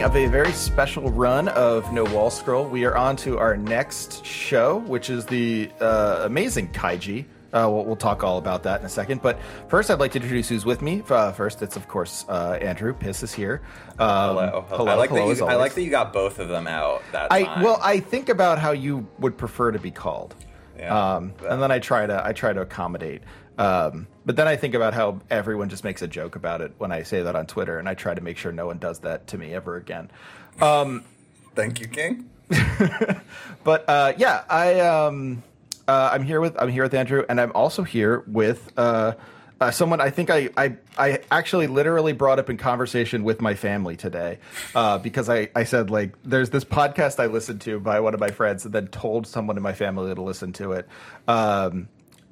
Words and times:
beginning 0.00 0.24
of 0.24 0.30
a 0.30 0.32
very 0.32 0.52
special 0.52 1.10
run 1.10 1.48
of 1.48 1.92
No 1.92 2.04
Wall 2.04 2.30
Scroll. 2.30 2.64
We 2.64 2.86
are 2.86 2.96
on 2.96 3.16
to 3.16 3.38
our 3.38 3.54
next 3.54 4.24
show, 4.24 4.78
which 4.78 5.10
is 5.10 5.26
the 5.26 5.70
uh, 5.78 6.22
amazing 6.24 6.72
Kaiji. 6.72 7.26
Uh, 7.52 7.68
we'll, 7.70 7.84
we'll, 7.84 7.96
talk 7.96 8.24
all 8.24 8.38
about 8.38 8.62
that 8.62 8.80
in 8.80 8.86
a 8.86 8.88
second. 8.88 9.20
But 9.20 9.38
first, 9.68 9.90
I'd 9.90 10.00
like 10.00 10.12
to 10.12 10.18
introduce 10.18 10.48
who's 10.48 10.64
with 10.64 10.80
me. 10.80 11.02
Uh, 11.06 11.32
first, 11.32 11.60
it's 11.60 11.76
of 11.76 11.86
course 11.86 12.24
uh, 12.30 12.58
Andrew. 12.62 12.94
Piss 12.94 13.22
is 13.22 13.34
here. 13.34 13.60
Um, 13.98 14.36
hello. 14.36 14.64
hello. 14.68 14.86
I 14.86 14.94
like 14.94 15.10
hello, 15.10 15.28
that. 15.28 15.36
You, 15.36 15.46
I 15.46 15.56
like 15.56 15.74
that 15.74 15.82
you 15.82 15.90
got 15.90 16.14
both 16.14 16.38
of 16.38 16.48
them 16.48 16.66
out. 16.66 17.02
That 17.12 17.30
I 17.30 17.42
time. 17.42 17.62
well, 17.62 17.78
I 17.82 18.00
think 18.00 18.30
about 18.30 18.58
how 18.58 18.70
you 18.70 19.06
would 19.18 19.36
prefer 19.36 19.70
to 19.70 19.78
be 19.78 19.90
called. 19.90 20.34
Yeah, 20.78 21.16
um, 21.16 21.34
and 21.46 21.60
then 21.60 21.70
I 21.70 21.78
try 21.78 22.06
to 22.06 22.24
I 22.24 22.32
try 22.32 22.54
to 22.54 22.62
accommodate. 22.62 23.22
Um, 23.60 24.06
but 24.24 24.36
then 24.36 24.48
I 24.48 24.56
think 24.56 24.74
about 24.74 24.94
how 24.94 25.20
everyone 25.28 25.68
just 25.68 25.84
makes 25.84 26.00
a 26.00 26.08
joke 26.08 26.34
about 26.34 26.62
it 26.62 26.72
when 26.78 26.92
I 26.92 27.02
say 27.02 27.22
that 27.22 27.36
on 27.36 27.46
Twitter, 27.46 27.78
and 27.78 27.86
I 27.86 27.94
try 27.94 28.14
to 28.14 28.20
make 28.22 28.38
sure 28.38 28.52
no 28.52 28.66
one 28.66 28.78
does 28.78 29.00
that 29.00 29.26
to 29.28 29.38
me 29.38 29.52
ever 29.52 29.76
again. 29.76 30.10
Um, 30.62 31.04
Thank 31.54 31.78
you, 31.78 31.86
King. 31.86 32.30
but 33.64 33.84
uh, 33.86 34.14
yeah, 34.16 34.44
I 34.48 34.80
um, 34.80 35.42
uh, 35.86 36.10
I'm 36.12 36.24
here 36.24 36.40
with 36.40 36.56
I'm 36.58 36.70
here 36.70 36.84
with 36.84 36.94
Andrew, 36.94 37.22
and 37.28 37.38
I'm 37.38 37.52
also 37.52 37.82
here 37.82 38.24
with 38.26 38.72
uh, 38.78 39.12
uh, 39.60 39.70
someone 39.70 40.00
I 40.00 40.08
think 40.08 40.30
I, 40.30 40.48
I 40.56 40.76
I 40.96 41.18
actually 41.30 41.66
literally 41.66 42.14
brought 42.14 42.38
up 42.38 42.48
in 42.48 42.56
conversation 42.56 43.24
with 43.24 43.42
my 43.42 43.54
family 43.54 43.96
today 43.96 44.38
uh, 44.74 44.96
because 44.96 45.28
I, 45.28 45.50
I 45.54 45.64
said 45.64 45.90
like 45.90 46.14
there's 46.24 46.48
this 46.48 46.64
podcast 46.64 47.20
I 47.20 47.26
listened 47.26 47.60
to 47.62 47.78
by 47.78 48.00
one 48.00 48.14
of 48.14 48.20
my 48.20 48.30
friends 48.30 48.64
and 48.64 48.72
then 48.72 48.86
told 48.86 49.26
someone 49.26 49.58
in 49.58 49.62
my 49.62 49.74
family 49.74 50.14
to 50.14 50.22
listen 50.22 50.54
to 50.54 50.72
it. 50.72 50.88
Um, 51.28 51.88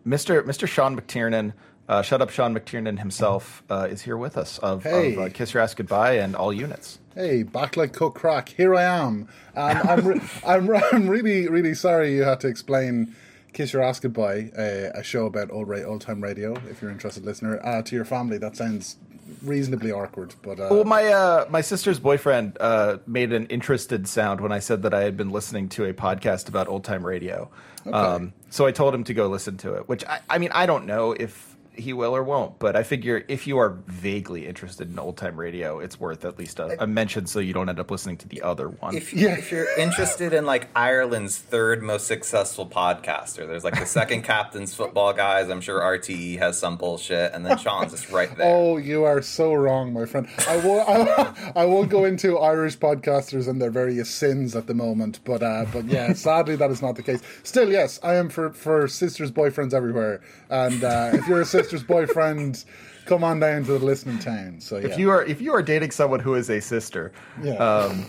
Mr. 0.09 0.43
Mr. 0.43 0.67
Sean 0.67 0.99
McTiernan, 0.99 1.53
uh, 1.89 2.03
shut 2.03 2.23
up, 2.23 2.31
Sean 2.31 2.55
McTiernan 2.55 2.99
himself 2.99 3.63
uh, 3.71 3.87
is 3.91 4.03
here 4.03 4.17
with 4.17 4.37
us 4.37 4.59
of, 4.59 4.83
hey. 4.83 5.15
of 5.15 5.19
uh, 5.19 5.29
Kiss 5.29 5.55
Your 5.55 5.63
Ass 5.63 5.75
Goodbye 5.75 6.13
and 6.13 6.35
all 6.35 6.53
units. 6.53 6.99
Hey, 7.15 7.43
back 7.43 7.77
like 7.77 7.93
cook 7.93 8.15
crack. 8.15 8.49
Here 8.49 8.75
I 8.75 8.85
am. 8.85 9.29
Um, 9.57 9.77
I'm, 9.89 10.07
re- 10.07 10.21
I'm, 10.47 10.71
I'm 10.93 11.09
really 11.09 11.49
really 11.49 11.75
sorry 11.75 12.15
you 12.15 12.23
had 12.23 12.41
to 12.41 12.49
explain 12.49 13.15
Kiss 13.53 13.73
Your 13.73 13.83
Ass 13.83 14.01
Goodbye, 14.01 14.51
uh, 14.57 14.99
a 14.99 15.03
show 15.03 15.27
about 15.27 15.51
old, 15.51 15.69
ra- 15.69 15.83
old 15.83 16.01
time 16.01 16.23
radio. 16.23 16.55
If 16.71 16.81
you're 16.81 16.91
interested, 16.91 17.25
listener, 17.25 17.61
uh, 17.65 17.83
to 17.83 17.95
your 17.97 18.05
family, 18.05 18.39
that 18.39 18.57
sounds 18.57 18.97
reasonably 19.43 19.93
awkward. 19.93 20.35
But 20.43 20.61
uh, 20.61 20.69
well, 20.71 20.85
my 20.85 21.05
uh, 21.07 21.47
my 21.51 21.61
sister's 21.61 21.99
boyfriend 21.99 22.57
uh, 22.61 22.99
made 23.07 23.33
an 23.33 23.47
interested 23.47 24.09
sound 24.09 24.41
when 24.41 24.53
I 24.53 24.59
said 24.59 24.83
that 24.83 24.95
I 24.95 25.03
had 25.03 25.17
been 25.17 25.31
listening 25.31 25.69
to 25.71 25.85
a 25.85 25.93
podcast 25.93 26.49
about 26.49 26.69
old 26.69 26.85
time 26.85 27.05
radio. 27.05 27.51
Okay. 27.87 27.97
Um, 27.97 28.33
so 28.51 28.67
I 28.67 28.73
told 28.73 28.95
him 28.95 29.05
to 29.05 29.15
go 29.15 29.29
listen 29.29 29.57
to 29.59 29.75
it. 29.75 29.89
Which 29.89 30.05
I, 30.05 30.21
I 30.29 30.39
mean, 30.39 30.51
I 30.53 30.67
don't 30.67 30.87
know 30.87 31.13
if 31.13 31.48
he 31.79 31.93
will 31.93 32.15
or 32.15 32.23
won't. 32.23 32.59
But 32.59 32.77
I 32.77 32.83
figure 32.83 33.25
if 33.29 33.47
you 33.47 33.59
are 33.59 33.79
vaguely 33.87 34.47
interested 34.47 34.91
in 34.91 34.99
old 34.99 35.17
time 35.17 35.39
radio, 35.39 35.79
it's 35.79 35.99
worth 36.01 36.25
at 36.25 36.39
least 36.39 36.59
a, 36.59 36.83
a, 36.83 36.87
mention 36.87 37.27
so 37.27 37.39
you 37.39 37.53
don't 37.53 37.69
end 37.69 37.79
up 37.79 37.91
listening 37.91 38.17
to 38.19 38.29
the 38.29 38.43
other 38.43 38.69
one. 38.69 38.97
If, 38.97 39.13
yeah. 39.13 39.39
if 39.39 39.53
you're 39.53 39.69
interested 39.79 40.33
in 40.33 40.45
like 40.45 40.69
Ireland's 40.75 41.39
third 41.39 41.83
most 41.83 42.07
successful 42.07 42.67
podcaster, 42.67 43.47
there's 43.47 43.65
like 43.65 43.79
the 43.79 43.87
second 43.87 44.23
captain's 44.25 44.75
football 44.75 45.13
guys. 45.13 45.49
I'm 45.49 45.61
sure 45.61 45.81
RTE 45.81 46.39
has 46.39 46.59
some 46.59 46.77
bullshit, 46.77 47.33
and 47.33 47.45
then 47.47 47.59
Sean's 47.59 47.93
just 47.93 48.11
right 48.11 48.35
there. 48.37 48.55
Oh, 48.55 48.77
you 48.77 49.05
are 49.05 49.23
so 49.23 49.55
wrong, 49.55 49.93
my 49.93 50.07
friend. 50.07 50.29
I 50.47 50.57
will 50.57 50.81
I, 50.81 51.53
I 51.55 51.65
won't 51.65 51.91
go 51.91 52.05
into 52.05 52.39
Irish 52.39 52.79
podcasters 52.79 53.49
and 53.49 53.61
their 53.61 53.71
various 53.71 54.11
sins 54.11 54.57
at 54.57 54.67
the 54.67 54.75
moment, 54.75 55.21
but 55.25 55.43
uh, 55.43 55.67
but 55.73 55.85
yeah, 55.87 56.13
sadly 56.15 56.57
that 56.57 56.71
is 56.71 56.83
not 56.83 56.97
the 56.97 57.03
case. 57.03 57.21
Still, 57.43 57.71
yes, 57.71 58.01
I 58.03 58.15
am 58.15 58.29
for 58.29 58.51
for 58.51 58.89
sisters, 58.89 59.31
boyfriends 59.31 59.75
everywhere, 59.75 60.21
and 60.51 60.83
uh, 60.83 61.11
if 61.13 61.27
you're 61.29 61.43
a 61.43 61.47
sister 61.47 61.68
sister's 61.69 61.87
boyfriend 61.87 62.65
come 63.05 63.25
on 63.25 63.41
down 63.41 63.65
to 63.65 63.79
the 63.79 63.85
listening 63.85 64.19
town. 64.19 64.61
So 64.61 64.79
yeah. 64.79 64.87
if 64.87 64.99
you 64.99 65.11
are 65.11 65.25
if 65.25 65.41
you 65.41 65.53
are 65.55 65.63
dating 65.63 65.91
someone 65.91 66.21
who 66.21 66.35
is 66.35 66.51
a 66.51 66.61
sister, 66.61 67.13
yeah. 67.43 67.55
Um, 67.55 68.07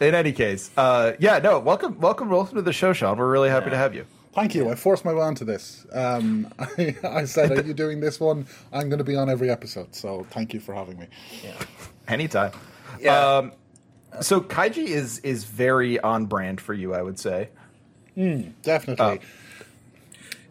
in 0.00 0.14
any 0.14 0.32
case, 0.32 0.70
uh, 0.76 1.12
yeah, 1.20 1.38
no, 1.38 1.60
welcome, 1.60 1.98
welcome, 2.00 2.28
welcome 2.28 2.56
to 2.56 2.62
the 2.62 2.72
show, 2.72 2.92
Sean. 2.92 3.16
We're 3.16 3.30
really 3.30 3.48
happy 3.48 3.66
yeah. 3.66 3.70
to 3.70 3.76
have 3.76 3.94
you. 3.94 4.06
Thank 4.34 4.56
you. 4.56 4.68
I 4.68 4.74
forced 4.74 5.04
my 5.04 5.14
way 5.14 5.20
onto 5.20 5.44
this. 5.44 5.86
Um, 5.92 6.52
I, 6.58 6.96
I, 7.04 7.24
said, 7.24 7.52
"Are 7.52 7.62
you 7.62 7.74
doing 7.74 8.00
this 8.00 8.18
one? 8.18 8.46
I'm 8.72 8.88
going 8.88 8.98
to 8.98 9.04
be 9.04 9.14
on 9.14 9.30
every 9.30 9.50
episode." 9.50 9.94
So 9.94 10.26
thank 10.30 10.52
you 10.52 10.58
for 10.58 10.74
having 10.74 10.98
me. 10.98 11.06
Yeah, 11.44 11.54
anytime. 12.08 12.52
Yeah. 13.00 13.36
Um, 13.36 13.52
so 14.20 14.40
Kaiji 14.40 14.86
is 14.86 15.20
is 15.20 15.44
very 15.44 16.00
on 16.00 16.26
brand 16.26 16.60
for 16.60 16.74
you, 16.74 16.94
I 16.94 17.02
would 17.02 17.18
say. 17.18 17.50
Mm, 18.16 18.52
definitely. 18.62 19.04
Uh, 19.04 19.18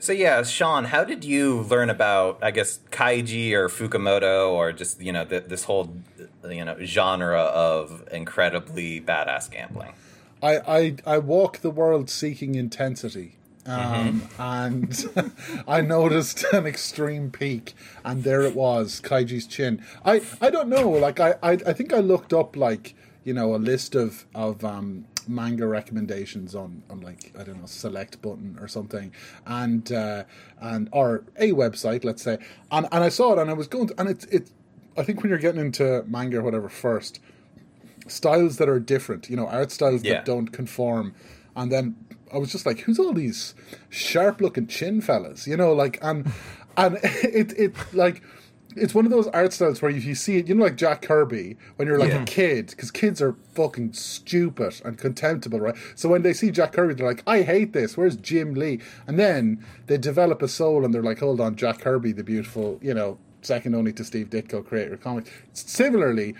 so 0.03 0.11
yeah, 0.11 0.43
Sean, 0.43 0.83
how 0.83 1.05
did 1.05 1.23
you 1.23 1.61
learn 1.61 1.89
about 1.89 2.39
I 2.41 2.51
guess 2.51 2.79
kaiji 2.91 3.53
or 3.53 3.69
Fukumoto 3.69 4.51
or 4.51 4.73
just 4.73 5.01
you 5.01 5.13
know 5.13 5.23
the, 5.23 5.39
this 5.39 5.63
whole 5.63 5.95
you 6.49 6.65
know 6.65 6.75
genre 6.83 7.39
of 7.41 8.05
incredibly 8.11 8.99
badass 8.99 9.49
gambling? 9.49 9.93
I 10.41 10.57
I, 10.57 10.95
I 11.05 11.17
walk 11.19 11.59
the 11.59 11.71
world 11.71 12.09
seeking 12.09 12.55
intensity. 12.55 13.37
Um, 13.65 14.19
mm-hmm. 14.19 14.41
and 14.41 15.63
I 15.69 15.79
noticed 15.79 16.43
an 16.51 16.65
extreme 16.65 17.31
peak, 17.31 17.73
and 18.03 18.25
there 18.25 18.41
it 18.41 18.57
was, 18.57 18.99
Kaiji's 18.99 19.47
chin. 19.47 19.81
I, 20.03 20.21
I 20.41 20.49
don't 20.49 20.67
know, 20.67 20.89
like 20.89 21.21
I, 21.21 21.35
I, 21.41 21.51
I 21.51 21.71
think 21.71 21.93
I 21.93 21.99
looked 21.99 22.33
up 22.33 22.57
like 22.57 22.93
you 23.23 23.33
know 23.33 23.55
a 23.55 23.61
list 23.71 23.95
of 23.95 24.25
of 24.35 24.65
um, 24.65 25.05
manga 25.27 25.67
recommendations 25.67 26.55
on 26.55 26.83
on 26.89 27.01
like 27.01 27.33
I 27.37 27.43
don't 27.43 27.59
know 27.59 27.65
select 27.65 28.21
button 28.21 28.57
or 28.59 28.67
something, 28.67 29.11
and 29.45 29.91
uh, 29.91 30.23
and 30.59 30.89
or 30.91 31.23
a 31.37 31.51
website, 31.51 32.03
let's 32.03 32.23
say, 32.23 32.37
and 32.71 32.87
and 32.91 33.03
I 33.03 33.09
saw 33.09 33.33
it 33.33 33.39
and 33.39 33.49
I 33.49 33.53
was 33.53 33.67
going 33.67 33.87
to, 33.87 33.99
and 33.99 34.09
it's 34.09 34.25
it. 34.25 34.49
I 34.97 35.03
think 35.03 35.21
when 35.21 35.29
you're 35.29 35.39
getting 35.39 35.61
into 35.61 36.03
manga 36.07 36.37
or 36.37 36.43
whatever 36.43 36.69
first, 36.69 37.19
styles 38.07 38.57
that 38.57 38.69
are 38.69 38.79
different, 38.79 39.29
you 39.29 39.35
know, 39.35 39.47
art 39.47 39.71
styles 39.71 40.03
yeah. 40.03 40.15
that 40.15 40.25
don't 40.25 40.49
conform, 40.49 41.15
and 41.55 41.71
then 41.71 41.95
I 42.33 42.37
was 42.37 42.51
just 42.51 42.65
like, 42.65 42.79
who's 42.79 42.99
all 42.99 43.13
these 43.13 43.55
sharp 43.89 44.41
looking 44.41 44.67
chin 44.67 45.01
fellas, 45.01 45.47
you 45.47 45.57
know, 45.57 45.73
like 45.73 45.99
and 46.01 46.31
and 46.77 46.97
it 47.03 47.53
it 47.57 47.75
like 47.93 48.21
it's 48.75 48.93
one 48.93 49.05
of 49.05 49.11
those 49.11 49.27
art 49.27 49.53
styles 49.53 49.81
where 49.81 49.91
if 49.91 50.05
you 50.05 50.15
see 50.15 50.37
it, 50.37 50.47
you 50.47 50.55
know, 50.55 50.63
like 50.63 50.75
Jack 50.75 51.01
Kirby 51.01 51.57
when 51.75 51.87
you're 51.87 51.99
like 51.99 52.09
yeah. 52.09 52.23
a 52.23 52.25
kid, 52.25 52.67
because 52.67 52.91
kids 52.91 53.21
are 53.21 53.35
fucking 53.53 53.93
stupid 53.93 54.81
and 54.83 54.97
contemptible, 54.97 55.59
right? 55.59 55.75
So 55.95 56.09
when 56.09 56.21
they 56.21 56.33
see 56.33 56.51
Jack 56.51 56.73
Kirby, 56.73 56.93
they're 56.93 57.07
like, 57.07 57.23
"I 57.27 57.41
hate 57.41 57.73
this. 57.73 57.97
Where's 57.97 58.15
Jim 58.15 58.53
Lee?" 58.53 58.79
And 59.07 59.19
then 59.19 59.63
they 59.87 59.97
develop 59.97 60.41
a 60.41 60.47
soul, 60.47 60.85
and 60.85 60.93
they're 60.93 61.03
like, 61.03 61.19
"Hold 61.19 61.41
on, 61.41 61.55
Jack 61.55 61.79
Kirby, 61.79 62.11
the 62.11 62.23
beautiful, 62.23 62.79
you 62.81 62.93
know." 62.93 63.17
Second 63.41 63.75
only 63.75 63.91
to 63.91 64.05
Steve 64.05 64.29
Ditko, 64.29 64.65
creator 64.65 64.93
of 64.93 65.01
comics. 65.01 65.29
Similarly, 65.51 66.33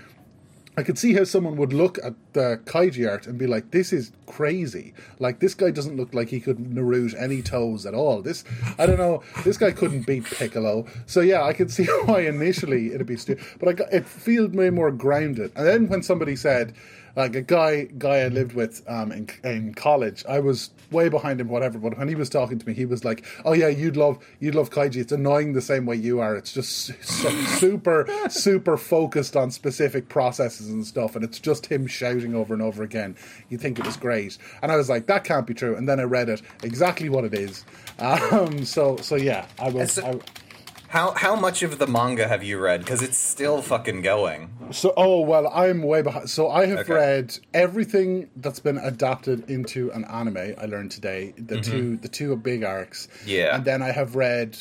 I 0.76 0.84
could 0.84 0.98
see 0.98 1.14
how 1.14 1.24
someone 1.24 1.56
would 1.58 1.74
look 1.74 2.00
at 2.04 2.16
the 2.34 2.60
kaiji 2.66 3.10
art 3.10 3.28
and 3.28 3.38
be 3.38 3.48
like, 3.48 3.72
"This 3.72 3.94
is 3.94 4.12
crazy! 4.26 4.94
Like 5.20 5.40
this 5.40 5.54
guy 5.54 5.72
doesn't 5.72 5.98
look 5.98 6.14
like 6.14 6.30
he 6.30 6.40
could 6.40 6.58
Naruto 6.58 7.16
any 7.20 7.42
toes 7.42 7.86
at 7.86 7.94
all. 7.94 8.22
This, 8.22 8.44
I 8.80 8.86
don't 8.86 8.98
know, 8.98 9.22
this 9.44 9.58
guy 9.58 9.72
couldn't 9.72 10.08
beat 10.08 10.26
Piccolo." 10.26 10.86
So 11.06 11.22
yeah, 11.22 11.44
I 11.44 11.54
could 11.54 11.72
see 11.78 11.86
why 12.06 12.22
initially 12.22 12.94
it'd 12.94 13.08
be 13.08 13.18
stupid, 13.18 13.46
but 13.60 13.76
got, 13.78 13.94
it 13.94 14.06
felt 14.08 14.52
way 14.52 14.70
more 14.70 14.92
grounded. 14.92 15.52
And 15.56 15.68
then 15.68 15.88
when 15.88 16.02
somebody 16.02 16.36
said, 16.36 16.74
like 17.16 17.36
a 17.36 17.42
guy 17.42 17.84
guy 17.98 18.20
I 18.20 18.28
lived 18.28 18.54
with 18.54 18.84
um, 18.88 19.12
in 19.12 19.30
in 19.44 19.74
college. 19.74 20.24
I 20.28 20.40
was 20.40 20.72
way 20.92 21.10
behind 21.10 21.40
him, 21.40 21.48
whatever. 21.48 21.78
But 21.78 21.98
when 21.98 22.08
he 22.08 22.16
was 22.16 22.30
talking 22.30 22.58
to 22.60 22.68
me, 22.68 22.74
he 22.74 22.86
was 22.86 23.06
like, 23.06 23.26
"Oh 23.46 23.54
yeah, 23.54 23.68
you'd 23.68 23.98
love 23.98 24.24
you'd 24.40 24.56
love 24.56 24.70
kaiji. 24.70 24.98
It's 24.98 25.12
annoying 25.12 25.54
the 25.54 25.62
same 25.62 25.86
way 25.86 25.96
you 25.96 26.20
are. 26.20 26.36
It's 26.36 26.54
just 26.54 27.04
so 27.04 27.30
super 27.58 28.08
super 28.30 28.78
focused 28.78 29.36
on 29.36 29.52
specific 29.52 30.10
processes 30.10 30.70
and 30.70 30.86
stuff, 30.86 31.16
and 31.16 31.24
it's 31.24 31.40
just 31.40 31.68
him 31.68 31.88
shouting 31.88 32.34
over 32.34 32.54
and 32.54 32.64
over 32.64 32.84
again. 32.84 33.16
You 33.50 33.58
think 33.58 33.80
it 33.80 33.86
was 33.86 33.98
great, 33.98 34.38
and 34.62 34.72
I 34.72 34.76
was 34.76 34.90
like, 34.90 35.08
that 35.08 35.24
can't 35.24 35.46
be 35.46 35.54
true. 35.54 35.76
And 35.76 35.88
then 35.88 36.00
I 36.00 36.04
read 36.04 36.30
it 36.30 36.42
exactly 36.64 37.10
what 37.10 37.26
it 37.26 37.34
is. 37.34 37.66
Um, 38.00 38.66
so 38.66 38.98
so 38.98 39.16
yeah, 39.16 39.46
I 39.60 39.70
was. 39.70 40.00
How 40.94 41.10
how 41.14 41.36
much 41.36 41.64
of 41.64 41.80
the 41.80 41.88
manga 41.88 42.28
have 42.28 42.44
you 42.44 42.60
read? 42.60 42.82
Because 42.82 43.02
it's 43.02 43.18
still 43.18 43.64
fucking 43.64 44.04
going. 44.04 44.52
So 44.70 44.94
oh 44.96 45.22
well, 45.22 45.48
I'm 45.48 45.82
way 45.82 46.04
behind. 46.04 46.30
So 46.30 46.52
I 46.52 46.68
have 46.68 46.82
okay. 46.82 46.94
read 46.94 47.40
everything 47.52 48.30
that's 48.36 48.60
been 48.60 48.78
adapted 48.78 49.50
into 49.50 49.90
an 49.94 50.06
anime. 50.06 50.54
I 50.56 50.68
learned 50.68 50.92
today 50.92 51.34
the 51.36 51.56
mm-hmm. 51.56 51.72
two 51.72 51.98
the 51.98 52.08
two 52.10 52.36
big 52.36 52.64
arcs. 52.64 53.08
Yeah, 53.26 53.56
and 53.56 53.66
then 53.66 53.82
I 53.82 53.92
have 53.92 54.16
read. 54.16 54.56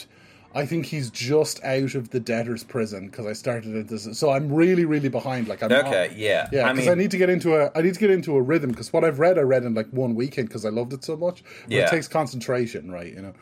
I 0.55 0.65
think 0.65 0.87
he's 0.87 1.11
just 1.11 1.63
out 1.65 1.95
of 1.95 2.09
the 2.09 2.21
debtor's 2.21 2.65
prison 2.65 3.09
because 3.09 3.27
I 3.27 3.35
started 3.35 3.77
it 3.77 3.89
this. 3.89 4.09
So 4.19 4.31
I'm 4.31 4.51
really, 4.51 4.87
really 4.87 5.11
behind. 5.11 5.49
Like 5.49 5.63
I'm 5.63 5.71
okay, 5.71 6.09
not, 6.09 6.17
yeah, 6.17 6.49
yeah. 6.51 6.73
Because 6.73 6.89
I, 6.89 6.91
mean, 6.93 6.99
I, 6.99 7.03
need 7.03 7.11
to 7.11 7.19
get 7.19 7.29
into 7.29 7.57
a, 7.57 7.71
I 7.75 7.83
need 7.83 7.93
to 7.93 8.01
get 8.01 8.11
into 8.11 8.37
a 8.37 8.41
rhythm. 8.41 8.71
Because 8.71 8.91
what 8.91 9.05
I've 9.05 9.19
read, 9.19 9.37
I 9.37 9.43
read 9.43 9.65
in 9.65 9.75
like 9.75 9.91
one 9.91 10.15
weekend 10.15 10.49
because 10.49 10.65
I 10.65 10.71
loved 10.71 10.95
it 10.95 11.05
so 11.05 11.15
much. 11.15 11.45
yeah, 11.69 11.85
it 11.85 11.91
takes 11.91 12.09
concentration, 12.09 12.91
right? 12.91 13.13
You 13.13 13.21
know. 13.21 13.35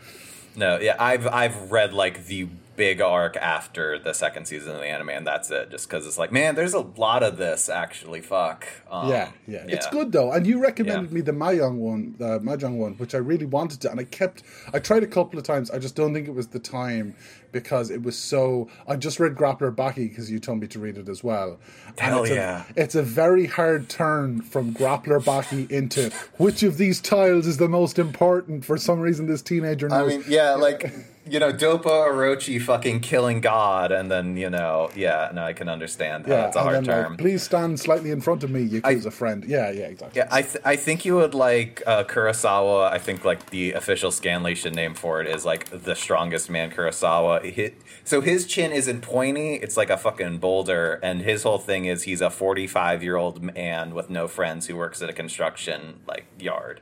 No, 0.56 0.78
yeah, 0.80 0.96
I've 0.98 1.28
I've 1.28 1.70
read 1.70 1.94
like 1.94 2.26
the 2.26 2.48
big 2.76 3.00
arc 3.00 3.36
after 3.36 3.98
the 3.98 4.12
second 4.12 4.46
season 4.46 4.74
of 4.74 4.80
the 4.80 4.86
anime, 4.86 5.10
and 5.10 5.26
that's 5.26 5.50
it. 5.50 5.70
Just 5.70 5.88
because 5.88 6.06
it's 6.06 6.18
like, 6.18 6.32
man, 6.32 6.54
there's 6.54 6.74
a 6.74 6.80
lot 6.80 7.22
of 7.22 7.36
this 7.36 7.68
actually. 7.68 8.20
Fuck. 8.20 8.66
Um, 8.90 9.10
yeah, 9.10 9.30
yeah, 9.46 9.64
it's 9.68 9.86
good 9.88 10.12
though. 10.12 10.32
And 10.32 10.46
you 10.46 10.60
recommended 10.62 11.10
Yeah. 11.10 11.14
me 11.14 11.20
the 11.20 11.32
Mahjong 11.32 11.76
one, 11.76 12.14
the 12.18 12.40
Mahjong 12.40 12.76
one, 12.76 12.94
which 12.94 13.14
I 13.14 13.18
really 13.18 13.46
wanted 13.46 13.80
to, 13.82 13.90
and 13.90 14.00
I 14.00 14.04
kept. 14.04 14.42
I 14.72 14.78
tried 14.78 15.02
a 15.02 15.06
couple 15.06 15.38
of 15.38 15.44
times. 15.44 15.70
I 15.70 15.78
just 15.78 15.94
don't 15.96 16.14
think 16.14 16.28
it 16.28 16.34
was 16.34 16.48
the 16.48 16.58
time 16.58 17.14
because 17.52 17.90
it 17.90 18.02
was 18.02 18.16
so. 18.16 18.68
I 18.88 18.96
just 18.96 19.20
read 19.20 19.34
Grappler 19.34 19.74
Baki 19.74 20.08
because 20.08 20.30
you 20.30 20.38
told 20.38 20.60
me 20.60 20.66
to 20.68 20.78
read 20.78 20.96
it 20.96 21.08
as 21.08 21.22
well. 21.24 21.58
And 21.88 21.98
Hell 22.00 22.22
it's 22.24 22.32
yeah. 22.32 22.64
A, 22.76 22.80
it's 22.82 22.94
a 22.94 23.02
very 23.02 23.46
hard 23.46 23.88
turn 23.88 24.40
from 24.42 24.72
Grappler 24.72 25.20
Baki 25.22 25.70
into 25.70 26.10
which 26.38 26.62
of 26.62 26.78
these 26.78 27.00
tiles 27.00 27.46
is 27.46 27.56
the 27.58 27.68
most 27.68 27.98
important. 27.98 28.64
For 28.64 28.78
some 28.78 29.00
reason, 29.00 29.26
this 29.26 29.42
teenager 29.42 29.88
knows. 29.88 30.12
I 30.12 30.16
mean, 30.16 30.24
yeah, 30.28 30.54
like 30.54 30.92
you 31.30 31.38
know, 31.38 31.52
Doppo 31.52 31.84
Orochi 31.84 32.60
fucking 32.60 33.00
killing 33.00 33.40
God, 33.40 33.92
and 33.92 34.10
then 34.10 34.36
you 34.36 34.50
know, 34.50 34.90
yeah, 34.96 35.30
no, 35.32 35.44
I 35.44 35.52
can 35.52 35.68
understand 35.68 36.26
how 36.26 36.46
it's 36.46 36.56
a 36.56 36.62
hard 36.62 36.76
then, 36.76 36.84
term. 36.84 37.12
Like, 37.12 37.18
Please 37.18 37.42
stand 37.44 37.78
slightly 37.78 38.10
in 38.10 38.20
front 38.20 38.42
of 38.42 38.50
me, 38.50 38.62
you 38.62 38.80
a 38.84 39.10
friend. 39.10 39.44
Yeah, 39.44 39.70
yeah, 39.70 39.86
exactly. 39.86 40.18
Yeah, 40.18 40.28
I 40.30 40.42
th- 40.42 40.62
I 40.64 40.76
think 40.76 41.04
you 41.04 41.14
would 41.16 41.34
like 41.34 41.82
uh, 41.86 42.04
Kurosawa. 42.04 42.90
I 42.90 42.98
think 42.98 43.24
like 43.24 43.50
the 43.50 43.72
official 43.72 44.10
Scanlation 44.10 44.74
name 44.74 44.94
for 44.94 45.20
it 45.20 45.28
is 45.28 45.44
like 45.44 45.70
the 45.70 45.94
strongest 45.94 46.50
man 46.50 46.70
Kurosawa. 46.70 47.54
Hi 47.54 47.72
so 48.04 48.20
his 48.20 48.46
chin 48.46 48.72
isn't 48.72 49.02
pointy; 49.02 49.54
it's 49.54 49.76
like 49.76 49.90
a 49.90 49.96
fucking 49.96 50.38
boulder. 50.38 50.98
And 51.02 51.22
his 51.22 51.44
whole 51.44 51.58
thing 51.58 51.84
is 51.84 52.02
he's 52.02 52.20
a 52.20 52.30
forty-five 52.30 53.02
year 53.02 53.16
old 53.16 53.42
man 53.54 53.94
with 53.94 54.10
no 54.10 54.26
friends 54.26 54.66
who 54.66 54.76
works 54.76 55.00
at 55.00 55.08
a 55.08 55.12
construction 55.12 56.00
like 56.06 56.26
yard. 56.38 56.80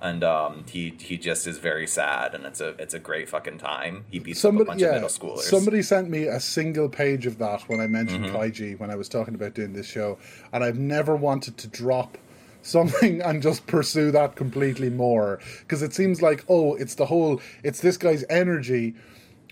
And 0.00 0.22
um, 0.22 0.64
he 0.70 0.94
he 1.00 1.18
just 1.18 1.46
is 1.48 1.58
very 1.58 1.86
sad, 1.86 2.34
and 2.34 2.44
it's 2.44 2.60
a 2.60 2.68
it's 2.78 2.94
a 2.94 3.00
great 3.00 3.28
fucking 3.28 3.58
time. 3.58 4.04
He 4.10 4.20
beats 4.20 4.44
up 4.44 4.54
a 4.54 4.64
bunch 4.64 4.80
of 4.82 4.92
middle 4.92 5.08
schoolers. 5.08 5.40
Somebody 5.40 5.82
sent 5.82 6.08
me 6.08 6.24
a 6.24 6.38
single 6.38 6.88
page 6.88 7.26
of 7.26 7.38
that 7.38 7.62
when 7.62 7.80
I 7.80 7.88
mentioned 7.88 8.26
Mm-hmm. 8.26 8.36
Kaiji 8.36 8.78
when 8.78 8.90
I 8.90 8.94
was 8.96 9.08
talking 9.08 9.34
about 9.34 9.54
doing 9.54 9.72
this 9.72 9.86
show, 9.86 10.18
and 10.52 10.62
I've 10.62 10.78
never 10.78 11.16
wanted 11.16 11.56
to 11.58 11.68
drop 11.68 12.16
something 12.62 13.22
and 13.22 13.42
just 13.42 13.66
pursue 13.66 14.10
that 14.12 14.36
completely 14.36 14.90
more 14.90 15.40
because 15.60 15.82
it 15.82 15.94
seems 15.94 16.22
like 16.22 16.44
oh, 16.48 16.74
it's 16.74 16.94
the 16.94 17.06
whole, 17.06 17.40
it's 17.64 17.80
this 17.80 17.96
guy's 17.96 18.24
energy, 18.30 18.94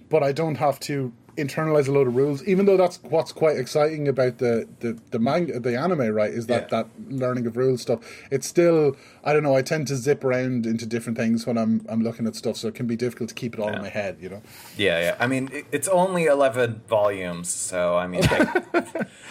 but 0.08 0.22
I 0.22 0.32
don't 0.32 0.56
have 0.56 0.78
to 0.80 1.12
internalize 1.36 1.88
a 1.88 1.92
load 1.92 2.06
of 2.06 2.16
rules 2.16 2.42
even 2.44 2.66
though 2.66 2.76
that's 2.76 2.98
what's 3.04 3.32
quite 3.32 3.56
exciting 3.56 4.08
about 4.08 4.38
the 4.38 4.66
the 4.80 4.98
the 5.10 5.18
manga 5.18 5.60
the 5.60 5.78
anime 5.78 6.08
right 6.14 6.30
is 6.30 6.46
that 6.46 6.62
Yeah. 6.72 6.82
that 6.82 6.86
learning 7.10 7.46
of 7.46 7.56
rules 7.56 7.82
stuff 7.82 8.00
it's 8.30 8.46
still 8.46 8.96
i 9.24 9.32
don't 9.32 9.42
know 9.42 9.54
i 9.54 9.62
tend 9.62 9.86
to 9.88 9.96
zip 9.96 10.24
around 10.24 10.66
into 10.66 10.86
different 10.86 11.18
things 11.18 11.46
when 11.46 11.58
i'm 11.58 11.84
i'm 11.88 12.02
looking 12.02 12.26
at 12.26 12.34
stuff 12.36 12.56
so 12.56 12.68
it 12.68 12.74
can 12.74 12.86
be 12.86 12.96
difficult 12.96 13.28
to 13.28 13.34
keep 13.34 13.54
it 13.54 13.60
all 13.60 13.68
in 13.72 13.82
my 13.82 13.88
head 13.88 14.16
you 14.20 14.28
know 14.28 14.42
yeah, 14.76 15.00
yeah. 15.00 15.16
I 15.18 15.26
mean, 15.26 15.48
it, 15.52 15.64
it's 15.72 15.88
only 15.88 16.24
eleven 16.26 16.82
volumes, 16.88 17.48
so 17.48 17.96
I 17.96 18.06
mean, 18.06 18.22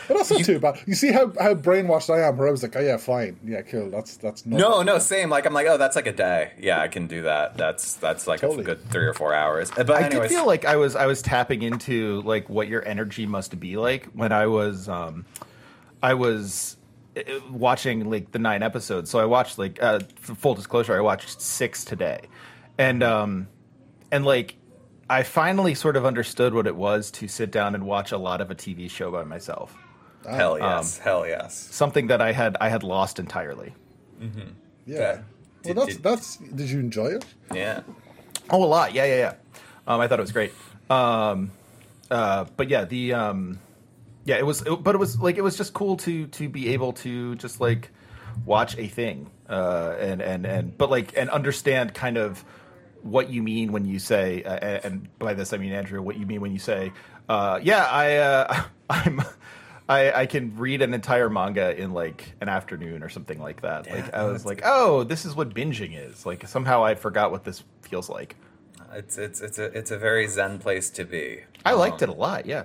But 0.08 0.18
that's 0.18 0.32
not 0.32 0.44
too 0.44 0.60
bad. 0.60 0.80
You 0.86 0.94
see 0.96 1.12
how, 1.12 1.32
how 1.40 1.54
brainwashed 1.56 2.14
I 2.14 2.28
am, 2.28 2.38
where 2.38 2.48
I 2.48 2.52
was 2.52 2.62
like, 2.64 2.76
oh 2.76 2.80
yeah, 2.80 2.98
fine, 2.98 3.40
yeah, 3.46 3.62
cool. 3.62 3.90
That's 3.90 4.18
that's 4.18 4.46
not 4.46 4.60
No, 4.60 4.82
no, 4.82 5.00
same. 5.00 5.30
Like 5.30 5.46
I'm 5.46 5.54
like, 5.54 5.68
oh, 5.68 5.78
that's 5.78 5.96
like 5.96 6.08
a 6.08 6.12
day. 6.14 6.52
Yeah, 6.60 6.80
I 6.82 6.88
can 6.88 7.08
do 7.08 7.22
that. 7.24 7.58
That's 7.58 7.94
that's 7.96 8.28
like 8.28 8.42
Totally. 8.42 8.62
a 8.62 8.66
good 8.66 8.90
three 8.92 9.06
or 9.06 9.14
four 9.14 9.34
hours. 9.34 9.72
Uh, 9.78 9.84
But 9.84 9.98
I 10.02 10.06
anyways, 10.08 10.30
did 10.30 10.36
feel 10.36 10.48
like 10.48 10.66
I 10.66 10.76
was 10.76 10.96
I 10.96 11.06
was 11.06 11.22
tapping 11.22 11.62
into 11.62 11.95
like 12.02 12.50
what 12.50 12.68
your 12.68 12.86
energy 12.88 13.26
must 13.26 13.60
be 13.60 13.78
like 13.78 14.06
when 14.14 14.32
I 14.32 14.48
was 14.48 14.88
um 14.90 15.26
I 16.04 16.14
was 16.14 16.78
uh, 17.18 17.22
watching 17.52 18.10
like 18.10 18.32
the 18.32 18.40
nine 18.40 18.62
episodes. 18.64 19.10
So 19.10 19.20
I 19.20 19.26
watched 19.26 19.58
like 19.58 19.82
uh 19.82 20.00
full 20.18 20.54
disclosure, 20.56 20.96
I 20.96 21.02
watched 21.02 21.42
six 21.42 21.84
today, 21.86 22.22
and 22.78 23.02
um 23.04 23.48
and 24.12 24.26
like 24.26 24.56
I 25.10 25.24
finally 25.24 25.76
sort 25.76 25.96
of 25.98 26.06
understood 26.06 26.54
what 26.54 26.66
it 26.68 26.76
was 26.76 27.12
to 27.12 27.28
sit 27.28 27.52
down 27.52 27.76
and 27.76 27.86
watch 27.86 28.12
a 28.12 28.18
lot 28.18 28.42
of 28.42 28.50
a 28.52 28.56
TV 28.56 28.90
show 28.90 29.12
by 29.12 29.24
myself. 29.24 29.76
hell 30.28 30.54
um, 30.56 30.60
yes, 30.62 30.98
hell 30.98 31.28
yes. 31.28 31.54
Something 31.56 32.08
that 32.08 32.22
I 32.22 32.32
had 32.32 32.58
I 32.60 32.70
had 32.70 32.84
lost 32.84 33.20
entirely. 33.20 33.74
yeah. 34.86 34.98
Okay. 34.98 35.22
Well, 35.66 35.74
Did- 35.74 35.78
that's 35.78 35.94
did- 35.96 36.04
that's. 36.04 36.36
Did 36.38 36.70
you 36.70 36.80
enjoy 36.80 37.08
it? 37.08 37.26
Yeah. 37.54 37.82
Oh, 38.50 38.64
a 38.64 38.66
lot. 38.66 38.94
Yeah, 38.94 39.06
yeah, 39.06 39.16
yeah. 39.18 39.34
Um, 39.88 40.00
I 40.00 40.08
thought 40.08 40.20
it 40.20 40.22
was 40.22 40.32
great. 40.32 40.54
Um, 40.90 41.52
uh, 42.12 42.46
but 42.56 42.70
yeah, 42.70 42.86
the 42.86 43.14
um, 43.14 43.60
yeah, 44.26 44.38
it 44.38 44.46
was. 44.46 44.62
It, 44.62 44.84
but 44.84 44.96
it 44.96 44.98
was 44.98 45.20
like 45.20 45.38
it 45.38 45.44
was 45.44 45.58
just 45.58 45.74
cool 45.74 45.98
to 45.98 46.28
to 46.28 46.50
be 46.50 46.70
able 46.70 46.94
to 46.94 47.36
just 47.36 47.60
like 47.60 47.92
watch 48.46 48.78
a 48.78 48.88
thing 48.88 49.30
uh, 49.50 49.96
and 50.00 50.22
and 50.22 50.46
and 50.46 50.78
but 50.78 50.90
like 50.90 51.14
and 51.18 51.30
understand 51.30 51.94
kind 51.94 52.18
of 52.18 52.44
what 53.02 53.30
you 53.30 53.44
mean 53.44 53.72
when 53.72 53.86
you 53.86 54.00
say 54.00 54.44
uh, 54.44 54.56
and 54.56 54.86
and 54.86 55.20
by 55.20 55.34
this 55.34 55.54
I 55.54 55.58
mean 55.58 55.72
Andrew, 55.72 56.02
what 56.02 56.18
you 56.18 56.26
mean 56.26 56.42
when 56.42 56.52
you 56.52 56.60
say, 56.60 56.92
uh, 57.30 57.60
yeah, 57.62 57.86
I 57.86 58.16
uh, 58.18 58.64
I'm. 58.90 59.22
I, 59.88 60.22
I 60.22 60.26
can 60.26 60.58
read 60.58 60.82
an 60.82 60.96
entire 60.96 61.30
manga 61.30 61.80
in 61.80 61.94
like 61.94 62.34
an 62.42 62.50
afternoon 62.50 63.04
or 63.04 63.10
something 63.10 63.40
like 63.40 63.62
that. 63.62 63.88
like 63.88 64.12
I 64.16 64.24
was 64.24 64.44
like, 64.44 64.62
oh, 64.66 65.04
this 65.04 65.26
is 65.26 65.36
what 65.36 65.54
binging 65.54 65.96
is. 65.96 66.26
Like 66.26 66.48
somehow 66.48 66.84
I 66.84 66.96
forgot 66.96 67.30
what 67.30 67.44
this 67.44 67.64
feels 67.84 68.10
like. 68.10 68.36
It's 68.96 69.18
it's 69.18 69.42
it's 69.42 69.60
a 69.60 69.66
it's 69.78 69.92
a 69.92 69.98
very 69.98 70.28
zen 70.28 70.60
place 70.60 70.90
to 70.92 71.04
be. 71.06 71.42
I 71.66 71.74
liked 71.74 72.02
Um, 72.02 72.10
it 72.10 72.16
a 72.16 72.18
lot. 72.18 72.46
Yeah. 72.46 72.64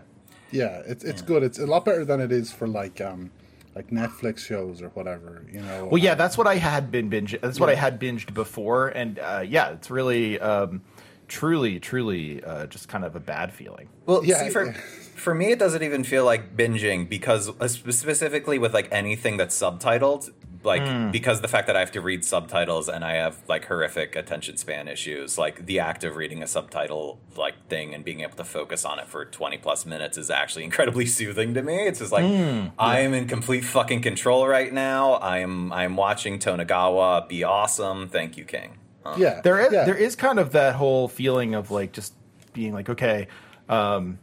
Yeah, 0.52 0.82
it's 0.86 1.04
it's 1.04 1.22
good. 1.22 1.42
It's 1.42 1.58
a 1.58 1.66
lot 1.66 1.84
better 1.84 2.04
than 2.04 2.20
it 2.20 2.32
is 2.32 2.50
for 2.52 2.66
like 2.66 3.00
um 3.00 3.30
like 3.74 3.90
Netflix 3.90 4.38
shows 4.38 4.82
or 4.82 4.88
whatever. 4.90 5.44
You 5.52 5.60
know. 5.60 5.86
Well, 5.90 6.02
yeah, 6.02 6.12
Um, 6.12 6.18
that's 6.18 6.36
what 6.36 6.46
I 6.46 6.56
had 6.56 6.90
been 6.90 7.08
binge. 7.08 7.38
That's 7.40 7.60
what 7.60 7.68
I 7.68 7.74
had 7.76 8.00
binged 8.00 8.34
before, 8.34 8.88
and 8.88 9.18
uh, 9.20 9.44
yeah, 9.46 9.70
it's 9.70 9.90
really, 9.90 10.40
um, 10.40 10.82
truly, 11.28 11.78
truly, 11.78 12.42
uh, 12.42 12.66
just 12.66 12.88
kind 12.88 13.04
of 13.04 13.14
a 13.14 13.20
bad 13.20 13.52
feeling. 13.52 13.88
Well, 14.06 14.24
Yeah, 14.24 14.42
see, 14.44 14.50
for 14.50 14.66
yeah. 14.66 14.72
for 15.14 15.34
me, 15.36 15.52
it 15.52 15.60
doesn't 15.60 15.84
even 15.84 16.02
feel 16.02 16.24
like 16.24 16.56
binging 16.56 17.08
because 17.08 17.48
uh, 17.60 17.68
specifically 17.68 18.58
with 18.58 18.74
like 18.74 18.88
anything 18.90 19.36
that's 19.36 19.56
subtitled, 19.56 20.30
like 20.62 20.82
Hmm. 20.82 21.10
because 21.10 21.40
the 21.40 21.48
fact 21.48 21.66
that 21.68 21.76
I 21.76 21.80
have 21.80 21.92
to 21.92 22.00
read 22.00 22.24
subtitles 22.24 22.88
and 22.88 23.02
I 23.04 23.12
have 23.14 23.38
like 23.48 23.64
horrific 23.66 24.14
attention 24.14 24.56
span 24.58 24.88
issues, 24.88 25.38
like 25.38 25.64
the 25.66 25.78
act 25.80 26.04
of 26.04 26.16
reading 26.16 26.42
a 26.42 26.46
subtitle 26.46 27.18
like 27.36 27.54
thing 27.68 27.94
and 27.94 28.04
being 28.04 28.20
able 28.20 28.36
to 28.36 28.44
focus 28.44 28.84
on 28.84 28.98
it 28.98 29.08
for 29.08 29.24
twenty 29.24 29.56
plus 29.58 29.86
minutes 29.86 30.18
is 30.18 30.30
actually 30.30 30.64
incredibly 30.70 31.06
soothing 31.06 31.54
to 31.54 31.62
me. 31.62 31.86
It's 31.86 31.98
just 32.00 32.12
like 32.12 32.24
Hmm. 32.24 32.66
I 32.78 33.00
am 33.00 33.14
in 33.14 33.26
complete 33.26 33.62
fucking 33.64 34.02
control 34.02 34.46
right 34.46 34.72
now. 34.72 35.12
I 35.14 35.38
am 35.38 35.72
I 35.72 35.84
am 35.84 35.96
watching 35.96 36.38
Tonegawa 36.38 37.26
be 37.28 37.42
awesome. 37.44 38.08
Thank 38.08 38.36
you, 38.36 38.44
King. 38.44 38.76
Uh, 39.04 39.14
yeah, 39.18 39.40
There 39.40 39.58
is, 39.58 39.72
yeah. 39.72 39.84
there 39.84 39.96
is 39.96 40.14
kind 40.14 40.38
of 40.38 40.52
that 40.52 40.74
whole 40.74 41.08
feeling 41.08 41.54
of 41.54 41.70
like 41.70 41.92
just 41.92 42.12
being 42.52 42.74
like, 42.74 42.90
okay, 42.90 43.28
um, 43.70 44.18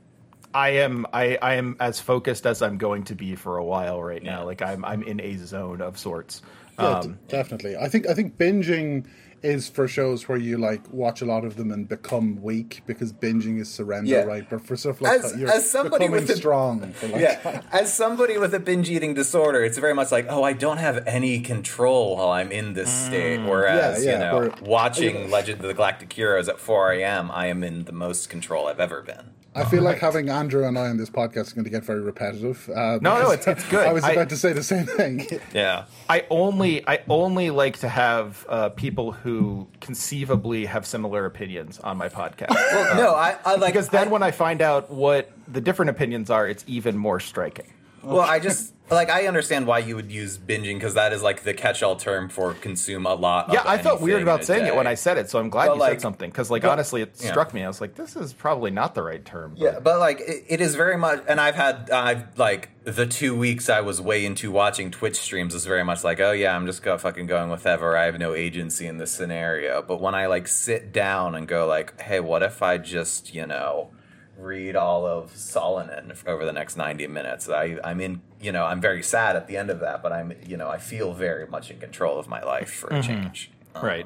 I 0.57 0.69
am, 0.85 1.05
I, 1.13 1.37
I 1.41 1.53
am 1.55 1.75
as 1.79 1.99
focused 1.99 2.45
as 2.47 2.61
I'm 2.61 2.77
going 2.77 3.03
to 3.05 3.15
be 3.15 3.35
for 3.35 3.57
a 3.57 3.63
while 3.63 4.01
right 4.01 4.23
now. 4.23 4.39
Yeah. 4.39 4.45
Like 4.51 4.61
I'm, 4.61 4.83
I'm 4.85 5.03
in 5.03 5.19
a 5.21 5.35
zone 5.37 5.81
of 5.81 5.97
sorts. 5.99 6.41
Yeah, 6.79 7.01
d- 7.01 7.07
Um, 7.09 7.19
definitely. 7.27 7.75
I 7.77 7.87
think 7.89 8.07
I 8.07 8.13
think 8.13 8.37
binging 8.37 9.05
is 9.43 9.69
for 9.69 9.87
shows 9.87 10.27
where 10.27 10.37
you 10.47 10.57
like 10.57 10.81
watch 10.91 11.21
a 11.21 11.25
lot 11.25 11.45
of 11.45 11.55
them 11.57 11.69
and 11.71 11.87
become 11.87 12.41
weak 12.41 12.81
because 12.87 13.13
binging 13.13 13.59
is 13.61 13.69
surrender, 13.69 14.09
Yeah. 14.09 14.23
right? 14.33 14.45
But 14.49 14.65
for 14.65 14.75
stuff 14.75 14.99
like 14.99 15.13
As- 15.19 15.31
that, 15.31 15.39
you're 15.39 15.49
as 15.57 15.69
somebody 15.69 16.05
becoming 16.05 16.21
with 16.25 16.29
a- 16.31 16.35
strong. 16.37 16.91
For 16.93 17.07
like 17.07 17.21
yeah, 17.21 17.61
as 17.71 17.93
somebody 17.93 18.37
with 18.39 18.53
a 18.55 18.59
binge 18.59 18.89
eating 18.89 19.13
disorder, 19.13 19.63
it's 19.63 19.77
very 19.77 19.93
much 19.93 20.11
like, 20.11 20.25
oh, 20.29 20.41
I 20.43 20.53
don't 20.53 20.77
have 20.87 20.97
any 21.07 21.39
control 21.41 22.15
while 22.17 22.29
I'm 22.39 22.51
in 22.51 22.73
this 22.73 22.91
state. 22.91 23.39
Whereas, 23.45 24.01
Mm. 24.01 24.05
Yeah, 24.05 24.11
you 24.13 24.17
know, 24.25 24.35
where- 24.39 24.53
watching 24.77 25.29
Legend 25.29 25.61
of 25.61 25.67
the 25.67 25.73
Galactic 25.75 26.11
Heroes 26.13 26.47
at 26.49 26.57
4 26.59 26.93
a.m., 26.93 27.29
I 27.31 27.45
am 27.53 27.63
in 27.63 27.85
the 27.85 27.91
most 27.91 28.29
control 28.29 28.67
I've 28.67 28.79
ever 28.79 29.01
been. 29.03 29.36
I 29.57 29.65
feel 29.65 29.83
like 29.83 29.99
having 29.99 30.29
Andrew 30.29 30.65
and 30.67 30.77
I 30.77 30.87
on 30.87 30.97
this 30.97 31.09
podcast 31.09 31.47
is 31.47 31.53
going 31.53 31.65
to 31.65 31.69
get 31.71 31.83
very 31.83 32.01
repetitive. 32.01 32.69
Uh, 32.69 32.99
No, 33.01 33.15
no, 33.15 33.31
because 33.31 33.33
it's- 33.33 33.47
it's 33.63 33.69
good. 33.69 33.87
I 33.87 33.93
was 33.93 34.03
I- 34.03 34.11
about 34.11 34.29
to 34.29 34.37
say 34.37 34.53
the 34.53 34.63
same 34.63 34.85
thing. 34.85 35.25
Yeah. 35.53 35.85
I 36.09 36.25
only 36.29 36.87
I 36.87 36.99
only 37.09 37.49
like 37.49 37.79
to 37.79 37.89
have 37.89 38.45
uh, 38.49 38.69
people 38.69 39.11
who 39.11 39.67
conceivably 39.81 40.65
have 40.65 40.85
similar 40.85 41.25
opinions 41.25 41.79
on 41.79 41.97
my 41.97 42.09
podcast. 42.09 42.49
Well, 42.51 42.95
no, 42.95 43.15
I, 43.15 43.35
I 43.45 43.55
like 43.55 43.73
because 43.73 43.89
then 43.89 44.07
I- 44.07 44.11
when 44.11 44.23
I 44.23 44.31
find 44.31 44.61
out 44.61 44.91
what 44.91 45.31
the 45.47 45.61
different 45.61 45.89
opinions 45.89 46.29
are, 46.29 46.47
it's 46.47 46.63
even 46.67 46.97
more 46.97 47.19
striking. 47.19 47.67
Well, 48.07 48.21
I 48.21 48.39
just 48.39 48.73
like 48.89 49.09
I 49.09 49.27
understand 49.27 49.67
why 49.67 49.79
you 49.79 49.95
would 49.97 50.11
use 50.11 50.37
binging 50.37 50.75
because 50.75 50.93
that 50.93 51.11
is 51.11 51.21
like 51.21 51.43
the 51.43 51.53
catch-all 51.53 51.97
term 51.97 52.29
for 52.29 52.53
consume 52.53 53.05
a 53.05 53.13
lot. 53.15 53.51
Yeah, 53.51 53.61
I 53.65 53.77
felt 53.77 53.99
weird 54.01 54.21
about 54.21 54.45
saying 54.45 54.65
it 54.65 54.75
when. 54.75 54.87
I 54.87 54.93
said 54.93 55.17
it, 55.17 55.29
so 55.29 55.39
I'm 55.39 55.49
glad 55.49 55.67
But, 55.67 55.73
you 55.73 55.79
like- 55.81 55.91
said 55.93 56.01
something. 56.01 56.29
Because, 56.29 56.49
like, 56.49 56.61
but- 56.61 56.71
honestly, 56.71 57.01
it 57.01 57.15
yeah. 57.19 57.29
struck 57.29 57.53
me. 57.53 57.63
I 57.63 57.67
was 57.67 57.81
like, 57.81 57.95
this 57.95 58.15
is 58.15 58.31
probably 58.31 58.71
not 58.71 58.95
the 58.95 59.03
right 59.03 59.23
term. 59.25 59.51
but- 59.57 59.59
Yeah, 59.61 59.79
but 59.79 59.99
like 59.99 60.21
it, 60.21 60.45
it 60.47 60.61
is 60.61 60.75
very 60.75 60.97
much, 60.97 61.21
and 61.27 61.41
I've 61.41 61.55
had 61.55 61.89
I've 61.91 62.37
like 62.39 62.69
the 62.85 63.05
two 63.05 63.37
weeks 63.37 63.69
I 63.69 63.81
was 63.81 63.99
way 64.01 64.25
into 64.25 64.49
watching 64.51 64.89
Twitch 64.89 65.17
streams 65.17 65.53
is 65.53 65.65
very 65.65 65.83
much 65.83 66.05
like, 66.05 66.21
oh 66.21 66.31
yeah, 66.31 66.55
I'm 66.55 66.65
just 66.65 66.81
go 66.81 66.97
fucking 66.97 67.25
going 67.27 67.49
with 67.49 67.65
ever. 67.65 67.97
I 67.97 68.05
have 68.05 68.17
no 68.17 68.33
agency 68.33 68.87
in 68.87 68.97
this 68.97 69.11
scenario. 69.11 69.81
But 69.81 69.99
when 69.99 70.15
I 70.15 70.27
like 70.27 70.47
sit 70.47 70.93
down 70.93 71.35
and 71.35 71.45
go 71.45 71.67
like, 71.67 71.99
hey, 71.99 72.21
what 72.21 72.41
if 72.41 72.61
I 72.63 72.77
just 72.77 73.33
you 73.33 73.45
know 73.45 73.89
read 74.37 74.75
all 74.75 75.05
of 75.05 75.33
Solanin 75.33 76.15
over 76.27 76.45
the 76.45 76.53
next 76.53 76.77
90 76.77 77.07
minutes? 77.07 77.49
I 77.49 77.77
I'm 77.83 77.99
in 78.01 78.21
you 78.41 78.51
know 78.51 78.65
I'm 78.65 78.81
very 78.81 79.03
sad 79.03 79.35
at 79.35 79.47
the 79.47 79.57
end 79.57 79.69
of 79.69 79.79
that, 79.81 80.01
but 80.03 80.11
I'm 80.11 80.33
you 80.45 80.57
know 80.57 80.69
I 80.69 80.77
feel 80.77 81.13
very 81.13 81.47
much 81.47 81.71
in 81.71 81.79
control 81.79 82.19
of 82.19 82.27
my 82.27 82.43
life 82.43 82.69
for 82.69 82.89
a 82.93 83.01
change. 83.01 83.51
Um, 83.75 83.85
Right. 83.85 84.05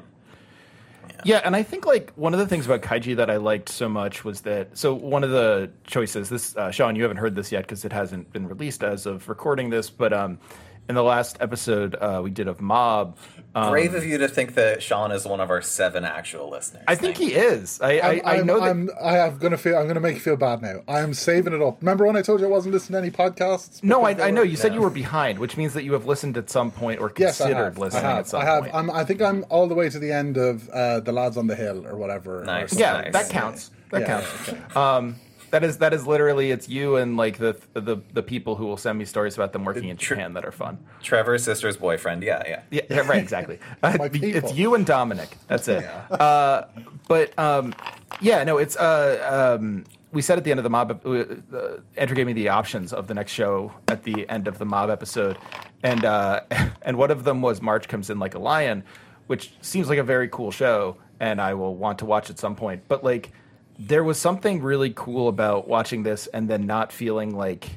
Yeah, 1.24 1.40
and 1.44 1.54
I 1.54 1.62
think 1.62 1.86
like 1.86 2.12
one 2.14 2.32
of 2.32 2.40
the 2.40 2.46
things 2.46 2.66
about 2.66 2.82
Kaiji 2.82 3.16
that 3.16 3.30
I 3.30 3.36
liked 3.36 3.68
so 3.68 3.88
much 3.88 4.24
was 4.24 4.40
that 4.42 4.76
so 4.76 4.94
one 4.94 5.22
of 5.22 5.30
the 5.30 5.70
choices 5.86 6.28
this 6.28 6.56
uh, 6.56 6.70
Sean 6.70 6.96
you 6.96 7.02
haven't 7.02 7.18
heard 7.18 7.36
this 7.36 7.52
yet 7.52 7.62
because 7.62 7.84
it 7.84 7.92
hasn't 7.92 8.32
been 8.32 8.48
released 8.48 8.82
as 8.82 9.06
of 9.06 9.28
recording 9.28 9.70
this, 9.70 9.88
but 9.90 10.12
um, 10.12 10.38
in 10.88 10.94
the 10.94 11.02
last 11.02 11.36
episode 11.40 11.94
uh, 11.96 12.20
we 12.22 12.30
did 12.30 12.48
of 12.48 12.60
Mob. 12.60 13.16
Um, 13.54 13.70
Brave 13.70 13.94
of 13.94 14.04
you 14.06 14.16
to 14.16 14.28
think 14.28 14.54
that 14.54 14.82
Sean 14.82 15.12
is 15.12 15.26
one 15.26 15.38
of 15.40 15.50
our 15.50 15.60
seven 15.60 16.04
actual 16.04 16.48
listeners. 16.48 16.84
I 16.88 16.94
think 16.94 17.18
Thank 17.18 17.30
he 17.32 17.36
is. 17.36 17.80
I, 17.82 17.98
I, 17.98 18.10
I'm, 18.10 18.20
I 18.24 18.30
I'm, 18.38 18.46
know 18.46 18.60
that. 18.60 18.68
I'm, 18.70 18.90
I 19.02 19.18
am 19.18 19.36
gonna 19.36 19.58
feel. 19.58 19.76
I'm 19.76 19.86
gonna 19.86 20.00
make 20.00 20.14
you 20.14 20.20
feel 20.20 20.36
bad 20.36 20.62
now. 20.62 20.80
I 20.88 21.00
am 21.00 21.12
saving 21.12 21.52
it 21.52 21.60
up. 21.60 21.82
Remember 21.82 22.06
when 22.06 22.16
I 22.16 22.22
told 22.22 22.40
you 22.40 22.46
I 22.46 22.48
wasn't 22.48 22.72
listening 22.72 23.02
to 23.02 23.06
any 23.06 23.10
podcasts? 23.30 23.82
no, 23.84 24.04
I, 24.04 24.10
I 24.28 24.30
know 24.30 24.40
were- 24.40 24.46
you 24.46 24.56
said 24.56 24.72
you 24.72 24.80
were 24.80 24.88
behind, 24.90 25.38
which 25.38 25.58
means 25.58 25.74
that 25.74 25.84
you 25.84 25.92
have 25.92 26.06
listened 26.06 26.38
at 26.38 26.48
some 26.48 26.70
point 26.70 26.98
or 27.00 27.12
Yes, 27.18 27.40
I 27.42 27.44
considered 27.48 27.64
have. 27.64 27.78
I 27.78 27.80
listening 27.80 28.02
have. 28.04 28.18
at 28.20 28.28
some 28.28 28.40
I 28.40 28.44
have. 28.46 28.62
point. 28.62 28.74
I'm, 28.74 28.90
I 28.90 29.04
think 29.04 29.20
I'm 29.20 29.44
all 29.50 29.68
the 29.68 29.74
way 29.74 29.90
to 29.90 29.98
the 29.98 30.10
end 30.12 30.38
of 30.38 30.68
uh, 30.70 31.00
the 31.00 31.12
lads 31.12 31.36
on 31.36 31.46
the 31.46 31.54
hill 31.56 31.86
or 31.86 31.96
whatever. 31.96 32.44
Nice. 32.44 32.70
something. 32.70 32.80
yeah, 32.80 33.00
Nice. 33.02 33.12
that 33.12 33.28
counts. 33.30 33.70
That 33.90 34.00
Yeah, 34.00 34.06
counts. 34.06 34.28
yeah, 34.48 34.54
okay. 34.54 34.74
Um, 34.80 35.16
that 35.52 35.62
is 35.62 35.78
that 35.78 35.92
is 35.92 36.06
literally 36.06 36.50
it's 36.50 36.68
you 36.68 36.96
and 36.96 37.16
like 37.16 37.36
the 37.38 37.54
the 37.74 37.98
the 38.12 38.22
people 38.22 38.56
who 38.56 38.66
will 38.66 38.78
send 38.78 38.98
me 38.98 39.04
stories 39.04 39.34
about 39.34 39.52
them 39.52 39.64
working 39.64 39.88
in 39.88 39.96
Tr- 39.98 40.14
Japan 40.14 40.32
that 40.32 40.44
are 40.44 40.50
fun. 40.50 40.78
Trevor's 41.02 41.44
sister's 41.44 41.76
boyfriend. 41.76 42.22
Yeah, 42.22 42.42
yeah. 42.46 42.62
Yeah, 42.70 42.80
yeah, 42.90 43.00
right, 43.00 43.22
exactly. 43.22 43.58
Uh, 43.82 44.08
it's 44.12 44.54
you 44.54 44.74
and 44.74 44.86
Dominic. 44.86 45.36
That's 45.48 45.68
it. 45.68 45.84
Uh, 46.10 46.64
but 47.08 47.38
um, 47.38 47.74
yeah, 48.20 48.42
no, 48.44 48.58
it's 48.58 48.76
uh, 48.76 49.56
um, 49.60 49.84
we 50.12 50.22
said 50.22 50.38
at 50.38 50.44
the 50.44 50.50
end 50.50 50.58
of 50.60 50.64
the 50.64 50.70
mob. 50.70 51.00
Uh, 51.04 51.10
uh, 51.10 51.80
Andrew 51.96 52.16
gave 52.16 52.26
me 52.26 52.32
the 52.32 52.48
options 52.48 52.92
of 52.92 53.06
the 53.06 53.14
next 53.14 53.32
show 53.32 53.72
at 53.88 54.04
the 54.04 54.28
end 54.30 54.48
of 54.48 54.58
the 54.58 54.64
mob 54.64 54.88
episode, 54.88 55.36
and 55.82 56.04
uh, 56.04 56.40
and 56.82 56.96
one 56.96 57.10
of 57.10 57.24
them 57.24 57.42
was 57.42 57.60
March 57.60 57.88
comes 57.88 58.08
in 58.08 58.18
like 58.18 58.34
a 58.34 58.38
lion, 58.38 58.84
which 59.26 59.52
seems 59.60 59.88
like 59.88 59.98
a 59.98 60.04
very 60.04 60.28
cool 60.28 60.50
show, 60.50 60.96
and 61.20 61.40
I 61.40 61.52
will 61.54 61.74
want 61.74 61.98
to 61.98 62.06
watch 62.06 62.30
at 62.30 62.38
some 62.38 62.56
point. 62.56 62.82
But 62.88 63.04
like, 63.04 63.32
there 63.86 64.04
was 64.04 64.18
something 64.18 64.62
really 64.62 64.92
cool 64.94 65.28
about 65.28 65.66
watching 65.66 66.02
this 66.02 66.26
and 66.28 66.48
then 66.48 66.66
not 66.66 66.92
feeling 66.92 67.34
like 67.34 67.68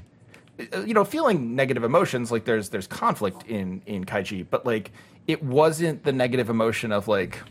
you 0.85 0.93
know 0.93 1.03
feeling 1.03 1.55
negative 1.55 1.83
emotions 1.83 2.31
like 2.31 2.45
there's 2.45 2.69
there's 2.69 2.88
conflict 2.88 3.43
in 3.47 3.81
in 3.85 4.05
kaiji 4.05 4.45
but 4.50 4.65
like 4.65 4.91
it 5.27 5.43
wasn't 5.43 6.03
the 6.03 6.13
negative 6.13 6.50
emotion 6.50 6.91
of 6.91 7.07
like 7.07 7.41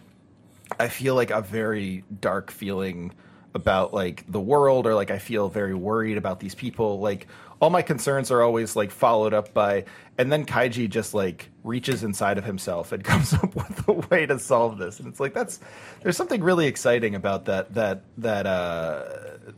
i 0.78 0.88
feel 0.88 1.14
like 1.14 1.30
a 1.30 1.42
very 1.42 2.04
dark 2.20 2.50
feeling 2.50 3.12
about 3.54 3.94
like 3.94 4.24
the 4.30 4.40
world 4.40 4.86
or 4.86 4.94
like 4.94 5.10
i 5.10 5.18
feel 5.18 5.48
very 5.48 5.74
worried 5.74 6.16
about 6.16 6.40
these 6.40 6.54
people. 6.54 7.00
Like 7.00 7.26
all 7.64 7.70
my 7.70 7.80
concerns 7.80 8.30
are 8.30 8.42
always 8.42 8.76
like 8.76 8.90
followed 8.90 9.32
up 9.32 9.54
by 9.54 9.86
and 10.18 10.30
then 10.30 10.44
kaiji 10.44 10.86
just 10.86 11.14
like 11.14 11.48
reaches 11.62 12.04
inside 12.04 12.36
of 12.36 12.44
himself 12.44 12.92
and 12.92 13.02
comes 13.12 13.32
up 13.32 13.56
with 13.56 13.88
a 13.88 13.92
way 13.92 14.26
to 14.26 14.38
solve 14.38 14.76
this. 14.76 14.98
And 14.98 15.08
it's 15.08 15.18
like 15.18 15.32
that's 15.32 15.60
there's 16.02 16.14
something 16.14 16.42
really 16.42 16.66
exciting 16.66 17.14
about 17.14 17.46
that 17.46 17.72
that 17.72 18.02
that 18.18 18.46
uh 18.46 19.04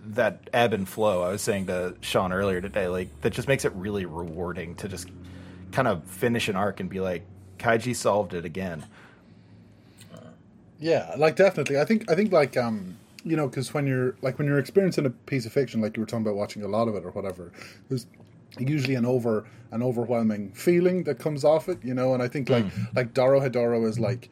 that 0.06 0.48
ebb 0.52 0.72
and 0.72 0.88
flow. 0.88 1.22
I 1.22 1.30
was 1.30 1.42
saying 1.42 1.66
to 1.66 1.96
sean 2.00 2.32
earlier 2.32 2.60
today 2.60 2.86
like 2.86 3.08
that 3.22 3.32
just 3.32 3.48
makes 3.48 3.64
it 3.64 3.72
really 3.72 4.06
rewarding 4.06 4.76
to 4.76 4.88
just 4.88 5.08
kind 5.72 5.88
of 5.88 6.04
finish 6.04 6.46
an 6.46 6.54
arc 6.54 6.78
and 6.78 6.88
be 6.88 7.00
like 7.00 7.24
kaiji 7.58 7.96
solved 7.96 8.34
it 8.34 8.44
again. 8.44 8.86
Yeah, 10.78 11.12
like 11.18 11.34
definitely. 11.34 11.80
I 11.80 11.84
think 11.84 12.08
I 12.08 12.14
think 12.14 12.30
like 12.30 12.56
um 12.56 12.98
you 13.26 13.36
know 13.36 13.48
because 13.48 13.74
when 13.74 13.86
you're 13.86 14.16
like 14.22 14.38
when 14.38 14.46
you're 14.46 14.58
experiencing 14.58 15.04
a 15.04 15.10
piece 15.10 15.44
of 15.46 15.52
fiction 15.52 15.80
like 15.80 15.96
you 15.96 16.00
were 16.00 16.06
talking 16.06 16.24
about 16.24 16.36
watching 16.36 16.62
a 16.62 16.68
lot 16.68 16.88
of 16.88 16.94
it 16.94 17.04
or 17.04 17.10
whatever, 17.10 17.52
there's 17.88 18.06
usually 18.58 18.94
an 18.94 19.04
over 19.04 19.46
an 19.72 19.82
overwhelming 19.82 20.52
feeling 20.52 21.04
that 21.04 21.18
comes 21.18 21.44
off 21.44 21.68
it, 21.68 21.84
you 21.84 21.92
know. 21.92 22.14
And 22.14 22.22
I 22.22 22.28
think 22.28 22.48
like 22.48 22.64
mm. 22.64 22.94
like 22.94 23.12
Doro 23.12 23.40
Hedoro 23.40 23.86
is 23.86 23.98
like 23.98 24.30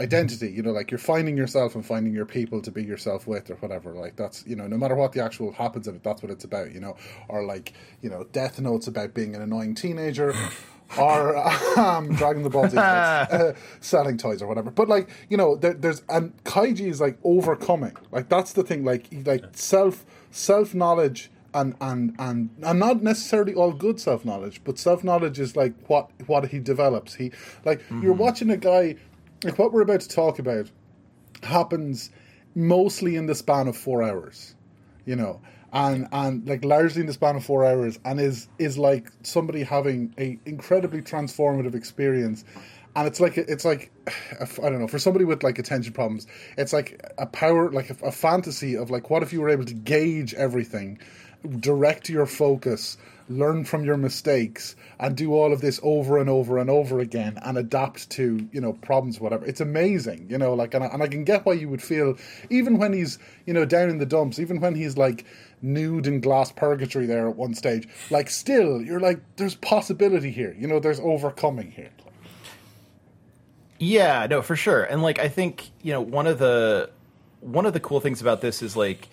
identity, 0.00 0.50
you 0.50 0.62
know, 0.62 0.72
like 0.72 0.90
you're 0.90 0.98
finding 0.98 1.36
yourself 1.36 1.74
and 1.74 1.84
finding 1.84 2.12
your 2.12 2.26
people 2.26 2.60
to 2.62 2.70
be 2.70 2.82
yourself 2.82 3.26
with 3.26 3.50
or 3.50 3.54
whatever. 3.56 3.92
Like 3.92 4.16
that's 4.16 4.44
you 4.46 4.56
know 4.56 4.66
no 4.66 4.76
matter 4.76 4.94
what 4.94 5.12
the 5.12 5.22
actual 5.22 5.52
happens 5.52 5.86
in 5.88 5.94
it, 5.94 6.02
that's 6.02 6.22
what 6.22 6.30
it's 6.30 6.44
about, 6.44 6.72
you 6.72 6.80
know. 6.80 6.96
Or 7.28 7.44
like 7.44 7.72
you 8.00 8.10
know 8.10 8.24
Death 8.32 8.60
Note's 8.60 8.88
about 8.88 9.14
being 9.14 9.34
an 9.34 9.42
annoying 9.42 9.74
teenager. 9.74 10.34
Or 10.98 11.36
um, 11.78 12.14
Dragon 12.14 12.42
the 12.42 12.50
Ball 12.50 12.68
Z, 12.68 12.76
uh, 12.78 13.52
selling 13.80 14.18
toys 14.18 14.42
or 14.42 14.46
whatever. 14.48 14.70
But 14.70 14.88
like 14.88 15.08
you 15.28 15.36
know, 15.36 15.56
there, 15.56 15.74
there's 15.74 16.02
and 16.08 16.32
Kaiji 16.44 16.88
is 16.88 17.00
like 17.00 17.18
overcoming. 17.24 17.96
Like 18.10 18.28
that's 18.28 18.52
the 18.52 18.62
thing. 18.62 18.84
Like 18.84 19.08
he- 19.08 19.22
like 19.22 19.44
self 19.52 20.04
self 20.30 20.74
knowledge 20.74 21.30
and 21.54 21.74
and 21.80 22.14
and 22.18 22.50
and 22.62 22.78
not 22.78 23.02
necessarily 23.02 23.54
all 23.54 23.72
good 23.72 24.00
self 24.00 24.24
knowledge, 24.24 24.62
but 24.64 24.78
self 24.78 25.02
knowledge 25.04 25.38
is 25.38 25.56
like 25.56 25.74
what 25.88 26.10
what 26.26 26.48
he 26.48 26.58
develops. 26.58 27.14
He 27.14 27.32
like 27.64 27.82
you're 28.02 28.12
watching 28.14 28.50
a 28.50 28.56
guy 28.56 28.96
like 29.44 29.58
what 29.58 29.72
we're 29.72 29.82
about 29.82 30.00
to 30.02 30.08
talk 30.08 30.38
about 30.38 30.70
happens 31.42 32.10
mostly 32.54 33.16
in 33.16 33.26
the 33.26 33.34
span 33.34 33.66
of 33.66 33.76
four 33.76 34.02
hours 34.02 34.54
you 35.04 35.16
know 35.16 35.40
and 35.72 36.06
and 36.12 36.46
like 36.46 36.64
largely 36.64 37.00
in 37.00 37.06
the 37.06 37.12
span 37.12 37.36
of 37.36 37.44
four 37.44 37.64
hours 37.64 37.98
and 38.04 38.20
is 38.20 38.48
is 38.58 38.76
like 38.76 39.10
somebody 39.22 39.62
having 39.62 40.14
a 40.18 40.38
incredibly 40.44 41.00
transformative 41.00 41.74
experience. 41.74 42.44
And 42.94 43.06
it's 43.06 43.20
like 43.20 43.38
it's 43.38 43.64
like 43.64 43.90
I 44.40 44.68
don't 44.68 44.80
know 44.80 44.88
for 44.88 44.98
somebody 44.98 45.24
with 45.24 45.42
like 45.42 45.58
attention 45.58 45.94
problems 45.94 46.26
it's 46.58 46.72
like 46.74 47.02
a 47.16 47.26
power 47.26 47.70
like 47.70 47.88
a, 47.88 47.96
a 48.06 48.12
fantasy 48.12 48.76
of 48.76 48.90
like 48.90 49.08
what 49.08 49.22
if 49.22 49.32
you 49.32 49.40
were 49.40 49.48
able 49.48 49.64
to 49.64 49.74
gauge 49.74 50.34
everything 50.34 50.98
direct 51.58 52.08
your 52.08 52.26
focus 52.26 52.98
learn 53.28 53.64
from 53.64 53.84
your 53.84 53.96
mistakes 53.96 54.76
and 55.00 55.16
do 55.16 55.32
all 55.32 55.52
of 55.52 55.60
this 55.60 55.80
over 55.82 56.18
and 56.18 56.28
over 56.28 56.58
and 56.58 56.68
over 56.68 57.00
again 57.00 57.38
and 57.42 57.56
adapt 57.56 58.10
to 58.10 58.46
you 58.52 58.60
know 58.60 58.72
problems 58.74 59.20
whatever. 59.20 59.44
It's 59.46 59.60
amazing 59.60 60.26
you 60.28 60.38
know 60.38 60.54
like 60.54 60.74
and 60.74 60.84
I, 60.84 60.88
and 60.88 61.02
I 61.02 61.08
can 61.08 61.24
get 61.24 61.46
why 61.46 61.54
you 61.54 61.68
would 61.68 61.82
feel 61.82 62.16
even 62.50 62.78
when 62.78 62.92
he's 62.92 63.18
you 63.46 63.54
know 63.54 63.64
down 63.64 63.88
in 63.88 63.98
the 63.98 64.06
dumps 64.06 64.38
even 64.38 64.60
when 64.60 64.74
he's 64.74 64.96
like 64.96 65.24
nude 65.62 66.06
in 66.06 66.20
glass 66.20 66.52
purgatory 66.52 67.06
there 67.06 67.28
at 67.28 67.36
one 67.36 67.54
stage 67.54 67.88
like 68.10 68.28
still 68.30 68.82
you're 68.82 69.00
like 69.00 69.20
there's 69.36 69.54
possibility 69.56 70.30
here 70.30 70.54
you 70.58 70.66
know 70.66 70.80
there's 70.80 71.00
overcoming 71.00 71.70
here 71.70 71.90
Yeah, 73.78 74.26
no, 74.30 74.42
for 74.42 74.54
sure. 74.56 74.84
And 74.84 75.02
like 75.02 75.18
I 75.18 75.28
think, 75.28 75.70
you 75.82 75.92
know, 75.92 76.00
one 76.00 76.26
of 76.28 76.38
the 76.38 76.90
one 77.40 77.66
of 77.66 77.72
the 77.72 77.80
cool 77.80 78.00
things 78.00 78.20
about 78.20 78.40
this 78.40 78.62
is 78.62 78.76
like 78.76 79.08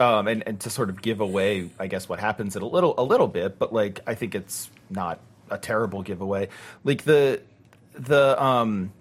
um 0.00 0.28
and, 0.28 0.42
and 0.46 0.60
to 0.60 0.70
sort 0.70 0.90
of 0.90 1.00
give 1.00 1.20
away, 1.20 1.70
I 1.78 1.86
guess, 1.86 2.08
what 2.08 2.20
happens 2.20 2.54
in 2.56 2.62
a 2.62 2.66
little 2.66 2.94
a 2.98 3.04
little 3.04 3.28
bit, 3.28 3.58
but 3.58 3.72
like 3.72 4.00
I 4.06 4.14
think 4.14 4.34
it's 4.34 4.70
not 4.90 5.20
a 5.50 5.56
terrible 5.58 6.02
giveaway. 6.02 6.48
Like 6.84 7.04
the 7.04 7.40
the 7.94 8.42
um 8.42 8.92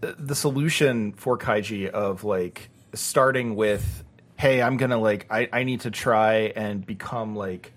the, 0.00 0.14
the 0.18 0.34
solution 0.36 1.12
for 1.12 1.36
Kaiji 1.38 1.88
of 1.88 2.22
like 2.24 2.70
starting 2.94 3.56
with, 3.56 4.03
hey, 4.44 4.60
I'm 4.60 4.76
gonna 4.76 4.98
like 4.98 5.26
I, 5.30 5.48
I 5.50 5.64
need 5.64 5.80
to 5.80 5.90
try 5.90 6.52
and 6.54 6.84
become 6.84 7.34
like 7.34 7.72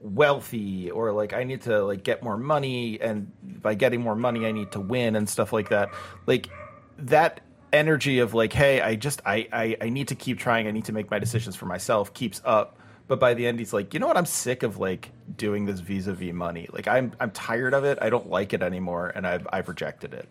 wealthy 0.00 0.90
or 0.90 1.12
like 1.12 1.32
I 1.32 1.44
need 1.44 1.62
to 1.62 1.84
like 1.84 2.02
get 2.02 2.24
more 2.24 2.36
money 2.36 3.00
and 3.00 3.30
by 3.62 3.74
getting 3.74 4.00
more 4.00 4.16
money 4.16 4.44
I 4.44 4.50
need 4.50 4.72
to 4.72 4.80
win 4.80 5.14
and 5.14 5.28
stuff 5.28 5.52
like 5.52 5.68
that. 5.68 5.90
Like 6.26 6.50
that 6.98 7.40
energy 7.72 8.18
of 8.18 8.34
like, 8.34 8.52
hey, 8.52 8.80
I 8.80 8.96
just 8.96 9.22
I, 9.24 9.46
I, 9.52 9.76
I 9.80 9.88
need 9.90 10.08
to 10.08 10.16
keep 10.16 10.40
trying, 10.40 10.66
I 10.66 10.72
need 10.72 10.86
to 10.86 10.92
make 10.92 11.08
my 11.08 11.20
decisions 11.20 11.54
for 11.54 11.66
myself 11.66 12.12
keeps 12.12 12.42
up. 12.44 12.80
But 13.06 13.20
by 13.20 13.34
the 13.34 13.46
end 13.46 13.60
he's 13.60 13.72
like, 13.72 13.94
you 13.94 14.00
know 14.00 14.08
what, 14.08 14.16
I'm 14.16 14.26
sick 14.26 14.64
of 14.64 14.78
like 14.78 15.12
doing 15.36 15.66
this 15.66 15.78
vis-a-vis 15.78 16.32
money. 16.32 16.68
Like 16.72 16.88
I'm 16.88 17.12
I'm 17.20 17.30
tired 17.30 17.74
of 17.74 17.84
it. 17.84 17.98
I 18.02 18.10
don't 18.10 18.28
like 18.28 18.52
it 18.52 18.62
anymore 18.64 19.12
and 19.14 19.24
I've 19.24 19.46
I've 19.52 19.68
rejected 19.68 20.14
it. 20.14 20.28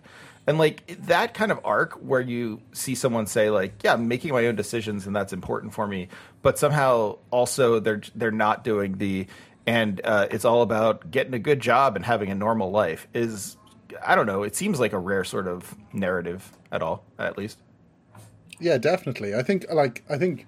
And 0.48 0.58
like 0.58 0.98
that 1.06 1.34
kind 1.34 1.52
of 1.52 1.60
arc 1.64 1.94
where 1.94 2.22
you 2.22 2.62
see 2.72 2.96
someone 2.96 3.28
say 3.28 3.50
like, 3.50 3.84
yeah, 3.84 3.94
I'm 3.94 4.08
making 4.08 4.32
my 4.32 4.48
own 4.48 4.56
decisions 4.56 5.06
and 5.08 5.16
that's 5.16 5.34
important 5.34 5.74
for 5.74 5.88
me, 5.88 6.08
but 6.42 6.58
somehow 6.58 7.20
also 7.30 7.80
they're 7.80 8.02
they're 8.16 8.32
not 8.32 8.64
doing 8.64 8.98
the 8.98 9.28
and 9.68 10.02
uh, 10.04 10.28
it's 10.32 10.44
all 10.44 10.64
about 10.64 11.12
getting 11.12 11.34
a 11.36 11.40
good 11.40 11.60
job 11.60 11.96
and 11.96 12.04
having 12.04 12.30
a 12.32 12.36
normal 12.36 12.72
life 12.72 13.08
is 13.14 13.58
i 14.04 14.16
don't 14.16 14.26
know 14.26 14.42
it 14.42 14.56
seems 14.56 14.80
like 14.80 14.92
a 14.92 14.98
rare 14.98 15.24
sort 15.24 15.48
of 15.48 15.76
narrative 15.94 16.52
at 16.72 16.82
all 16.82 17.04
at 17.20 17.38
least 17.38 17.60
Yeah, 18.62 18.78
definitely. 18.78 19.34
I 19.34 19.42
think 19.42 19.66
like 19.74 20.04
I 20.08 20.18
think 20.18 20.46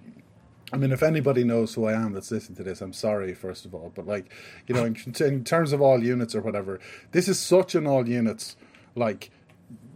I 0.71 0.77
mean 0.77 0.91
if 0.91 1.01
anybody 1.01 1.43
knows 1.43 1.73
who 1.73 1.85
I 1.85 1.93
am 1.93 2.13
that's 2.13 2.29
listening 2.31 2.55
to 2.57 2.63
this, 2.63 2.79
I'm 2.79 2.93
sorry 2.93 3.33
first 3.33 3.65
of 3.65 3.73
all, 3.73 3.91
but 3.95 4.05
like, 4.05 4.31
you 4.67 4.75
know, 4.75 4.85
in, 4.85 4.95
in 5.19 5.43
terms 5.43 5.73
of 5.73 5.81
all 5.81 6.01
units 6.03 6.35
or 6.35 6.41
whatever, 6.41 6.79
this 7.11 7.27
is 7.27 7.39
such 7.39 7.73
an 7.73 7.87
all 7.87 8.07
units 8.07 8.55
like 8.95 9.31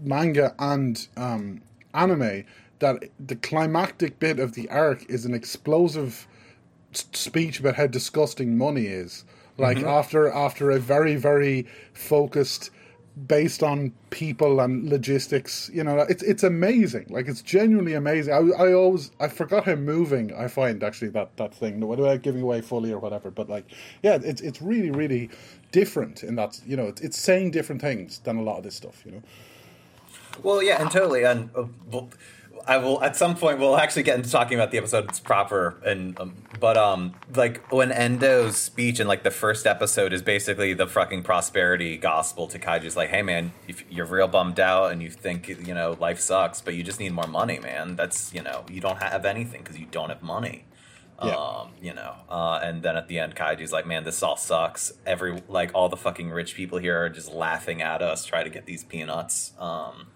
manga 0.01 0.55
and 0.59 1.07
um 1.17 1.61
anime 1.93 2.43
that 2.79 3.03
the 3.19 3.35
climactic 3.35 4.19
bit 4.19 4.39
of 4.39 4.53
the 4.53 4.69
arc 4.69 5.09
is 5.09 5.25
an 5.25 5.33
explosive 5.33 6.27
speech 6.91 7.59
about 7.59 7.75
how 7.75 7.87
disgusting 7.87 8.57
money 8.57 8.85
is. 8.85 9.25
Like 9.57 9.79
after 9.79 10.29
after 10.29 10.69
a 10.69 10.77
very 10.77 11.15
very 11.15 11.65
focused 11.93 12.69
based 13.25 13.63
on 13.63 13.91
people 14.11 14.59
and 14.59 14.87
logistics. 14.87 15.71
You 15.73 15.83
know, 15.83 15.99
it's 16.01 16.21
it's 16.21 16.43
amazing. 16.43 17.07
Like 17.09 17.27
it's 17.27 17.41
genuinely 17.41 17.93
amazing. 17.93 18.33
I, 18.33 18.65
I 18.65 18.73
always 18.73 19.11
I 19.19 19.27
forgot 19.27 19.65
how 19.65 19.75
moving 19.75 20.33
I 20.35 20.47
find 20.47 20.83
actually 20.83 21.09
that 21.09 21.35
that 21.37 21.55
thing 21.55 21.79
without 21.79 22.21
giving 22.21 22.43
away 22.43 22.61
fully 22.61 22.91
or 22.91 22.99
whatever. 22.99 23.31
But 23.31 23.49
like, 23.49 23.65
yeah, 24.03 24.19
it's 24.21 24.41
it's 24.41 24.61
really 24.61 24.91
really 24.91 25.29
different 25.71 26.23
in 26.23 26.35
that 26.35 26.59
you 26.65 26.77
know 26.77 26.85
it's, 26.87 27.01
it's 27.01 27.17
saying 27.17 27.51
different 27.51 27.81
things 27.81 28.19
than 28.19 28.37
a 28.37 28.43
lot 28.43 28.57
of 28.57 28.63
this 28.63 28.75
stuff. 28.75 29.01
You 29.05 29.13
know. 29.13 29.23
Well, 30.43 30.61
yeah, 30.61 30.81
and 30.81 30.91
totally. 30.91 31.23
And 31.23 31.49
uh, 31.55 31.65
well, 31.89 32.09
I 32.67 32.77
will 32.77 33.01
at 33.01 33.15
some 33.15 33.35
point 33.35 33.59
we'll 33.59 33.77
actually 33.77 34.03
get 34.03 34.17
into 34.17 34.29
talking 34.29 34.57
about 34.57 34.71
the 34.71 34.77
episode. 34.77 35.05
It's 35.05 35.21
proper, 35.21 35.81
and 35.85 36.19
um, 36.19 36.35
but 36.59 36.75
um, 36.75 37.15
like 37.33 37.71
when 37.71 37.91
Endo's 37.91 38.57
speech 38.57 38.99
in 38.99 39.07
like 39.07 39.23
the 39.23 39.31
first 39.31 39.65
episode 39.65 40.11
is 40.11 40.21
basically 40.21 40.73
the 40.73 40.85
fucking 40.85 41.23
prosperity 41.23 41.95
gospel 41.95 42.47
to 42.47 42.59
Kaiji's 42.59 42.97
like, 42.97 43.09
hey 43.09 43.21
man, 43.21 43.53
if 43.69 43.85
you're 43.89 44.05
real 44.05 44.27
bummed 44.27 44.59
out 44.59 44.91
and 44.91 45.01
you 45.01 45.09
think 45.09 45.47
you 45.47 45.73
know 45.73 45.95
life 45.99 46.19
sucks, 46.19 46.59
but 46.59 46.73
you 46.73 46.83
just 46.83 46.99
need 46.99 47.13
more 47.13 47.27
money, 47.27 47.57
man. 47.59 47.95
That's 47.95 48.33
you 48.33 48.43
know 48.43 48.65
you 48.69 48.81
don't 48.81 49.01
have 49.01 49.23
anything 49.23 49.61
because 49.61 49.79
you 49.79 49.87
don't 49.89 50.09
have 50.09 50.21
money. 50.21 50.65
Yeah. 51.23 51.35
Um, 51.35 51.71
you 51.81 51.95
know, 51.95 52.13
uh, 52.29 52.59
and 52.61 52.83
then 52.83 52.95
at 52.95 53.07
the 53.07 53.17
end, 53.17 53.35
Kaiji's 53.35 53.71
like, 53.71 53.87
"Man, 53.87 54.03
this 54.03 54.21
all 54.21 54.37
sucks. 54.37 54.91
Every 55.05 55.41
like 55.47 55.71
all 55.73 55.87
the 55.87 55.97
fucking 55.97 56.29
rich 56.29 56.53
people 56.53 56.79
here 56.79 57.01
are 57.01 57.09
just 57.09 57.33
laughing 57.33 57.81
at 57.81 58.01
us, 58.01 58.25
try 58.25 58.43
to 58.43 58.49
get 58.49 58.65
these 58.65 58.83
peanuts." 58.83 59.53
Um, 59.57 60.07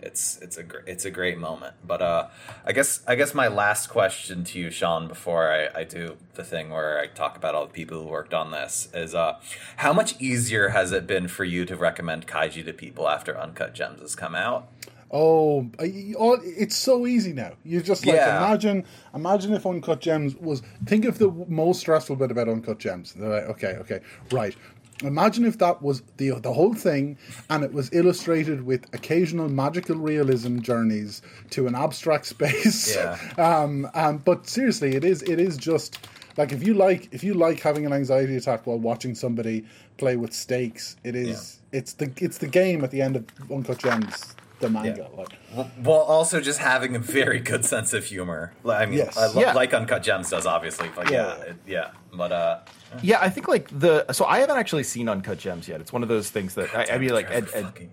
it's 0.00 0.38
it's 0.42 0.56
a 0.56 0.62
gr- 0.62 0.84
it's 0.86 1.04
a 1.04 1.10
great 1.10 1.38
moment. 1.38 1.74
But 1.86 2.02
uh, 2.02 2.28
I 2.64 2.72
guess 2.72 3.00
I 3.06 3.14
guess 3.14 3.34
my 3.34 3.48
last 3.48 3.88
question 3.88 4.44
to 4.44 4.58
you, 4.58 4.70
Sean, 4.70 5.08
before 5.08 5.50
I, 5.50 5.80
I 5.80 5.84
do 5.84 6.16
the 6.34 6.44
thing 6.44 6.70
where 6.70 6.98
I 7.00 7.06
talk 7.06 7.36
about 7.36 7.54
all 7.54 7.66
the 7.66 7.72
people 7.72 8.02
who 8.02 8.08
worked 8.08 8.34
on 8.34 8.50
this, 8.50 8.88
is 8.94 9.14
uh, 9.14 9.38
how 9.78 9.92
much 9.92 10.20
easier 10.20 10.68
has 10.70 10.92
it 10.92 11.06
been 11.06 11.28
for 11.28 11.44
you 11.44 11.64
to 11.64 11.76
recommend 11.76 12.26
Kaiji 12.26 12.64
to 12.64 12.72
people 12.72 13.08
after 13.08 13.36
Uncut 13.38 13.74
Gems 13.74 14.00
has 14.00 14.14
come 14.14 14.34
out? 14.34 14.68
Oh, 15.08 15.70
it's 15.78 16.76
so 16.76 17.06
easy 17.06 17.32
now. 17.32 17.52
You 17.64 17.80
just 17.80 18.04
like 18.04 18.16
Yeah. 18.16 18.38
imagine, 18.38 18.84
imagine 19.14 19.54
if 19.54 19.64
Uncut 19.64 20.00
Gems 20.00 20.34
was. 20.34 20.62
Think 20.84 21.04
of 21.04 21.18
the 21.18 21.28
most 21.48 21.78
stressful 21.80 22.16
bit 22.16 22.32
about 22.32 22.48
Uncut 22.48 22.78
Gems. 22.80 23.12
They're 23.12 23.28
like, 23.28 23.44
okay, 23.50 23.76
okay, 23.80 24.00
right. 24.32 24.54
Imagine 25.02 25.44
if 25.44 25.58
that 25.58 25.82
was 25.82 26.02
the 26.16 26.30
the 26.40 26.52
whole 26.52 26.74
thing, 26.74 27.18
and 27.50 27.62
it 27.64 27.72
was 27.72 27.90
illustrated 27.92 28.62
with 28.64 28.84
occasional 28.94 29.48
magical 29.48 29.96
realism 29.96 30.60
journeys 30.60 31.22
to 31.50 31.66
an 31.66 31.74
abstract 31.74 32.26
space. 32.34 32.94
Yeah. 32.94 33.18
um, 33.38 33.88
um, 33.94 34.18
but 34.18 34.46
seriously, 34.48 34.94
it 34.96 35.04
is 35.04 35.22
it 35.22 35.38
is 35.40 35.56
just 35.56 35.98
like 36.36 36.52
if 36.52 36.62
you 36.66 36.74
like 36.74 37.08
if 37.12 37.22
you 37.22 37.34
like 37.34 37.60
having 37.60 37.84
an 37.86 37.92
anxiety 37.92 38.36
attack 38.36 38.66
while 38.66 38.78
watching 38.78 39.14
somebody 39.14 39.64
play 39.98 40.16
with 40.16 40.32
stakes, 40.32 40.96
it 41.04 41.14
is 41.14 41.60
it's 41.72 41.92
the 41.94 42.10
it's 42.18 42.38
the 42.38 42.46
game 42.48 42.82
at 42.84 42.90
the 42.90 43.02
end 43.02 43.16
of 43.16 43.24
Uncut 43.50 43.78
Gems, 43.78 44.34
the 44.60 44.70
manga. 44.70 45.08
Like, 45.14 45.70
While 45.82 46.00
also 46.00 46.40
just 46.40 46.58
having 46.58 46.96
a 46.96 46.98
very 46.98 47.40
good 47.40 47.64
sense 47.66 47.92
of 47.92 48.04
humor. 48.06 48.54
Like, 48.64 48.80
I 48.82 48.86
mean, 48.86 48.98
Yes. 48.98 49.16
I 49.18 49.26
lo- 49.26 49.40
Yeah. 49.42 49.52
like 49.52 49.74
Uncut 49.74 50.02
Gems 50.02 50.30
does, 50.30 50.46
obviously, 50.46 50.88
but 50.96 51.10
yeah, 51.10 51.36
Yeah. 51.36 51.42
it, 51.44 51.56
yeah. 51.66 51.90
But 52.14 52.32
uh, 52.32 52.58
Yeah, 53.02 53.18
I 53.20 53.28
think 53.28 53.48
like 53.48 53.68
the 53.78 54.10
so 54.12 54.24
I 54.24 54.38
haven't 54.38 54.58
actually 54.58 54.84
seen 54.84 55.08
Uncut 55.08 55.38
Gems 55.38 55.68
yet. 55.68 55.80
It's 55.80 55.92
one 55.92 56.02
of 56.02 56.08
those 56.08 56.30
things 56.30 56.54
that 56.54 56.74
I, 56.74 56.94
I 56.94 56.98
mean, 56.98 57.10
like 57.10 57.30
Ed, 57.30 57.48
Ed, 57.52 57.88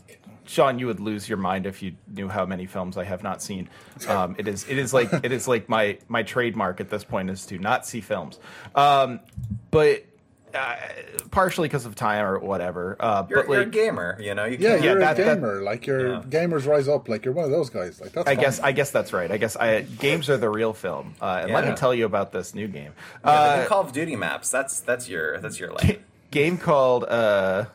Sean, 0.46 0.78
you 0.80 0.88
would 0.88 1.00
lose 1.00 1.28
your 1.28 1.38
mind 1.38 1.66
if 1.66 1.82
you 1.82 1.96
knew 2.08 2.28
how 2.28 2.46
many 2.46 2.66
films 2.66 2.98
I 2.98 3.04
have 3.04 3.24
not 3.24 3.42
seen. 3.42 3.70
Um, 4.08 4.36
it 4.38 4.48
is 4.48 4.68
it 4.68 4.78
is 4.78 4.94
like 4.94 5.12
it 5.24 5.32
is 5.32 5.48
like 5.48 5.70
my 5.70 5.98
my 6.08 6.24
trademark 6.24 6.80
at 6.80 6.90
this 6.90 7.04
point 7.04 7.30
is 7.30 7.46
to 7.48 7.58
not 7.58 7.86
see 7.86 8.02
films. 8.02 8.40
Um, 8.76 9.20
but 9.72 10.06
uh, 10.54 10.76
partially 11.32 11.68
because 11.68 11.86
of 11.86 11.96
time 11.96 12.24
or 12.26 12.40
whatever. 12.40 12.96
Uh, 13.00 13.26
you're, 13.30 13.44
but 13.44 13.50
you're 13.52 13.62
a 13.62 13.64
like 13.64 13.72
gamer, 13.72 14.18
you 14.22 14.36
know. 14.36 14.46
You 14.46 14.58
yeah, 14.60 14.76
you're 14.76 15.00
that- 15.00 15.20
a 15.20 15.24
that- 15.24 15.36
gamer. 15.36 15.62
like 15.62 15.86
your 15.88 16.08
Yeah. 16.16 16.22
gamers 16.22 16.68
rise 16.68 16.88
up. 16.88 17.10
Like 17.10 17.26
you're 17.26 17.34
one 17.34 17.46
of 17.46 17.52
those 17.52 17.70
guys. 17.70 18.00
Like 18.00 18.12
that's. 18.14 18.28
I 18.28 18.36
guess. 18.36 18.60
I 18.60 18.72
guess 18.72 18.92
that's 18.92 19.14
right. 19.14 19.32
I 19.32 19.38
guess 19.38 19.56
I, 19.56 19.82
games 19.82 20.30
are 20.30 20.38
the 20.38 20.50
real 20.50 20.74
film. 20.74 21.16
Uh, 21.22 21.42
and 21.44 21.52
let 21.54 21.68
me 21.68 21.76
tell 21.76 21.94
you 21.94 22.06
about 22.06 22.32
this 22.32 22.54
new 22.54 22.68
game. 22.68 22.92
yeah, 23.26 23.58
the 23.58 23.64
Uh, 23.64 23.66
Call 23.68 23.82
of 23.82 23.92
Duty 23.92 24.16
maps. 24.16 24.50
That's 24.52 24.80
that's 24.80 25.10
your 25.10 25.40
that's 25.40 25.60
your 25.60 25.72
lane. 25.74 26.04
game 26.32 26.58
called 26.58 27.04
uh 27.06 27.66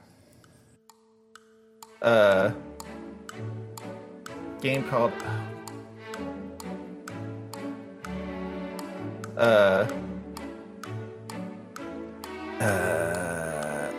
uh 2.03 2.53
game 4.61 4.85
called 4.85 5.13
uh 9.37 9.87
uh 12.61 13.93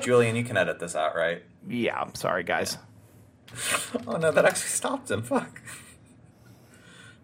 Julian, 0.00 0.34
you 0.34 0.44
can 0.44 0.56
edit 0.56 0.78
this 0.78 0.96
out, 0.96 1.14
right? 1.14 1.42
yeah 1.68 2.00
i'm 2.00 2.14
sorry 2.14 2.42
guys 2.42 2.78
Oh 4.06 4.16
no, 4.16 4.30
that 4.32 4.46
actually 4.46 4.68
stopped 4.68 5.10
him. 5.10 5.22
Fuck. 5.22 5.60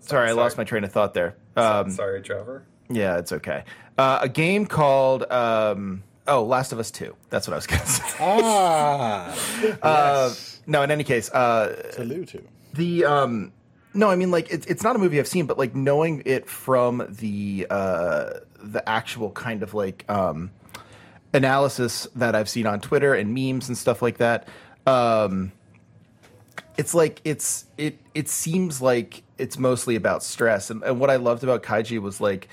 sorry 0.01 0.29
i 0.29 0.33
lost 0.33 0.59
my 0.59 0.65
train 0.65 0.85
of 0.85 0.93
thought 0.93 1.15
there 1.15 1.37
um 1.57 1.91
Sorry, 1.91 2.21
Trevor. 2.21 2.67
yeah 2.91 3.17
it's 3.17 3.33
okay 3.33 3.65
uh 3.97 4.19
a 4.21 4.29
game 4.29 4.67
called 4.67 5.23
um 5.33 6.03
oh 6.29 6.45
last 6.45 6.73
of 6.73 6.79
us 6.79 6.91
2 6.91 7.17
that's 7.31 7.49
what 7.49 7.55
i 7.55 7.57
was 7.57 7.67
gonna 7.67 7.87
say 7.87 8.17
ah. 8.21 9.35
uh 9.83 10.35
no 10.67 10.83
in 10.83 10.91
any 10.91 11.03
case 11.05 11.31
uh 11.33 11.91
to 11.95 12.03
allude 12.03 12.29
to. 12.29 12.43
the 12.75 13.07
um 13.07 13.53
no 13.97 14.11
i 14.11 14.17
mean 14.17 14.31
like 14.31 14.51
it's 14.51 14.67
it's 14.67 14.83
not 14.83 14.95
a 14.97 14.99
movie 14.99 15.19
i've 15.19 15.29
seen 15.29 15.47
but 15.47 15.59
like 15.59 15.75
knowing 15.75 16.23
it 16.27 16.49
from 16.49 17.07
the 17.09 17.67
uh 17.71 18.31
the 18.63 18.87
actual 18.89 19.31
kind 19.31 19.63
of 19.63 19.75
like 19.75 20.05
um 20.09 20.51
analysis 21.35 22.07
that 22.15 22.35
i've 22.35 22.49
seen 22.49 22.67
on 22.67 22.81
twitter 22.81 23.15
and 23.15 23.35
memes 23.35 23.69
and 23.69 23.77
stuff 23.77 24.03
like 24.03 24.19
that 24.19 24.49
um 24.87 25.53
it's 26.77 26.95
like 26.95 27.21
it's 27.25 27.65
it 27.79 27.99
it 28.15 28.29
seems 28.29 28.83
like 28.83 29.23
it's 29.39 29.59
mostly 29.59 29.97
about 29.97 30.23
stress. 30.23 30.71
And, 30.71 30.83
and 30.83 31.01
what 31.01 31.11
i 31.11 31.17
loved 31.17 31.43
about 31.43 31.63
kaiji 31.63 32.01
was 32.01 32.21
like 32.21 32.49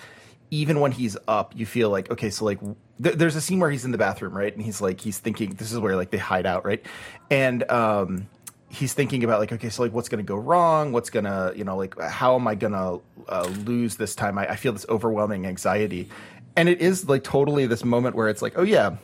even 0.50 0.80
when 0.80 0.92
he's 0.92 1.18
up 1.28 1.54
you 1.56 1.66
feel 1.66 1.90
like 1.90 2.10
okay 2.12 2.30
so 2.30 2.46
like 2.46 2.60
th- 3.02 3.16
there's 3.16 3.36
a 3.36 3.42
scene 3.42 3.60
where 3.60 3.72
he's 3.72 3.86
in 3.86 3.92
the 3.92 3.98
bathroom 3.98 4.36
right? 4.36 4.54
And 4.54 4.64
he's 4.64 4.82
like 4.82 5.02
he's 5.02 5.18
thinking 5.18 5.56
this 5.56 5.72
is 5.72 5.80
where 5.80 5.96
like 5.96 6.12
they 6.12 6.18
hide 6.18 6.46
out 6.46 6.66
right? 6.66 6.86
And 7.30 7.70
um 7.72 8.28
he's 8.74 8.94
thinking 8.94 9.24
about 9.24 9.40
like 9.40 9.52
okay 9.52 9.70
so 9.70 9.84
like 9.84 9.94
what's 9.94 10.10
gonna 10.10 10.24
go 10.24 10.36
wrong 10.36 10.92
what's 10.92 11.10
gonna 11.10 11.54
you 11.56 11.64
know 11.64 11.78
like 11.78 12.00
how 12.02 12.36
am 12.36 12.48
i 12.48 12.56
gonna 12.56 12.98
uh, 13.30 13.44
lose 13.66 13.98
this 13.98 14.16
time 14.16 14.38
I, 14.38 14.52
I 14.52 14.56
feel 14.56 14.74
this 14.74 14.86
overwhelming 14.90 15.46
anxiety 15.46 16.10
and 16.56 16.68
it 16.68 16.82
is 16.82 17.08
like 17.08 17.24
totally 17.24 17.68
this 17.68 17.84
moment 17.84 18.16
where 18.16 18.30
it's 18.30 18.42
like 18.42 18.58
oh 18.58 18.64
yeah 18.64 18.98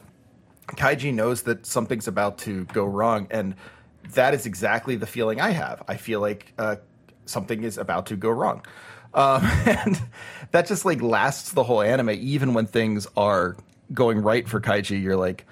Kaiji 0.76 1.14
knows 1.14 1.44
that 1.44 1.66
something's 1.66 2.08
about 2.08 2.38
to 2.40 2.66
go 2.66 2.86
wrong, 2.86 3.28
and 3.32 3.56
that 4.14 4.34
is 4.34 4.46
exactly 4.46 4.96
the 4.96 5.08
feeling 5.08 5.42
I 5.42 5.52
have. 5.52 5.84
I 5.88 5.98
feel 5.98 6.20
like 6.20 6.54
uh, 6.58 6.78
something 7.26 7.64
is 7.64 7.78
about 7.78 8.08
to 8.08 8.16
go 8.16 8.30
wrong, 8.30 8.66
um, 9.14 9.44
and 9.66 10.02
that 10.52 10.68
just 10.68 10.86
like 10.86 11.02
lasts 11.02 11.52
the 11.52 11.64
whole 11.64 11.82
anime. 11.82 12.12
Even 12.12 12.54
when 12.54 12.66
things 12.66 13.08
are 13.18 13.58
going 13.94 14.22
right 14.22 14.48
for 14.48 14.60
Kaiji, 14.60 15.02
you're 15.02 15.16
like, 15.16 15.46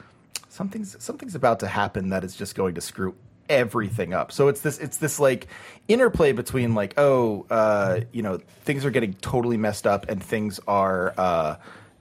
something's 0.50 1.02
something's 1.04 1.36
about 1.36 1.60
to 1.62 1.68
happen 1.68 2.10
that 2.10 2.24
is 2.24 2.36
just 2.36 2.56
going 2.56 2.76
to 2.76 2.82
screw 2.82 3.16
everything 3.50 4.14
up. 4.14 4.32
So 4.32 4.48
it's 4.48 4.62
this 4.62 4.78
it's 4.78 4.98
this 4.98 5.20
like 5.20 5.48
interplay 5.88 6.32
between 6.32 6.76
like 6.76 6.94
oh 6.98 7.46
uh, 7.50 8.02
you 8.12 8.22
know 8.22 8.38
things 8.64 8.86
are 8.86 8.92
getting 8.92 9.14
totally 9.16 9.58
messed 9.58 9.88
up 9.88 10.10
and 10.10 10.24
things 10.24 10.60
are 10.68 11.14
uh, 11.18 11.58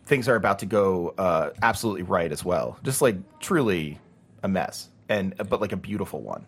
things 0.06 0.28
are 0.28 0.36
about 0.36 0.60
to 0.60 0.66
go 0.66 1.14
uh, 1.18 1.50
absolutely 1.62 2.02
right 2.02 2.30
as 2.30 2.44
well. 2.44 2.78
Just 2.82 3.02
like 3.02 3.16
truly 3.40 3.98
a 4.42 4.48
mess 4.48 4.88
and 5.08 5.34
but 5.48 5.60
like 5.60 5.72
a 5.72 5.76
beautiful 5.76 6.20
one. 6.20 6.46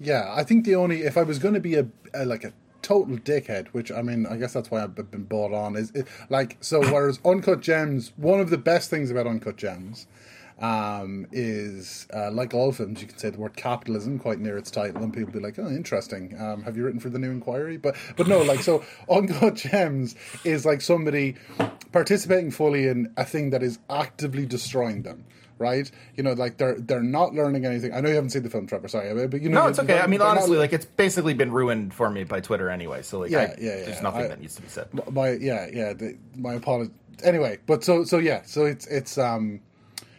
Yeah, 0.00 0.32
I 0.34 0.44
think 0.44 0.64
the 0.64 0.74
only 0.74 1.02
if 1.02 1.16
I 1.16 1.22
was 1.22 1.38
going 1.38 1.54
to 1.54 1.60
be 1.60 1.76
a, 1.76 1.86
a 2.12 2.24
like 2.24 2.44
a 2.44 2.52
total 2.82 3.16
dickhead, 3.16 3.68
which 3.68 3.90
I 3.90 4.02
mean, 4.02 4.26
I 4.26 4.36
guess 4.36 4.52
that's 4.52 4.70
why 4.70 4.82
I've 4.82 4.94
been 4.94 5.24
bought 5.24 5.52
on 5.52 5.76
is 5.76 5.90
it, 5.92 6.06
like 6.28 6.56
so. 6.60 6.80
Whereas 6.92 7.18
Uncut 7.24 7.60
Gems, 7.60 8.12
one 8.16 8.40
of 8.40 8.50
the 8.50 8.58
best 8.58 8.90
things 8.90 9.10
about 9.10 9.26
Uncut 9.26 9.56
Gems 9.56 10.06
um, 10.64 11.26
is 11.32 12.06
uh, 12.14 12.30
like 12.30 12.54
all 12.54 12.72
films, 12.72 13.00
you 13.02 13.06
can 13.08 13.18
say 13.18 13.30
the 13.30 13.38
word 13.38 13.56
capitalism 13.56 14.18
quite 14.18 14.38
near 14.38 14.56
its 14.56 14.70
title, 14.70 15.02
and 15.02 15.12
people 15.12 15.32
be 15.32 15.40
like, 15.40 15.58
"Oh, 15.58 15.66
interesting. 15.68 16.34
Um, 16.40 16.62
have 16.62 16.76
you 16.76 16.84
written 16.84 17.00
for 17.00 17.10
the 17.10 17.18
New 17.18 17.30
Inquiry?" 17.30 17.76
But 17.76 17.96
but 18.16 18.26
no, 18.28 18.42
like 18.42 18.60
so, 18.62 18.82
Uncut 19.10 19.56
Gems 19.56 20.14
is 20.44 20.64
like 20.64 20.80
somebody 20.80 21.34
participating 21.92 22.50
fully 22.50 22.86
in 22.88 23.12
a 23.16 23.24
thing 23.24 23.50
that 23.50 23.62
is 23.62 23.78
actively 23.90 24.46
destroying 24.46 25.02
them. 25.02 25.24
Right, 25.56 25.88
you 26.16 26.24
know, 26.24 26.32
like 26.32 26.56
they're 26.56 26.74
they're 26.80 27.00
not 27.02 27.32
learning 27.32 27.64
anything. 27.64 27.94
I 27.94 28.00
know 28.00 28.08
you 28.08 28.16
haven't 28.16 28.30
seen 28.30 28.42
the 28.42 28.50
film, 28.50 28.66
Trevor. 28.66 28.88
Sorry, 28.88 29.28
but 29.28 29.40
you 29.40 29.48
know, 29.48 29.62
No, 29.62 29.66
it's 29.68 29.78
okay. 29.78 30.00
I 30.00 30.06
mean, 30.08 30.18
they're 30.18 30.26
not- 30.28 30.38
honestly, 30.38 30.58
like 30.58 30.72
it's 30.72 30.84
basically 30.84 31.32
been 31.32 31.52
ruined 31.52 31.94
for 31.94 32.10
me 32.10 32.24
by 32.24 32.40
Twitter 32.40 32.68
anyway. 32.70 33.02
So 33.02 33.20
like, 33.20 33.30
Yeah, 33.30 33.38
I, 33.38 33.42
yeah, 33.42 33.54
yeah. 33.60 33.84
there's 33.84 34.02
nothing 34.02 34.22
I- 34.22 34.28
that 34.28 34.40
needs 34.40 34.56
to 34.56 34.62
be 34.62 34.68
said. 34.68 34.88
my 35.12 35.30
yeah 35.30 35.68
yeah 35.72 35.92
the, 35.92 36.16
my 36.36 36.54
apologies 36.54 36.92
anyway 37.22 37.56
but 37.66 37.84
so 37.84 38.02
so 38.02 38.18
yeah 38.18 38.42
so 38.44 38.64
it's 38.64 38.88
it's 38.88 39.16
um 39.16 39.60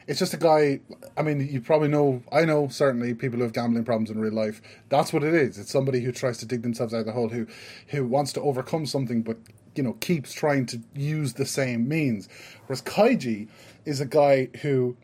it's 0.08 0.20
just 0.20 0.34
a 0.34 0.38
guy 0.38 0.80
i 1.18 1.22
mean 1.22 1.48
you 1.48 1.62
probably 1.62 1.88
know 1.88 2.22
i 2.32 2.46
know 2.46 2.68
certainly 2.68 3.14
people 3.14 3.38
who 3.38 3.44
have 3.44 3.54
gambling 3.54 3.84
problems 3.84 4.10
in 4.10 4.20
real 4.20 4.34
life. 4.34 4.62
That's 4.90 5.12
what 5.14 5.24
it 5.24 5.34
is. 5.34 5.58
It's 5.58 5.72
somebody 5.72 6.02
who 6.02 6.12
tries 6.12 6.38
to 6.40 6.46
dig 6.46 6.62
themselves 6.62 6.94
out 6.94 7.02
of 7.02 7.06
the 7.06 7.12
hole 7.12 7.30
who 7.30 7.48
who 7.88 8.06
wants 8.06 8.34
to 8.34 8.42
overcome 8.42 8.86
something 8.86 9.22
but 9.22 9.38
you 9.76 9.84
know 9.84 9.94
keeps 9.94 10.34
trying 10.34 10.66
to 10.68 10.82
use 10.96 11.34
the 11.34 11.46
same 11.46 11.88
means. 11.88 12.30
Whereas 12.68 12.82
kaiji 12.82 13.48
is 13.86 14.02
a 14.02 14.06
guy 14.06 14.50
who 14.62 14.96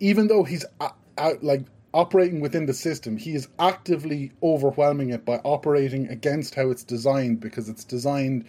even 0.00 0.28
though 0.28 0.44
he's 0.44 0.64
a- 0.80 0.92
out 1.18 1.42
like 1.42 1.62
operating 1.94 2.40
within 2.40 2.66
the 2.66 2.74
system, 2.74 3.16
he 3.16 3.34
is 3.34 3.48
actively 3.58 4.32
overwhelming 4.42 5.10
it 5.10 5.24
by 5.24 5.36
operating 5.44 6.08
against 6.08 6.54
how 6.54 6.70
it's 6.70 6.84
designed 6.84 7.40
because 7.40 7.68
it's 7.68 7.84
designed 7.84 8.44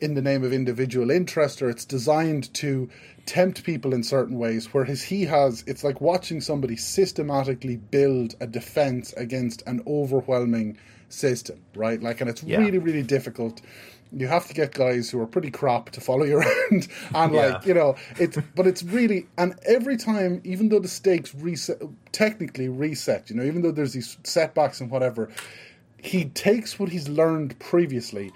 in 0.00 0.14
the 0.14 0.22
name 0.22 0.44
of 0.44 0.52
individual 0.52 1.10
interest 1.10 1.62
or 1.62 1.68
it's 1.70 1.84
designed 1.84 2.52
to 2.54 2.88
tempt 3.24 3.64
people 3.64 3.92
in 3.94 4.02
certain 4.02 4.38
ways 4.38 4.72
whereas 4.72 5.02
he 5.02 5.24
has 5.24 5.64
it's 5.66 5.82
like 5.82 6.00
watching 6.00 6.40
somebody 6.40 6.76
systematically 6.76 7.76
build 7.76 8.34
a 8.40 8.46
defense 8.46 9.12
against 9.14 9.62
an 9.66 9.82
overwhelming 9.86 10.76
system 11.08 11.58
right 11.74 12.02
like 12.02 12.20
and 12.20 12.30
it's 12.30 12.42
Yeah. 12.42 12.58
really 12.58 12.78
really 12.78 13.02
difficult 13.02 13.60
you 14.12 14.28
have 14.28 14.46
to 14.46 14.54
get 14.54 14.72
guys 14.72 15.10
who 15.10 15.20
are 15.20 15.26
pretty 15.26 15.50
crap 15.50 15.90
to 15.90 16.00
follow 16.00 16.24
you 16.24 16.36
around 16.40 16.88
and 17.14 17.34
Yeah. 17.34 17.46
like 17.46 17.66
you 17.66 17.74
know 17.74 17.96
it's 18.18 18.38
but 18.54 18.66
it's 18.66 18.82
really 18.84 19.26
and 19.36 19.54
every 19.66 19.96
time 19.96 20.40
even 20.44 20.68
though 20.68 20.78
the 20.78 20.88
stakes 20.88 21.34
reset 21.34 21.80
technically 22.12 22.68
reset 22.68 23.28
you 23.30 23.36
know 23.36 23.42
even 23.42 23.62
though 23.62 23.72
there's 23.72 23.92
these 23.94 24.16
setbacks 24.24 24.80
and 24.80 24.90
whatever 24.90 25.28
he 25.98 26.26
takes 26.26 26.78
what 26.78 26.90
he's 26.90 27.08
learned 27.08 27.58
previously 27.58 28.30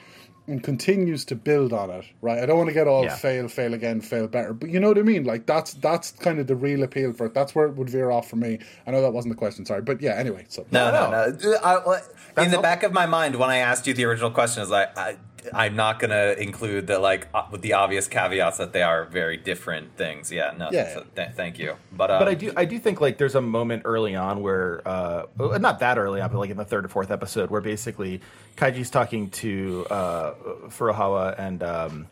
and 0.51 0.63
continues 0.63 1.25
to 1.27 1.35
build 1.35 1.73
on 1.73 1.91
it 1.91 2.05
right? 2.23 2.39
I 2.43 2.47
don't 2.47 2.57
want 2.59 2.69
to 2.69 2.75
get 2.75 2.87
all 2.89 3.05
Yeah. 3.05 3.15
fail 3.17 3.49
fail 3.49 3.73
again 3.75 4.01
fail 4.01 4.27
better 4.29 4.53
but 4.53 4.69
you 4.71 4.81
know 4.81 4.89
what 4.89 4.99
i 4.99 5.03
mean? 5.03 5.25
Like 5.25 5.47
that's 5.47 5.75
that's 5.75 6.11
kind 6.13 6.39
of 6.39 6.47
the 6.47 6.57
real 6.57 6.83
appeal 6.83 7.13
for 7.13 7.27
it. 7.27 7.35
That's 7.35 7.55
where 7.55 7.67
it 7.67 7.77
would 7.77 7.89
veer 7.91 8.11
off 8.11 8.29
for 8.29 8.37
me. 8.37 8.59
I 8.87 8.91
know 8.91 9.01
that 9.03 9.13
wasn't 9.13 9.35
the 9.35 9.39
question 9.39 9.65
sorry 9.65 9.83
but 9.83 10.01
yeah 10.01 10.15
anyway 10.15 10.45
so. 10.49 10.67
No, 10.73 10.91
No, 10.91 11.11
no, 11.11 11.31
no. 11.31 11.57
I, 11.63 11.79
well, 11.87 12.03
in 12.45 12.51
the 12.51 12.57
all- 12.57 12.63
back 12.63 12.83
of 12.83 12.93
my 12.93 13.07
mind, 13.07 13.37
when 13.37 13.51
I 13.51 13.57
asked 13.59 13.87
you 13.87 13.95
the 13.95 14.05
original 14.05 14.31
question, 14.31 14.63
is 14.63 14.71
like, 14.71 14.97
I, 14.97 15.17
I'm 15.55 15.77
not 15.77 15.99
going 15.99 16.11
to 16.11 16.41
include 16.41 16.87
the 16.87 16.99
like 16.99 17.29
uh, 17.35 17.45
with 17.51 17.63
the 17.63 17.73
obvious 17.75 18.07
caveats 18.09 18.59
that 18.59 18.73
they 18.73 18.83
are 18.83 19.05
very 19.05 19.37
different 19.37 19.97
things. 19.97 20.31
Yeah, 20.33 20.53
no. 20.57 20.69
Yeah. 20.73 20.95
so 20.95 21.05
th- 21.17 21.31
thank 21.35 21.59
you. 21.59 21.77
But, 21.93 22.11
uh, 22.11 22.19
But 22.19 22.29
I 22.29 22.35
do, 22.35 22.53
I 22.57 22.65
do 22.65 22.79
think 22.79 23.01
like 23.01 23.19
there's 23.19 23.35
a 23.35 23.41
moment 23.41 23.83
early 23.85 24.15
on 24.17 24.43
where, 24.43 24.87
uh, 24.87 25.27
not 25.39 25.79
that 25.81 25.99
early 25.99 26.21
on, 26.21 26.31
but 26.31 26.39
like 26.39 26.51
in 26.51 26.57
the 26.57 26.65
third 26.65 26.85
or 26.85 26.89
fourth 26.89 27.11
episode, 27.11 27.51
where 27.51 27.61
basically 27.61 28.21
Kaiji's 28.57 28.91
talking 28.91 29.31
to 29.31 29.87
uh, 29.91 30.35
Furuhawa 30.69 31.39
and 31.39 31.63
um, 31.63 32.07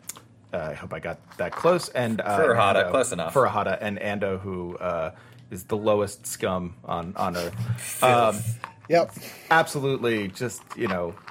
uh, 0.53 0.57
I 0.57 0.73
hope 0.73 0.93
I 0.93 0.99
got 0.99 1.17
that 1.37 1.51
close. 1.51 1.89
And 1.89 2.21
uh, 2.21 2.39
Furuhata, 2.39 2.85
Ando- 2.85 2.91
close 2.91 3.11
enough. 3.11 3.33
Furuhata 3.33 3.77
and 3.81 3.99
Ando, 3.99 4.39
who 4.39 4.77
uh, 4.77 5.11
is 5.51 5.63
the 5.65 5.77
lowest 5.77 6.25
scum 6.25 6.75
on 6.85 7.13
on 7.15 7.35
Earth. 7.37 7.55
Um, 8.03 8.39
yep 8.87 9.11
absolutely, 9.51 10.27
just 10.29 10.61
you 10.75 10.87
know, 10.87 11.13
uh, 11.27 11.28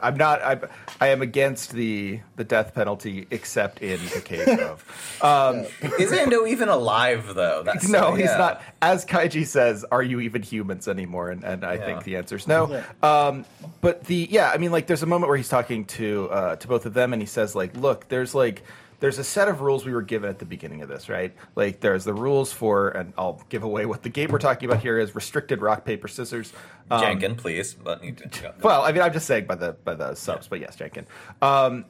I'm 0.00 0.16
not. 0.16 0.42
I 0.42 0.58
I 1.00 1.08
am 1.08 1.22
against 1.22 1.72
the 1.72 2.20
the 2.36 2.44
death 2.44 2.74
penalty, 2.74 3.26
except 3.30 3.80
in 3.82 4.00
the 4.14 4.20
case 4.20 4.48
of. 4.60 4.84
Um, 5.22 5.60
is 5.98 6.12
Ando 6.12 6.46
even 6.48 6.68
alive 6.68 7.34
though? 7.34 7.62
That's 7.62 7.88
no, 7.88 8.14
he's 8.14 8.26
yeah. 8.26 8.36
not. 8.36 8.62
As 8.82 9.04
Kaiji 9.06 9.46
says, 9.46 9.84
"Are 9.90 10.02
you 10.02 10.20
even 10.20 10.42
humans 10.42 10.88
anymore?" 10.88 11.30
And, 11.30 11.42
and 11.42 11.64
I 11.64 11.74
Yeah. 11.74 11.84
think 11.86 12.04
the 12.04 12.16
answer 12.16 12.36
is 12.36 12.46
no. 12.46 12.82
Um, 13.02 13.44
but 13.80 14.04
the 14.04 14.28
yeah, 14.30 14.50
I 14.52 14.58
mean, 14.58 14.72
like, 14.72 14.86
there's 14.86 15.02
a 15.02 15.06
moment 15.06 15.28
where 15.28 15.36
he's 15.38 15.48
talking 15.48 15.86
to 15.86 16.28
uh, 16.30 16.56
to 16.56 16.68
both 16.68 16.84
of 16.86 16.92
them, 16.94 17.12
and 17.14 17.22
he 17.22 17.26
says, 17.26 17.54
like, 17.54 17.74
"Look, 17.76 18.08
there's 18.08 18.34
like." 18.34 18.62
There's 19.00 19.18
a 19.18 19.24
set 19.24 19.48
of 19.48 19.60
rules 19.60 19.84
we 19.84 19.92
were 19.92 20.02
given 20.02 20.30
at 20.30 20.38
the 20.38 20.44
beginning 20.44 20.82
of 20.82 20.88
this, 20.88 21.08
right? 21.08 21.34
Like, 21.54 21.80
there's 21.80 22.04
the 22.04 22.14
rules 22.14 22.52
for, 22.52 22.88
and 22.88 23.12
I'll 23.18 23.42
give 23.48 23.62
away 23.62 23.86
what 23.86 24.02
the 24.02 24.08
game 24.08 24.30
we're 24.30 24.38
talking 24.38 24.68
about 24.68 24.82
here 24.82 24.98
is 24.98 25.14
restricted 25.14 25.60
rock 25.62 25.84
paper 25.84 26.08
scissors. 26.08 26.52
Um, 26.90 27.02
Janken, 27.02 27.36
please. 27.36 27.74
But 27.74 28.02
you 28.02 28.12
can 28.12 28.30
go. 28.42 28.52
well, 28.62 28.82
I 28.82 28.92
mean, 28.92 29.02
I'm 29.02 29.12
just 29.12 29.26
saying 29.26 29.46
by 29.46 29.56
the 29.56 29.72
by 29.72 29.94
the 29.94 30.14
subs, 30.14 30.48
but 30.48 30.60
yes, 30.60 30.76
Janken. 30.76 31.06
Um, 31.42 31.84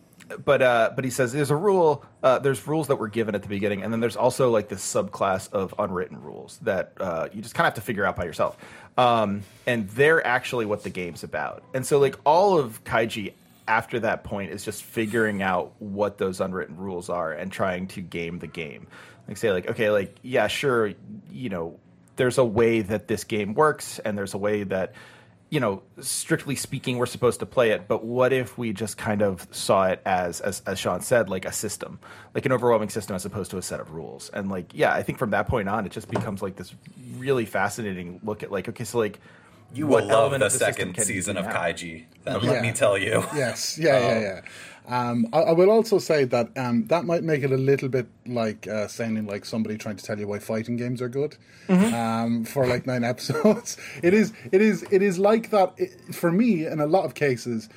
but 0.44 0.62
uh, 0.62 0.90
but 0.94 1.04
he 1.04 1.10
says 1.10 1.32
there's 1.32 1.50
a 1.50 1.56
rule. 1.56 2.04
Uh, 2.22 2.38
there's 2.38 2.66
rules 2.66 2.88
that 2.88 2.96
were 2.96 3.08
given 3.08 3.34
at 3.34 3.42
the 3.42 3.48
beginning, 3.48 3.82
and 3.82 3.92
then 3.92 4.00
there's 4.00 4.16
also 4.16 4.50
like 4.50 4.68
this 4.68 4.80
subclass 4.80 5.52
of 5.52 5.74
unwritten 5.78 6.20
rules 6.20 6.58
that 6.62 6.92
uh, 6.98 7.28
you 7.32 7.42
just 7.42 7.54
kind 7.54 7.66
of 7.66 7.74
have 7.74 7.82
to 7.82 7.86
figure 7.86 8.04
out 8.04 8.16
by 8.16 8.24
yourself. 8.24 8.56
Um, 8.98 9.42
and 9.66 9.88
they're 9.90 10.26
actually 10.26 10.64
what 10.64 10.82
the 10.82 10.90
game's 10.90 11.22
about. 11.22 11.62
And 11.74 11.84
so 11.84 11.98
like 11.98 12.16
all 12.24 12.58
of 12.58 12.82
Kaiji 12.84 13.34
after 13.68 14.00
that 14.00 14.24
point 14.24 14.52
is 14.52 14.64
just 14.64 14.82
figuring 14.82 15.42
out 15.42 15.72
what 15.78 16.18
those 16.18 16.40
unwritten 16.40 16.76
rules 16.76 17.08
are 17.08 17.32
and 17.32 17.50
trying 17.50 17.88
to 17.88 18.00
game 18.00 18.38
the 18.38 18.46
game. 18.46 18.86
Like 19.28 19.36
say 19.36 19.52
like 19.52 19.68
okay, 19.70 19.90
like 19.90 20.16
yeah, 20.22 20.46
sure, 20.46 20.92
you 21.30 21.48
know, 21.48 21.78
there's 22.16 22.38
a 22.38 22.44
way 22.44 22.82
that 22.82 23.08
this 23.08 23.24
game 23.24 23.54
works, 23.54 23.98
and 24.00 24.16
there's 24.16 24.34
a 24.34 24.38
way 24.38 24.62
that 24.64 24.94
you 25.48 25.60
know, 25.60 25.82
strictly 26.00 26.56
speaking, 26.56 26.98
we're 26.98 27.06
supposed 27.06 27.38
to 27.38 27.46
play 27.46 27.70
it, 27.70 27.86
but 27.86 28.04
what 28.04 28.32
if 28.32 28.58
we 28.58 28.72
just 28.72 28.96
kind 28.96 29.22
of 29.22 29.46
saw 29.52 29.86
it 29.86 30.02
as, 30.04 30.40
as, 30.40 30.60
as 30.66 30.78
Sean 30.78 31.00
said, 31.00 31.28
like 31.28 31.44
a 31.44 31.52
system, 31.52 32.00
like 32.34 32.46
an 32.46 32.52
overwhelming 32.52 32.88
system 32.88 33.14
as 33.14 33.24
opposed 33.24 33.52
to 33.52 33.58
a 33.58 33.62
set 33.62 33.78
of 33.78 33.92
rules? 33.92 34.28
And 34.30 34.50
like, 34.50 34.72
yeah, 34.74 34.92
I 34.92 35.04
think 35.04 35.18
from 35.18 35.30
that 35.30 35.46
point 35.46 35.68
on, 35.68 35.86
it 35.86 35.92
just 35.92 36.10
becomes 36.10 36.42
like 36.42 36.56
this 36.56 36.74
really 37.16 37.46
fascinating 37.46 38.20
look 38.24 38.42
at 38.42 38.50
like, 38.50 38.68
okay, 38.68 38.82
so 38.82 38.98
like, 38.98 39.20
You 39.76 39.86
what 39.86 40.04
will 40.04 40.10
love 40.10 40.32
the 40.32 40.38
the 40.38 40.50
second 40.50 40.94
can 40.94 41.04
season 41.04 41.36
of? 41.36 41.46
Kaiji. 41.46 42.04
Then 42.24 42.40
Yeah. 42.40 42.50
let 42.50 42.62
me 42.62 42.72
tell 42.72 42.96
you. 42.98 43.24
Yes, 43.34 43.78
yeah, 43.78 43.98
yeah, 43.98 44.20
yeah. 44.20 44.40
Um, 44.88 45.26
I, 45.32 45.38
I 45.38 45.52
will 45.52 45.70
also 45.70 45.98
say 45.98 46.24
that 46.24 46.56
um, 46.56 46.86
that 46.86 47.04
might 47.04 47.24
make 47.24 47.42
it 47.42 47.50
a 47.50 47.56
little 47.56 47.88
bit 47.88 48.06
like 48.24 48.68
uh, 48.68 48.86
sounding 48.86 49.26
like 49.26 49.44
somebody 49.44 49.76
trying 49.76 49.96
to 49.96 50.04
tell 50.04 50.18
you 50.18 50.28
why 50.28 50.38
fighting 50.38 50.76
games 50.76 51.02
are 51.02 51.08
good 51.08 51.36
um, 51.68 52.44
for 52.44 52.66
like 52.66 52.86
nine 52.86 53.02
episodes. 53.12 53.76
it 54.02 54.14
is, 54.14 54.32
it 54.52 54.62
is, 54.62 54.84
it 54.92 55.02
is 55.02 55.18
like 55.18 55.50
that 55.50 55.74
it, 55.76 56.14
for 56.14 56.30
me 56.30 56.66
in 56.66 56.78
a 56.80 56.86
lot 56.86 57.04
of 57.04 57.14
cases. 57.14 57.68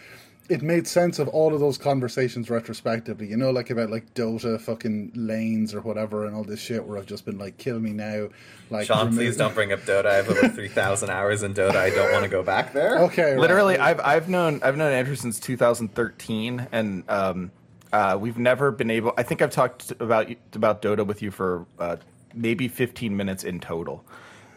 It 0.49 0.63
made 0.63 0.87
sense 0.87 1.19
of 1.19 1.27
all 1.27 1.53
of 1.53 1.59
those 1.59 1.77
conversations 1.77 2.49
retrospectively, 2.49 3.27
you 3.27 3.37
know, 3.37 3.51
like 3.51 3.69
about 3.69 3.89
like 3.91 4.13
Dota 4.15 4.59
fucking 4.59 5.11
lanes 5.13 5.75
or 5.75 5.81
whatever 5.81 6.25
and 6.25 6.35
all 6.35 6.43
this 6.43 6.59
shit 6.59 6.83
where 6.83 6.97
I've 6.97 7.05
just 7.05 7.23
been 7.23 7.37
like, 7.37 7.57
kill 7.57 7.79
me 7.79 7.91
now. 7.91 8.29
Like, 8.71 8.87
Sean, 8.87 9.05
remove- 9.05 9.15
please 9.15 9.37
don't 9.37 9.53
bring 9.53 9.71
up 9.71 9.81
Dota. 9.81 10.07
I 10.07 10.15
have 10.15 10.29
over 10.29 10.49
3,000 10.49 11.09
hours 11.09 11.43
in 11.43 11.53
Dota. 11.53 11.75
I 11.75 11.91
don't 11.91 12.11
want 12.11 12.23
to 12.23 12.29
go 12.29 12.41
back 12.43 12.73
there. 12.73 12.99
Okay, 13.03 13.31
right. 13.31 13.39
literally, 13.39 13.77
I've, 13.77 13.99
I've 13.99 14.27
known, 14.27 14.59
I've 14.63 14.75
known 14.75 14.91
Andrew 14.91 15.15
since 15.15 15.39
2013 15.39 16.67
and, 16.71 17.03
um, 17.09 17.51
uh, 17.93 18.17
we've 18.19 18.37
never 18.37 18.71
been 18.71 18.91
able, 18.91 19.13
I 19.17 19.23
think 19.23 19.41
I've 19.41 19.51
talked 19.51 19.91
about, 19.99 20.29
about 20.53 20.81
Dota 20.81 21.05
with 21.05 21.21
you 21.21 21.31
for, 21.31 21.65
uh, 21.79 21.97
maybe 22.33 22.67
15 22.67 23.15
minutes 23.15 23.43
in 23.43 23.59
total. 23.59 24.03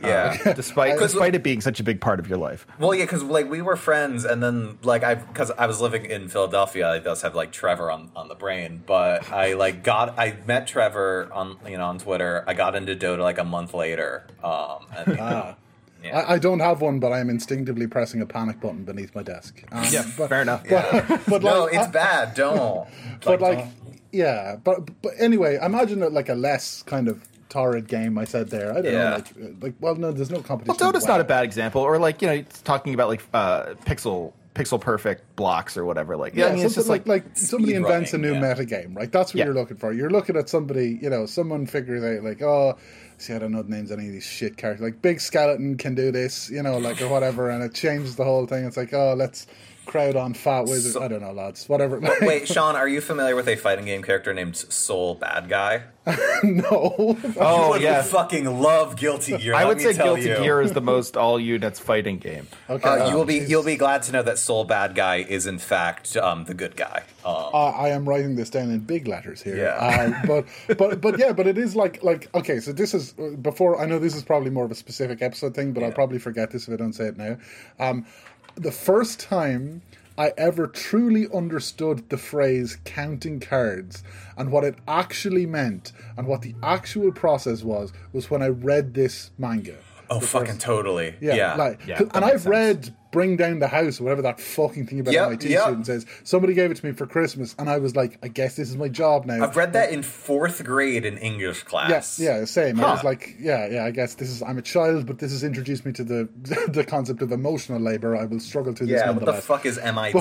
Yeah. 0.02 0.36
Uh, 0.44 0.52
despite, 0.54 0.98
'Cause- 0.98 1.12
despite 1.12 1.34
it 1.34 1.42
being 1.42 1.60
such 1.60 1.80
a 1.80 1.82
big 1.82 2.00
part 2.00 2.18
of 2.20 2.28
your 2.28 2.38
life. 2.38 2.66
Well, 2.78 2.94
yeah, 2.94 3.04
because 3.04 3.22
like 3.22 3.48
we 3.50 3.62
were 3.62 3.76
friends, 3.76 4.24
and 4.24 4.42
then 4.42 4.78
like 4.82 5.04
I, 5.04 5.14
because 5.16 5.50
I 5.52 5.66
was 5.66 5.80
living 5.80 6.04
in 6.06 6.28
Philadelphia, 6.28 6.88
I 6.90 6.98
does 6.98 7.22
have 7.22 7.34
like 7.34 7.52
Trevor 7.52 7.90
on 7.90 8.10
on 8.16 8.28
the 8.28 8.34
brain, 8.34 8.82
but 8.86 9.30
I 9.32 9.54
like 9.54 9.82
got 9.84 10.18
I 10.18 10.36
met 10.46 10.66
Trevor 10.66 11.28
on 11.32 11.56
you 11.68 11.78
know 11.78 11.86
on 11.86 11.98
Twitter. 11.98 12.44
I 12.46 12.54
got 12.54 12.74
into 12.74 12.94
Dota 12.96 13.20
like 13.20 13.38
a 13.38 13.44
month 13.44 13.74
later. 13.74 14.24
Um, 14.42 14.86
and, 14.96 15.18
Ah. 15.20 15.54
yeah. 16.02 16.18
I, 16.20 16.34
I 16.34 16.38
don't 16.38 16.58
have 16.60 16.80
one, 16.80 16.98
but 16.98 17.12
I 17.12 17.20
am 17.20 17.30
instinctively 17.30 17.86
pressing 17.86 18.20
a 18.22 18.26
panic 18.26 18.60
button 18.60 18.84
beneath 18.84 19.14
my 19.14 19.22
desk. 19.22 19.62
Um, 19.70 19.84
Yeah, 19.90 20.04
but, 20.18 20.28
fair 20.28 20.42
enough. 20.42 20.64
But, 20.68 21.06
but 21.28 21.42
no, 21.42 21.64
like, 21.64 21.74
it's 21.74 21.86
I- 21.86 21.90
bad. 21.90 22.34
Don't. 22.34 22.88
but 23.24 23.40
like, 23.40 23.58
don't. 23.58 23.70
yeah, 24.10 24.56
but 24.62 25.00
but 25.00 25.12
anyway, 25.18 25.58
imagine 25.62 26.02
it 26.02 26.12
like 26.12 26.28
a 26.28 26.34
less 26.34 26.82
kind 26.82 27.06
of 27.08 27.22
torrid 27.52 27.86
game. 27.86 28.16
I 28.18 28.24
said 28.24 28.50
there. 28.50 28.70
I 28.72 28.80
don't 28.80 28.92
Yeah. 28.92 29.10
know, 29.10 29.16
like 29.16 29.62
like 29.62 29.74
well, 29.80 29.94
no, 29.94 30.10
there's 30.12 30.30
no 30.30 30.40
competition. 30.40 30.76
Well, 30.80 30.90
Dota's 30.92 31.02
with 31.04 31.08
not 31.08 31.20
a 31.20 31.24
bad 31.24 31.44
example, 31.44 31.82
or 31.82 31.98
like 31.98 32.22
you 32.22 32.28
know, 32.28 32.34
it's 32.34 32.62
talking 32.62 32.94
about 32.94 33.08
like 33.08 33.22
uh, 33.34 33.74
pixel 33.84 34.32
pixel 34.54 34.78
perfect 34.78 35.34
blocks 35.36 35.78
or 35.78 35.84
whatever. 35.86 36.14
Like, 36.14 36.34
yeah, 36.34 36.44
Yeah, 36.46 36.52
I 36.52 36.56
mean, 36.56 36.66
it's 36.66 36.74
just 36.74 36.88
like, 36.88 37.06
like 37.06 37.24
like 37.24 37.36
somebody 37.38 37.72
invents 37.74 38.12
a 38.12 38.18
new 38.18 38.34
yeah. 38.34 38.40
meta 38.50 38.66
game, 38.66 38.94
right? 38.94 39.10
That's 39.10 39.32
what 39.32 39.38
Yeah. 39.38 39.46
you're 39.46 39.54
looking 39.54 39.78
for. 39.78 39.94
You're 39.94 40.10
looking 40.10 40.36
at 40.36 40.50
somebody, 40.50 40.98
you 41.00 41.08
know, 41.08 41.24
someone 41.24 41.64
figures 41.64 42.04
out 42.04 42.22
like, 42.22 42.42
oh, 42.42 42.76
see, 43.16 43.32
I 43.32 43.38
don't 43.38 43.52
know 43.52 43.62
the 43.62 43.70
names 43.70 43.90
of 43.90 43.98
any 43.98 44.08
of 44.08 44.12
these 44.12 44.24
shit 44.26 44.58
characters. 44.58 44.84
Like 44.84 45.00
Big 45.00 45.22
Skeleton 45.22 45.78
can 45.78 45.94
do 45.94 46.12
this, 46.12 46.50
you 46.50 46.62
know, 46.62 46.76
like 46.76 47.00
or 47.00 47.08
whatever, 47.08 47.48
and 47.48 47.64
it 47.64 47.72
changes 47.72 48.16
the 48.16 48.24
whole 48.24 48.44
thing. 48.46 48.66
It's 48.66 48.76
like, 48.76 48.92
oh, 48.92 49.14
let's 49.16 49.46
crowd 49.86 50.16
on 50.16 50.34
Fat 50.34 50.62
Wizard. 50.62 50.92
So- 50.92 51.02
I 51.02 51.08
don't 51.08 51.20
know, 51.20 51.32
lads. 51.32 51.68
Whatever. 51.68 52.00
Wait, 52.22 52.48
Sean, 52.52 52.76
are 52.76 52.88
you 52.88 53.00
familiar 53.00 53.36
with 53.36 53.48
a 53.48 53.56
fighting 53.56 53.84
game 53.84 54.02
character 54.02 54.32
named 54.34 54.56
Sol 54.56 55.16
Badguy? 55.16 55.82
no. 56.42 57.16
oh 57.38 57.76
yeah. 57.76 58.02
fucking 58.02 58.60
love 58.60 58.96
Guilty 58.96 59.36
Gear. 59.38 59.54
I 59.54 59.64
would 59.64 59.80
say 59.80 59.92
Guilty 59.92 60.22
you. 60.22 60.36
Gear 60.36 60.60
is 60.60 60.72
the 60.72 60.80
most 60.80 61.16
all 61.16 61.38
units 61.38 61.78
fighting 61.78 62.18
game. 62.18 62.48
Okay. 62.68 62.88
Uh, 62.88 62.96
you 62.96 63.02
um, 63.12 63.14
will 63.14 63.24
be 63.24 63.38
jeez. 63.38 63.48
you'll 63.48 63.62
be 63.62 63.76
glad 63.76 64.02
to 64.02 64.12
know 64.12 64.22
that 64.24 64.38
Sol 64.38 64.66
Badguy 64.66 65.24
is 65.28 65.46
in 65.46 65.58
fact 65.58 66.16
um, 66.16 66.44
the 66.44 66.54
good 66.54 66.74
guy. 66.74 67.04
Um, 67.24 67.34
Uh, 67.54 67.70
I 67.70 67.90
am 67.90 68.08
writing 68.08 68.34
this 68.34 68.50
down 68.50 68.70
in 68.70 68.80
big 68.80 69.06
letters 69.06 69.42
here. 69.42 69.56
Yeah. 69.56 69.76
Uh, 69.76 70.26
but 70.26 70.76
but 70.76 71.00
but 71.00 71.18
yeah, 71.20 71.32
but 71.32 71.46
it 71.46 71.56
is 71.56 71.76
like 71.76 72.02
like 72.02 72.28
okay. 72.34 72.58
So 72.58 72.72
this 72.72 72.94
is 72.94 73.12
before. 73.40 73.80
I 73.80 73.86
know 73.86 74.00
this 74.00 74.16
is 74.16 74.24
probably 74.24 74.50
more 74.50 74.64
of 74.64 74.72
a 74.72 74.74
specific 74.74 75.22
episode 75.22 75.54
thing, 75.54 75.72
but 75.72 75.84
I'll 75.84 75.92
probably 75.92 76.18
forget 76.18 76.50
this 76.50 76.66
if 76.66 76.74
I 76.74 76.76
don't 76.78 76.94
say 76.94 77.04
it 77.06 77.16
now. 77.16 77.36
Um, 77.78 78.06
the 78.54 78.72
first 78.72 79.20
time 79.20 79.82
I 80.18 80.32
ever 80.36 80.66
truly 80.66 81.26
understood 81.32 82.08
the 82.10 82.18
phrase 82.18 82.78
counting 82.84 83.40
cards 83.40 84.02
and 84.36 84.50
what 84.52 84.62
it 84.64 84.76
actually 84.86 85.46
meant 85.46 85.92
and 86.16 86.26
what 86.26 86.42
the 86.42 86.54
actual 86.62 87.12
process 87.12 87.62
was 87.62 87.92
was 88.12 88.30
when 88.30 88.42
I 88.42 88.48
read 88.48 88.94
this 88.94 89.30
manga. 89.38 89.76
oh, 90.10 90.20
fucking 90.20 90.58
totally. 90.58 91.14
Yeah, 91.20 91.34
Yeah. 91.34 91.54
like, 91.54 91.86
Yeah, 91.86 91.96
'cause- 91.98 92.08
that 92.08 92.16
and 92.16 92.24
I've 92.26 92.42
sense. 92.42 92.46
read 92.46 92.94
bring 93.12 93.37
down 93.37 93.61
the 93.61 93.68
house 93.68 94.01
or 94.01 94.05
whatever 94.05 94.22
that 94.22 94.40
fucking 94.40 94.87
thing 94.87 94.98
about 94.98 95.14
Yep, 95.14 95.27
MIT 95.29 95.48
yep. 95.51 95.62
student 95.62 95.87
says. 95.87 96.07
Somebody 96.25 96.55
gave 96.55 96.70
it 96.72 96.79
to 96.79 96.87
me 96.87 96.90
for 96.92 97.07
Christmas, 97.07 97.55
and 97.59 97.70
I 97.70 97.79
was 97.79 97.94
like, 97.94 98.18
I 98.25 98.29
guess 98.29 98.57
this 98.57 98.68
is 98.68 98.77
my 98.77 98.88
job 98.88 99.27
now. 99.27 99.44
I've 99.44 99.57
read 99.57 99.72
that 99.75 99.92
in 99.92 100.03
fourth 100.03 100.64
grade 100.64 101.05
in 101.05 101.18
English 101.18 101.62
class. 101.62 102.18
Yeah, 102.18 102.38
yeah, 102.40 102.44
same. 102.46 102.81
I 102.83 102.90
was 102.92 103.05
like, 103.05 103.37
yeah, 103.38 103.68
yeah. 103.68 103.85
I 103.85 103.92
guess 103.92 104.14
this 104.14 104.29
is. 104.29 104.42
I'm 104.42 104.59
a 104.59 104.62
child, 104.62 105.07
but 105.07 105.18
this 105.20 105.31
has 105.31 105.44
introduced 105.44 105.87
me 105.87 105.92
to 105.92 106.03
the 106.05 106.29
the 106.72 106.83
concept 106.85 107.22
of 107.22 107.31
emotional 107.31 107.79
labor. 107.81 108.16
I 108.16 108.25
will 108.25 108.40
struggle 108.40 108.72
this. 108.72 108.88
Yeah, 108.88 109.11
what 109.11 109.25
the 109.25 109.35
fuck 109.35 109.66
is 109.66 109.79
MIT? 109.92 110.18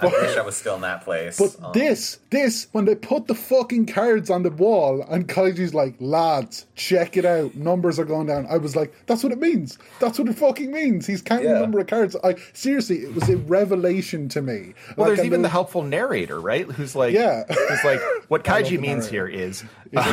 I 0.00 0.06
wish 0.06 0.36
I 0.36 0.42
was 0.42 0.56
still 0.56 0.76
in 0.76 0.80
that 0.82 1.02
place. 1.04 1.38
But 1.38 1.56
Um, 1.64 1.72
this, 1.72 2.18
this, 2.30 2.68
when 2.72 2.84
they 2.84 2.94
put 2.94 3.26
the 3.26 3.34
fucking 3.34 3.86
cards 3.86 4.30
on 4.30 4.42
the 4.44 4.50
wall 4.50 5.02
and 5.08 5.26
Kaiji's 5.28 5.74
like, 5.74 5.94
lads, 5.98 6.66
check 6.76 7.16
it 7.16 7.24
out. 7.24 7.54
Numbers 7.54 7.98
are 7.98 8.04
going 8.04 8.26
down. 8.26 8.46
I 8.48 8.58
was 8.58 8.76
like, 8.76 8.92
that's 9.06 9.22
what 9.22 9.32
it 9.32 9.38
means. 9.40 9.78
That's 10.00 10.18
what 10.18 10.28
it 10.28 10.34
fucking 10.34 10.70
means. 10.70 11.06
He's 11.06 11.22
counting 11.22 11.46
Yeah. 11.48 11.54
the 11.54 11.60
number 11.60 11.80
of 11.80 11.86
cards. 11.86 12.03
I 12.24 12.36
seriously, 12.52 12.98
it 13.04 13.14
was 13.14 13.28
a 13.28 13.36
revelation 13.36 14.28
to 14.30 14.42
me. 14.42 14.74
Well, 14.96 14.96
Like, 14.96 15.06
there's 15.08 15.18
and 15.20 15.26
even 15.26 15.42
the 15.42 15.48
helpful 15.48 15.82
narrator, 15.82 16.40
right? 16.40 16.66
Who's 16.70 16.94
like, 16.96 17.14
Yeah. 17.14 17.44
who's 17.48 17.84
like, 17.84 18.00
what 18.28 18.44
kaiji 18.44 18.78
means 18.80 19.10
narrator. 19.10 19.28
here 19.28 19.44
is 19.46 19.64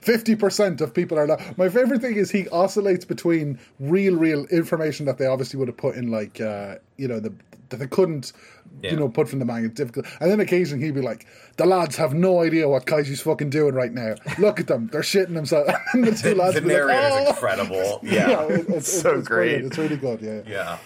Fifty 0.00 0.34
percent 0.36 0.80
of 0.80 0.94
people 0.94 1.18
are 1.18 1.26
not. 1.26 1.58
My 1.58 1.68
favorite 1.68 2.00
thing 2.00 2.16
is 2.16 2.30
he 2.30 2.48
oscillates 2.48 3.04
between 3.04 3.58
real, 3.80 4.16
real 4.16 4.44
information 4.46 5.06
that 5.06 5.18
they 5.18 5.26
obviously 5.26 5.58
would 5.58 5.68
have 5.68 5.76
put 5.76 5.96
in, 5.96 6.10
like 6.10 6.40
uh, 6.40 6.76
you 6.96 7.08
know, 7.08 7.20
the 7.20 7.32
that 7.68 7.78
they 7.78 7.86
couldn't, 7.88 8.32
Yeah. 8.80 8.92
you 8.92 8.96
know, 8.96 9.08
put 9.08 9.28
from 9.28 9.40
the 9.40 9.44
manga. 9.44 9.66
It's 9.66 9.74
difficult. 9.74 10.06
And 10.20 10.30
then 10.30 10.38
occasionally 10.38 10.84
he'd 10.84 10.94
be 10.94 11.00
like, 11.02 11.26
"The 11.56 11.66
lads 11.66 11.96
have 11.96 12.14
no 12.14 12.40
idea 12.42 12.68
what 12.68 12.86
Kaiji's 12.86 13.20
fucking 13.22 13.50
doing 13.50 13.74
right 13.74 13.92
now. 13.92 14.14
Look 14.38 14.60
at 14.60 14.68
them; 14.68 14.88
they're 14.92 15.00
shitting 15.02 15.34
themselves." 15.34 15.70
and 15.92 16.04
the 16.04 16.12
two 16.12 16.34
lads 16.36 16.54
the 16.54 16.60
be 16.62 16.68
like, 16.68 16.76
narrator 16.86 17.18
is 17.18 17.26
"Oh!" 17.26 17.30
incredible. 17.30 18.00
Yeah, 18.04 18.30
Yeah. 18.30 18.42
it- 18.46 18.68
it's, 18.68 19.00
So 19.02 19.10
it's, 19.10 19.18
it's 19.20 19.28
brilliant. 19.28 19.28
great. 19.28 19.64
It's 19.64 19.78
really 19.78 19.96
good. 19.96 20.20
Yeah. 20.22 20.40
Yeah. 20.46 20.78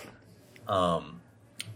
Um, 0.70 1.20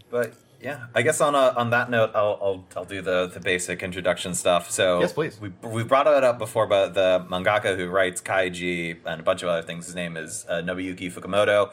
but 0.09 0.33
yeah, 0.61 0.87
I 0.95 1.01
guess 1.03 1.21
on 1.21 1.35
a, 1.35 1.53
on 1.57 1.69
that 1.71 1.89
note, 1.91 2.11
I'll, 2.15 2.39
I'll 2.41 2.65
I'll 2.75 2.85
do 2.85 3.01
the 3.01 3.27
the 3.27 3.39
basic 3.39 3.83
introduction 3.83 4.33
stuff. 4.33 4.71
So 4.71 5.01
Yes, 5.01 5.13
please. 5.13 5.39
We 5.39 5.51
we 5.61 5.83
brought 5.83 6.07
it 6.07 6.23
up 6.23 6.39
before, 6.39 6.65
but 6.65 6.93
the 6.93 7.25
mangaka 7.29 7.75
who 7.75 7.87
writes 7.87 8.21
Kaiji 8.21 8.97
and 9.05 9.19
a 9.19 9.23
bunch 9.23 9.43
of 9.43 9.49
other 9.49 9.61
things, 9.61 9.85
his 9.85 9.95
name 9.95 10.17
is 10.17 10.45
uh, 10.49 10.61
Nobuyuki 10.61 11.11
Fukumoto. 11.11 11.71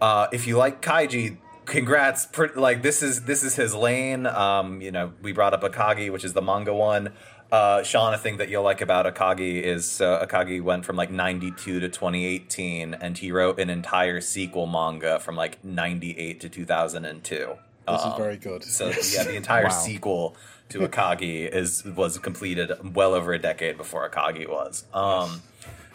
Uh, 0.00 0.26
if 0.32 0.46
you 0.46 0.58
like 0.58 0.82
Kaiji. 0.82 1.38
Congrats! 1.66 2.26
Like 2.56 2.82
this 2.82 3.00
is 3.00 3.26
this 3.26 3.44
is 3.44 3.54
his 3.54 3.76
lane. 3.76 4.26
Um, 4.26 4.80
you 4.80 4.90
know, 4.90 5.12
we 5.22 5.30
brought 5.30 5.54
up 5.54 5.62
Akagi, 5.62 6.10
which 6.10 6.24
is 6.24 6.32
the 6.32 6.42
manga 6.42 6.74
one. 6.74 7.12
Uh, 7.50 7.82
Sean, 7.82 8.14
a 8.14 8.18
thing 8.18 8.36
that 8.36 8.48
you'll 8.48 8.62
like 8.62 8.80
about 8.80 9.12
Akagi 9.12 9.60
is 9.62 10.00
uh, 10.00 10.24
Akagi 10.24 10.62
went 10.62 10.84
from 10.84 10.94
like 10.94 11.10
92 11.10 11.80
to 11.80 11.88
2018, 11.88 12.94
and 12.94 13.18
he 13.18 13.32
wrote 13.32 13.58
an 13.58 13.68
entire 13.68 14.20
sequel 14.20 14.66
manga 14.66 15.18
from 15.18 15.34
like 15.34 15.62
98 15.64 16.40
to 16.40 16.48
2002. 16.48 17.36
This 17.36 17.56
Um, 18.04 18.12
is 18.12 18.16
very 18.18 18.36
good. 18.36 18.62
So 18.62 18.86
yeah, 19.12 19.24
the 19.24 19.34
entire 19.34 19.64
Wow. 19.64 19.70
sequel 19.70 20.36
to 20.68 20.80
Akagi 20.80 21.48
is 21.52 21.84
was 21.84 22.18
completed 22.18 22.70
well 22.94 23.14
over 23.14 23.32
a 23.32 23.38
decade 23.38 23.76
before 23.76 24.08
Akagi 24.08 24.48
was. 24.48 24.84
Um, 24.94 25.42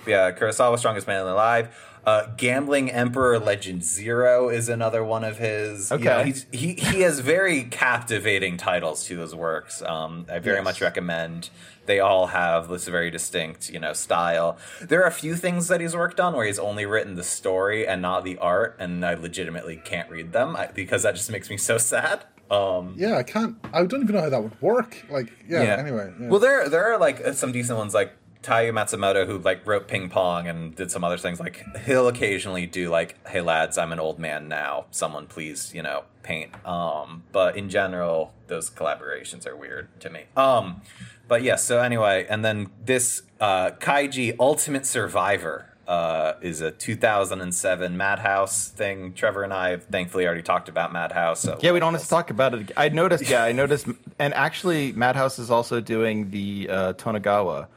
yeah, 0.06 0.32
Kurosawa, 0.32 0.78
Strongest 0.78 1.08
Man 1.08 1.26
Alive. 1.26 1.70
Uh, 2.06 2.28
Gambling 2.38 2.92
Emperor 2.92 3.40
Legend 3.40 3.84
Zero 3.84 4.50
is 4.50 4.70
another 4.70 5.04
one 5.04 5.24
of 5.24 5.38
his. 5.40 5.90
You 5.92 5.98
know, 5.98 6.12
Okay. 6.20 6.26
he's, 6.26 6.46
he 6.52 6.74
he 6.74 7.02
has 7.02 7.20
very 7.20 7.64
captivating 7.64 8.58
titles 8.58 9.06
to 9.06 9.20
his 9.20 9.34
works. 9.34 9.82
Um, 9.82 10.26
I 10.30 10.38
very 10.40 10.58
Yes. 10.58 10.64
much 10.64 10.82
recommend. 10.82 11.50
They 11.88 12.00
all 12.00 12.28
have 12.28 12.68
this 12.68 12.88
very 12.88 13.10
distinct, 13.12 13.70
you 13.70 13.80
know, 13.80 13.94
style. 13.94 14.58
There 14.82 15.04
are 15.04 15.08
a 15.08 15.12
few 15.12 15.36
things 15.36 15.68
that 15.68 15.82
he's 15.82 15.96
worked 15.96 16.20
on 16.20 16.34
where 16.36 16.46
he's 16.46 16.60
only 16.60 16.86
written 16.86 17.16
the 17.16 17.24
story 17.24 17.88
and 17.88 18.02
not 18.02 18.24
the 18.24 18.38
art, 18.40 18.76
and 18.80 19.06
I 19.06 19.14
legitimately 19.16 19.82
can't 19.86 20.10
read 20.10 20.32
them 20.32 20.58
because 20.74 21.04
that 21.04 21.16
just 21.16 21.32
makes 21.32 21.50
me 21.50 21.58
so 21.58 21.78
sad. 21.78 22.24
Um, 22.52 22.94
yeah, 22.98 23.18
I 23.18 23.24
can't. 23.24 23.56
I 23.74 23.84
don't 23.86 24.04
even 24.04 24.16
know 24.16 24.22
how 24.22 24.30
that 24.30 24.44
would 24.44 24.62
work. 24.62 25.04
Like, 25.10 25.32
yeah. 25.50 25.62
Anyway. 25.80 26.12
yeah. 26.20 26.28
Well, 26.30 26.40
there 26.40 26.70
there 26.70 26.92
are 26.94 27.00
like 27.00 27.34
some 27.34 27.52
decent 27.52 27.78
ones 27.80 27.94
like 27.96 28.14
Taiyo 28.46 28.72
Matsumoto 28.72 29.26
who 29.26 29.40
like 29.40 29.66
wrote 29.66 29.88
Ping 29.88 30.08
Pong 30.10 30.48
and 30.48 30.76
did 30.76 30.92
some 30.92 31.04
other 31.04 31.18
things. 31.18 31.40
Like 31.40 31.66
he'll 31.86 32.08
occasionally 32.08 32.68
do 32.68 32.90
like, 32.90 33.16
"Hey 33.28 33.42
lads, 33.42 33.78
I'm 33.78 33.92
an 33.92 34.00
old 34.00 34.20
man 34.20 34.48
now. 34.48 34.86
Someone 34.92 35.26
please, 35.26 35.74
you 35.74 35.82
know, 35.82 36.04
paint." 36.22 36.52
Um, 36.66 37.24
but 37.32 37.58
in 37.58 37.70
general, 37.70 38.34
those 38.48 38.70
collaborations 38.70 39.48
are 39.48 39.56
weird 39.56 39.88
to 40.02 40.10
me. 40.12 40.26
Um, 40.38 40.82
but 41.28 41.42
yes. 41.42 41.64
so 41.64 41.82
anyway, 41.82 42.28
and 42.30 42.46
then 42.46 42.70
this 42.86 43.24
uh, 43.42 43.72
Kaiji 43.72 44.36
Ultimate 44.40 44.86
Survivor. 44.86 45.72
Uh, 45.88 46.34
is 46.42 46.62
a 46.62 46.72
2007 46.72 47.96
Madhouse 47.96 48.70
thing. 48.70 49.14
Trevor 49.14 49.44
and 49.44 49.54
I 49.54 49.70
have 49.70 49.84
thankfully 49.84 50.26
already 50.26 50.42
talked 50.42 50.68
about 50.68 50.92
Madhouse. 50.92 51.42
So 51.42 51.60
Yeah, 51.62 51.74
we 51.74 51.80
don't 51.80 51.94
have 51.94 52.02
to 52.02 52.10
talk 52.10 52.32
about 52.32 52.56
it. 52.56 52.72
I 52.76 52.90
noticed. 52.90 53.30
Yeah, 53.30 53.44
I 53.44 53.52
noticed. 53.52 53.86
And 54.18 54.34
actually, 54.34 54.94
Madhouse 54.94 55.38
is 55.38 55.52
also 55.52 55.82
doing 55.82 56.32
the 56.32 56.68
uh, 56.72 56.94
Tonegawa 56.94 57.68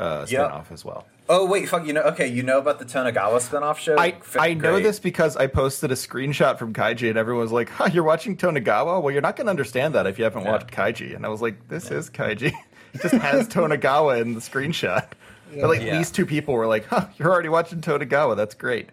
uh, 0.00 0.26
Yeah. 0.28 0.40
spinoff 0.48 0.72
as 0.72 0.84
well. 0.84 1.06
Oh 1.28 1.46
wait, 1.46 1.68
fuck! 1.68 1.86
You 1.86 1.92
know? 1.92 2.00
Okay, 2.02 2.26
you 2.26 2.42
know 2.42 2.58
about 2.58 2.80
the 2.80 2.84
Tonegawa 2.84 3.38
spinoff 3.38 3.76
show? 3.76 3.96
I, 3.96 4.08
F- 4.08 4.36
I 4.38 4.54
know 4.54 4.72
great. 4.72 4.82
this 4.82 4.98
because 4.98 5.36
I 5.36 5.46
posted 5.46 5.92
a 5.92 5.94
screenshot 5.94 6.58
from 6.58 6.72
Kaiji 6.72 7.08
and 7.08 7.16
everyone 7.16 7.42
was 7.42 7.52
like, 7.52 7.68
huh, 7.68 7.88
you're 7.92 8.02
watching 8.02 8.36
Tonegawa? 8.36 9.00
Well, 9.00 9.12
you're 9.12 9.22
not 9.22 9.36
going 9.36 9.46
to 9.46 9.50
understand 9.50 9.94
that 9.94 10.06
if 10.08 10.18
you 10.18 10.24
haven't 10.24 10.42
Yeah. 10.42 10.50
watched 10.52 10.72
Kaiji. 10.72 11.14
And 11.14 11.24
I 11.24 11.28
was 11.28 11.40
like, 11.40 11.68
this 11.68 11.90
is 11.92 12.10
Kaiji. 12.10 12.52
It 12.92 13.02
just 13.02 13.14
has 13.14 13.46
Tonegawa 13.46 14.20
in 14.20 14.34
the 14.34 14.40
screenshot. 14.40 15.06
But 15.54 15.68
like 15.68 15.80
Yeah. 15.82 15.96
these 15.98 16.10
two 16.10 16.26
people 16.26 16.54
were 16.54 16.66
like, 16.66 16.86
huh, 16.86 17.06
you're 17.16 17.30
already 17.30 17.48
watching 17.48 17.80
Tonegawa. 17.80 18.34
That's 18.36 18.56
great. 18.56 18.88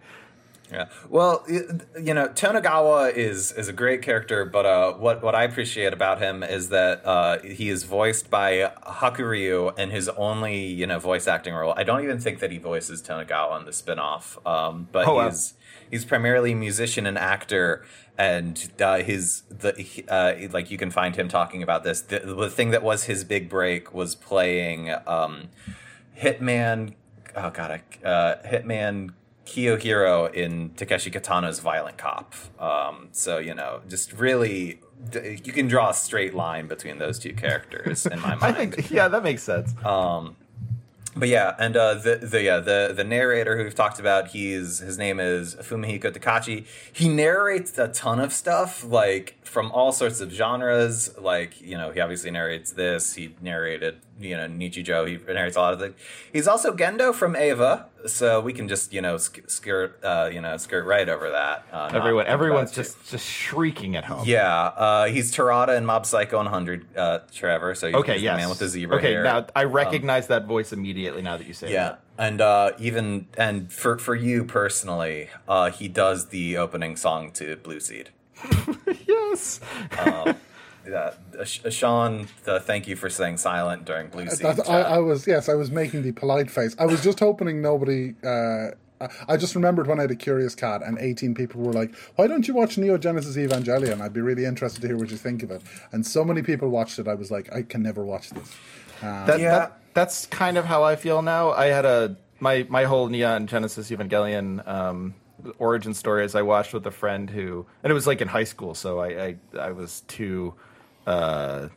Yeah. 0.71 0.89
Well, 1.10 1.45
you 1.47 2.13
know, 2.13 2.27
Tonegawa 2.27 3.13
is 3.15 3.53
is 3.53 3.67
a 3.69 3.73
great 3.73 4.01
character, 4.01 4.43
but 4.43 4.65
uh, 4.65 4.93
what 4.93 5.23
what 5.23 5.34
I 5.34 5.43
appreciate 5.43 5.93
about 5.93 6.19
him 6.19 6.43
is 6.43 6.69
that 6.69 7.06
uh, 7.06 7.39
he 7.39 7.69
is 7.69 7.84
voiced 7.84 8.30
by 8.30 8.71
Hakuryu 8.86 9.77
in 9.80 9.91
his 9.91 10.10
only 10.10 10.65
you 10.65 10.86
know 10.86 10.99
voice 10.99 11.27
acting 11.27 11.53
role. 11.53 11.73
I 11.77 11.84
don't 11.84 12.03
even 12.03 12.19
think 12.19 12.39
that 12.39 12.51
he 12.51 12.58
voices 12.58 13.01
Tonegawa 13.01 13.60
in 13.60 13.65
the 13.65 13.71
spinoff, 13.71 14.45
um, 14.45 14.89
but 14.91 15.08
Oh, 15.08 15.15
wow. 15.15 15.30
he's 15.30 15.53
he's 15.89 16.03
primarily 16.03 16.51
a 16.51 16.56
musician 16.56 17.06
and 17.06 17.17
actor. 17.17 17.86
And 18.19 18.71
uh, 18.82 18.97
his 18.97 19.43
the 19.49 19.73
uh, 20.10 20.49
like 20.51 20.69
you 20.71 20.77
can 20.77 20.89
find 20.91 21.15
him 21.15 21.27
talking 21.30 21.62
about 21.63 21.84
this. 21.84 22.01
The, 22.01 22.19
the 22.19 22.49
thing 22.49 22.71
that 22.71 22.84
was 22.84 23.03
his 23.03 23.23
big 23.23 23.47
break 23.47 23.93
was 23.93 24.15
playing 24.15 24.91
um, 25.06 25.49
Hitman. 26.19 26.93
Oh 27.36 27.51
god, 27.51 27.71
I, 28.03 28.06
uh, 28.08 28.41
Hitman 28.47 29.12
Kiyohiro 29.48 30.34
in 30.34 30.72
Takeshi 30.72 31.10
Kitano's 31.10 31.60
Violent 31.60 31.98
Cop. 31.98 32.36
Um, 32.60 33.10
so 33.14 33.38
you 33.40 33.56
know, 33.56 33.82
just 33.90 34.14
really, 34.14 34.80
you 35.14 35.54
can 35.54 35.68
draw 35.68 35.90
a 35.90 35.94
straight 35.94 36.36
line 36.36 36.68
between 36.68 37.00
those 37.00 37.18
two 37.18 37.34
characters 37.34 38.06
in 38.06 38.20
my 38.20 38.36
mind. 38.42 38.44
I 38.44 38.52
think, 38.52 38.92
yeah, 38.92 39.08
that 39.08 39.24
makes 39.24 39.44
sense. 39.44 39.74
But 41.18 41.30
yeah, 41.30 41.56
and 41.58 41.76
uh, 41.76 41.96
the 41.96 42.18
the 42.18 42.44
yeah 42.44 42.60
the 42.60 42.94
the 42.96 43.04
narrator 43.04 43.58
who 43.58 43.64
we've 43.64 43.74
talked 43.74 44.00
about, 44.00 44.30
he's 44.30 44.80
his 44.80 44.98
name 45.00 45.20
is 45.20 45.56
Fumihiko 45.56 46.12
Tachiki. 46.16 46.66
He 46.94 47.10
narrates 47.10 47.78
a 47.80 47.88
ton 47.88 48.20
of 48.20 48.32
stuff, 48.32 48.84
like 48.84 49.38
from 49.44 49.72
all 49.72 49.92
sorts 49.92 50.22
of 50.22 50.32
genres. 50.32 51.18
Like 51.18 51.60
you 51.60 51.76
know, 51.78 51.92
he 51.92 52.00
obviously 52.00 52.30
narrates 52.30 52.72
this. 52.72 53.16
He 53.16 53.36
narrated 53.42 54.00
you 54.19 54.36
know 54.38 54.47
Nichijou. 54.47 55.08
He 55.08 55.34
narrates 55.34 55.56
a 55.56 55.60
lot 55.62 55.73
of 55.73 55.80
things. 55.80 55.95
He's 56.34 56.47
also 56.47 56.73
Gendo 56.75 57.13
from 57.13 57.36
Eva, 57.36 57.86
so 58.06 58.39
we 58.41 58.53
can 58.53 58.67
just 58.67 58.93
you 58.93 59.01
know 59.01 59.17
sk- 59.17 59.49
skirt 59.49 59.99
uh, 60.03 60.30
you 60.32 60.41
know 60.41 60.58
skirt 60.58 60.86
right 60.86 61.08
over 61.08 61.30
that. 61.32 61.65
Uh, 61.71 61.89
Everyone, 61.93 62.25
everyone's 62.27 62.71
it 62.71 62.75
too. 62.75 62.82
just 62.84 63.10
just 63.12 63.25
shrieking 63.25 63.95
at 63.95 64.06
home. 64.06 64.23
Yeah, 64.25 64.47
uh, 64.53 65.06
he's 65.08 65.32
Tarada 65.36 65.77
in 65.77 65.86
Mob 65.86 66.06
Psycho 66.06 66.38
100, 66.38 66.97
uh, 66.97 67.19
Trevor. 67.34 67.75
So 67.75 67.88
he's, 67.88 67.95
Okay. 67.95 68.17
Yes. 68.17 68.34
the 68.34 68.38
man 68.38 68.49
with 68.49 68.60
the 68.60 68.67
zebra 68.67 68.97
okay. 68.97 69.12
hair. 69.13 69.23
Now 69.23 69.45
I 69.56 69.63
recognize 69.65 70.27
that 70.27 70.45
voice 70.45 70.73
immediately. 70.73 71.21
Now 71.21 71.38
that 71.38 71.47
you 71.47 71.53
say 71.53 71.71
Yeah, 71.71 71.89
that. 71.89 72.01
and 72.17 72.41
uh, 72.41 72.71
even 72.80 73.27
and 73.38 73.71
for 73.71 73.97
for 73.97 74.15
you 74.15 74.43
personally, 74.45 75.30
uh, 75.47 75.69
he 75.71 75.88
does 75.88 76.27
the 76.30 76.58
opening 76.58 76.95
song 76.95 77.32
to 77.34 77.56
Blue 77.58 77.80
Seed. 77.80 78.10
Yes. 79.08 79.60
Yeah, 79.93 80.34
uh, 80.93 81.43
Sean, 81.45 82.28
uh, 82.45 82.60
thank 82.60 82.88
you 82.88 82.95
for 82.95 83.10
staying 83.10 83.38
silent 83.38 83.86
during 83.86 84.08
Blue 84.08 84.28
Seed. 84.30 84.45
That, 84.45 84.69
I, 84.69 84.82
I 84.82 84.97
was 85.00 85.28
yes, 85.28 85.50
I 85.50 85.54
was 85.56 85.69
making 85.71 86.04
the 86.04 86.12
polite 86.12 86.50
face. 86.52 86.76
I 86.80 86.86
was 86.86 87.04
just 87.04 87.19
hoping 87.19 87.62
nobody. 87.62 88.15
Uh, 88.23 88.71
I- 89.00 89.10
I 89.30 89.38
just 89.38 89.54
remembered 89.54 89.86
when 89.86 90.00
I 90.00 90.04
had 90.04 90.12
a 90.12 90.15
Curious 90.15 90.56
Cat 90.56 90.82
and 90.84 90.97
18 90.97 91.36
people 91.36 91.62
were 91.62 91.71
like, 91.73 91.93
"Why 92.15 92.26
don't 92.26 92.47
you 92.47 92.56
watch 92.56 92.80
Neo 92.80 92.97
Genesis 92.97 93.38
Evangelion? 93.38 94.02
I'd 94.02 94.12
be 94.13 94.21
really 94.21 94.43
interested 94.45 94.82
to 94.82 94.88
hear 94.88 94.97
what 94.97 95.12
you 95.12 95.17
think 95.17 95.43
of 95.43 95.52
it." 95.52 95.62
And 95.91 96.04
so 96.06 96.23
many 96.26 96.41
people 96.41 96.69
watched 96.69 96.97
it. 96.97 97.08
I 97.08 97.13
was 97.13 97.30
like, 97.30 97.54
"I 97.54 97.62
can 97.62 97.84
never 97.84 98.04
watch 98.04 98.32
this." 98.32 98.56
That, 99.02 99.39
Yeah. 99.39 99.52
that 99.60 99.80
that's 99.93 100.26
kind 100.28 100.58
of 100.58 100.65
how 100.65 100.84
I 100.84 100.95
feel 100.95 101.21
now. 101.21 101.52
I 101.52 101.67
had 101.67 101.86
a 101.86 102.15
my 102.39 102.65
my 102.69 102.86
whole 102.86 103.08
Neon 103.08 103.45
Genesis 103.45 103.91
Evangelion 103.91 104.67
um, 104.67 105.13
origin 105.60 105.93
story 105.93 106.23
as 106.23 106.34
I 106.34 106.41
watched 106.41 106.73
with 106.73 106.86
a 106.88 106.91
friend 106.91 107.30
who, 107.30 107.67
and 107.84 107.91
it 107.91 107.93
was 107.93 108.08
like 108.08 108.19
in 108.21 108.28
high 108.28 108.45
school, 108.45 108.73
so 108.73 108.97
I 109.00 109.08
I, 109.28 109.36
I 109.60 109.71
was 109.73 110.02
too 110.08 110.56
uh, 111.08 111.70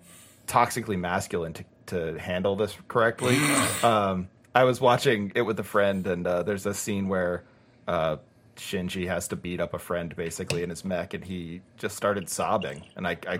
toxically 0.46 0.98
masculine 0.98 1.54
to 1.54 1.64
to 1.86 2.18
handle 2.18 2.56
this 2.56 2.76
correctly. 2.88 3.36
um, 3.82 4.28
I 4.54 4.64
was 4.64 4.80
watching 4.80 5.32
it 5.34 5.42
with 5.42 5.58
a 5.58 5.64
friend, 5.64 6.06
and 6.06 6.26
uh, 6.26 6.42
there's 6.42 6.66
a 6.66 6.74
scene 6.74 7.08
where. 7.08 7.44
Uh, 7.88 8.18
Shinji 8.56 9.06
has 9.06 9.26
to 9.28 9.36
beat 9.36 9.58
up 9.58 9.72
a 9.72 9.78
friend 9.78 10.14
basically 10.14 10.62
in 10.62 10.68
his 10.68 10.84
mech, 10.84 11.14
and 11.14 11.24
he 11.24 11.62
just 11.78 11.96
started 11.96 12.28
sobbing, 12.28 12.84
and 12.94 13.08
I 13.08 13.16
I, 13.26 13.38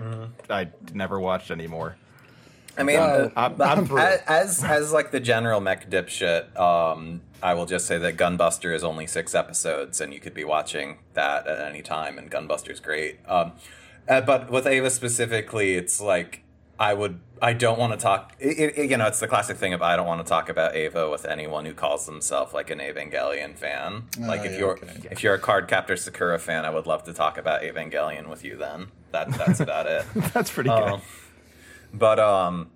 I 0.49 0.67
never 0.95 1.19
watched 1.19 1.51
anymore. 1.51 1.95
I 2.75 2.83
mean, 2.83 2.99
uh, 2.99 3.29
I'm, 3.35 3.61
I'm 3.61 3.97
as, 3.97 4.21
as 4.27 4.63
as 4.63 4.93
like 4.93 5.11
the 5.11 5.19
general 5.19 5.61
mech 5.61 5.91
dipshit, 5.91 6.57
um, 6.57 7.21
I 7.43 7.53
will 7.53 7.65
just 7.67 7.85
say 7.85 7.97
that 7.99 8.17
Gunbuster 8.17 8.73
is 8.73 8.83
only 8.83 9.05
six 9.05 9.35
episodes, 9.35 10.01
and 10.01 10.13
you 10.13 10.19
could 10.19 10.33
be 10.33 10.43
watching 10.43 10.97
that 11.13 11.47
at 11.47 11.59
any 11.59 11.81
time, 11.81 12.17
and 12.17 12.31
Gunbuster's 12.31 12.79
great. 12.79 13.19
Um, 13.27 13.53
uh, 14.11 14.21
but 14.21 14.51
with 14.51 14.67
Eva 14.67 14.89
specifically, 14.89 15.75
it's 15.75 16.01
like 16.01 16.43
I 16.77 16.93
would, 16.93 17.19
I 17.41 17.53
don't 17.53 17.79
want 17.79 17.93
to 17.93 17.97
talk. 17.97 18.35
It, 18.39 18.73
it, 18.75 18.89
you 18.89 18.97
know, 18.97 19.07
it's 19.07 19.19
the 19.19 19.27
classic 19.27 19.55
thing 19.57 19.73
of 19.73 19.81
I 19.81 19.95
don't 19.95 20.07
want 20.07 20.25
to 20.25 20.27
talk 20.27 20.49
about 20.49 20.75
Eva 20.75 21.09
with 21.09 21.25
anyone 21.25 21.65
who 21.65 21.73
calls 21.73 22.05
themselves 22.05 22.53
like 22.53 22.69
an 22.69 22.79
Evangelion 22.79 23.55
fan. 23.55 24.03
like 24.19 24.43
if 24.43 24.53
yeah, 24.53 24.57
you're 24.57 24.71
okay. 24.73 25.07
if 25.11 25.23
you're 25.23 25.35
a 25.35 25.39
Card 25.39 25.67
Captor 25.67 25.95
Sakura 25.95 26.39
fan, 26.39 26.65
I 26.65 26.71
would 26.71 26.87
love 26.87 27.03
to 27.05 27.13
talk 27.13 27.37
about 27.37 27.61
Evangelion 27.61 28.27
with 28.27 28.43
you. 28.43 28.57
Then 28.57 28.87
that 29.11 29.31
that's 29.31 29.59
about 29.59 29.87
it. 29.87 30.05
That's 30.33 30.51
pretty 30.51 30.69
good. 30.69 30.83
Um, 30.83 31.01
but 31.93 32.19
um, 32.19 32.71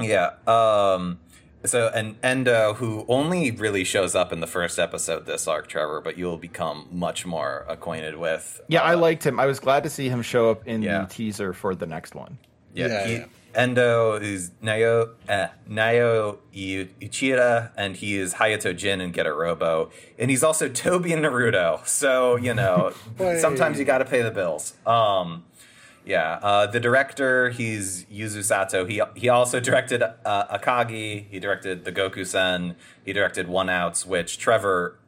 yeah. 0.00 0.32
Um, 0.46 1.20
so 1.64 1.90
and 1.94 2.16
Endo, 2.22 2.74
who 2.74 3.04
only 3.08 3.50
really 3.50 3.84
shows 3.84 4.14
up 4.14 4.32
in 4.32 4.40
the 4.40 4.46
first 4.46 4.78
episode 4.78 5.26
this 5.26 5.46
arc, 5.46 5.68
Trevor, 5.68 6.00
but 6.00 6.18
you'll 6.18 6.36
become 6.38 6.88
much 6.90 7.24
more 7.26 7.64
acquainted 7.68 8.16
with. 8.16 8.60
yeah, 8.68 8.82
I 8.82 8.94
uh, 8.94 8.98
liked 8.98 9.24
him. 9.24 9.38
I 9.38 9.46
was 9.46 9.60
glad 9.60 9.82
to 9.84 9.90
see 9.90 10.08
him 10.08 10.22
show 10.22 10.50
up 10.50 10.66
in 10.66 10.82
Yeah. 10.82 11.02
the 11.02 11.06
teaser 11.06 11.52
for 11.52 11.74
the 11.74 11.86
next 11.86 12.14
one. 12.14 12.38
Yeah, 12.74 12.86
Yeah, 12.88 13.06
he, 13.06 13.12
yeah. 13.14 13.24
Endo 13.54 14.14
is 14.14 14.50
Nayo 14.62 15.10
uh, 15.28 15.48
Nayo 15.68 16.38
I- 16.54 16.88
Ichira, 17.04 17.70
and 17.76 17.94
he 17.94 18.16
is 18.16 18.32
Hayato 18.34 18.74
Jin 18.74 19.02
in 19.02 19.12
Getter 19.12 19.34
Robo, 19.36 19.90
and 20.18 20.30
he's 20.30 20.42
also 20.42 20.70
Toby 20.70 21.12
and 21.12 21.22
Naruto. 21.22 21.86
So 21.86 22.36
you 22.36 22.54
know, 22.54 22.92
sometimes 23.40 23.78
you 23.78 23.84
got 23.84 23.98
to 23.98 24.06
pay 24.06 24.22
the 24.22 24.30
bills. 24.30 24.72
Um, 24.86 25.44
yeah, 26.04 26.38
uh, 26.42 26.66
the 26.66 26.80
director 26.80 27.50
he's 27.50 28.04
Yuzo 28.06 28.42
Sato. 28.42 28.84
He 28.84 29.00
he 29.14 29.28
also 29.28 29.60
directed 29.60 30.02
uh, 30.02 30.58
Akagi. 30.58 31.26
He 31.28 31.38
directed 31.38 31.84
the 31.84 31.92
Gokusen. 31.92 32.74
He 33.04 33.12
directed 33.12 33.48
One 33.48 33.68
Outs, 33.68 34.06
which 34.06 34.38
Trevor 34.38 34.98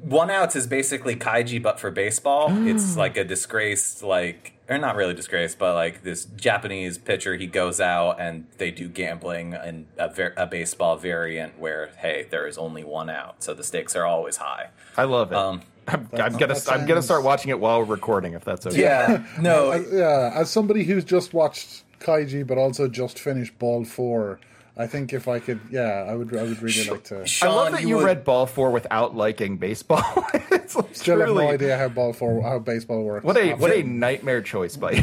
one 0.00 0.30
outs 0.30 0.56
is 0.56 0.66
basically 0.66 1.14
kaiji 1.14 1.62
but 1.62 1.78
for 1.78 1.92
baseball. 1.92 2.48
it's 2.66 2.96
like 2.96 3.16
a 3.16 3.22
disgraced 3.22 4.02
like 4.02 4.56
or 4.68 4.78
not 4.78 4.96
really 4.96 5.14
disgraced, 5.14 5.58
but 5.58 5.74
like 5.74 6.02
this 6.02 6.24
Japanese 6.24 6.98
pitcher, 6.98 7.36
he 7.36 7.46
goes 7.46 7.80
out 7.80 8.20
and 8.20 8.46
they 8.58 8.70
do 8.70 8.88
gambling 8.88 9.54
and 9.54 9.86
a, 9.96 10.08
ver- 10.08 10.34
a 10.36 10.46
baseball 10.46 10.96
variant 10.96 11.58
where 11.58 11.92
hey, 11.98 12.26
there 12.30 12.46
is 12.46 12.58
only 12.58 12.82
one 12.84 13.08
out, 13.08 13.42
so 13.42 13.54
the 13.54 13.62
stakes 13.62 13.94
are 13.94 14.04
always 14.04 14.38
high. 14.38 14.70
I 14.96 15.04
love 15.04 15.30
it. 15.30 15.38
Um, 15.38 15.62
I'm, 15.88 16.08
I'm 16.14 16.36
gonna 16.36 16.54
that 16.54 16.68
I'm 16.72 16.86
gonna 16.86 17.02
start 17.02 17.22
watching 17.22 17.50
it 17.50 17.60
while 17.60 17.78
we're 17.80 17.84
recording 17.86 18.32
if 18.34 18.44
that's 18.44 18.66
okay. 18.66 18.80
Yeah, 18.80 19.24
no, 19.40 19.70
As, 19.70 19.86
yeah, 19.92 20.32
as 20.34 20.50
somebody 20.50 20.84
who's 20.84 21.04
just 21.04 21.32
watched 21.34 21.84
Kaiji 22.00 22.46
but 22.46 22.58
also 22.58 22.88
just 22.88 23.18
finished 23.18 23.58
Ball 23.58 23.84
Four, 23.84 24.40
I 24.76 24.86
think 24.86 25.12
if 25.12 25.28
I 25.28 25.38
could, 25.38 25.60
yeah, 25.70 26.04
I 26.08 26.14
would. 26.14 26.36
I 26.36 26.42
would 26.42 26.60
really 26.60 26.84
like 26.90 27.04
to. 27.04 27.22
I 27.22 27.24
Sean, 27.24 27.54
love 27.54 27.72
that 27.72 27.82
you, 27.82 27.96
would- 27.96 28.04
read 28.04 28.24
Ball 28.24 28.46
Four 28.46 28.70
without 28.70 29.16
liking 29.16 29.56
baseball. 29.58 30.04
it's 30.50 30.74
like 30.76 30.94
Still 30.96 31.18
have 31.20 31.28
no 31.28 31.34
truly- 31.34 31.46
idea 31.54 31.78
how 31.78 31.88
ball 31.88 32.12
four, 32.12 32.42
how 32.42 32.58
baseball 32.58 33.02
works. 33.02 33.24
What 33.24 33.36
a 33.36 33.54
what 33.54 33.70
a 33.72 33.82
nightmare 33.82 34.42
choice 34.42 34.76
by 34.76 34.92
you. 34.92 35.02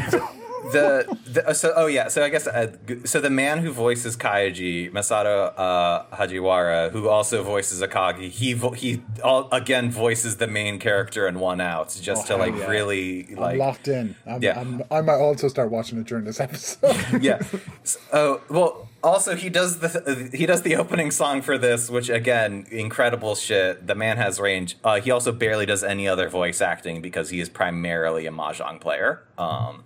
The, 0.72 1.18
the 1.26 1.48
uh, 1.48 1.52
so 1.52 1.72
oh 1.76 1.86
yeah 1.86 2.08
so 2.08 2.22
I 2.24 2.28
guess 2.28 2.46
uh, 2.46 2.72
so 3.04 3.20
the 3.20 3.30
man 3.30 3.58
who 3.58 3.70
voices 3.72 4.16
Kaiji 4.16 4.90
Masato 4.92 5.52
uh, 5.56 6.04
Hagiwara 6.16 6.90
who 6.90 7.08
also 7.08 7.42
voices 7.42 7.80
Akagi 7.82 8.28
he 8.30 8.52
vo- 8.54 8.70
he 8.72 9.02
all, 9.22 9.48
again 9.52 9.90
voices 9.90 10.36
the 10.38 10.46
main 10.46 10.78
character 10.78 11.26
in 11.28 11.38
One 11.38 11.60
Out 11.60 11.96
just 12.00 12.24
Oh, 12.30 12.36
to 12.36 12.36
like 12.36 12.54
yeah. 12.56 12.66
really 12.66 13.26
I'm 13.30 13.36
like 13.36 13.58
locked 13.58 13.88
in. 13.88 14.16
I'm, 14.26 14.42
Yeah. 14.42 14.58
I'm, 14.60 14.82
I 14.90 15.00
might 15.00 15.16
also 15.18 15.48
start 15.48 15.70
watching 15.70 15.98
it 16.00 16.06
during 16.06 16.24
this 16.24 16.40
episode. 16.40 16.96
yeah. 17.22 17.40
S- 17.82 17.98
Oh 18.12 18.40
well. 18.48 18.88
Also, 19.04 19.36
he 19.36 19.50
does 19.50 19.78
the 19.80 20.30
he 20.32 20.46
does 20.46 20.62
the 20.62 20.76
opening 20.76 21.10
song 21.10 21.42
for 21.42 21.58
this, 21.58 21.90
which 21.90 22.08
again, 22.08 22.66
incredible 22.70 23.34
shit. 23.34 23.86
The 23.86 23.94
man 23.94 24.16
has 24.16 24.40
range. 24.40 24.76
Uh, 24.82 24.98
he 25.00 25.10
also 25.10 25.30
barely 25.30 25.66
does 25.66 25.84
any 25.84 26.08
other 26.08 26.28
voice 26.30 26.60
acting 26.62 27.02
because 27.02 27.28
he 27.28 27.38
is 27.38 27.48
primarily 27.50 28.26
a 28.26 28.30
mahjong 28.32 28.80
player. 28.80 29.22
Um, 29.36 29.84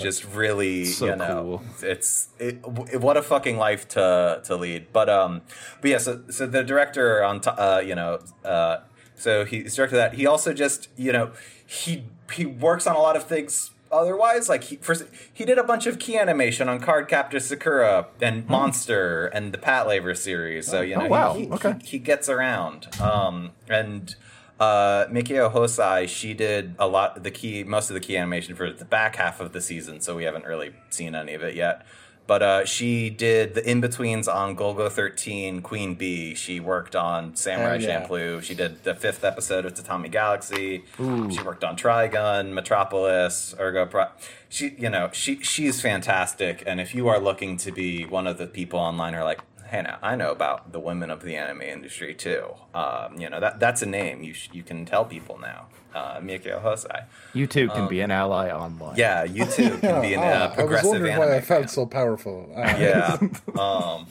just 0.00 0.24
really, 0.34 0.84
So 0.84 1.06
you 1.06 1.16
know, 1.16 1.62
cool. 1.80 1.88
it's 1.88 2.28
it, 2.38 2.60
w- 2.62 2.98
what 2.98 3.16
a 3.16 3.22
fucking 3.22 3.56
life 3.56 3.88
to 3.96 4.40
to 4.44 4.56
lead. 4.56 4.92
But 4.92 5.08
um, 5.08 5.40
but 5.80 5.90
yeah. 5.90 5.98
So 5.98 6.20
so 6.28 6.46
the 6.46 6.62
director 6.62 7.24
on 7.24 7.40
to, 7.42 7.52
uh, 7.52 7.80
you 7.80 7.94
know 7.94 8.20
uh, 8.44 8.78
so 9.16 9.44
he's 9.46 9.74
directed 9.76 9.96
that. 9.96 10.14
He 10.14 10.26
also 10.26 10.52
just 10.52 10.88
you 10.96 11.12
know 11.12 11.30
he 11.66 12.04
he 12.32 12.44
works 12.44 12.86
on 12.86 12.94
a 12.96 13.00
lot 13.00 13.16
of 13.16 13.24
things 13.24 13.70
otherwise 13.90 14.48
like 14.48 14.64
he 14.64 14.76
first 14.76 15.04
he 15.32 15.44
did 15.44 15.58
a 15.58 15.62
bunch 15.64 15.86
of 15.86 15.98
key 15.98 16.16
animation 16.18 16.68
on 16.68 16.78
card 16.80 17.08
captor 17.08 17.40
sakura 17.40 18.06
and 18.20 18.46
monster 18.48 19.26
and 19.28 19.52
the 19.52 19.58
Patlabor 19.58 20.16
series 20.16 20.66
so 20.66 20.80
you 20.80 20.94
Hmm. 20.94 21.00
Oh, 21.00 21.04
know 21.04 21.10
wow. 21.10 21.34
he, 21.34 21.44
he, 21.46 21.50
Okay. 21.52 21.74
he, 21.82 21.86
he 21.92 21.98
gets 21.98 22.28
around 22.28 22.88
um 23.00 23.50
and 23.68 24.14
uh 24.60 25.06
mikio 25.06 25.52
hosai 25.52 26.08
she 26.08 26.34
did 26.34 26.74
a 26.78 26.86
lot 26.88 27.22
the 27.22 27.30
key 27.30 27.62
most 27.64 27.90
of 27.90 27.94
the 27.94 28.00
key 28.00 28.16
animation 28.16 28.54
for 28.56 28.70
the 28.72 28.84
back 28.84 29.16
half 29.16 29.40
of 29.40 29.52
the 29.52 29.60
season 29.60 30.00
so 30.00 30.16
we 30.16 30.24
haven't 30.24 30.44
really 30.44 30.72
seen 30.90 31.14
any 31.14 31.34
of 31.34 31.42
it 31.42 31.54
yet 31.54 31.86
but 32.28 32.42
uh, 32.42 32.64
she 32.66 33.08
did 33.08 33.54
the 33.54 33.68
in-betweens 33.68 34.28
on 34.28 34.54
Golgo 34.54 34.92
13, 34.92 35.62
Queen 35.62 35.94
Bee. 35.94 36.34
She 36.34 36.60
worked 36.60 36.94
on 36.94 37.34
Samurai 37.34 37.76
yeah. 37.76 38.02
Champloo. 38.02 38.42
She 38.42 38.54
did 38.54 38.84
the 38.84 38.94
fifth 38.94 39.24
episode 39.24 39.64
of 39.64 39.72
Tatami 39.72 40.10
Galaxy. 40.10 40.84
She 40.98 41.42
worked 41.42 41.64
on 41.64 41.74
Trigun, 41.74 42.52
Metropolis, 42.52 43.54
Ergo 43.58 43.86
Proxy. 43.86 44.28
She, 44.50 44.74
you 44.78 44.90
know, 44.90 45.08
she 45.12 45.42
she's 45.42 45.80
fantastic. 45.80 46.62
And 46.66 46.80
if 46.80 46.94
you 46.94 47.08
are 47.08 47.18
looking 47.18 47.56
to 47.58 47.72
be 47.72 48.04
one 48.04 48.26
of 48.26 48.36
the 48.36 48.46
people 48.46 48.78
online 48.78 49.14
who 49.14 49.20
are 49.20 49.24
like, 49.24 49.40
hey, 49.70 49.80
now 49.80 49.98
I 50.02 50.14
know 50.14 50.30
about 50.30 50.72
the 50.72 50.80
women 50.80 51.10
of 51.10 51.22
the 51.22 51.34
anime 51.34 51.62
industry 51.62 52.14
too. 52.14 52.48
Um, 52.74 53.18
you 53.18 53.30
know 53.30 53.40
that 53.40 53.58
that's 53.58 53.80
a 53.80 53.86
name 53.86 54.22
you 54.22 54.34
sh- 54.34 54.50
you 54.52 54.62
can 54.62 54.84
tell 54.84 55.04
people 55.06 55.38
now. 55.38 55.68
Uh, 55.94 56.20
Mikio 56.20 56.62
Hosai. 56.62 57.04
You 57.32 57.46
too 57.46 57.68
can 57.68 57.88
be 57.88 58.00
an 58.00 58.10
ally 58.10 58.50
online. 58.50 58.96
Yeah, 58.96 59.24
you 59.24 59.46
too 59.46 59.78
can 59.78 60.02
be 60.06 60.14
an 60.14 60.20
uh, 60.20 60.54
I 60.56 60.64
was 60.64 60.84
wondering 60.84 61.16
why 61.16 61.36
I 61.36 61.40
fan 61.40 61.42
felt 61.42 61.70
so 61.70 61.86
powerful. 61.86 62.52
Uh, 62.54 62.76
yeah. 62.78 63.16
um, 63.58 64.06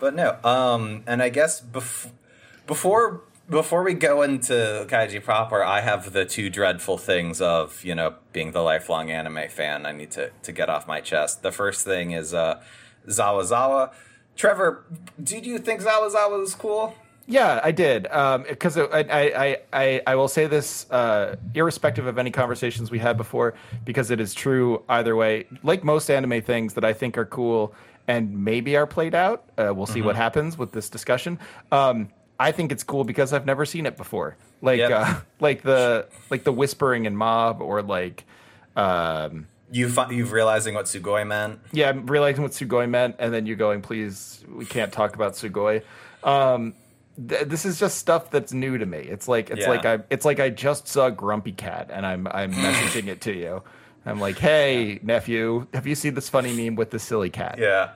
but 0.00 0.14
no. 0.14 0.36
Um, 0.42 1.02
and 1.06 1.22
I 1.22 1.28
guess 1.28 1.60
bef- 1.60 2.10
before 2.66 3.22
before 3.48 3.82
we 3.82 3.94
go 3.94 4.22
into 4.22 4.86
Kaiji 4.88 5.22
proper, 5.22 5.62
I 5.62 5.80
have 5.80 6.12
the 6.12 6.24
two 6.24 6.50
dreadful 6.50 6.98
things 6.98 7.40
of 7.40 7.84
you 7.84 7.94
know 7.94 8.14
being 8.32 8.52
the 8.52 8.62
lifelong 8.62 9.10
anime 9.10 9.48
fan. 9.48 9.86
I 9.86 9.92
need 9.92 10.10
to 10.12 10.30
to 10.42 10.52
get 10.52 10.68
off 10.68 10.86
my 10.86 11.00
chest. 11.00 11.42
The 11.42 11.52
first 11.52 11.84
thing 11.84 12.12
is 12.12 12.34
uh, 12.34 12.62
Zawa 13.06 13.42
Zawa. 13.44 13.92
Trevor, 14.34 14.84
did 15.22 15.46
you 15.46 15.58
think 15.58 15.80
Zawa 15.80 16.12
Zawa 16.12 16.38
was 16.38 16.54
cool? 16.54 16.94
Yeah, 17.26 17.60
I 17.62 17.72
did. 17.72 18.04
Because 18.04 18.76
I, 18.78 18.82
I, 18.84 19.02
I, 19.44 19.58
I, 19.72 20.00
I 20.06 20.14
will 20.14 20.28
say 20.28 20.46
this, 20.46 20.88
uh, 20.90 21.36
irrespective 21.54 22.06
of 22.06 22.18
any 22.18 22.30
conversations 22.30 22.90
we 22.90 22.98
had 23.00 23.16
before, 23.16 23.54
because 23.84 24.10
it 24.10 24.20
is 24.20 24.32
true 24.32 24.82
either 24.88 25.16
way. 25.16 25.46
Like 25.62 25.82
most 25.82 26.08
anime 26.10 26.40
things 26.42 26.74
that 26.74 26.84
I 26.84 26.92
think 26.92 27.18
are 27.18 27.26
cool 27.26 27.74
and 28.08 28.44
maybe 28.44 28.76
are 28.76 28.86
played 28.86 29.14
out, 29.16 29.44
uh, 29.58 29.72
we'll 29.74 29.86
see 29.86 30.02
what 30.02 30.14
happens 30.14 30.56
with 30.56 30.70
this 30.72 30.88
discussion. 30.88 31.38
Um, 31.72 32.10
I 32.38 32.52
think 32.52 32.70
it's 32.70 32.84
cool 32.84 33.02
because 33.02 33.32
I've 33.32 33.46
never 33.46 33.64
seen 33.64 33.86
it 33.86 33.96
before. 33.96 34.36
Like, 34.62 34.78
Yep. 34.78 34.90
uh, 34.92 35.14
like 35.40 35.62
the 35.62 36.06
like 36.30 36.44
the 36.44 36.52
whispering 36.52 37.06
in 37.06 37.16
Mob, 37.16 37.60
or 37.60 37.82
like, 37.82 38.24
um, 38.76 39.48
You 39.72 39.88
fi- 39.88 40.10
you've 40.10 40.32
realizing 40.32 40.74
what 40.74 40.84
Sugoi 40.86 41.26
meant. 41.26 41.58
yeah, 41.72 41.88
I'm 41.88 42.06
realizing 42.06 42.42
what 42.42 42.52
Sugoi 42.52 42.88
meant, 42.88 43.16
and 43.18 43.32
then 43.34 43.46
you 43.46 43.56
going, 43.56 43.82
please, 43.82 44.44
we 44.48 44.64
can't 44.66 44.92
talk 44.92 45.14
about 45.16 45.32
Sugoi. 45.32 45.82
Um, 46.22 46.74
th- 47.28 47.48
this 47.48 47.64
is 47.64 47.78
just 47.78 47.98
stuff 47.98 48.30
that's 48.30 48.52
new 48.52 48.78
to 48.78 48.86
me. 48.86 48.98
It's 48.98 49.28
like 49.28 49.50
it's 49.50 49.60
Yeah. 49.62 49.70
like 49.70 49.84
I 49.84 49.98
it's 50.10 50.24
like 50.24 50.40
I 50.40 50.50
just 50.50 50.88
saw 50.88 51.10
Grumpy 51.10 51.52
Cat, 51.52 51.90
and 51.92 52.04
I'm 52.06 52.26
I'm 52.28 52.52
messaging 52.66 53.08
it 53.08 53.20
to 53.22 53.32
you. 53.32 53.62
I'm 54.04 54.20
like, 54.20 54.38
hey 54.38 55.00
nephew, 55.02 55.66
have 55.74 55.86
you 55.86 55.94
seen 55.94 56.14
this 56.14 56.28
funny 56.28 56.52
meme 56.54 56.76
with 56.76 56.90
the 56.90 56.98
silly 56.98 57.30
cat? 57.30 57.58
Yeah. 57.58 57.90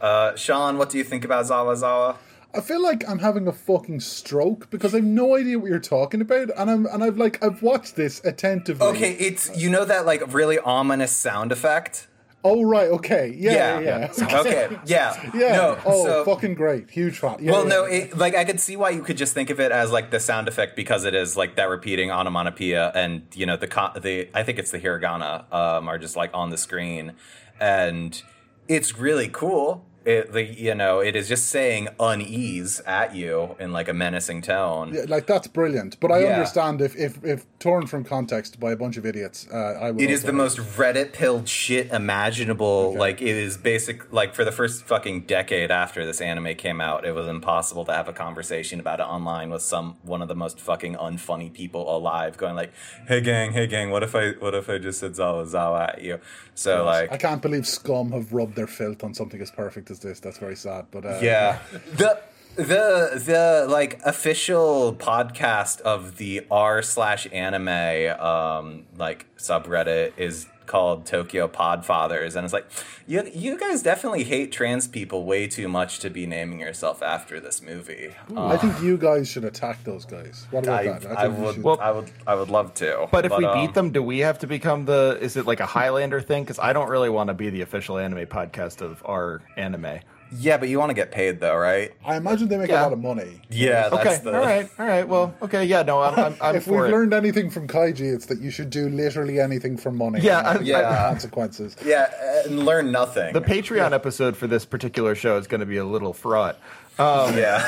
Uh, 0.00 0.36
Sean, 0.36 0.78
what 0.78 0.90
do 0.90 0.98
you 0.98 1.04
think 1.04 1.24
about 1.24 1.46
Zawa 1.46 1.74
Zawa? 1.74 2.16
I 2.54 2.60
feel 2.60 2.80
like 2.82 3.06
I'm 3.08 3.18
having 3.18 3.46
a 3.48 3.52
fucking 3.52 4.00
stroke 4.00 4.70
because 4.70 4.94
I've 4.94 5.04
no 5.04 5.36
idea 5.36 5.58
what 5.58 5.68
you're 5.68 5.78
talking 5.78 6.20
about, 6.22 6.50
and 6.56 6.70
I'm 6.70 6.86
and 6.86 7.02
I've 7.04 7.18
like 7.18 7.42
I've 7.44 7.62
watched 7.62 7.96
this 7.96 8.24
attentively. 8.24 8.86
Okay, 8.88 9.12
it's 9.14 9.54
you 9.58 9.68
know 9.68 9.84
that 9.84 10.06
like 10.06 10.32
really 10.32 10.58
ominous 10.58 11.14
sound 11.14 11.50
effect. 11.52 12.06
Oh 12.44 12.62
right. 12.62 12.88
Okay. 12.88 13.34
Yeah. 13.36 13.80
Yeah. 13.80 14.12
yeah. 14.18 14.38
okay. 14.40 14.78
Yeah. 14.86 15.30
Yeah. 15.34 15.56
No. 15.56 15.78
oh, 15.84 16.04
so, 16.04 16.24
fucking 16.24 16.54
great. 16.54 16.90
Huge 16.90 17.18
fan. 17.18 17.36
Yeah, 17.40 17.52
well, 17.52 17.64
yeah. 17.64 17.68
no. 17.68 17.84
It, 17.84 18.16
like 18.16 18.34
I 18.34 18.44
could 18.44 18.60
see 18.60 18.76
why 18.76 18.90
you 18.90 19.02
could 19.02 19.16
just 19.16 19.34
think 19.34 19.50
of 19.50 19.58
it 19.60 19.72
as 19.72 19.90
like 19.90 20.10
the 20.10 20.20
sound 20.20 20.48
effect 20.48 20.76
because 20.76 21.04
it 21.04 21.14
is 21.14 21.36
like 21.36 21.56
that 21.56 21.68
repeating 21.68 22.10
onomatopoeia, 22.10 22.92
and 22.94 23.26
you 23.34 23.46
know 23.46 23.56
the 23.56 23.66
the 24.00 24.28
I 24.34 24.42
think 24.44 24.58
it's 24.58 24.70
the 24.70 24.78
hiragana 24.78 25.52
um, 25.52 25.88
are 25.88 25.98
just 25.98 26.16
like 26.16 26.30
on 26.34 26.50
the 26.50 26.58
screen, 26.58 27.14
and 27.60 28.22
it's 28.68 28.98
really 28.98 29.28
cool. 29.28 29.85
It 30.06 30.32
the 30.32 30.44
you 30.44 30.74
know 30.74 31.00
it 31.00 31.16
is 31.16 31.28
just 31.28 31.48
saying 31.48 31.88
unease 31.98 32.80
at 32.86 33.14
you 33.14 33.56
in 33.58 33.72
like 33.72 33.88
a 33.88 33.92
menacing 33.92 34.42
tone. 34.42 34.92
Yeah, 34.94 35.04
like 35.08 35.26
that's 35.26 35.48
brilliant. 35.48 35.98
But 36.00 36.12
I 36.12 36.20
Yeah. 36.20 36.34
understand 36.34 36.80
if, 36.80 36.96
if 36.96 37.22
if 37.24 37.44
torn 37.58 37.86
from 37.86 38.04
context 38.04 38.60
by 38.60 38.72
a 38.72 38.76
bunch 38.76 38.96
of 38.96 39.04
idiots, 39.04 39.46
uh, 39.52 39.56
I 39.80 39.90
would. 39.90 40.00
It 40.02 40.10
is 40.10 40.22
the 40.22 40.32
most 40.32 40.58
Reddit 40.58 41.12
pilled 41.12 41.48
shit 41.48 41.90
imaginable. 41.90 42.90
Okay. 42.90 42.98
Like 42.98 43.20
it 43.22 43.36
is 43.36 43.56
basic. 43.56 44.12
Like 44.12 44.34
for 44.34 44.44
the 44.44 44.52
first 44.52 44.84
fucking 44.84 45.22
decade 45.22 45.70
after 45.70 46.06
this 46.06 46.20
anime 46.20 46.54
came 46.54 46.80
out, 46.80 47.04
it 47.04 47.12
was 47.14 47.26
impossible 47.26 47.84
to 47.86 47.92
have 47.92 48.08
a 48.08 48.12
conversation 48.12 48.80
about 48.80 49.00
it 49.00 49.04
online 49.04 49.50
with 49.50 49.62
some 49.62 49.96
one 50.02 50.22
of 50.22 50.28
the 50.28 50.34
most 50.36 50.60
fucking 50.60 50.94
unfunny 50.94 51.52
people 51.52 51.94
alive, 51.94 52.36
going 52.36 52.54
like, 52.54 52.72
"Hey 53.08 53.20
gang, 53.20 53.52
hey 53.52 53.66
gang, 53.66 53.90
what 53.90 54.02
if 54.02 54.14
I 54.14 54.30
what 54.32 54.54
if 54.54 54.68
I 54.70 54.78
just 54.78 55.00
said 55.00 55.12
Zawa 55.12 55.44
Zawa 55.46 55.88
at 55.94 56.02
you?" 56.02 56.20
So 56.54 56.84
like, 56.84 57.12
I 57.12 57.16
can't 57.18 57.42
believe 57.42 57.66
scum 57.66 58.12
have 58.12 58.32
rubbed 58.32 58.56
their 58.56 58.66
filth 58.66 59.04
on 59.04 59.12
something 59.12 59.40
as 59.42 59.50
perfect 59.50 59.90
as 59.90 59.95
this. 60.00 60.20
That's 60.20 60.38
very 60.38 60.56
sad. 60.56 60.86
But 60.90 61.04
uh, 61.04 61.18
Yeah. 61.22 61.58
The 61.96 62.20
the 62.56 63.22
the 63.26 63.66
like 63.68 64.00
official 64.04 64.94
podcast 64.94 65.82
of 65.82 66.16
the 66.16 66.46
r 66.50 66.80
slash 66.80 67.26
anime 67.30 68.18
um 68.18 68.84
like 68.96 69.26
subreddit 69.36 70.12
is 70.16 70.46
called 70.66 71.06
Tokyo 71.06 71.48
Podfathers, 71.48 72.36
and 72.36 72.44
it's 72.44 72.52
like 72.52 72.66
you 73.06 73.22
you 73.34 73.58
guys 73.58 73.82
definitely 73.82 74.24
hate 74.24 74.52
trans 74.52 74.88
people 74.88 75.24
way 75.24 75.46
too 75.46 75.68
much 75.68 75.98
to 76.00 76.10
be 76.10 76.26
naming 76.26 76.60
yourself 76.60 77.02
after 77.02 77.40
this 77.40 77.62
movie. 77.62 78.14
Uh, 78.34 78.46
I 78.46 78.56
think 78.56 78.80
you 78.82 78.96
guys 78.96 79.28
should 79.28 79.44
attack 79.44 79.82
those 79.84 80.04
guys. 80.04 80.46
What 80.50 80.64
about 80.64 80.80
I, 80.80 80.98
that? 80.98 81.18
I 81.18 81.22
think 81.22 81.38
we 81.38 81.44
would 81.44 81.54
should- 81.54 81.64
Well- 81.64 81.80
I 81.80 81.90
would 81.90 82.10
I 82.26 82.34
would 82.34 82.50
love 82.50 82.74
to. 82.74 83.08
But 83.10 83.26
if 83.26 83.32
we 83.36 83.44
um, 83.44 83.60
beat 83.66 83.74
them, 83.74 83.90
do 83.90 84.02
we 84.02 84.18
have 84.20 84.38
to 84.40 84.46
become 84.46 84.84
the? 84.84 85.18
Is 85.20 85.36
it 85.36 85.46
like 85.46 85.60
a 85.60 85.66
Highlander 85.66 86.20
thing? 86.20 86.42
Because 86.44 86.58
I 86.58 86.72
don't 86.72 86.88
really 86.88 87.10
want 87.10 87.28
to 87.28 87.34
be 87.34 87.50
the 87.50 87.62
official 87.62 87.98
anime 87.98 88.26
podcast 88.26 88.80
of 88.80 89.02
our 89.04 89.42
anime. 89.56 90.00
Yeah, 90.32 90.56
but 90.56 90.68
you 90.68 90.78
want 90.78 90.90
to 90.90 90.94
get 90.94 91.10
paid 91.12 91.40
though, 91.40 91.56
right? 91.56 91.92
I 92.04 92.16
imagine 92.16 92.48
they 92.48 92.56
make 92.58 92.68
Yeah. 92.70 92.82
a 92.82 92.84
lot 92.84 92.92
of 92.92 93.00
money. 93.00 93.40
Yeah, 93.50 93.88
that's 93.88 93.94
Okay, 94.06 94.18
the 94.24 94.34
all 94.34 94.40
right, 94.44 94.68
all 94.78 94.86
right. 94.86 95.08
Well, 95.08 95.34
okay, 95.42 95.64
yeah, 95.64 95.82
no, 95.82 96.00
I'm, 96.02 96.18
I'm, 96.18 96.36
I'm 96.40 96.56
if 96.56 96.64
for 96.64 96.82
we've 96.82 96.84
it. 96.84 96.90
learned 96.92 97.14
anything 97.14 97.50
from 97.50 97.68
Kaiji, 97.68 98.12
it's 98.14 98.26
that 98.26 98.40
you 98.40 98.50
should 98.50 98.70
do 98.70 98.88
literally 98.88 99.40
anything 99.40 99.76
for 99.76 99.90
money. 99.90 100.20
Yeah, 100.20 100.40
I- 100.40 100.60
Yeah. 100.60 100.82
consequences. 101.08 101.76
Yeah, 101.84 102.10
and 102.46 102.64
learn 102.64 102.90
nothing. 102.92 103.32
the 103.32 103.40
Patreon 103.40 103.92
episode 103.92 104.36
for 104.36 104.46
this 104.46 104.64
particular 104.64 105.14
show 105.14 105.36
is 105.36 105.46
going 105.46 105.60
to 105.60 105.66
be 105.66 105.76
a 105.76 105.84
little 105.84 106.12
fraught. 106.12 106.58
Um, 106.98 107.36
Yeah. 107.36 107.62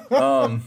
um, 0.10 0.62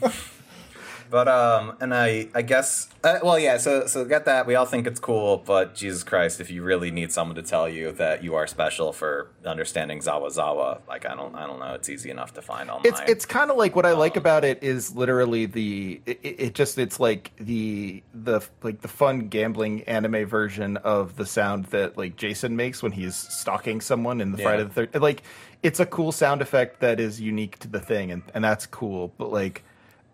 but 1.11 1.27
um, 1.27 1.75
and 1.81 1.93
I 1.93 2.29
I 2.33 2.41
guess 2.41 2.87
uh, 3.03 3.19
well 3.21 3.37
yeah. 3.37 3.57
So 3.57 3.85
so 3.85 4.05
get 4.05 4.25
that. 4.25 4.47
We 4.47 4.55
all 4.55 4.65
think 4.65 4.87
it's 4.87 4.99
cool, 4.99 5.37
but 5.45 5.75
Jesus 5.75 6.03
Christ, 6.03 6.39
if 6.39 6.49
you 6.49 6.63
really 6.63 6.89
need 6.89 7.11
someone 7.11 7.35
to 7.35 7.43
tell 7.43 7.67
you 7.69 7.91
that 7.93 8.23
you 8.23 8.33
are 8.35 8.47
special 8.47 8.93
for 8.93 9.29
understanding 9.45 9.99
Zawa 9.99 10.27
Zawa, 10.35 10.79
like 10.87 11.05
I 11.05 11.13
don't 11.15 11.35
I 11.35 11.45
don't 11.45 11.59
know. 11.59 11.73
It's 11.73 11.89
easy 11.89 12.09
enough 12.09 12.33
to 12.35 12.41
find 12.41 12.69
online. 12.71 12.85
It's 12.91 13.01
it's 13.07 13.25
kind 13.25 13.51
of 13.51 13.57
like 13.57 13.75
what 13.75 13.85
I 13.85 13.91
like 13.91 14.15
about 14.15 14.45
it 14.45 14.63
is 14.63 14.95
literally 14.95 15.45
the 15.45 16.01
it, 16.05 16.19
it 16.23 16.55
just 16.55 16.77
it's 16.77 16.99
like 16.99 17.31
the 17.37 18.01
the 18.13 18.41
like 18.63 18.81
the 18.81 18.87
fun 18.87 19.27
gambling 19.27 19.83
anime 19.83 20.25
version 20.25 20.77
of 20.77 21.17
the 21.17 21.25
sound 21.25 21.65
that 21.65 21.97
like 21.97 22.15
Jason 22.15 22.55
makes 22.55 22.81
when 22.81 22.93
he's 22.93 23.15
stalking 23.15 23.81
someone 23.81 24.21
in 24.21 24.31
the 24.31 24.37
Yeah. 24.37 24.45
Friday 24.45 24.63
the 24.63 24.69
Third. 24.69 25.01
Like 25.01 25.23
it's 25.61 25.79
a 25.81 25.85
cool 25.85 26.11
sound 26.11 26.41
effect 26.41 26.79
that 26.79 26.99
is 26.99 27.19
unique 27.19 27.59
to 27.59 27.67
the 27.67 27.79
thing, 27.81 28.11
and 28.11 28.23
and 28.33 28.43
that's 28.43 28.65
cool. 28.65 29.13
But 29.17 29.31
like 29.31 29.63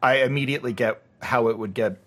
I 0.01 0.17
immediately 0.23 0.73
get 0.73 1.01
how 1.21 1.47
it 1.49 1.57
would 1.57 1.73
get 1.73 1.97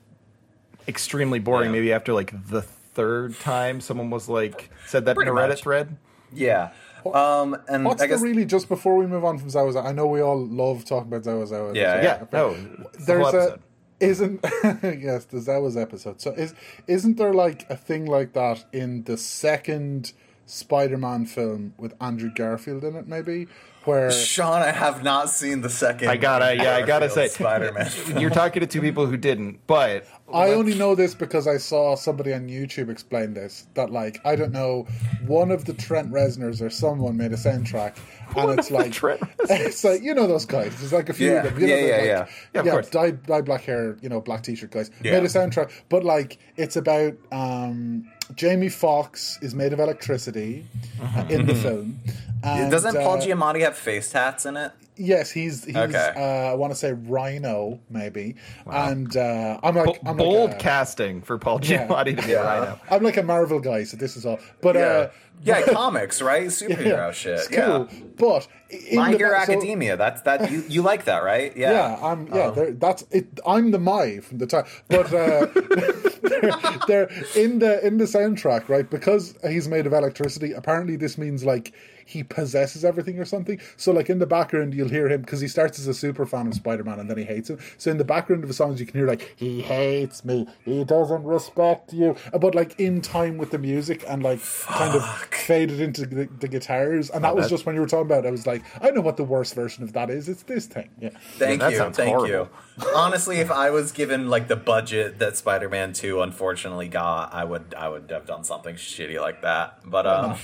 extremely 0.89 1.39
boring. 1.39 1.67
Yeah. 1.71 1.73
Maybe 1.73 1.93
after 1.93 2.13
like 2.13 2.49
the 2.49 2.63
third 2.63 3.39
time 3.41 3.81
someone 3.81 4.11
was 4.11 4.29
like 4.29 4.71
said 4.87 5.05
that 5.07 5.17
Pretty 5.17 5.31
in 5.31 5.37
a 5.37 5.41
Reddit 5.41 5.49
much. 5.51 5.63
thread. 5.63 5.97
yeah. 6.33 6.71
Um, 7.07 7.57
and 7.67 7.87
What's 7.87 8.03
I 8.03 8.07
guess 8.09 8.21
the 8.21 8.27
really 8.27 8.45
just 8.45 8.69
before 8.69 8.95
we 8.95 9.07
move 9.07 9.25
on 9.25 9.39
from 9.39 9.49
Zawa 9.49 9.73
Zawa? 9.73 9.87
I 9.87 9.93
know 9.93 10.07
we 10.07 10.21
all 10.21 10.39
love 10.47 10.85
talking 10.85 11.09
about 11.11 11.23
Zawa 11.23 11.49
Zawa. 11.49 11.75
Yeah, 11.75 12.03
Yeah, 12.03 12.25
no, 12.31 12.51
it's 12.95 12.99
the 12.99 13.05
There's 13.05 13.35
a 13.35 13.59
isn't 14.01 14.41
yes 14.83 15.25
the 15.25 15.39
Zawa's 15.39 15.77
episode. 15.79 16.21
So 16.21 16.33
is 16.33 16.55
isn't 16.87 17.17
there 17.17 17.33
like 17.33 17.65
a 17.71 17.77
thing 17.77 18.05
like 18.05 18.35
that 18.35 18.67
in 18.73 19.05
the 19.05 19.17
second 19.17 20.13
Spider-Man 20.45 21.25
film 21.27 21.73
with 21.79 21.95
Andrew 22.03 22.31
Garfield 22.35 22.85
in 22.85 22.95
it? 22.97 23.07
Maybe 23.09 23.47
where 23.85 24.11
Sean, 24.11 24.63
I 24.63 24.71
have 24.71 25.03
not 25.03 25.31
seen 25.31 25.61
the 25.61 25.71
second. 25.71 26.09
I 26.09 26.17
gotta, 26.17 26.57
yeah, 26.57 26.77
I 26.77 26.83
gotta 26.83 27.09
say, 27.11 27.29
Spider 27.29 27.73
Man. 27.73 27.91
You're 28.21 28.31
talking 28.31 28.61
to 28.61 28.67
two 28.67 28.81
people 28.81 29.07
who 29.07 29.17
didn't, 29.17 29.67
but 29.67 30.07
I 30.33 30.51
only 30.53 30.75
know 30.79 30.95
this 30.95 31.15
because 31.15 31.47
I 31.47 31.57
saw 31.57 31.95
somebody 31.97 32.33
on 32.33 32.49
YouTube 32.49 32.89
explain 32.91 33.35
this. 33.35 33.67
That 33.75 33.91
like 33.91 34.21
I 34.25 34.37
don't 34.37 34.53
know, 34.53 34.87
one 35.27 35.51
of 35.51 35.65
the 35.65 35.73
Trent 35.75 36.11
Reznors 36.11 36.61
or 36.63 36.71
someone 36.71 37.17
made 37.17 37.33
a 37.33 37.37
soundtrack, 37.37 37.97
and 38.37 38.51
it's 38.59 38.71
like 38.71 38.93
Trent 38.93 39.21
it's 39.49 39.85
like 39.85 40.03
you 40.03 40.15
know 40.15 40.27
those 40.27 40.47
guys. 40.47 40.77
There's 40.79 40.93
like 40.93 41.09
a 41.09 41.13
few 41.13 41.31
Yeah. 41.33 41.45
of 41.45 41.55
them. 41.55 41.61
You 41.63 41.67
know, 41.69 41.75
Yeah, 41.75 41.81
yeah, 41.87 41.97
like, 41.97 42.05
yeah. 42.07 42.27
Yeah, 42.55 42.61
of 42.61 42.67
course. 42.69 42.91
dyed, 42.91 43.23
dyed 43.27 43.45
black 43.45 43.63
hair, 43.63 43.97
you 44.01 44.09
know, 44.09 44.21
black 44.21 44.43
t-shirt 44.43 44.71
guys 44.71 44.91
Yeah. 45.03 45.13
made 45.13 45.23
a 45.25 45.27
soundtrack, 45.29 45.71
but 45.89 46.05
like 46.05 46.39
it's 46.57 46.77
about 46.77 47.15
um, 47.33 48.09
Jamie 48.35 48.69
Foxx 48.69 49.39
is 49.43 49.55
made 49.55 49.73
of 49.73 49.81
electricity 49.81 50.67
uh, 51.03 51.25
in 51.29 51.47
the 51.47 51.55
film. 51.55 51.99
And, 52.43 52.71
Doesn't 52.71 52.95
Paul 52.95 53.19
uh, 53.19 53.21
Giamatti 53.21 53.61
have 53.61 53.77
face 53.77 54.11
tats 54.13 54.47
in 54.47 54.57
it? 54.57 54.73
Yes, 54.97 55.31
he's 55.31 55.65
he's. 55.65 55.77
Okay. 55.77 56.13
Uh, 56.15 56.53
I 56.53 56.55
want 56.55 56.73
to 56.73 56.79
say 56.79 56.93
Rhino, 56.93 57.81
maybe. 57.89 58.37
Wow. 58.67 58.91
And 58.91 59.17
uh, 59.17 59.59
I'm 59.63 59.75
like, 59.75 59.99
I'm 60.05 60.20
bold 60.21 60.51
like 60.51 60.59
a, 60.61 60.63
casting 60.63 61.23
for 61.23 61.39
Paul 61.39 61.61
Yeah. 61.63 61.87
Giamatti 61.87 62.17
to 62.17 62.23
be 62.27 62.33
Yeah. 62.33 62.41
a 62.41 62.61
rhino. 62.61 62.81
I'm 62.91 63.03
like 63.03 63.17
a 63.17 63.23
Marvel 63.23 63.61
guy, 63.61 63.85
so 63.85 63.97
this 63.97 64.17
is 64.17 64.25
all. 64.27 64.39
But 64.61 64.77
Yeah. 64.77 64.83
uh, 64.83 65.11
yeah, 65.43 65.63
comics, 65.63 66.21
right? 66.21 66.47
Superhero 66.61 66.85
yeah, 66.87 67.13
shit. 67.13 67.39
it's 67.39 67.51
yeah. 67.51 67.65
cool. 67.67 67.89
But 68.19 68.47
in 68.69 68.97
My 68.99 69.13
the 69.13 69.17
Hero 69.19 69.31
so- 69.45 69.53
Academia. 69.53 69.97
That's 69.97 70.21
that. 70.23 70.51
You, 70.51 70.63
you 70.69 70.83
like 70.83 71.05
that, 71.07 71.23
right? 71.25 71.57
Yeah. 71.57 71.71
Yeah, 71.73 71.99
I'm. 72.07 72.27
Yeah, 72.29 72.47
Um, 72.49 72.55
there- 72.55 72.73
that's 72.73 73.05
it. 73.11 73.27
I'm 73.47 73.71
the 73.71 73.79
Mai 73.79 74.21
from 74.21 74.39
the 74.39 74.47
time, 74.47 74.65
but 74.89 75.07
uh, 75.13 75.47
they're, 76.23 76.53
they're 76.87 77.11
in 77.37 77.59
the 77.59 77.85
in 77.87 77.97
the 77.99 78.05
soundtrack, 78.05 78.69
right? 78.69 78.89
Because 78.89 79.35
he's 79.49 79.69
made 79.69 79.87
of 79.87 79.93
electricity. 79.93 80.53
Apparently, 80.53 80.97
this 80.97 81.17
means 81.19 81.45
like 81.45 81.73
he 82.11 82.23
possesses 82.23 82.85
everything 82.85 83.19
or 83.19 83.25
something. 83.25 83.61
So, 83.77 83.93
like 83.93 84.11
in 84.11 84.19
the 84.19 84.27
background, 84.27 84.75
you'll 84.75 84.89
hear 84.89 85.09
him 85.09 85.21
because 85.23 85.41
he 85.41 85.49
starts 85.49 85.79
as 85.79 85.87
a 85.87 85.95
super 85.95 86.27
fan 86.27 86.49
of 86.49 86.55
Spider 86.55 86.85
Man 86.85 86.99
and 86.99 87.09
then 87.09 87.17
he 87.19 87.25
hates 87.25 87.49
him. 87.51 87.59
So, 87.79 87.91
in 87.91 87.99
the 87.99 88.05
background 88.05 88.43
of 88.45 88.49
the 88.49 88.55
songs, 88.55 88.81
you 88.81 88.87
can 88.87 88.99
hear 88.99 89.07
like 89.09 89.35
he 89.37 89.63
hates 89.63 90.25
me, 90.25 90.47
he 90.65 90.85
doesn't 90.85 91.25
respect 91.25 91.93
you, 91.93 92.17
but 92.39 92.55
like 92.55 92.79
in 92.81 93.01
time 93.01 93.39
with 93.39 93.51
the 93.51 93.59
music 93.59 94.05
and 94.09 94.23
like 94.23 94.41
kind 94.67 94.95
of 94.97 95.05
faded 95.33 95.81
into 95.81 96.07
the, 96.07 96.29
the 96.41 96.49
guitars. 96.49 97.11
And 97.11 97.25
that 97.25 97.35
was 97.37 97.49
just 97.49 97.67
when 97.67 97.75
you 97.75 97.81
were 97.81 97.87
talking 97.87 98.07
about. 98.07 98.25
it. 98.25 98.29
I 98.29 98.31
was 98.33 98.47
like, 98.47 98.63
I 98.83 98.91
know 98.91 99.01
what 99.01 99.17
the 99.17 99.25
worst 99.25 99.55
version 99.55 99.85
of 99.85 99.93
that 99.93 100.11
is. 100.11 100.29
It's 100.29 100.43
this 100.43 100.67
thing. 100.67 100.91
Yeah. 101.01 101.11
Thank 101.35 101.63
Yeah, 101.63 101.69
you. 101.71 101.91
Thank 101.91 102.09
horrible. 102.17 102.29
you. 102.29 102.49
Honestly, 102.95 103.39
if 103.39 103.51
I 103.51 103.71
was 103.71 103.93
given 103.93 104.29
like 104.29 104.49
the 104.49 104.57
budget 104.57 105.19
that 105.19 105.37
Spider-Man 105.37 105.93
2 105.93 106.21
unfortunately 106.23 106.89
got, 106.89 107.33
I 107.35 107.45
would 107.45 107.75
I 107.77 107.89
would 107.89 108.11
have 108.11 108.27
done 108.27 108.45
something 108.45 108.75
shitty 108.77 109.21
like 109.21 109.43
that. 109.43 109.79
But 109.85 110.07
um 110.07 110.37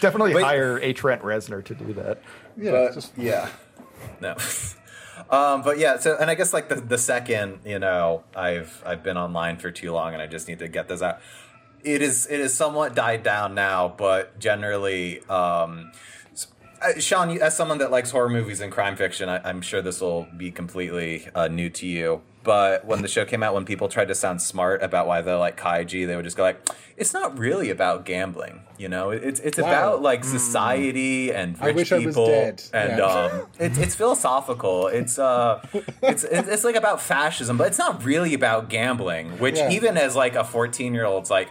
Definitely 0.00 0.34
Wait. 0.34 0.44
hire 0.44 0.78
a 0.78 0.92
Trent 0.92 1.22
Reznor 1.22 1.64
to 1.64 1.74
do 1.74 1.92
that. 1.94 2.20
Yeah. 2.56 2.70
but 2.72 2.94
just 2.94 3.16
yeah. 3.16 3.48
No. 4.20 4.36
Um, 5.30 5.62
but 5.62 5.78
yeah, 5.78 5.98
so 5.98 6.16
and 6.18 6.30
I 6.30 6.34
guess 6.36 6.54
like 6.54 6.68
the, 6.70 6.76
the 6.76 6.96
second, 6.96 7.58
you 7.64 7.78
know, 7.78 8.22
I've 8.34 8.82
I've 8.86 9.02
been 9.02 9.18
online 9.18 9.58
for 9.58 9.70
too 9.70 9.92
long 9.92 10.14
and 10.14 10.22
I 10.22 10.26
just 10.26 10.48
need 10.48 10.60
to 10.60 10.68
get 10.68 10.88
this 10.88 11.02
out. 11.02 11.18
It 11.84 12.00
is 12.02 12.26
it 12.30 12.40
is 12.40 12.54
somewhat 12.54 12.94
died 12.94 13.24
down 13.24 13.54
now, 13.54 13.88
but 13.88 14.38
generally, 14.38 15.20
um, 15.28 15.90
s- 16.27 16.27
uh, 16.82 16.98
Sean, 17.00 17.30
as 17.40 17.56
someone 17.56 17.78
that 17.78 17.90
likes 17.90 18.10
horror 18.10 18.28
movies 18.28 18.60
and 18.60 18.72
crime 18.72 18.96
fiction, 18.96 19.28
I, 19.28 19.40
I'm 19.48 19.60
sure 19.62 19.82
this 19.82 20.00
will 20.00 20.26
be 20.36 20.50
completely 20.50 21.28
uh, 21.34 21.48
new 21.48 21.70
to 21.70 21.86
you. 21.86 22.22
But 22.44 22.86
when 22.86 23.02
the 23.02 23.08
show 23.08 23.24
came 23.26 23.42
out, 23.42 23.52
when 23.52 23.64
people 23.66 23.88
tried 23.88 24.08
to 24.08 24.14
sound 24.14 24.40
smart 24.40 24.82
about 24.82 25.06
why 25.06 25.20
they 25.20 25.32
like 25.34 25.58
kaiji, 25.60 26.06
they 26.06 26.16
would 26.16 26.24
just 26.24 26.36
go 26.36 26.44
like, 26.44 26.66
"It's 26.96 27.12
not 27.12 27.38
really 27.38 27.68
about 27.68 28.06
gambling, 28.06 28.60
you 28.78 28.88
know. 28.88 29.10
It's 29.10 29.38
it's 29.40 29.58
Wow. 29.58 29.66
about 29.68 30.02
like 30.02 30.24
society 30.24 31.30
and 31.32 31.56
I 31.60 31.66
rich 31.66 31.76
wish 31.76 31.92
I 31.92 31.96
was 31.98 32.06
people 32.06 32.32
and 32.72 32.98
Yeah. 32.98 33.04
um, 33.04 33.42
it's 33.58 33.76
it's 33.76 33.94
philosophical. 33.94 34.86
It's 34.86 35.18
uh, 35.18 35.60
it's 36.02 36.24
it's 36.24 36.48
it's 36.48 36.64
like 36.64 36.76
about 36.76 37.02
fascism, 37.02 37.58
but 37.58 37.66
it's 37.66 37.78
not 37.78 38.02
really 38.04 38.32
about 38.34 38.70
gambling. 38.70 39.38
Which 39.38 39.56
Yeah. 39.58 39.70
even 39.72 39.98
as 39.98 40.16
like 40.16 40.34
a 40.34 40.44
fourteen 40.44 40.94
year 40.94 41.04
old's 41.04 41.30
like, 41.30 41.48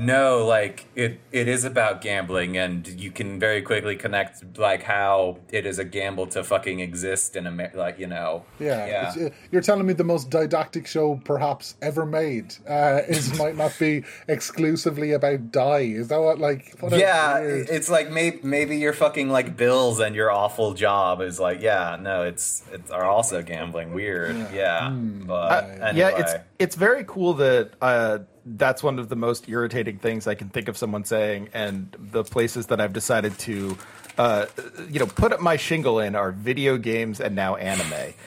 no, 0.00 0.46
like 0.46 0.86
it 0.94 1.20
it 1.30 1.46
is 1.46 1.64
about 1.64 2.00
gambling, 2.00 2.56
and 2.56 2.88
you 2.88 3.10
can 3.10 3.38
very 3.38 3.60
quickly 3.60 3.96
connect 3.96 4.58
like 4.58 4.82
how 4.82 5.38
it 5.50 5.66
is 5.66 5.78
a 5.78 5.84
gamble 5.84 6.26
to 6.28 6.42
fucking 6.42 6.80
exist 6.80 7.36
in 7.36 7.46
America. 7.46 7.76
Like 7.78 7.98
you 7.98 8.06
know, 8.06 8.44
Yeah, 8.58 8.86
yeah. 8.86 9.08
It's, 9.08 9.16
uh, 9.18 9.30
you're 9.52 9.60
telling 9.62 9.86
me 9.86 9.92
the 9.92 10.04
most 10.04 10.30
didactic 10.30 10.86
show 10.86 11.20
perhaps 11.24 11.76
ever 11.82 12.06
made 12.06 12.54
uh, 12.68 13.02
is 13.08 13.38
might 13.38 13.56
not 13.56 13.78
be 13.78 14.02
exclusively 14.26 15.12
about 15.12 15.52
die. 15.52 15.80
Is 15.80 16.08
that 16.08 16.20
what 16.20 16.38
like? 16.38 16.76
What 16.80 16.92
yeah, 16.92 17.38
weird- 17.40 17.68
it's 17.68 17.90
like 17.90 18.10
maybe 18.10 18.40
maybe 18.42 18.76
your 18.78 18.92
fucking 18.94 19.28
like 19.28 19.56
bills 19.56 20.00
and 20.00 20.16
your 20.16 20.30
awful 20.30 20.72
job 20.74 21.20
is 21.20 21.38
like 21.38 21.60
yeah 21.60 21.98
no 22.00 22.22
it's 22.22 22.62
it's 22.72 22.90
are 22.90 23.04
also 23.04 23.42
gambling 23.42 23.92
weird 23.92 24.36
yeah, 24.52 24.88
but 24.90 25.34
Uh, 25.64 25.66
anyway. 25.84 25.94
Yeah, 25.94 26.18
it's 26.18 26.34
it's 26.58 26.76
very 26.76 27.04
cool 27.06 27.34
that 27.34 27.72
uh, 27.80 28.18
that's 28.44 28.82
one 28.82 28.98
of 28.98 29.08
the 29.08 29.16
most 29.16 29.48
irritating 29.48 29.98
things 29.98 30.26
I 30.26 30.34
can 30.34 30.48
think 30.48 30.68
of 30.68 30.76
someone 30.76 31.04
saying, 31.04 31.50
and 31.52 31.94
the 31.98 32.24
places 32.24 32.66
that 32.66 32.80
I've 32.80 32.92
decided 32.92 33.38
to, 33.40 33.76
uh, 34.18 34.46
you 34.90 34.98
know, 34.98 35.06
put 35.06 35.32
up 35.32 35.40
my 35.40 35.56
shingle 35.56 36.00
in 36.00 36.14
are 36.14 36.32
video 36.32 36.76
games 36.76 37.20
and 37.20 37.34
now 37.34 37.56
anime. 37.56 38.14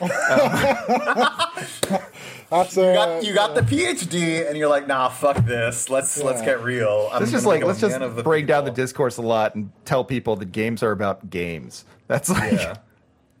That's 2.50 2.76
uh, 2.78 2.82
You 2.82 2.94
got, 2.94 3.24
you 3.24 3.34
got 3.34 3.54
the 3.54 3.62
PhD, 3.62 4.48
and 4.48 4.56
you're 4.56 4.68
like, 4.68 4.86
nah, 4.86 5.08
fuck 5.08 5.44
this. 5.44 5.90
Let's 5.90 6.22
let's 6.22 6.42
get 6.42 6.62
real. 6.62 7.08
I'm 7.12 7.20
Let's 7.20 7.32
just 7.32 7.46
like 7.46 7.64
let's 7.64 7.80
just 7.80 7.92
man 7.92 8.02
of 8.02 8.16
the 8.16 8.22
break 8.22 8.46
down 8.46 8.64
the 8.64 8.70
discourse 8.70 9.16
a 9.16 9.22
lot 9.22 9.54
and 9.54 9.70
tell 9.84 10.04
people 10.04 10.36
that 10.36 10.52
games 10.52 10.82
are 10.82 10.92
about 10.92 11.30
games. 11.30 11.84
That's 12.06 12.28
like, 12.30 12.52
Yeah. 12.52 12.76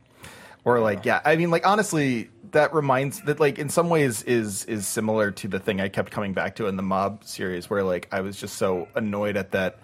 or 0.64 0.80
like, 0.80 1.04
yeah. 1.04 1.20
I 1.24 1.36
mean, 1.36 1.50
like 1.50 1.66
honestly, 1.66 2.30
that 2.54 2.72
reminds 2.72 3.20
that 3.22 3.40
like 3.40 3.58
in 3.58 3.68
some 3.68 3.88
ways 3.88 4.22
is 4.22 4.64
is 4.64 4.86
similar 4.86 5.30
to 5.32 5.48
the 5.48 5.58
thing 5.58 5.80
I 5.80 5.88
kept 5.88 6.10
coming 6.10 6.32
back 6.32 6.56
to 6.56 6.66
in 6.66 6.76
the 6.76 6.82
Mob 6.82 7.24
series, 7.24 7.68
where 7.68 7.82
like 7.82 8.08
I 8.10 8.20
was 8.20 8.36
just 8.36 8.56
so 8.56 8.88
annoyed 8.94 9.36
at 9.36 9.50
that 9.52 9.78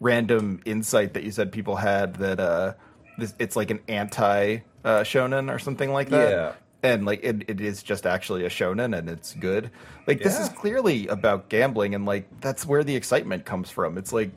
random 0.00 0.60
insight 0.64 1.14
that 1.14 1.24
you 1.24 1.30
said 1.30 1.50
people 1.50 1.76
had 1.76 2.16
that 2.16 2.38
uh 2.38 2.74
this, 3.18 3.34
it's 3.38 3.56
like 3.56 3.70
an 3.70 3.80
anti 3.88 4.58
uh, 4.84 5.00
shonen 5.00 5.52
or 5.52 5.58
something 5.58 5.92
like 5.92 6.10
that. 6.10 6.30
Yeah. 6.30 6.52
And 6.82 7.04
like 7.04 7.20
it, 7.22 7.48
it 7.48 7.60
is 7.60 7.82
just 7.82 8.06
actually 8.06 8.44
a 8.44 8.48
shonen 8.48 8.96
and 8.96 9.08
it's 9.08 9.34
good. 9.34 9.70
Like 10.06 10.22
this 10.22 10.38
is 10.38 10.48
clearly 10.50 11.08
about 11.08 11.48
gambling 11.48 11.94
and 11.94 12.06
like 12.06 12.40
that's 12.40 12.66
where 12.66 12.84
the 12.84 12.96
excitement 12.96 13.44
comes 13.44 13.70
from. 13.70 13.98
It's 13.98 14.12
like 14.12 14.30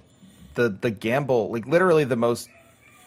the 0.55 0.69
the 0.69 0.91
gamble 0.91 1.51
like 1.51 1.67
literally 1.67 2.05
the 2.05 2.15
most 2.15 2.49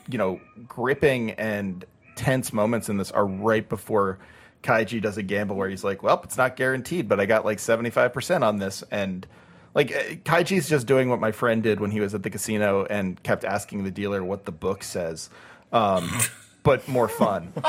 you 0.08 0.18
know 0.18 0.40
gripping 0.68 1.32
and 1.32 1.84
tense 2.14 2.52
moments 2.52 2.88
in 2.88 2.96
this 2.98 3.10
are 3.10 3.26
right 3.26 3.68
before 3.68 4.18
Kaiji 4.66 5.00
does 5.00 5.16
a 5.16 5.22
gamble 5.22 5.56
where 5.56 5.68
he's 5.68 5.84
like, 5.84 6.02
"Well, 6.02 6.20
it's 6.24 6.36
not 6.36 6.56
guaranteed, 6.56 7.08
but 7.08 7.20
I 7.20 7.26
got 7.26 7.44
like 7.44 7.58
75% 7.58 8.42
on 8.42 8.58
this." 8.58 8.82
And 8.90 9.26
like 9.74 9.94
uh, 9.94 10.00
Kaiji's 10.24 10.68
just 10.68 10.86
doing 10.86 11.08
what 11.08 11.20
my 11.20 11.30
friend 11.32 11.62
did 11.62 11.80
when 11.80 11.92
he 11.92 12.00
was 12.00 12.14
at 12.14 12.22
the 12.22 12.30
casino 12.30 12.84
and 12.86 13.22
kept 13.22 13.44
asking 13.44 13.84
the 13.84 13.90
dealer 13.90 14.24
what 14.24 14.44
the 14.44 14.52
book 14.52 14.82
says. 14.82 15.30
Um, 15.72 16.10
but 16.64 16.86
more 16.88 17.08
fun. 17.08 17.52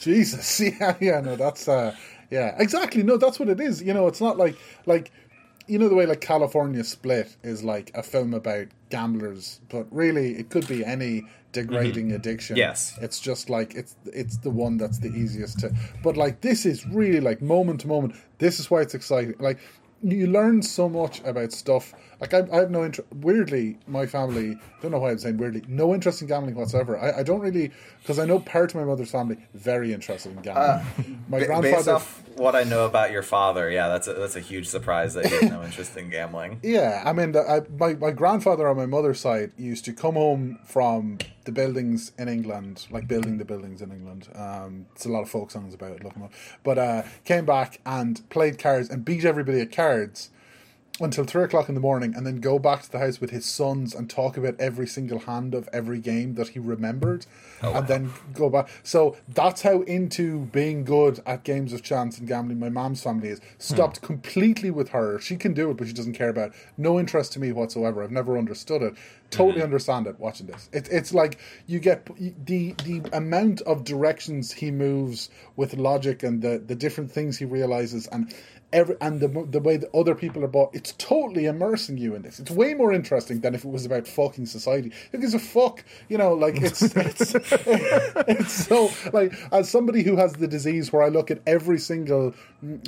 Jesus, 0.00 0.60
yeah, 0.80 0.96
yeah, 1.00 1.20
no, 1.20 1.36
that's 1.36 1.68
uh, 1.68 1.94
yeah, 2.30 2.56
exactly. 2.58 3.02
No, 3.02 3.16
that's 3.16 3.38
what 3.38 3.48
it 3.48 3.60
is. 3.60 3.82
You 3.82 3.92
know, 3.92 4.06
it's 4.06 4.20
not 4.20 4.38
like 4.38 4.56
like 4.86 5.10
you 5.68 5.78
know 5.78 5.88
the 5.88 5.94
way 5.94 6.06
like 6.06 6.20
California 6.20 6.82
Split 6.82 7.36
is 7.42 7.62
like 7.62 7.90
a 7.94 8.02
film 8.02 8.34
about 8.34 8.66
gamblers, 8.90 9.60
but 9.68 9.86
really 9.90 10.32
it 10.36 10.50
could 10.50 10.66
be 10.66 10.84
any 10.84 11.24
degrading 11.52 12.06
mm-hmm. 12.06 12.16
addiction. 12.16 12.56
Yes. 12.56 12.98
it's 13.00 13.20
just 13.20 13.48
like 13.50 13.74
it's 13.74 13.94
it's 14.06 14.38
the 14.38 14.50
one 14.50 14.78
that's 14.78 14.98
the 14.98 15.08
easiest 15.08 15.60
to. 15.60 15.72
But 16.02 16.16
like 16.16 16.40
this 16.40 16.66
is 16.66 16.86
really 16.86 17.20
like 17.20 17.42
moment 17.42 17.82
to 17.82 17.88
moment. 17.88 18.14
This 18.38 18.58
is 18.58 18.70
why 18.70 18.80
it's 18.80 18.94
exciting. 18.94 19.34
Like 19.38 19.58
you 20.02 20.26
learn 20.26 20.62
so 20.62 20.88
much 20.88 21.20
about 21.24 21.52
stuff. 21.52 21.94
Like 22.20 22.34
I, 22.34 22.46
I 22.52 22.56
have 22.56 22.70
no 22.70 22.84
interest. 22.84 23.08
Weirdly, 23.14 23.78
my 23.86 24.06
family 24.06 24.56
don't 24.82 24.90
know 24.90 24.98
why 24.98 25.10
I'm 25.10 25.18
saying 25.18 25.36
weirdly. 25.36 25.62
No 25.68 25.94
interest 25.94 26.20
in 26.20 26.26
gambling 26.28 26.56
whatsoever. 26.56 26.98
I, 26.98 27.20
I 27.20 27.22
don't 27.22 27.40
really 27.40 27.70
because 28.00 28.18
I 28.18 28.24
know 28.24 28.40
part 28.40 28.70
of 28.70 28.76
my 28.80 28.84
mother's 28.84 29.10
family 29.10 29.38
very 29.54 29.92
interested 29.92 30.32
in 30.32 30.42
gambling. 30.42 31.24
my 31.28 31.38
Ba- 31.38 31.46
Based 31.46 31.46
grandfather. 31.46 31.92
off 31.92 32.22
what 32.36 32.54
I 32.56 32.62
know 32.64 32.86
about 32.86 33.10
your 33.10 33.22
father, 33.22 33.70
yeah, 33.70 33.88
that's 33.88 34.06
a, 34.08 34.14
that's 34.14 34.36
a 34.36 34.40
huge 34.40 34.68
surprise 34.68 35.14
that 35.14 35.26
he 35.26 35.34
has 35.34 35.50
no 35.50 35.62
interest 35.62 35.96
in 35.96 36.10
gambling. 36.10 36.60
Yeah, 36.68 37.02
I 37.04 37.12
mean, 37.12 37.32
the, 37.32 37.40
I, 37.40 37.60
my 37.78 37.94
my 37.94 38.10
grandfather 38.10 38.68
on 38.68 38.76
my 38.76 38.86
mother's 38.86 39.20
side 39.20 39.52
used 39.56 39.84
to 39.86 39.92
come 39.92 40.14
home 40.14 40.58
from 40.64 41.18
the 41.44 41.52
buildings 41.52 42.12
in 42.18 42.28
England, 42.28 42.86
like 42.90 43.08
building 43.08 43.38
the 43.38 43.44
buildings 43.44 43.80
in 43.80 43.90
England. 43.92 44.28
Um, 44.34 44.86
it's 44.94 45.06
a 45.06 45.08
lot 45.08 45.22
of 45.22 45.30
folk 45.30 45.50
songs 45.50 45.72
about 45.72 45.92
it. 45.92 46.04
Look 46.04 46.16
up. 46.16 46.32
But 46.64 46.78
uh, 46.78 47.02
came 47.24 47.46
back 47.46 47.80
and 47.86 48.28
played 48.28 48.58
cards 48.58 48.90
and 48.90 49.04
beat 49.04 49.24
everybody 49.24 49.60
at 49.60 49.72
cards 49.72 50.30
until 51.00 51.24
three 51.24 51.44
o'clock 51.44 51.68
in 51.68 51.74
the 51.74 51.80
morning, 51.80 52.14
and 52.14 52.26
then 52.26 52.40
go 52.40 52.58
back 52.58 52.82
to 52.82 52.90
the 52.90 52.98
house 52.98 53.20
with 53.20 53.30
his 53.30 53.46
sons 53.46 53.94
and 53.94 54.10
talk 54.10 54.36
about 54.36 54.58
every 54.58 54.86
single 54.86 55.20
hand 55.20 55.54
of 55.54 55.68
every 55.72 56.00
game 56.00 56.34
that 56.34 56.48
he 56.48 56.58
remembered, 56.58 57.26
oh, 57.62 57.74
and 57.74 57.88
then 57.88 58.12
go 58.34 58.50
back. 58.50 58.68
So 58.82 59.16
that's 59.28 59.62
how 59.62 59.82
into 59.82 60.46
being 60.46 60.84
good 60.84 61.20
at 61.26 61.44
games 61.44 61.72
of 61.72 61.82
chance 61.82 62.18
and 62.18 62.26
gambling 62.26 62.58
my 62.58 62.68
mom's 62.68 63.02
family 63.02 63.28
is. 63.28 63.38
Hmm. 63.38 63.44
Stopped 63.58 64.02
completely 64.02 64.70
with 64.70 64.90
her. 64.90 65.20
She 65.20 65.36
can 65.36 65.54
do 65.54 65.70
it, 65.70 65.76
but 65.76 65.86
she 65.86 65.92
doesn't 65.92 66.14
care 66.14 66.30
about. 66.30 66.48
It. 66.48 66.54
No 66.76 66.98
interest 66.98 67.32
to 67.34 67.40
me 67.40 67.52
whatsoever. 67.52 68.02
I've 68.02 68.10
never 68.10 68.36
understood 68.36 68.82
it. 68.82 68.94
Totally 69.30 69.60
hmm. 69.60 69.64
understand 69.64 70.06
it 70.06 70.18
watching 70.18 70.46
this. 70.46 70.68
It, 70.72 70.88
it's 70.90 71.14
like 71.14 71.38
you 71.66 71.78
get 71.78 72.08
the 72.46 72.74
the 72.84 73.02
amount 73.12 73.60
of 73.62 73.84
directions 73.84 74.52
he 74.52 74.70
moves 74.70 75.30
with 75.56 75.74
logic 75.74 76.22
and 76.22 76.42
the 76.42 76.58
the 76.58 76.74
different 76.74 77.12
things 77.12 77.38
he 77.38 77.44
realizes 77.44 78.06
and 78.08 78.34
every 78.72 78.96
and 79.00 79.20
the 79.20 79.28
the 79.50 79.60
way 79.60 79.76
that 79.76 79.94
other 79.94 80.14
people 80.14 80.44
are 80.44 80.48
bought, 80.48 80.74
it's 80.74 80.92
totally 80.98 81.46
immersing 81.46 81.98
you 81.98 82.14
in 82.14 82.22
this. 82.22 82.38
It's 82.38 82.50
way 82.50 82.74
more 82.74 82.92
interesting 82.92 83.40
than 83.40 83.54
if 83.54 83.64
it 83.64 83.70
was 83.70 83.86
about 83.86 84.06
fucking 84.06 84.46
society. 84.46 84.92
Who 85.12 85.18
gives 85.18 85.34
a 85.34 85.38
fuck? 85.38 85.84
You 86.08 86.18
know, 86.18 86.34
like 86.34 86.60
it's 86.60 86.82
it's 86.96 87.34
it's 87.34 88.52
so 88.52 88.90
like 89.12 89.32
as 89.52 89.68
somebody 89.70 90.02
who 90.02 90.16
has 90.16 90.34
the 90.34 90.48
disease 90.48 90.92
where 90.92 91.02
I 91.02 91.08
look 91.08 91.30
at 91.30 91.40
every 91.46 91.78
single 91.78 92.34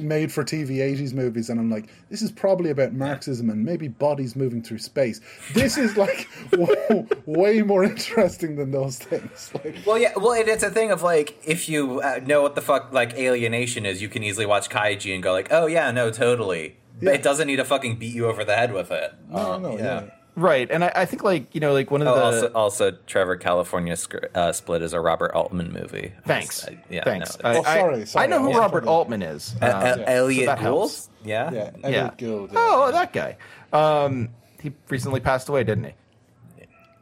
made 0.02 0.32
for 0.32 0.44
TV 0.44 0.80
eighties 0.80 1.14
movies 1.14 1.48
and 1.48 1.58
I'm 1.58 1.70
like, 1.70 1.88
this 2.10 2.22
is 2.22 2.30
probably 2.30 2.70
about 2.70 2.92
Marxism 2.92 3.50
and 3.50 3.64
maybe 3.64 3.88
bodies 3.88 4.36
moving 4.36 4.62
through 4.62 4.78
space. 4.78 5.20
This 5.54 5.78
is 5.78 5.96
like 5.96 6.28
way, 6.52 7.06
way 7.26 7.62
more 7.62 7.84
interesting 7.84 8.56
than 8.56 8.70
those 8.70 8.98
things. 8.98 9.52
Like, 9.60 9.76
Well, 9.84 9.98
yeah, 9.98 10.12
well, 10.16 10.32
it, 10.32 10.48
it's 10.48 10.62
a 10.62 10.70
thing 10.70 10.90
of 10.90 11.02
like 11.02 11.38
if 11.44 11.68
you 11.68 12.00
uh, 12.00 12.20
know 12.24 12.40
what 12.40 12.54
the 12.54 12.60
fuck 12.60 12.92
like 12.92 13.14
alienation 13.14 13.84
is, 13.84 14.00
you 14.00 14.08
can 14.08 14.22
easily 14.22 14.46
watch 14.46 14.70
Kaiji 14.70 15.12
and 15.12 15.22
go 15.22 15.32
like, 15.32 15.48
oh 15.50 15.66
yeah, 15.70 15.90
no, 15.90 16.10
totally. 16.10 16.76
Yeah. 17.00 17.12
It 17.12 17.22
doesn't 17.22 17.46
need 17.46 17.56
to 17.56 17.64
fucking 17.64 17.96
beat 17.96 18.14
you 18.14 18.26
over 18.26 18.44
the 18.44 18.54
head 18.54 18.72
with 18.72 18.90
it. 18.90 19.14
no, 19.30 19.52
Um, 19.52 19.62
no, 19.62 19.78
yeah. 19.78 20.04
right. 20.36 20.70
And 20.70 20.84
I, 20.84 20.92
I 20.94 21.04
think 21.06 21.22
like, 21.24 21.54
you 21.54 21.60
know, 21.60 21.72
like 21.72 21.90
one 21.90 22.02
of 22.02 22.08
Oh, 22.08 22.14
the 22.14 22.22
also, 22.22 22.46
also, 22.52 22.90
Trevor 23.06 23.36
California 23.36 23.96
Scr- 23.96 24.26
uh, 24.34 24.52
Split 24.52 24.82
is 24.82 24.92
a 24.92 25.00
Robert 25.00 25.32
Altman 25.32 25.72
movie. 25.72 26.12
Thanks. 26.26 26.66
I- 26.68 26.78
yeah, 26.90 27.04
Thanks. 27.04 27.38
no, 27.42 27.48
I, 27.48 27.56
Oh, 27.56 27.62
sorry, 27.62 28.06
sorry. 28.06 28.24
I 28.24 28.26
know 28.28 28.40
who 28.42 28.50
Yeah. 28.50 28.58
Robert 28.58 28.84
Altman 28.86 29.22
is. 29.22 29.54
Uh, 29.62 29.64
uh, 29.64 29.94
so 29.96 30.02
Elliott 30.06 30.46
that 30.46 30.58
Gould. 30.58 30.62
helps. 30.64 31.08
Yeah. 31.24 31.50
Yeah, 31.52 31.70
Yeah. 31.78 31.86
Elliott 31.86 32.18
Gould, 32.18 32.50
yeah. 32.52 32.58
Oh, 32.60 32.92
that 32.92 33.12
guy. 33.14 33.36
Um, 33.72 34.28
he 34.60 34.72
recently 34.90 35.20
passed 35.20 35.48
away, 35.48 35.64
didn't 35.64 35.84
he? 35.84 35.92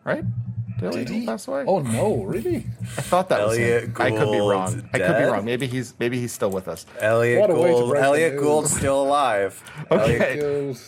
Right? 0.05 0.25
Did, 0.79 0.93
Did 0.93 1.07
Gould 1.09 1.17
he? 1.17 1.27
pass 1.27 1.49
away? 1.49 1.65
Oh 1.67 1.81
no, 1.81 2.23
really? 2.23 2.59
I 2.97 3.01
thought 3.03 3.29
that 3.31 3.47
was 3.47 3.59
Elliott 3.59 3.85
him. 3.85 3.95
I 3.99 4.11
could 4.11 4.19
be 4.31 4.39
Gould's 4.39 4.51
wrong. 4.75 4.89
I 4.93 4.99
could 4.99 5.19
be 5.19 5.25
wrong. 5.25 5.45
Maybe 5.45 5.67
he's 5.67 5.95
maybe 5.99 6.19
he's 6.21 6.33
still 6.33 6.51
with 6.51 6.69
us. 6.69 6.87
Elliott 7.01 7.41
What 7.41 7.51
a 7.51 7.55
way 7.55 7.69
to 7.73 7.75
Gould. 7.75 7.97
Elliott 7.97 8.33
news. 8.35 8.43
Gould's 8.43 8.77
still 8.77 9.03
alive. 9.03 9.63
Okay. 9.91 10.19
Elliott- 10.39 10.41
Gould. 10.41 10.79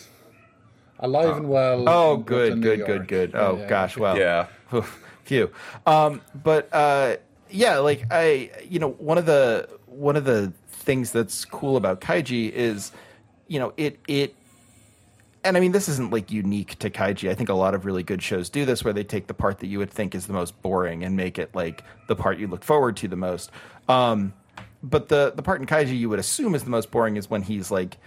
Alive 0.99 1.37
and 1.37 1.49
well. 1.49 1.89
Oh, 1.89 2.15
in 2.15 2.21
good, 2.23 2.61
good, 2.61 2.85
good, 2.85 3.07
good. 3.07 3.35
Oh 3.35 3.57
yeah. 3.57 3.67
gosh, 3.67 3.97
well, 3.97 4.17
Yeah. 4.17 4.47
Phew. 5.25 5.49
Um, 5.85 6.21
but 6.43 6.69
uh, 6.73 7.15
yeah, 7.49 7.77
like 7.79 8.05
I, 8.11 8.51
you 8.69 8.79
know, 8.79 8.89
one 8.91 9.17
of 9.17 9.25
the 9.25 9.67
one 9.87 10.15
of 10.15 10.25
the 10.25 10.53
things 10.69 11.11
that's 11.11 11.43
cool 11.45 11.75
about 11.77 12.01
Kaiji 12.01 12.51
is, 12.51 12.91
you 13.47 13.59
know, 13.59 13.73
it 13.77 13.99
it. 14.07 14.35
And 15.43 15.57
I 15.57 15.59
mean, 15.59 15.71
this 15.71 15.89
isn't 15.89 16.11
like 16.11 16.31
unique 16.31 16.77
to 16.79 16.89
Kaiji. 16.89 17.29
I 17.29 17.33
think 17.33 17.49
a 17.49 17.53
lot 17.53 17.73
of 17.73 17.85
really 17.85 18.03
good 18.03 18.21
shows 18.21 18.49
do 18.49 18.65
this, 18.65 18.83
where 18.83 18.93
they 18.93 19.03
take 19.03 19.27
the 19.27 19.33
part 19.33 19.59
that 19.59 19.67
you 19.67 19.79
would 19.79 19.89
think 19.89 20.13
is 20.13 20.27
the 20.27 20.33
most 20.33 20.61
boring 20.61 21.03
and 21.03 21.15
make 21.15 21.39
it 21.39 21.53
like 21.55 21.83
the 22.07 22.15
part 22.15 22.37
you 22.37 22.47
look 22.47 22.63
forward 22.63 22.95
to 22.97 23.07
the 23.07 23.15
most. 23.15 23.51
Um, 23.89 24.33
but 24.83 25.09
the 25.09 25.33
the 25.35 25.41
part 25.41 25.59
in 25.59 25.67
Kaiji 25.67 25.97
you 25.97 26.09
would 26.09 26.19
assume 26.19 26.55
is 26.55 26.63
the 26.63 26.69
most 26.69 26.91
boring 26.91 27.17
is 27.17 27.29
when 27.29 27.41
he's 27.41 27.71
like 27.71 27.97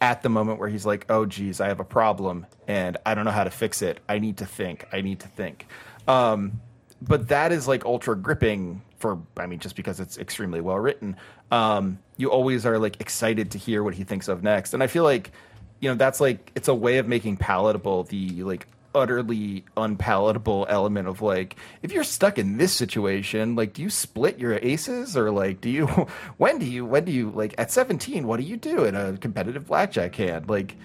at 0.00 0.22
the 0.22 0.28
moment 0.28 0.58
where 0.58 0.68
he's 0.68 0.84
like, 0.84 1.06
"Oh, 1.08 1.24
geez, 1.24 1.60
I 1.60 1.68
have 1.68 1.80
a 1.80 1.84
problem 1.84 2.46
and 2.68 2.98
I 3.06 3.14
don't 3.14 3.24
know 3.24 3.30
how 3.30 3.44
to 3.44 3.50
fix 3.50 3.80
it. 3.80 4.00
I 4.08 4.18
need 4.18 4.36
to 4.38 4.46
think. 4.46 4.86
I 4.92 5.00
need 5.00 5.20
to 5.20 5.28
think." 5.28 5.66
Um, 6.06 6.60
but 7.02 7.28
that 7.28 7.52
is 7.52 7.68
like 7.68 7.84
ultra 7.84 8.16
gripping 8.16 8.82
for, 8.98 9.18
I 9.36 9.46
mean, 9.46 9.58
just 9.58 9.76
because 9.76 10.00
it's 10.00 10.18
extremely 10.18 10.60
well 10.60 10.78
written. 10.78 11.16
Um, 11.50 11.98
you 12.16 12.30
always 12.30 12.64
are 12.66 12.78
like 12.78 13.00
excited 13.00 13.50
to 13.52 13.58
hear 13.58 13.82
what 13.82 13.94
he 13.94 14.04
thinks 14.04 14.28
of 14.28 14.42
next, 14.42 14.74
and 14.74 14.82
I 14.82 14.86
feel 14.86 15.04
like, 15.04 15.32
you 15.80 15.88
know, 15.88 15.94
that's 15.94 16.20
like 16.20 16.52
it's 16.54 16.68
a 16.68 16.74
way 16.74 16.98
of 16.98 17.08
making 17.08 17.36
palatable 17.36 18.04
the 18.04 18.42
like 18.42 18.66
utterly 18.94 19.62
unpalatable 19.76 20.66
element 20.70 21.06
of 21.06 21.20
like 21.20 21.54
if 21.82 21.92
you're 21.92 22.02
stuck 22.02 22.38
in 22.38 22.56
this 22.56 22.72
situation 22.72 23.54
like 23.54 23.74
do 23.74 23.82
you 23.82 23.90
split 23.90 24.38
your 24.38 24.54
aces? 24.54 25.16
Or 25.16 25.30
like 25.30 25.60
do 25.60 25.68
you 25.68 25.86
when 26.38 26.58
do 26.58 26.66
you 26.66 26.84
when 26.84 27.04
do 27.04 27.12
you 27.12 27.30
like 27.30 27.54
at 27.58 27.70
17 27.70 28.26
what 28.26 28.38
do 28.38 28.42
you 28.42 28.56
do 28.56 28.84
in 28.84 28.94
a 28.94 29.16
competitive 29.18 29.66
blackjack 29.66 30.14
hand? 30.14 30.48
Like 30.48 30.76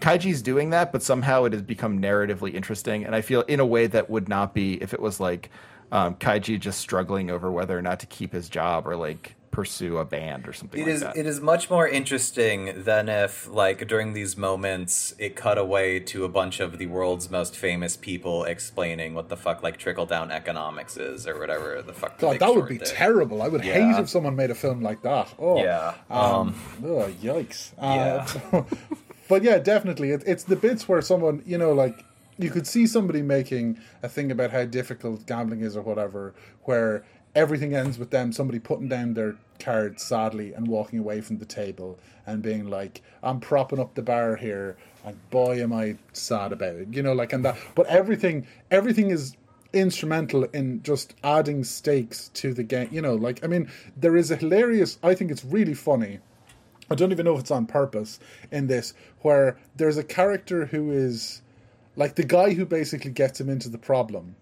kaiji's 0.00 0.42
doing 0.42 0.70
that 0.70 0.92
but 0.92 1.02
somehow 1.02 1.44
it 1.44 1.52
has 1.52 1.62
become 1.62 2.00
narratively 2.00 2.52
interesting. 2.54 3.04
And 3.04 3.14
i 3.14 3.22
feel 3.22 3.42
in 3.42 3.60
a 3.60 3.66
way 3.66 3.86
that 3.86 4.10
would 4.10 4.28
not 4.28 4.54
be 4.54 4.74
if 4.82 4.92
it 4.92 5.00
was 5.00 5.18
like 5.18 5.50
um, 5.90 6.16
kaiji 6.16 6.58
just 6.58 6.80
struggling 6.80 7.30
over 7.30 7.50
whether 7.50 7.78
or 7.78 7.82
not 7.82 8.00
to 8.00 8.06
keep 8.06 8.32
his 8.32 8.48
job 8.48 8.86
or 8.86 8.96
like 8.96 9.33
pursue 9.54 9.98
a 9.98 10.04
band 10.04 10.48
or 10.48 10.52
something 10.52 10.80
It 10.80 10.84
like 10.84 10.92
is. 10.94 11.00
that 11.02 11.16
It 11.16 11.26
is 11.26 11.40
much 11.40 11.70
more 11.70 11.86
interesting 11.86 12.82
than 12.82 13.08
if, 13.08 13.48
like, 13.48 13.86
during 13.86 14.12
these 14.12 14.36
moments, 14.36 15.14
it 15.18 15.36
cut 15.36 15.58
away 15.58 16.00
to 16.00 16.24
a 16.24 16.28
bunch 16.28 16.58
of 16.60 16.78
the 16.78 16.86
world's 16.86 17.30
most 17.30 17.56
famous 17.56 17.96
people 17.96 18.44
explaining 18.44 19.14
what 19.14 19.28
the 19.28 19.36
fuck, 19.36 19.62
like, 19.62 19.76
trickle 19.76 20.06
down 20.06 20.32
economics 20.32 20.96
is, 20.96 21.26
or 21.26 21.38
whatever 21.38 21.80
the 21.82 21.92
fuck. 21.92 22.18
the 22.18 22.22
God, 22.26 22.30
Big 22.32 22.40
that 22.40 22.48
would 22.48 22.54
Short 22.62 22.68
be 22.68 22.78
did. 22.78 22.86
terrible. 22.88 23.42
I 23.42 23.48
would 23.48 23.64
Yeah. 23.64 23.74
hate 23.94 24.02
if 24.02 24.08
someone 24.08 24.34
made 24.34 24.50
a 24.50 24.54
film 24.56 24.82
like 24.82 25.02
that. 25.02 25.32
Oh, 25.38 25.62
Yeah, 25.62 25.94
Um, 26.10 26.54
oh, 26.84 27.08
yikes. 27.22 27.70
Uh, 27.78 28.26
but 29.28 29.42
yeah, 29.44 29.58
definitely, 29.58 30.10
it, 30.10 30.22
it's 30.26 30.44
the 30.44 30.56
bits 30.56 30.88
where 30.88 31.00
someone, 31.00 31.42
you 31.46 31.58
know, 31.58 31.72
like 31.72 32.04
you 32.38 32.50
could 32.50 32.66
see 32.66 32.84
somebody 32.88 33.22
making 33.22 33.78
a 34.02 34.08
thing 34.08 34.32
about 34.32 34.50
how 34.50 34.64
difficult 34.64 35.24
gambling 35.26 35.60
is 35.60 35.76
or 35.76 35.82
whatever, 35.82 36.34
where 36.64 37.04
everything 37.34 37.74
ends 37.74 37.98
with 37.98 38.10
them 38.10 38.32
somebody 38.32 38.58
putting 38.58 38.88
down 38.88 39.14
their 39.14 39.36
cards 39.58 40.02
sadly 40.02 40.52
and 40.52 40.66
walking 40.68 40.98
away 40.98 41.20
from 41.20 41.38
the 41.38 41.44
table 41.44 41.98
and 42.26 42.42
being 42.42 42.68
like, 42.68 43.02
"I'm 43.22 43.40
propping 43.40 43.78
up 43.78 43.94
the 43.94 44.02
bar 44.02 44.36
here," 44.36 44.76
and 45.04 45.16
boy, 45.30 45.62
am 45.62 45.72
I 45.72 45.96
sad 46.12 46.52
about 46.52 46.76
it, 46.76 46.88
you 46.92 47.02
know, 47.02 47.12
like 47.12 47.32
and 47.32 47.44
that. 47.44 47.56
But 47.74 47.86
everything, 47.86 48.46
everything 48.70 49.10
is 49.10 49.36
instrumental 49.72 50.44
in 50.44 50.82
just 50.82 51.14
adding 51.24 51.64
stakes 51.64 52.30
to 52.34 52.54
the 52.54 52.62
game. 52.62 52.88
You 52.90 53.02
know, 53.02 53.14
like 53.14 53.44
I 53.44 53.48
mean, 53.48 53.70
there 53.96 54.16
is 54.16 54.30
a 54.30 54.36
hilarious. 54.36 54.98
I 55.02 55.14
think 55.14 55.30
it's 55.30 55.44
really 55.44 55.74
funny. 55.74 56.20
I 56.90 56.94
don't 56.94 57.12
even 57.12 57.24
know 57.24 57.34
if 57.34 57.40
it's 57.40 57.50
on 57.50 57.66
purpose 57.66 58.20
in 58.52 58.66
this, 58.66 58.94
where 59.22 59.56
there's 59.76 59.96
a 59.96 60.04
character 60.04 60.66
who 60.66 60.92
is 60.92 61.42
like 61.96 62.14
the 62.14 62.24
guy 62.24 62.54
who 62.54 62.66
basically 62.66 63.10
gets 63.10 63.40
him 63.40 63.48
into 63.48 63.68
the 63.68 63.78
problem. 63.78 64.36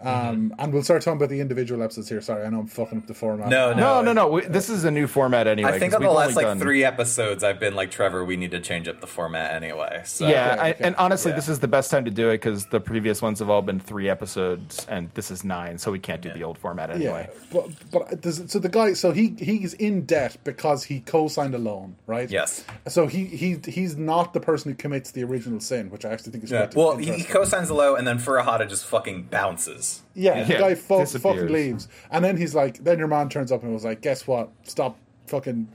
Um, 0.00 0.54
And 0.58 0.72
we'll 0.72 0.82
start 0.82 1.02
talking 1.02 1.16
about 1.16 1.30
the 1.30 1.40
individual 1.40 1.82
episodes 1.82 2.08
here. 2.08 2.20
Sorry, 2.20 2.44
I 2.44 2.50
know 2.50 2.60
I'm 2.60 2.66
fucking 2.66 2.98
up 2.98 3.06
the 3.06 3.14
format. 3.14 3.48
No, 3.48 3.72
No, 3.72 4.02
no, 4.02 4.12
no. 4.12 4.28
We, 4.28 4.42
this 4.42 4.68
is 4.68 4.84
a 4.84 4.90
new 4.90 5.06
format 5.06 5.46
anyway. 5.46 5.70
I 5.72 5.78
think 5.78 5.94
on 5.94 6.02
the 6.02 6.08
we've 6.08 6.16
last 6.16 6.36
like 6.36 6.44
done- 6.46 6.60
three 6.60 6.84
episodes, 6.84 7.42
I've 7.42 7.58
been 7.58 7.74
like 7.74 7.90
Trevor. 7.90 8.24
We 8.24 8.36
need 8.36 8.50
to 8.50 8.60
change 8.60 8.88
up 8.88 9.00
the 9.00 9.06
format 9.06 9.54
anyway. 9.54 10.02
So. 10.04 10.28
Yeah, 10.28 10.52
Okay, 10.52 10.60
I, 10.60 10.70
okay. 10.70 10.84
and 10.84 10.96
honestly, 10.96 11.30
Yeah. 11.32 11.36
this 11.36 11.48
is 11.48 11.60
the 11.60 11.68
best 11.68 11.90
time 11.90 12.04
to 12.04 12.10
do 12.10 12.28
it 12.28 12.34
because 12.34 12.66
the 12.66 12.80
previous 12.80 13.22
ones 13.22 13.38
have 13.38 13.48
all 13.50 13.62
been 13.62 13.80
three 13.80 14.08
episodes, 14.10 14.84
and 14.88 15.10
this 15.14 15.30
is 15.30 15.44
nine, 15.44 15.78
so 15.78 15.90
we 15.90 15.98
can't 15.98 16.20
do 16.20 16.30
the 16.32 16.44
old 16.44 16.58
format 16.58 16.90
anyway. 16.90 17.28
Yeah, 17.30 17.40
but 17.52 17.68
but 17.90 18.20
does, 18.20 18.42
so 18.48 18.58
the 18.58 18.68
guy, 18.68 18.92
so 18.92 19.12
he 19.12 19.34
he's 19.38 19.72
in 19.74 20.04
debt 20.04 20.36
because 20.44 20.84
he 20.84 21.00
co-signed 21.00 21.54
a 21.54 21.58
loan, 21.58 21.96
right? 22.06 22.30
Yes. 22.30 22.64
So 22.86 23.06
he 23.06 23.24
he 23.24 23.56
he's 23.66 23.96
not 23.96 24.34
the 24.34 24.40
person 24.40 24.70
who 24.70 24.76
commits 24.76 25.10
the 25.12 25.24
original 25.24 25.60
sin, 25.60 25.90
which 25.90 26.04
I 26.04 26.10
actually 26.12 26.32
think 26.32 26.44
is 26.44 26.50
Yeah. 26.50 26.66
quite 26.66 26.76
Well, 26.76 26.96
he, 26.98 27.12
he 27.12 27.24
co-signs 27.24 27.68
the 27.68 27.74
loan, 27.74 27.98
and 27.98 28.06
then 28.06 28.18
Furuhata 28.18 28.68
just 28.68 28.84
fucking 28.84 29.28
bounces. 29.30 29.85
Yeah, 30.14 30.44
the 30.44 30.52
Yeah, 30.54 30.58
guy 30.60 30.74
fu- 30.74 30.98
disappears. 31.00 31.22
fucking 31.36 31.52
leaves, 31.52 31.88
and 32.10 32.24
then 32.24 32.36
he's 32.36 32.54
like, 32.54 32.82
then 32.84 32.98
your 32.98 33.08
man 33.08 33.28
turns 33.28 33.52
up 33.52 33.62
and 33.62 33.72
was 33.72 33.84
like, 33.84 34.00
guess 34.00 34.26
what? 34.26 34.50
Stop 34.64 34.96
fucking 35.26 35.68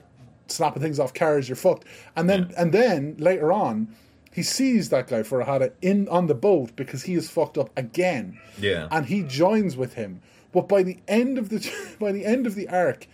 snapping 0.47 0.81
things 0.81 0.99
off 0.99 1.13
cars. 1.13 1.47
You're 1.47 1.55
fucked. 1.55 1.85
And 2.15 2.29
then 2.29 2.53
and 2.57 2.71
then 2.73 3.15
later 3.17 3.51
on. 3.51 3.87
He 4.33 4.43
sees 4.43 4.87
that 4.91 5.07
guy 5.09 5.23
Furuhata 5.23 5.73
in 5.81 6.07
on 6.07 6.27
the 6.27 6.33
boat 6.33 6.73
because 6.77 7.03
he 7.03 7.15
is 7.15 7.29
fucked 7.29 7.57
up 7.57 7.69
again. 7.77 8.39
Yeah. 8.57 8.87
and 8.89 9.05
he 9.05 9.23
joins 9.23 9.75
with 9.75 9.95
him. 9.95 10.21
But 10.53 10.69
by 10.69 10.83
the 10.83 10.99
end 11.05 11.37
of 11.37 11.49
the 11.49 11.59
by 11.99 12.13
the 12.13 12.23
end 12.25 12.47
of 12.47 12.55
the 12.55 12.69
arc, 12.69 13.07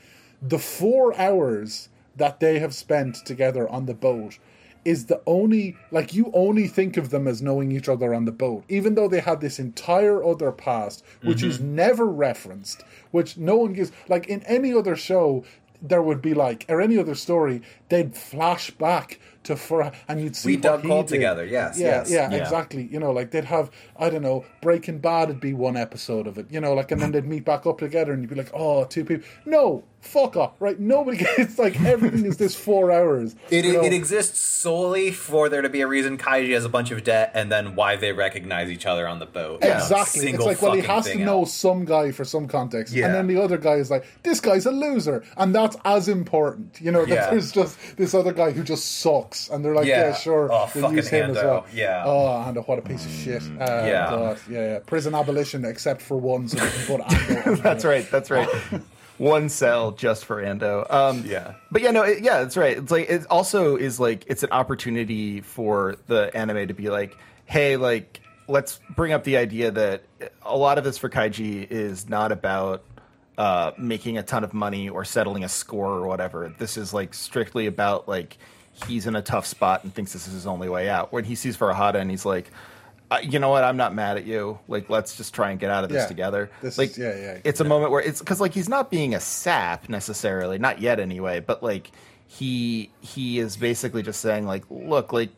the 0.44 0.60
four 0.60 1.18
hours 1.20 1.90
that 2.16 2.40
they 2.40 2.60
have 2.60 2.76
spent 2.76 3.16
together 3.26 3.68
on 3.68 3.88
the 3.88 3.96
boat 3.96 4.38
is 4.88 5.08
the 5.08 5.22
only 5.28 5.76
like 5.92 6.14
you 6.14 6.32
only 6.34 6.66
think 6.66 6.96
of 6.96 7.10
them 7.10 7.28
as 7.28 7.42
knowing 7.42 7.74
each 7.74 7.90
other 7.90 8.14
on 8.14 8.24
the 8.24 8.32
boat, 8.32 8.64
even 8.70 8.96
though 8.96 9.10
they 9.10 9.20
had 9.20 9.42
this 9.42 9.60
entire 9.60 10.24
other 10.24 10.52
past 10.52 11.04
which 11.24 11.44
is 11.44 11.58
mm-hmm. 11.58 11.76
never 11.76 12.06
referenced, 12.06 12.84
which 13.12 13.38
no 13.38 13.58
one 13.58 13.74
gives 13.74 13.92
like 14.08 14.28
in 14.28 14.42
any 14.44 14.74
other 14.74 14.96
show. 14.96 15.44
There 15.80 16.02
would 16.02 16.24
be 16.24 16.34
like, 16.34 16.66
or 16.70 16.82
any 16.82 16.98
other 16.98 17.14
story, 17.14 17.62
they'd 17.90 18.16
flash 18.16 18.72
back 18.72 19.20
to 19.48 19.56
for, 19.58 19.92
and 20.08 20.22
you'd 20.22 20.36
see 20.36 20.50
We 20.50 20.56
what 20.58 20.62
dug 20.64 20.82
he 20.84 20.88
coal 20.88 21.04
together, 21.04 21.46
yes, 21.46 21.78
yeah, 21.80 21.88
yes. 21.88 22.10
yeah, 22.12 22.32
Yeah. 22.32 22.38
exactly. 22.38 22.88
You 22.92 23.00
know, 23.00 23.12
like 23.12 23.32
they'd 23.32 23.46
have, 23.46 23.70
I 24.00 24.10
don't 24.10 24.22
know, 24.22 24.46
Breaking 24.62 25.00
Bad 25.00 25.28
would 25.30 25.40
be 25.42 25.54
one 25.54 25.76
episode 25.76 26.28
of 26.28 26.38
it. 26.38 26.48
You 26.50 26.62
know, 26.62 26.74
like, 26.74 26.92
and 26.92 27.02
then 27.02 27.12
they'd 27.12 27.26
meet 27.26 27.44
back 27.46 27.66
up 27.66 27.80
together, 27.80 28.14
and 28.14 28.22
you'd 28.22 28.30
be 28.30 28.36
like, 28.36 28.52
oh, 28.54 28.86
two 28.86 29.04
people. 29.04 29.28
No, 29.46 29.84
fuck 30.02 30.38
off, 30.38 30.54
right? 30.60 30.80
Nobody 30.80 31.18
gets 31.38 31.58
like 31.60 31.80
everything 31.82 32.26
is 32.26 32.38
this 32.38 32.56
four 32.56 32.92
hours. 32.92 33.36
It, 33.50 33.66
you 33.66 33.74
know? 33.74 33.84
it 33.84 33.94
exists 33.94 34.40
solely 34.40 35.12
for 35.12 35.50
there 35.50 35.62
to 35.62 35.70
be 35.70 35.82
a 35.82 35.88
reason 35.88 36.18
Kaiji 36.18 36.54
has 36.54 36.66
a 36.66 36.70
bunch 36.70 36.92
of 36.92 37.04
debt, 37.04 37.32
and 37.34 37.52
then 37.52 37.76
why 37.76 37.96
they 37.96 38.12
recognize 38.14 38.70
each 38.70 38.86
other 38.86 39.08
on 39.08 39.20
the 39.20 39.26
boat. 39.26 39.60
Yeah. 39.64 39.80
Exactly. 39.82 40.30
It's 40.30 40.44
like, 40.46 40.62
well, 40.62 40.74
he 40.74 40.82
has 40.82 41.06
to 41.08 41.18
know 41.18 41.40
else. 41.40 41.54
some 41.54 41.86
guy 41.86 42.12
for 42.12 42.26
some 42.26 42.48
context. 42.48 42.94
Yeah. 42.94 43.06
And 43.08 43.16
then 43.16 43.28
the 43.28 43.42
other 43.42 43.58
guy 43.58 43.76
is 43.76 43.90
like, 43.92 44.06
this 44.24 44.40
guy's 44.40 44.66
a 44.66 44.72
loser. 44.72 45.24
And 45.38 45.54
that's 45.56 45.78
as 45.86 46.08
important. 46.08 46.80
You 46.82 46.92
know, 46.92 47.06
that 47.06 47.14
Yeah. 47.14 47.30
there's 47.32 47.52
just 47.52 47.78
this 47.98 48.14
other 48.14 48.34
guy 48.34 48.52
who 48.52 48.64
just 48.64 49.00
sucks. 49.00 49.37
And 49.52 49.64
they're 49.64 49.76
like, 49.76 49.86
yeah, 49.88 50.08
Yeah. 50.10 50.16
sure. 50.16 50.50
Oh, 50.52 50.70
we'll 50.76 50.94
use 50.94 51.08
him 51.08 51.32
as 51.32 51.36
well. 51.38 51.66
Yeah. 51.74 52.04
Oh, 52.06 52.42
and 52.48 52.58
what 52.68 52.80
a 52.80 52.82
piece 52.82 53.06
of 53.06 53.12
shit. 53.12 53.44
Uh, 53.60 53.66
Yeah. 53.86 54.10
God. 54.10 54.40
Yeah, 54.50 54.60
yeah. 54.74 54.80
Prison 54.86 55.14
abolition, 55.16 55.66
except 55.66 56.02
for 56.02 56.18
one. 56.18 56.48
So 56.48 56.58
That's 57.64 57.86
right. 57.86 58.10
That's 58.12 58.30
right. 58.32 58.50
One 59.18 59.50
cell 59.50 59.94
just 59.94 60.26
for 60.26 60.44
Ando. 60.44 60.86
Um, 60.94 61.24
Yeah. 61.26 61.54
But 61.72 61.82
yeah, 61.82 61.90
no, 61.90 62.04
it, 62.04 62.22
yeah, 62.22 62.44
that's 62.44 62.56
right. 62.56 62.78
It's 62.78 62.92
like 62.92 63.10
it 63.10 63.26
also 63.32 63.76
is 63.76 64.00
like 64.00 64.24
it's 64.28 64.44
an 64.44 64.52
opportunity 64.52 65.42
for 65.42 65.96
the 66.06 66.30
anime 66.38 66.68
to 66.68 66.74
be 66.76 66.92
like, 66.92 67.18
hey, 67.46 67.78
like 67.78 68.22
let's 68.48 68.80
bring 68.96 69.14
up 69.14 69.24
the 69.24 69.38
idea 69.38 69.72
that 69.72 70.04
a 70.44 70.56
lot 70.56 70.78
of 70.78 70.84
this 70.84 71.00
for 71.00 71.10
Kaiji 71.10 71.66
is 71.70 72.08
not 72.08 72.32
about 72.32 72.84
uh, 73.40 73.72
making 73.78 74.20
a 74.20 74.24
ton 74.24 74.44
of 74.44 74.54
money 74.54 74.88
or 74.88 75.04
settling 75.04 75.44
a 75.44 75.50
score 75.50 75.94
or 75.94 76.08
whatever. 76.08 76.54
This 76.60 76.78
is 76.78 76.94
like 76.94 77.16
strictly 77.16 77.66
about 77.66 78.08
like 78.08 78.38
he's 78.86 79.08
in 79.08 79.16
a 79.16 79.22
tough 79.22 79.46
spot 79.46 79.84
and 79.84 79.94
thinks 79.94 80.14
this 80.14 80.28
is 80.28 80.34
his 80.34 80.48
only 80.48 80.70
way 80.70 80.90
out. 80.90 81.12
When 81.12 81.24
he 81.24 81.36
sees 81.36 81.58
Furuhata 81.58 81.96
and 81.96 82.10
he's 82.12 82.26
like, 82.26 82.52
you 83.24 83.40
know 83.40 83.50
what? 83.50 83.64
I'm 83.64 83.78
not 83.78 83.96
mad 83.96 84.18
at 84.18 84.26
you. 84.26 84.60
Like, 84.68 84.90
let's 84.90 85.16
just 85.16 85.34
try 85.34 85.52
and 85.52 85.60
get 85.60 85.70
out 85.70 85.84
of 85.86 85.90
this 85.90 86.04
Yeah. 86.04 86.08
together. 86.08 86.52
This 86.62 86.78
like, 86.78 86.90
is- 86.92 86.98
yeah, 86.98 87.16
yeah. 87.16 87.38
It's 87.44 87.60
a 87.62 87.64
moment 87.64 87.92
where 87.92 88.02
it's 88.02 88.20
because 88.20 88.42
like 88.42 88.54
he's 88.54 88.68
not 88.70 88.92
being 88.92 89.16
a 89.16 89.20
sap 89.20 89.88
necessarily, 89.90 90.58
not 90.60 90.82
yet 90.82 91.00
anyway. 91.00 91.40
But 91.40 91.64
like 91.64 91.92
he 92.28 92.92
he 93.00 93.40
is 93.40 93.56
basically 93.58 94.04
just 94.04 94.20
saying 94.20 94.46
like, 94.46 94.66
look, 94.70 95.14
like 95.14 95.30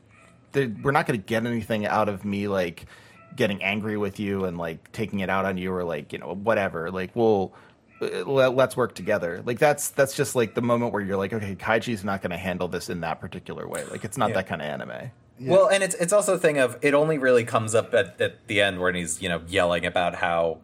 we're 0.56 0.92
not 0.92 1.06
going 1.06 1.20
to 1.20 1.26
get 1.26 1.46
anything 1.46 1.86
out 1.86 2.10
of 2.10 2.26
me 2.26 2.48
like 2.48 2.88
getting 3.36 3.62
angry 3.62 3.96
with 3.96 4.20
you 4.20 4.46
and 4.46 4.58
like 4.58 4.92
taking 4.92 5.20
it 5.20 5.30
out 5.30 5.46
on 5.46 5.56
you 5.58 5.72
or 5.72 5.84
like 5.84 6.12
you 6.12 6.18
know 6.18 6.34
whatever. 6.34 6.90
Like 6.90 7.16
we'll 7.16 7.54
let's 8.02 8.78
work 8.78 8.96
together. 8.96 9.42
Like 9.46 9.60
that's 9.60 9.90
that's 9.90 10.16
just 10.16 10.36
like 10.36 10.56
the 10.56 10.62
moment 10.62 10.94
where 10.94 11.02
you're 11.02 11.18
like, 11.18 11.34
okay, 11.34 11.56
Kaiji's 11.56 12.04
not 12.04 12.22
going 12.22 12.32
to 12.32 12.38
handle 12.38 12.68
this 12.68 12.90
in 12.90 13.02
that 13.02 13.20
particular 13.20 13.68
way. 13.68 13.84
Like 13.92 14.04
it's 14.06 14.18
not 14.18 14.30
Yeah. 14.30 14.36
that 14.36 14.48
kind 14.48 14.62
of 14.62 14.68
anime. 14.68 15.12
Well, 15.42 15.68
and 15.70 15.84
it's 15.84 15.96
it's 15.96 16.12
also 16.12 16.34
a 16.34 16.38
thing 16.38 16.58
of 16.58 16.78
it 16.82 16.94
only 16.94 17.18
really 17.18 17.46
comes 17.46 17.74
up 17.74 17.94
at, 17.94 18.20
at 18.20 18.46
the 18.48 18.62
end 18.62 18.80
when 18.82 18.96
he's 18.96 19.22
you 19.22 19.30
know 19.30 19.42
yelling 19.48 19.86
about 19.86 20.16
how 20.16 20.60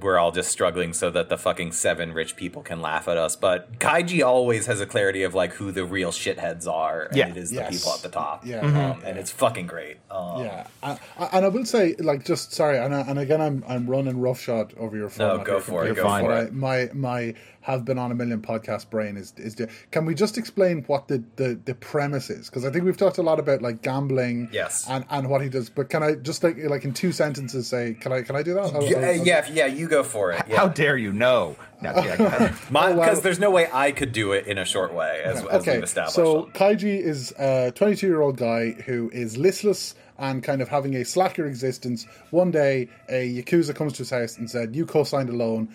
we're 0.00 0.18
all 0.18 0.32
just 0.32 0.50
struggling 0.50 0.92
so 0.92 1.10
that 1.10 1.28
the 1.28 1.36
fucking 1.38 1.72
seven 1.72 2.12
rich 2.12 2.36
people 2.36 2.62
can 2.62 2.80
laugh 2.80 3.08
at 3.08 3.16
us. 3.16 3.36
But 3.36 3.78
Kaiji 3.78 4.24
always 4.26 4.66
has 4.66 4.80
a 4.80 4.86
clarity 4.86 5.22
of 5.22 5.34
like 5.34 5.52
who 5.54 5.72
the 5.72 5.84
real 5.84 6.10
shitheads 6.12 6.66
are, 6.66 7.02
and 7.04 7.16
Yeah. 7.16 7.28
it 7.28 7.36
is 7.36 7.52
Yes. 7.52 7.70
the 7.70 7.76
people 7.78 7.92
at 7.94 8.02
the 8.02 8.08
top. 8.08 8.46
Yeah. 8.46 8.60
um, 8.60 9.02
and 9.04 9.18
it's 9.18 9.30
fucking 9.30 9.66
great. 9.66 9.96
Um, 10.10 10.44
Yeah, 10.44 10.66
I, 10.82 10.98
I, 11.18 11.24
and 11.32 11.44
I 11.44 11.48
will 11.48 11.64
say, 11.64 11.94
like, 11.98 12.24
just 12.24 12.52
sorry, 12.52 12.78
and, 12.78 12.94
I, 12.94 13.00
and 13.02 13.18
again, 13.18 13.40
I'm 13.40 13.64
I'm 13.68 13.86
running 13.88 14.20
roughshod 14.20 14.74
over 14.78 14.96
your 14.96 15.08
format. 15.08 15.44
go 15.46 15.60
for 15.60 15.86
it, 15.86 15.94
go 15.96 16.02
for 16.20 16.32
it. 16.38 16.52
My 16.52 16.90
my 16.92 17.34
have 17.62 17.84
been 17.84 17.98
on 17.98 18.10
a 18.10 18.14
million 18.14 18.40
podcast 18.40 18.88
brain 18.88 19.16
is 19.16 19.34
is. 19.36 19.56
The, 19.56 19.68
can 19.90 20.06
we 20.06 20.14
just 20.14 20.38
explain 20.38 20.84
what 20.86 21.08
the 21.08 21.22
the, 21.36 21.58
the 21.64 21.74
premise 21.74 22.30
is? 22.30 22.48
Because 22.48 22.64
I 22.64 22.70
think 22.70 22.84
we've 22.84 22.96
talked 22.96 23.18
a 23.18 23.22
lot 23.22 23.38
about 23.38 23.60
like 23.62 23.82
gambling, 23.82 24.48
Yes. 24.52 24.86
and 24.88 25.04
and 25.10 25.28
what 25.28 25.42
he 25.42 25.48
does. 25.48 25.68
But 25.68 25.90
can 25.90 26.02
I 26.02 26.14
just 26.14 26.42
like 26.44 26.56
like 26.64 26.84
in 26.84 26.94
two 26.94 27.12
sentences 27.12 27.66
say? 27.66 27.94
Can 27.94 28.12
I 28.12 28.22
can 28.22 28.36
I 28.36 28.42
do 28.42 28.54
that? 28.54 28.72
I'll- 28.74 28.84
Yeah, 28.84 28.98
I'll- 28.98 29.16
yeah, 29.26 29.46
yeah, 29.52 29.66
you 29.66 29.88
go 29.88 30.02
for 30.02 30.32
it. 30.32 30.46
How 30.52 30.68
dare 30.68 30.96
you? 30.96 31.12
No. 31.12 31.56
No, 31.82 31.92
yeah. 31.94 32.16
Because 32.16 32.58
Oh, 32.74 32.94
wow. 32.96 33.14
there's 33.20 33.38
no 33.38 33.50
way 33.50 33.68
I 33.72 33.92
could 33.92 34.12
do 34.12 34.32
it 34.32 34.46
in 34.48 34.58
a 34.58 34.64
short 34.64 34.92
way, 34.92 35.22
as, 35.24 35.38
as 35.38 35.60
okay, 35.62 35.74
we've 35.76 35.84
established. 35.84 36.16
so 36.16 36.50
Kaiji 36.52 36.98
is 37.00 37.32
a 37.38 37.70
22 37.76 38.06
year 38.06 38.20
old 38.20 38.36
guy 38.36 38.70
who 38.72 39.08
is 39.12 39.36
listless 39.36 39.94
and 40.18 40.42
kind 40.42 40.60
of 40.60 40.68
having 40.68 40.96
a 40.96 41.04
slacker 41.04 41.46
existence. 41.46 42.04
One 42.30 42.50
day, 42.50 42.88
a 43.08 43.40
yakuza 43.40 43.76
comes 43.76 43.92
to 43.92 43.98
his 43.98 44.10
house 44.10 44.36
and 44.36 44.50
said, 44.50 44.74
"You 44.74 44.84
co-signed 44.86 45.28
a 45.28 45.32
loan. 45.32 45.68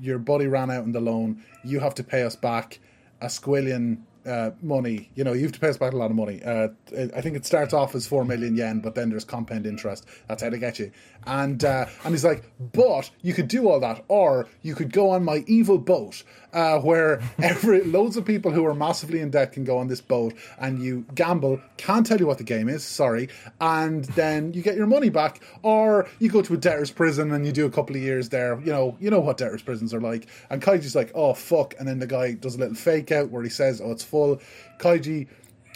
Your 0.00 0.18
buddy 0.18 0.46
ran 0.46 0.70
out 0.70 0.82
on 0.82 0.92
the 0.92 1.00
loan. 1.00 1.42
You 1.64 1.80
have 1.80 1.94
to 1.96 2.04
pay 2.04 2.22
us 2.22 2.36
back 2.36 2.78
a 3.20 3.26
squillion." 3.26 3.98
Uh, 4.26 4.50
money, 4.60 5.10
you 5.14 5.24
know, 5.24 5.32
you 5.32 5.42
have 5.44 5.52
to 5.52 5.60
pay 5.60 5.68
us 5.68 5.78
back 5.78 5.94
a 5.94 5.96
lot 5.96 6.10
of 6.10 6.16
money. 6.16 6.42
Uh, 6.44 6.68
I 7.16 7.22
think 7.22 7.34
it 7.34 7.46
starts 7.46 7.72
off 7.72 7.94
as 7.94 8.06
four 8.06 8.26
million 8.26 8.56
yen, 8.56 8.80
but 8.80 8.94
then 8.94 9.08
there's 9.08 9.24
compound 9.24 9.64
interest. 9.64 10.04
That's 10.26 10.42
how 10.42 10.50
they 10.50 10.58
get 10.58 10.78
you. 10.78 10.90
And 11.28 11.62
uh, 11.62 11.86
and 12.04 12.14
he's 12.14 12.24
like, 12.24 12.42
but 12.72 13.10
you 13.20 13.34
could 13.34 13.48
do 13.48 13.68
all 13.68 13.78
that, 13.80 14.02
or 14.08 14.48
you 14.62 14.74
could 14.74 14.92
go 14.92 15.10
on 15.10 15.24
my 15.24 15.44
evil 15.46 15.76
boat, 15.76 16.22
uh, 16.54 16.78
where 16.78 17.20
every 17.38 17.84
loads 17.84 18.16
of 18.16 18.24
people 18.24 18.50
who 18.50 18.64
are 18.64 18.74
massively 18.74 19.20
in 19.20 19.30
debt 19.30 19.52
can 19.52 19.64
go 19.64 19.76
on 19.76 19.88
this 19.88 20.00
boat, 20.00 20.34
and 20.58 20.82
you 20.82 21.04
gamble. 21.14 21.60
Can't 21.76 22.06
tell 22.06 22.18
you 22.18 22.26
what 22.26 22.38
the 22.38 22.44
game 22.44 22.68
is, 22.68 22.82
sorry, 22.82 23.28
and 23.60 24.06
then 24.06 24.54
you 24.54 24.62
get 24.62 24.74
your 24.74 24.86
money 24.86 25.10
back, 25.10 25.42
or 25.62 26.08
you 26.18 26.30
go 26.30 26.40
to 26.40 26.54
a 26.54 26.56
debtor's 26.56 26.90
prison 26.90 27.30
and 27.32 27.44
you 27.44 27.52
do 27.52 27.66
a 27.66 27.70
couple 27.70 27.94
of 27.94 28.02
years 28.02 28.30
there. 28.30 28.58
You 28.60 28.72
know, 28.72 28.96
you 28.98 29.10
know 29.10 29.20
what 29.20 29.36
debtor's 29.36 29.62
prisons 29.62 29.92
are 29.92 30.00
like. 30.00 30.28
And 30.48 30.62
Kaiji's 30.62 30.96
like, 30.96 31.12
oh 31.14 31.34
fuck, 31.34 31.74
and 31.78 31.86
then 31.86 31.98
the 31.98 32.06
guy 32.06 32.32
does 32.32 32.54
a 32.54 32.58
little 32.58 32.74
fake 32.74 33.12
out 33.12 33.30
where 33.30 33.42
he 33.42 33.50
says, 33.50 33.82
oh 33.82 33.92
it's 33.92 34.02
full. 34.02 34.40
Kaiji 34.78 35.28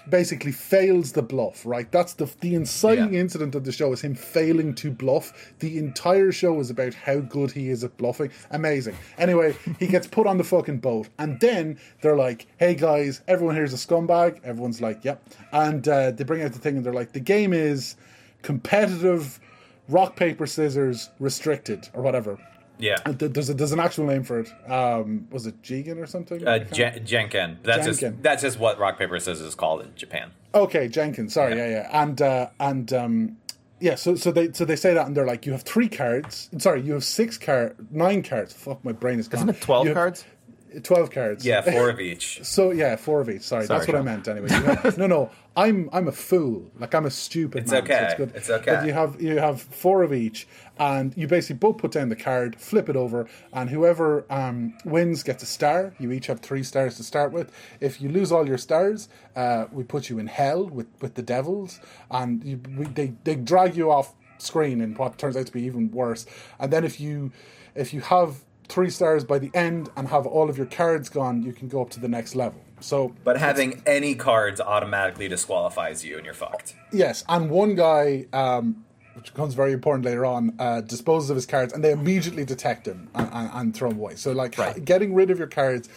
basically 0.08 0.52
fails 0.52 1.12
the 1.12 1.22
bluff, 1.22 1.64
right? 1.64 1.90
That's 1.92 2.14
the 2.14 2.28
the 2.40 2.54
inciting 2.54 3.14
Yeah. 3.14 3.20
incident 3.20 3.54
of 3.54 3.64
the 3.64 3.72
show 3.72 3.92
is 3.92 4.00
him 4.02 4.14
failing 4.14 4.74
to 4.76 4.90
bluff. 4.90 5.52
The 5.60 5.78
entire 5.78 6.32
show 6.32 6.58
is 6.60 6.70
about 6.70 6.94
how 6.94 7.20
good 7.20 7.52
he 7.52 7.68
is 7.68 7.84
at 7.84 7.96
bluffing. 7.96 8.30
Amazing. 8.50 8.96
Anyway, 9.18 9.54
he 9.78 9.86
gets 9.86 10.06
put 10.06 10.26
on 10.26 10.38
the 10.38 10.44
fucking 10.44 10.78
boat, 10.78 11.08
and 11.18 11.38
then 11.40 11.78
they're 12.00 12.16
like, 12.16 12.46
"Hey 12.58 12.74
guys, 12.74 13.20
everyone 13.28 13.54
here's 13.54 13.72
a 13.72 13.76
scumbag." 13.76 14.38
Everyone's 14.44 14.80
like, 14.80 15.04
"Yep," 15.04 15.22
and 15.52 15.86
uh, 15.88 16.10
they 16.10 16.24
bring 16.24 16.42
out 16.42 16.52
the 16.52 16.58
thing, 16.58 16.76
and 16.76 16.84
they're 16.84 16.92
like, 16.92 17.12
"The 17.12 17.20
game 17.20 17.52
is 17.52 17.96
competitive." 18.42 19.40
Rock 19.88 20.14
paper 20.14 20.46
scissors 20.46 21.10
restricted 21.18 21.88
or 21.92 22.02
whatever. 22.02 22.38
Yeah. 22.82 22.96
There's 23.06 23.48
a, 23.48 23.54
there's 23.54 23.70
an 23.72 23.78
actual 23.80 24.06
name 24.06 24.24
for 24.24 24.40
it. 24.40 24.50
Um, 24.70 25.28
was 25.30 25.46
it 25.46 25.62
Jigen 25.62 25.98
or 25.98 26.06
something? 26.06 26.46
Uh, 26.46 26.58
Jen- 26.58 27.04
Janken. 27.06 27.58
That's 27.62 27.86
Janken. 27.86 28.00
just 28.00 28.22
that's 28.22 28.42
just 28.42 28.58
what 28.58 28.78
rock 28.78 28.98
paper 28.98 29.18
scissors 29.20 29.40
is 29.40 29.54
called 29.54 29.82
in 29.82 29.94
Japan. 29.94 30.32
Okay, 30.54 30.88
Jenkins. 30.88 31.32
Sorry, 31.34 31.56
yeah, 31.56 31.66
Yeah. 31.68 31.72
yeah, 31.90 32.02
and 32.02 32.20
uh, 32.20 32.48
and 32.58 32.92
um, 32.92 33.36
yeah. 33.78 33.94
So 33.94 34.16
so 34.16 34.32
they 34.32 34.52
so 34.52 34.64
they 34.64 34.74
say 34.76 34.94
that, 34.94 35.06
and 35.06 35.16
they're 35.16 35.26
like, 35.26 35.46
you 35.46 35.52
have 35.52 35.62
three 35.62 35.88
cards. 35.88 36.50
Sorry, 36.58 36.82
you 36.82 36.92
have 36.94 37.04
six 37.04 37.38
card, 37.38 37.76
nine 37.92 38.22
cards. 38.22 38.52
Fuck, 38.52 38.84
my 38.84 38.92
brain 38.92 39.20
is 39.20 39.28
gone. 39.28 39.38
Isn't 39.48 39.56
it 39.56 39.60
12 39.62 39.84
You 39.84 39.88
have- 39.90 39.96
cards? 39.96 40.24
Twelve 40.82 41.10
cards. 41.10 41.44
Yeah, 41.44 41.60
four 41.60 41.90
of 41.90 42.00
each. 42.00 42.40
So 42.52 42.70
yeah, 42.70 42.96
four 42.96 43.20
of 43.20 43.30
each. 43.30 43.42
Sorry, 43.42 43.66
that's 43.66 43.86
Sorry, 43.86 43.98
what 43.98 44.08
I 44.08 44.14
meant. 44.14 44.28
Anyway, 44.28 44.48
no, 44.96 45.06
no, 45.06 45.30
I'm 45.56 45.88
I'm 45.92 46.08
a 46.08 46.12
fool. 46.12 46.70
Like 46.78 46.94
I'm 46.94 47.06
a 47.06 47.10
stupid. 47.10 47.62
It's 47.62 47.72
man, 47.72 47.86
so 47.86 47.94
okay. 47.94 48.04
it's 48.04 48.14
good. 48.14 48.32
It's 48.34 48.50
okay. 48.50 48.74
But 48.74 48.86
you 48.86 48.92
have 48.92 49.20
you 49.20 49.38
have 49.38 49.60
four 49.60 50.02
of 50.02 50.12
each, 50.12 50.46
and 50.78 51.16
you 51.16 51.26
basically 51.26 51.56
both 51.56 51.78
put 51.78 51.92
down 51.92 52.08
the 52.08 52.16
card, 52.16 52.56
flip 52.56 52.88
it 52.88 52.96
over, 52.96 53.28
and 53.52 53.70
whoever 53.70 54.24
um, 54.30 54.74
wins 54.84 55.22
gets 55.22 55.42
a 55.42 55.46
star. 55.46 55.94
You 55.98 56.12
each 56.12 56.26
have 56.26 56.40
three 56.40 56.62
stars 56.62 56.96
to 56.96 57.02
start 57.02 57.32
with. 57.32 57.52
If 57.80 58.00
you 58.00 58.08
lose 58.08 58.32
all 58.32 58.46
your 58.46 58.58
stars, 58.58 59.08
uh, 59.36 59.66
we 59.72 59.84
put 59.84 60.10
you 60.10 60.18
in 60.18 60.26
hell 60.26 60.68
with 60.68 60.88
with 61.00 61.14
the 61.14 61.22
devils, 61.22 61.80
and 62.10 62.42
you, 62.44 62.60
we, 62.76 62.86
they 62.86 63.14
they 63.24 63.34
drag 63.34 63.76
you 63.76 63.90
off 63.90 64.14
screen 64.38 64.80
in 64.80 64.94
what 64.94 65.18
turns 65.18 65.36
out 65.36 65.46
to 65.46 65.52
be 65.52 65.62
even 65.62 65.90
worse. 65.90 66.26
And 66.58 66.72
then 66.72 66.84
if 66.84 67.00
you 67.00 67.32
if 67.74 67.94
you 67.94 68.00
have 68.00 68.44
three 68.68 68.90
stars 68.90 69.24
by 69.24 69.38
the 69.38 69.50
end 69.54 69.90
and 69.96 70.08
have 70.08 70.26
all 70.26 70.48
of 70.48 70.56
your 70.56 70.66
cards 70.66 71.08
gone, 71.08 71.42
you 71.42 71.52
can 71.52 71.68
go 71.68 71.82
up 71.82 71.90
to 71.90 72.00
the 72.00 72.08
next 72.08 72.34
level. 72.34 72.60
So 72.80 73.14
But 73.24 73.38
having 73.38 73.82
any 73.86 74.14
cards 74.14 74.60
automatically 74.60 75.28
disqualifies 75.28 76.04
you, 76.04 76.16
and 76.16 76.24
you're 76.24 76.34
fucked. 76.34 76.74
yes, 76.92 77.24
and 77.28 77.48
one 77.50 77.74
guy, 77.76 78.26
um, 78.32 78.84
which 79.14 79.32
becomes 79.32 79.54
very 79.54 79.72
important 79.72 80.04
later 80.04 80.24
on, 80.24 80.54
uh, 80.58 80.80
disposes 80.80 81.30
of 81.30 81.36
his 81.36 81.46
cards, 81.46 81.72
and 81.72 81.84
they 81.84 81.92
immediately 81.92 82.44
detect 82.44 82.86
him 82.88 83.08
and, 83.14 83.28
and, 83.32 83.50
and 83.52 83.76
throw 83.76 83.90
him 83.90 83.98
away. 83.98 84.14
So 84.16 84.32
like 84.32 84.56
Right. 84.58 84.84
getting 84.84 85.14
rid 85.14 85.30
of 85.30 85.38
your 85.38 85.48
cards 85.48 85.88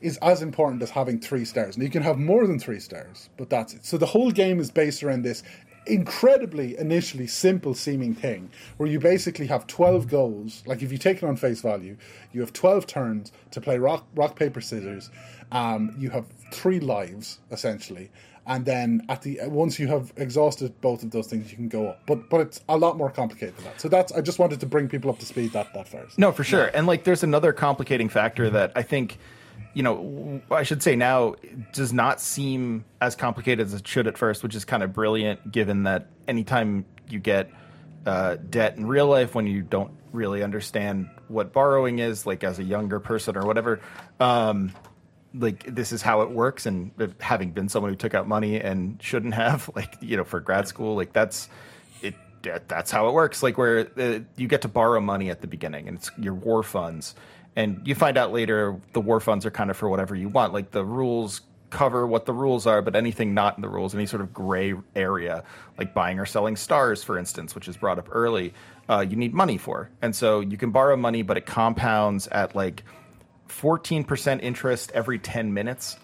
is 0.00 0.18
as 0.18 0.42
important 0.42 0.82
as 0.82 0.90
having 0.90 1.18
three 1.18 1.44
stars. 1.44 1.76
And 1.76 1.84
you 1.84 1.88
can 1.90 2.02
have 2.02 2.18
more 2.18 2.46
than 2.46 2.58
three 2.58 2.80
stars, 2.80 3.30
but 3.38 3.48
that's 3.48 3.72
it. 3.74 3.86
So 3.86 3.96
the 3.96 4.04
whole 4.06 4.30
game 4.30 4.60
is 4.60 4.70
based 4.70 5.02
around 5.02 5.22
this 5.22 5.42
incredibly 5.86 6.76
initially 6.78 7.26
simple 7.26 7.74
seeming 7.74 8.14
thing 8.14 8.50
where 8.76 8.88
you 8.88 8.98
basically 8.98 9.46
have 9.46 9.66
12 9.66 10.08
goals. 10.08 10.62
Like 10.66 10.82
if 10.82 10.90
you 10.92 10.98
take 10.98 11.18
it 11.18 11.24
on 11.24 11.36
face 11.36 11.60
value 11.60 11.96
you 12.32 12.40
have 12.40 12.52
12 12.52 12.86
turns 12.86 13.32
to 13.52 13.60
play 13.60 13.78
rock 13.78 14.06
rock 14.14 14.36
paper 14.36 14.60
scissors. 14.60 15.10
Um, 15.52 15.94
you 15.98 16.10
have 16.10 16.26
three 16.52 16.80
lives 16.80 17.38
essentially. 17.50 18.10
And 18.46 18.66
then 18.66 19.06
at 19.08 19.22
the 19.22 19.40
once 19.44 19.78
you 19.78 19.88
have 19.88 20.12
exhausted 20.16 20.78
both 20.80 21.02
of 21.02 21.10
those 21.10 21.26
things 21.26 21.50
you 21.50 21.56
can 21.56 21.68
go 21.68 21.88
up. 21.88 22.00
But 22.06 22.28
but 22.28 22.40
it's 22.40 22.60
a 22.68 22.76
lot 22.76 22.98
more 22.98 23.10
complicated 23.10 23.56
than 23.56 23.64
that. 23.64 23.80
So 23.80 23.88
that's 23.88 24.12
i 24.12 24.20
just 24.20 24.38
wanted 24.38 24.60
to 24.60 24.66
bring 24.66 24.88
people 24.88 25.10
up 25.10 25.18
to 25.20 25.26
speed 25.26 25.52
that 25.52 25.72
that 25.74 25.88
first. 25.88 26.18
No, 26.18 26.32
for 26.32 26.44
sure. 26.44 26.66
And 26.74 26.86
like, 26.86 27.04
there's 27.04 27.22
another 27.22 27.52
complicating 27.52 28.08
factor 28.08 28.50
that 28.50 28.72
I 28.76 28.82
think, 28.82 29.18
you 29.74 29.82
know, 29.82 30.40
I 30.50 30.62
should 30.62 30.82
say 30.82 30.96
now 30.96 31.34
does 31.72 31.92
not 31.92 32.20
seem 32.20 32.84
as 33.00 33.16
complicated 33.16 33.66
as 33.66 33.74
it 33.74 33.86
should 33.86 34.06
at 34.06 34.16
first, 34.16 34.42
which 34.42 34.54
is 34.54 34.64
kind 34.64 34.82
of 34.82 34.92
brilliant 34.92 35.50
given 35.50 35.82
that 35.82 36.06
anytime 36.28 36.86
you 37.08 37.18
get 37.18 37.50
uh, 38.06 38.36
debt 38.36 38.76
in 38.76 38.86
real 38.86 39.06
life 39.06 39.34
when 39.34 39.46
you 39.46 39.62
don't 39.62 39.92
really 40.12 40.42
understand 40.42 41.08
what 41.26 41.52
borrowing 41.52 41.98
is, 41.98 42.24
like 42.24 42.44
as 42.44 42.58
a 42.60 42.64
younger 42.64 43.00
person 43.00 43.36
or 43.36 43.46
whatever, 43.46 43.80
um, 44.20 44.72
like 45.34 45.74
this 45.74 45.90
is 45.90 46.02
how 46.02 46.22
it 46.22 46.30
works. 46.30 46.66
And 46.66 46.92
having 47.18 47.50
been 47.50 47.68
someone 47.68 47.90
who 47.90 47.96
took 47.96 48.14
out 48.14 48.28
money 48.28 48.60
and 48.60 49.02
shouldn't 49.02 49.34
have, 49.34 49.68
like, 49.76 49.96
you 50.00 50.16
know, 50.16 50.24
for 50.24 50.38
grad 50.38 50.68
school, 50.68 50.94
like 50.94 51.12
that's 51.12 51.48
it 52.02 52.14
that's 52.68 52.90
how 52.90 53.08
it 53.08 53.12
works 53.12 53.42
like 53.42 53.56
where 53.56 53.88
uh, 53.98 54.18
you 54.36 54.46
get 54.46 54.62
to 54.62 54.68
borrow 54.68 55.00
money 55.00 55.30
at 55.30 55.40
the 55.40 55.46
beginning 55.46 55.88
and 55.88 55.96
it's 55.96 56.10
your 56.18 56.34
war 56.34 56.62
funds 56.62 57.14
and 57.56 57.80
you 57.84 57.94
find 57.94 58.16
out 58.16 58.32
later 58.32 58.80
the 58.92 59.00
war 59.00 59.20
funds 59.20 59.46
are 59.46 59.50
kind 59.50 59.70
of 59.70 59.76
for 59.76 59.88
whatever 59.88 60.14
you 60.14 60.28
want. 60.28 60.52
Like 60.52 60.70
the 60.70 60.84
rules 60.84 61.42
cover 61.70 62.06
what 62.06 62.24
the 62.24 62.32
rules 62.32 62.68
are 62.68 62.80
but 62.82 62.94
anything 62.94 63.34
not 63.34 63.56
in 63.56 63.62
the 63.62 63.68
rules 63.68 63.96
any 63.96 64.06
sort 64.06 64.22
of 64.22 64.32
gray 64.32 64.74
area 64.94 65.42
like 65.76 65.92
buying 65.92 66.20
or 66.20 66.26
selling 66.26 66.54
stars 66.54 67.02
for 67.02 67.18
instance 67.18 67.52
which 67.52 67.66
is 67.66 67.76
brought 67.76 67.98
up 67.98 68.08
early 68.12 68.54
uh, 68.88 69.04
you 69.08 69.16
need 69.16 69.34
money 69.34 69.58
for. 69.58 69.90
And 70.02 70.14
so 70.14 70.40
you 70.40 70.56
can 70.56 70.70
borrow 70.70 70.96
money 70.96 71.22
but 71.22 71.36
it 71.36 71.46
compounds 71.46 72.26
at 72.28 72.54
like 72.54 72.84
14% 73.48 74.42
interest 74.42 74.90
every 74.92 75.18
10 75.18 75.52
minutes. 75.52 75.96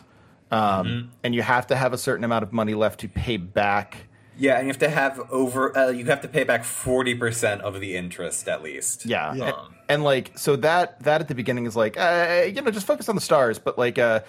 Um, 0.51 1.13
and 1.23 1.35
you 1.35 1.43
have 1.43 1.69
to 1.69 1.77
have 1.77 1.93
a 1.93 1.99
certain 1.99 2.25
amount 2.25 2.43
of 2.43 2.53
money 2.53 2.75
left 2.75 3.01
to 3.01 3.09
pay 3.09 3.37
back 3.37 4.09
Yeah, 4.41 4.57
and 4.57 4.67
you 4.67 4.69
have 4.69 4.79
to 4.79 4.89
have 4.89 5.21
over. 5.31 5.77
Uh, 5.77 5.91
you 5.91 6.07
have 6.07 6.23
to 6.23 6.29
pay 6.29 6.45
back 6.45 6.65
forty 6.65 7.15
percent 7.15 7.61
of 7.61 7.79
the 7.79 7.95
interest 7.95 8.49
at 8.49 8.63
least. 8.63 9.05
Yeah. 9.05 9.35
Yeah. 9.35 9.49
And, 9.49 9.57
and, 9.91 10.05
like 10.05 10.37
so 10.39 10.57
that 10.57 10.99
that 11.03 11.21
at 11.21 11.29
the 11.29 11.35
beginning 11.35 11.67
is 11.67 11.77
like 11.77 11.99
uh, 11.99 12.45
you 12.47 12.63
know 12.63 12.71
just 12.71 12.87
focus 12.87 13.11
on 13.11 13.17
the 13.17 13.21
stars, 13.21 13.59
but 13.59 13.77
like 13.77 13.99
uh, 13.99 14.21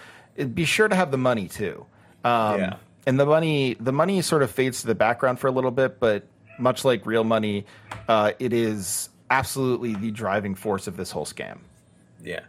be 0.53 0.65
sure 0.65 0.89
to 0.89 0.95
have 0.95 1.11
the 1.11 1.17
money 1.17 1.47
too. 1.47 1.85
Um, 2.25 2.59
Yeah. 2.59 2.75
And 3.07 3.17
the 3.17 3.25
money 3.25 3.75
the 3.75 3.93
money 3.93 4.21
sort 4.21 4.43
of 4.43 4.51
fades 4.51 4.81
to 4.81 4.87
the 4.87 4.95
background 4.95 5.39
for 5.39 5.47
a 5.47 5.51
little 5.51 5.71
bit, 5.71 5.97
but 5.99 6.25
much 6.59 6.83
like 6.83 7.05
real 7.05 7.23
money, 7.23 7.65
uh, 8.09 8.33
it 8.37 8.51
is 8.51 9.09
absolutely 9.29 9.95
the 9.95 10.11
driving 10.11 10.55
force 10.55 10.87
of 10.87 10.97
this 10.97 11.09
whole 11.09 11.25
scam. 11.25 11.59
Yeah. 12.21 12.41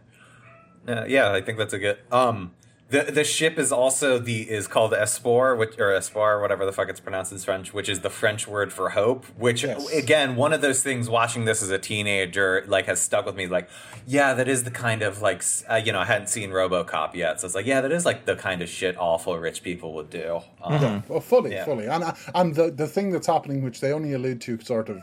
Uh, 0.86 1.04
yeah, 1.06 1.32
I 1.32 1.40
think 1.40 1.58
that's 1.58 1.72
a 1.72 1.78
good. 1.78 1.98
Um, 2.10 2.50
the 2.92 3.10
the 3.10 3.24
ship 3.24 3.58
is 3.58 3.72
also 3.72 4.18
the 4.18 4.42
is 4.48 4.66
called 4.68 4.92
Espoir, 4.92 5.56
which 5.56 5.78
or 5.78 5.92
Espoir, 5.94 6.40
whatever 6.40 6.64
the 6.64 6.72
fuck 6.72 6.88
it's 6.88 7.00
pronounced 7.00 7.32
in 7.32 7.38
French, 7.38 7.74
which 7.74 7.88
is 7.88 8.00
the 8.00 8.10
French 8.10 8.46
word 8.46 8.72
for 8.72 8.90
hope. 8.90 9.24
Which 9.36 9.64
Yes. 9.64 9.90
again, 9.92 10.36
one 10.36 10.52
of 10.52 10.60
those 10.60 10.82
things. 10.82 11.08
Watching 11.08 11.44
this 11.44 11.62
as 11.62 11.70
a 11.70 11.78
teenager, 11.78 12.64
like 12.68 12.86
has 12.86 13.00
stuck 13.00 13.26
with 13.26 13.34
me. 13.34 13.46
Like, 13.46 13.68
yeah, 14.06 14.34
that 14.34 14.46
is 14.48 14.64
the 14.64 14.70
kind 14.70 15.02
of 15.02 15.22
like 15.22 15.42
uh, 15.70 15.76
you 15.84 15.92
know 15.92 16.00
I 16.00 16.04
hadn't 16.04 16.28
seen 16.28 16.50
RoboCop 16.50 17.14
yet, 17.14 17.40
so 17.40 17.46
it's 17.46 17.54
like 17.54 17.66
yeah, 17.66 17.80
that 17.80 17.92
is 17.92 18.04
like 18.04 18.24
the 18.26 18.36
kind 18.36 18.62
of 18.62 18.68
shit 18.68 18.96
awful 18.98 19.36
rich 19.38 19.62
people 19.62 19.94
would 19.94 20.10
do. 20.10 20.40
Um, 20.62 21.02
Well, 21.08 21.20
fully, 21.20 21.52
Yeah. 21.52 21.64
fully, 21.64 21.86
and 21.86 22.04
and 22.34 22.54
the 22.54 22.70
the 22.70 22.86
thing 22.86 23.10
that's 23.12 23.26
happening, 23.26 23.62
which 23.64 23.80
they 23.80 23.92
only 23.92 24.12
allude 24.12 24.40
to 24.42 24.60
sort 24.62 24.88
of 24.88 25.02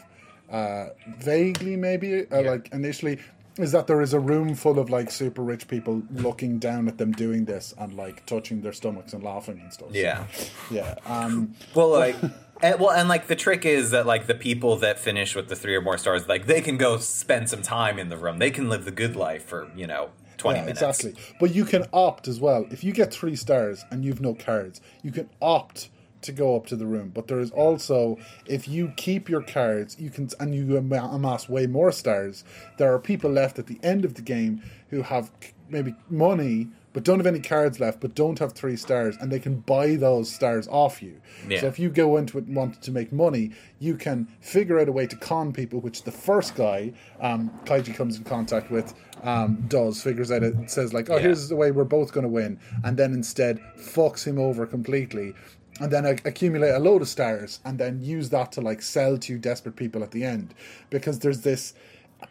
uh, 0.51 0.89
vaguely, 1.19 1.75
maybe 1.75 2.21
uh, 2.21 2.39
Yeah. 2.41 2.51
like 2.51 2.69
initially, 2.71 3.19
is 3.59 3.71
that 3.73 3.87
there 3.87 4.01
is 4.01 4.13
a 4.13 4.19
room 4.19 4.55
full 4.55 4.79
of 4.79 4.89
like 4.89 5.11
super 5.11 5.41
rich 5.41 5.67
people 5.67 6.01
looking 6.11 6.59
down 6.59 6.87
at 6.87 6.97
them 6.97 7.11
doing 7.11 7.45
this 7.45 7.73
and 7.77 7.93
like 7.93 8.25
touching 8.25 8.61
their 8.61 8.73
stomachs 8.73 9.13
and 9.13 9.23
laughing 9.23 9.59
and 9.59 9.73
stuff. 9.73 9.89
Yeah. 9.91 10.25
yeah. 10.71 10.95
Um, 11.05 11.55
Well, 11.75 11.89
like, 11.89 12.15
and, 12.61 12.79
well, 12.79 12.91
and 12.91 13.09
like 13.09 13.27
the 13.27 13.35
trick 13.35 13.65
is 13.65 13.91
that 13.91 14.05
like 14.05 14.27
the 14.27 14.35
people 14.35 14.77
that 14.77 14.99
finish 14.99 15.35
with 15.35 15.49
the 15.49 15.55
three 15.55 15.75
or 15.75 15.81
more 15.81 15.97
stars, 15.97 16.27
like 16.27 16.45
they 16.45 16.61
can 16.61 16.77
go 16.77 16.97
spend 16.97 17.49
some 17.49 17.61
time 17.61 17.99
in 17.99 18.09
the 18.09 18.17
room. 18.17 18.39
They 18.39 18.51
can 18.51 18.69
live 18.69 18.85
the 18.85 18.91
good 18.91 19.15
life 19.15 19.45
for 19.45 19.69
you 19.75 19.87
know 19.87 20.09
twenty 20.37 20.59
yeah, 20.59 20.65
minutes. 20.65 20.81
exactly. 20.81 21.21
But 21.39 21.53
you 21.53 21.65
can 21.65 21.85
opt 21.93 22.27
as 22.27 22.39
well. 22.39 22.65
If 22.71 22.83
you 22.83 22.93
get 22.93 23.13
three 23.13 23.35
stars 23.35 23.85
and 23.91 24.03
you've 24.03 24.21
no 24.21 24.33
cards, 24.33 24.81
you 25.03 25.11
can 25.11 25.29
opt 25.41 25.89
to 26.21 26.31
go 26.31 26.55
up 26.55 26.65
to 26.67 26.75
the 26.75 26.85
room. 26.85 27.11
But 27.13 27.27
there 27.27 27.39
is 27.39 27.51
also, 27.51 28.17
if 28.45 28.67
you 28.67 28.93
keep 28.95 29.29
your 29.29 29.41
cards, 29.41 29.97
you 29.99 30.09
can 30.09 30.29
and 30.39 30.53
you 30.53 30.77
amass 30.77 31.47
way 31.49 31.67
more 31.67 31.91
stars. 31.91 32.43
There 32.77 32.93
are 32.93 32.99
people 32.99 33.31
left 33.31 33.59
at 33.59 33.67
the 33.67 33.79
end 33.83 34.05
of 34.05 34.15
the 34.15 34.21
game 34.21 34.61
who 34.89 35.01
have 35.03 35.31
maybe 35.69 35.95
money. 36.09 36.69
But 36.91 37.03
don't 37.03 37.19
have 37.19 37.27
any 37.27 37.39
cards 37.39 37.79
left, 37.79 38.01
but 38.01 38.15
don't 38.15 38.39
have 38.39 38.53
three 38.53 38.75
stars, 38.75 39.15
and 39.21 39.31
they 39.31 39.37
can 39.37 39.59
buy 39.59 39.95
those 39.95 40.33
stars 40.33 40.67
off 40.67 41.03
you. 41.03 41.21
Yeah. 41.47 41.61
So 41.61 41.67
if 41.67 41.77
you 41.77 41.91
go 41.91 42.17
into 42.17 42.39
it 42.39 42.45
and 42.45 42.55
want 42.55 42.81
to 42.81 42.91
make 42.91 43.13
money, 43.13 43.51
you 43.77 43.95
can 43.95 44.27
figure 44.41 44.79
out 44.79 44.89
a 44.89 44.91
way 44.91 45.05
to 45.05 45.15
con 45.15 45.53
people, 45.53 45.79
which 45.81 46.01
the 46.01 46.11
first 46.11 46.55
guy 46.55 46.93
um, 47.21 47.51
Kaiji 47.65 47.93
comes 47.93 48.17
in 48.17 48.23
contact 48.23 48.71
with 48.71 48.95
um, 49.21 49.63
does, 49.67 50.01
figures 50.01 50.31
out 50.31 50.41
it, 50.41 50.55
says 50.71 50.91
like, 50.91 51.11
oh, 51.11 51.17
Yeah. 51.17 51.21
here's 51.21 51.47
the 51.47 51.55
way 51.55 51.69
we're 51.69 51.83
both 51.83 52.11
going 52.11 52.23
to 52.23 52.27
win, 52.29 52.59
and 52.83 52.97
then 52.97 53.13
instead 53.13 53.59
fucks 53.77 54.25
him 54.25 54.39
over 54.39 54.65
completely, 54.65 55.35
and 55.79 55.91
then 55.91 56.05
ac- 56.05 56.21
accumulate 56.25 56.71
a 56.71 56.79
load 56.79 57.01
of 57.01 57.07
stars, 57.07 57.59
and 57.65 57.79
then 57.79 58.01
use 58.03 58.29
that 58.29 58.51
to 58.53 58.61
like 58.61 58.81
sell 58.81 59.17
to 59.19 59.37
desperate 59.37 59.75
people 59.75 60.03
at 60.03 60.11
the 60.11 60.23
end, 60.23 60.53
because 60.89 61.19
there's 61.19 61.41
this, 61.41 61.73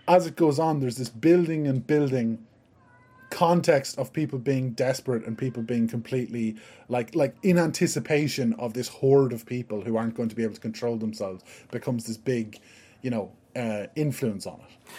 as 0.07 0.27
it 0.27 0.37
goes 0.37 0.59
on, 0.59 0.81
there's 0.81 0.97
this 0.97 1.09
building 1.09 1.67
and 1.67 1.87
building 1.87 2.39
context 3.31 3.99
of 3.99 4.13
people 4.13 4.39
being 4.39 4.71
desperate 4.71 5.27
and 5.27 5.37
people 5.37 5.63
being 5.63 5.87
completely 5.87 6.57
like 6.89 7.15
like 7.15 7.37
in 7.43 7.59
anticipation 7.59 8.55
of 8.55 8.73
this 8.73 8.89
horde 8.89 9.35
of 9.35 9.45
people 9.45 9.83
who 9.83 9.99
aren't 9.99 10.15
going 10.15 10.31
to 10.31 10.35
be 10.35 10.43
able 10.43 10.55
to 10.55 10.61
control 10.61 10.97
themselves 10.97 11.45
becomes 11.71 12.07
this 12.07 12.17
big 12.17 12.59
you 13.03 13.11
know 13.11 13.31
uh, 13.55 13.87
influence 13.97 14.47
on 14.47 14.61
it 14.61 14.93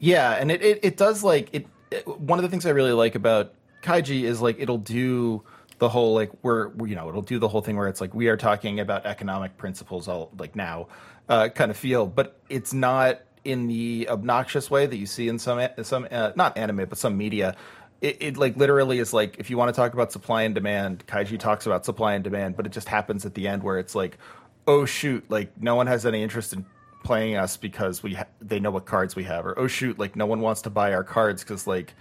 Yeah, 0.00 0.32
and 0.32 0.50
it, 0.50 0.62
it, 0.62 0.80
it 0.82 0.96
does 0.96 1.22
like 1.22 1.48
it, 1.52 1.66
it. 1.90 2.06
One 2.06 2.38
of 2.38 2.42
the 2.42 2.48
things 2.48 2.66
I 2.66 2.70
really 2.70 2.92
like 2.92 3.14
about 3.14 3.52
Kaiji 3.82 4.22
is 4.24 4.40
like 4.40 4.56
it'll 4.58 4.78
do 4.78 5.44
the 5.80 5.88
whole 5.88 6.14
like 6.14 6.30
we're, 6.42 6.70
you 6.86 6.94
know 6.94 7.08
it'll 7.08 7.22
do 7.22 7.38
the 7.38 7.48
whole 7.48 7.62
thing 7.62 7.76
where 7.76 7.88
it's 7.88 8.00
like 8.00 8.14
we 8.14 8.28
are 8.28 8.36
talking 8.36 8.78
about 8.78 9.06
economic 9.06 9.56
principles 9.56 10.06
all 10.06 10.30
like 10.38 10.54
now 10.54 10.86
uh, 11.30 11.48
kind 11.48 11.70
of 11.70 11.76
feel, 11.76 12.06
but 12.06 12.38
it's 12.48 12.72
not 12.74 13.20
in 13.44 13.68
the 13.68 14.06
obnoxious 14.10 14.70
way 14.70 14.84
that 14.84 14.96
you 14.96 15.06
see 15.06 15.28
in 15.28 15.38
some 15.38 15.66
some 15.82 16.06
uh, 16.10 16.32
not 16.36 16.56
anime 16.58 16.86
but 16.88 16.98
some 16.98 17.16
media. 17.16 17.56
It, 18.02 18.16
it, 18.20 18.36
like 18.38 18.56
literally 18.56 18.98
is 18.98 19.12
like 19.12 19.36
if 19.38 19.50
you 19.50 19.58
want 19.58 19.74
to 19.74 19.78
talk 19.78 19.92
about 19.94 20.10
supply 20.10 20.42
and 20.42 20.54
demand, 20.54 21.06
Kaiji 21.06 21.38
talks 21.38 21.66
about 21.66 21.84
supply 21.84 22.14
and 22.14 22.24
demand, 22.24 22.56
but 22.56 22.66
it 22.66 22.72
just 22.72 22.88
happens 22.88 23.26
at 23.26 23.34
the 23.34 23.46
end 23.46 23.62
where 23.62 23.78
it's 23.78 23.94
like, 23.94 24.18
oh 24.66 24.84
shoot, 24.84 25.24
like 25.30 25.52
no 25.60 25.74
one 25.74 25.86
has 25.86 26.04
any 26.04 26.22
interest 26.22 26.52
in 26.52 26.64
playing 27.04 27.36
us 27.36 27.56
because 27.56 28.02
we 28.02 28.14
ha- 28.14 28.26
they 28.40 28.58
know 28.58 28.70
what 28.70 28.86
cards 28.86 29.14
we 29.16 29.24
have, 29.24 29.46
or 29.46 29.58
oh 29.58 29.66
shoot, 29.66 29.98
like 29.98 30.16
no 30.16 30.26
one 30.26 30.40
wants 30.40 30.62
to 30.62 30.70
buy 30.70 30.92
our 30.92 31.04
cards 31.04 31.42
because 31.42 31.66
like 31.66 31.94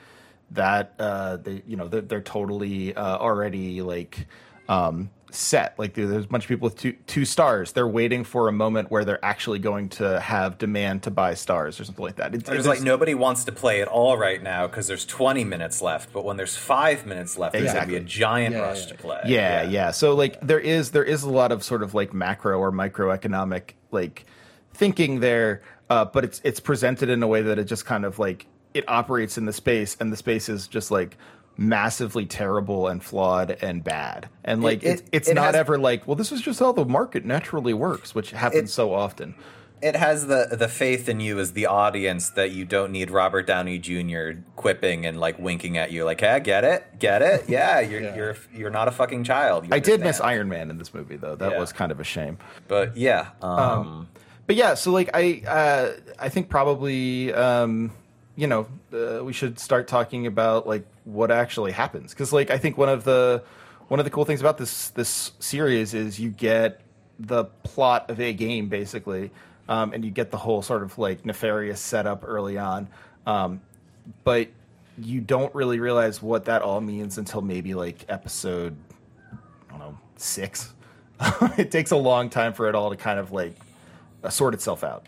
that 0.51 0.93
uh, 0.99 1.37
they 1.37 1.63
you 1.67 1.77
know 1.77 1.87
they're, 1.87 2.01
they're 2.01 2.21
totally 2.21 2.95
uh, 2.95 3.17
already 3.17 3.81
like 3.81 4.27
um, 4.67 5.09
set. 5.31 5.77
Like 5.77 5.93
there's 5.93 6.25
a 6.25 6.27
bunch 6.27 6.45
of 6.45 6.47
people 6.47 6.65
with 6.65 6.77
two 6.77 6.93
two 7.07 7.25
stars. 7.25 7.71
They're 7.71 7.87
waiting 7.87 8.23
for 8.23 8.47
a 8.47 8.51
moment 8.51 8.91
where 8.91 9.05
they're 9.05 9.23
actually 9.23 9.59
going 9.59 9.89
to 9.89 10.19
have 10.19 10.57
demand 10.57 11.03
to 11.03 11.11
buy 11.11 11.33
stars 11.33 11.79
or 11.79 11.85
something 11.85 12.03
like 12.03 12.15
that. 12.17 12.35
It's, 12.35 12.49
there's 12.49 12.67
like 12.67 12.81
nobody 12.81 13.13
wants 13.13 13.43
to 13.45 13.51
play 13.51 13.81
at 13.81 13.87
all 13.87 14.17
right 14.17 14.41
now 14.41 14.67
because 14.67 14.87
there's 14.87 15.05
20 15.05 15.43
minutes 15.43 15.81
left. 15.81 16.11
But 16.13 16.25
when 16.25 16.37
there's 16.37 16.55
five 16.55 17.05
minutes 17.05 17.37
left, 17.37 17.53
there's 17.53 17.73
going 17.73 17.85
to 17.85 17.89
be 17.89 17.97
a 17.97 18.01
giant 18.01 18.55
yeah, 18.55 18.61
rush 18.61 18.83
yeah. 18.83 18.87
to 18.87 18.95
play. 18.95 19.21
Yeah, 19.25 19.61
yeah, 19.63 19.69
yeah. 19.69 19.91
So 19.91 20.15
like 20.15 20.39
there 20.41 20.59
is 20.59 20.91
there 20.91 21.03
is 21.03 21.23
a 21.23 21.29
lot 21.29 21.51
of 21.51 21.63
sort 21.63 21.83
of 21.83 21.93
like 21.93 22.13
macro 22.13 22.59
or 22.59 22.71
microeconomic 22.71 23.73
like 23.91 24.25
thinking 24.73 25.19
there, 25.19 25.61
uh, 25.89 26.05
but 26.05 26.23
it's 26.23 26.41
it's 26.43 26.59
presented 26.59 27.09
in 27.09 27.21
a 27.23 27.27
way 27.27 27.41
that 27.41 27.59
it 27.59 27.65
just 27.65 27.85
kind 27.85 28.05
of 28.05 28.19
like 28.19 28.45
it 28.73 28.85
operates 28.87 29.37
in 29.37 29.45
the 29.45 29.53
space, 29.53 29.97
and 29.99 30.11
the 30.11 30.17
space 30.17 30.49
is 30.49 30.67
just 30.67 30.91
like 30.91 31.17
massively 31.59 32.25
terrible 32.25 32.87
and 32.87 33.03
flawed 33.03 33.57
and 33.61 33.83
bad. 33.83 34.29
And 34.45 34.63
like 34.63 34.81
it, 34.81 35.01
it, 35.01 35.09
it's 35.11 35.27
it 35.27 35.33
not 35.33 35.47
has, 35.47 35.55
ever 35.55 35.77
like, 35.77 36.07
well, 36.07 36.15
this 36.15 36.31
is 36.31 36.41
just 36.41 36.59
how 36.59 36.71
the 36.71 36.85
market 36.85 37.25
naturally 37.25 37.73
works, 37.73 38.15
which 38.15 38.31
happens 38.31 38.73
so 38.73 38.93
often. 38.93 39.35
It 39.81 39.95
has 39.95 40.27
the 40.27 40.49
the 40.51 40.67
faith 40.67 41.07
in 41.07 41.21
you 41.21 41.39
as 41.39 41.53
the 41.53 41.65
audience 41.65 42.31
that 42.31 42.51
you 42.51 42.65
don't 42.65 42.91
need 42.91 43.11
Robert 43.11 43.47
Downey 43.47 43.79
Jr. 43.79 44.31
quipping 44.57 45.05
and 45.05 45.19
like 45.19 45.39
winking 45.39 45.77
at 45.77 45.91
you, 45.91 46.03
like, 46.03 46.19
"Hey, 46.19 46.41
get 46.41 46.65
it, 46.65 46.99
get 46.99 47.21
it, 47.21 47.45
yeah, 47.47 47.79
you're 47.79 48.01
yeah. 48.01 48.15
you're 48.15 48.35
you're 48.53 48.71
not 48.71 48.89
a 48.89 48.91
fucking 48.91 49.23
child." 49.23 49.67
I 49.71 49.79
did 49.79 50.01
miss 50.01 50.19
Iron 50.19 50.49
Man 50.49 50.69
in 50.69 50.77
this 50.77 50.93
movie, 50.93 51.15
though. 51.15 51.35
That 51.35 51.53
yeah. 51.53 51.59
was 51.59 51.71
kind 51.71 51.93
of 51.93 51.99
a 52.01 52.03
shame. 52.03 52.37
But 52.67 52.97
yeah, 52.97 53.29
um, 53.41 53.59
um, 53.59 54.07
but 54.47 54.57
yeah. 54.57 54.73
So 54.73 54.91
like, 54.91 55.11
I 55.13 55.43
uh, 55.47 55.93
I 56.19 56.27
think 56.27 56.49
probably 56.49 57.31
um, 57.33 57.91
you 58.39 58.47
know 58.47 58.67
uh, 58.93 59.21
we 59.23 59.33
should 59.33 59.59
start 59.59 59.89
talking 59.89 60.25
about 60.25 60.65
like 60.65 60.85
what 61.03 61.29
actually 61.29 61.73
happens 61.73 62.11
because 62.11 62.31
like 62.31 62.49
I 62.49 62.57
think 62.57 62.77
one 62.77 62.87
of 62.87 63.03
the 63.03 63.43
one 63.89 63.99
of 63.99 64.05
the 64.05 64.09
cool 64.09 64.23
things 64.23 64.39
about 64.39 64.57
this 64.57 64.89
this 64.91 65.33
series 65.39 65.93
is 65.93 66.19
you 66.19 66.29
get 66.29 66.79
the 67.19 67.43
plot 67.43 68.09
of 68.09 68.21
a 68.21 68.31
game 68.31 68.69
basically, 68.69 69.31
um, 69.67 69.91
and 69.91 70.05
you 70.05 70.11
get 70.11 70.31
the 70.31 70.37
whole 70.37 70.61
sort 70.61 70.83
of 70.83 70.97
like 70.97 71.25
nefarious 71.25 71.81
setup 71.81 72.23
early 72.25 72.57
on, 72.57 72.87
um, 73.25 73.59
but 74.23 74.47
you 74.97 75.19
don't 75.19 75.53
really 75.53 75.81
realize 75.81 76.21
what 76.21 76.45
that 76.45 76.61
all 76.61 76.79
means 76.79 77.17
until 77.17 77.41
maybe 77.41 77.73
like 77.73 78.05
episode 78.07 78.77
I 79.33 79.71
don't 79.71 79.79
know 79.79 79.97
six. 80.15 80.73
it 81.57 81.71
takes 81.71 81.91
a 81.91 81.97
long 81.97 82.29
time 82.29 82.53
for 82.53 82.69
it 82.69 82.75
all 82.75 82.89
to 82.89 82.95
kind 82.95 83.19
of 83.19 83.33
like 83.33 83.55
sort 84.29 84.53
itself 84.53 84.81
out. 84.81 85.07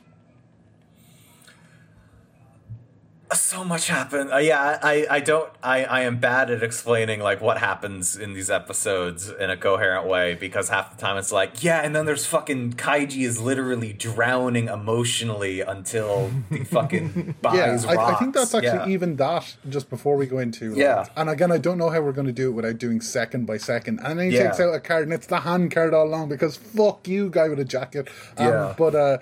So 3.34 3.64
much 3.64 3.88
happened. 3.88 4.32
Uh, 4.32 4.38
yeah, 4.38 4.80
I, 4.82 5.06
I 5.10 5.20
don't 5.20 5.50
I, 5.64 5.84
I 5.86 6.02
am 6.02 6.20
bad 6.20 6.50
at 6.50 6.64
explaining 6.64 7.20
like 7.20 7.42
what 7.42 7.58
happens 7.58 8.18
in 8.18 8.34
these 8.34 8.50
episodes 8.50 9.30
in 9.30 9.50
a 9.50 9.58
coherent 9.58 10.08
way 10.08 10.36
because 10.36 10.70
half 10.70 10.96
the 10.96 11.02
time 11.02 11.18
it's 11.18 11.32
like, 11.32 11.64
yeah, 11.64 11.82
and 11.82 11.96
then 11.96 12.06
there's 12.06 12.26
fucking 12.26 12.74
Kaiji 12.74 13.26
is 13.26 13.40
literally 13.42 13.94
drowning 13.94 14.68
emotionally 14.68 15.62
until 15.62 16.32
he 16.50 16.64
fucking 16.64 17.36
buys 17.42 17.86
yeah, 17.86 17.92
I, 17.92 18.14
I, 18.14 18.16
think 18.16 18.34
that's 18.34 18.54
actually 18.54 18.70
yeah. 18.70 18.88
even 18.88 19.16
that 19.18 19.56
just 19.70 19.90
before 19.90 20.16
we 20.18 20.26
go 20.26 20.40
into 20.40 20.70
like, 20.70 20.78
Yeah. 20.78 21.06
And 21.16 21.30
again 21.30 21.52
I 21.52 21.58
don't 21.58 21.78
know 21.78 21.90
how 21.90 22.02
we're 22.02 22.12
gonna 22.12 22.32
do 22.32 22.50
it 22.50 22.54
without 22.54 22.78
doing 22.78 23.02
second 23.02 23.46
by 23.46 23.58
second. 23.58 24.00
And 24.04 24.20
then 24.20 24.30
he 24.30 24.38
yeah. 24.38 24.44
takes 24.44 24.60
out 24.60 24.74
a 24.74 24.80
card 24.80 25.04
and 25.04 25.14
it's 25.14 25.28
the 25.28 25.42
hand 25.42 25.72
card 25.72 25.94
all 25.94 26.06
along 26.06 26.30
because 26.30 26.58
fuck 26.58 27.08
you 27.08 27.30
guy 27.30 27.48
with 27.48 27.60
a 27.60 27.66
jacket. 27.66 28.10
Um, 28.38 28.48
yeah. 28.48 28.76
but 28.78 28.96
uh 28.96 29.18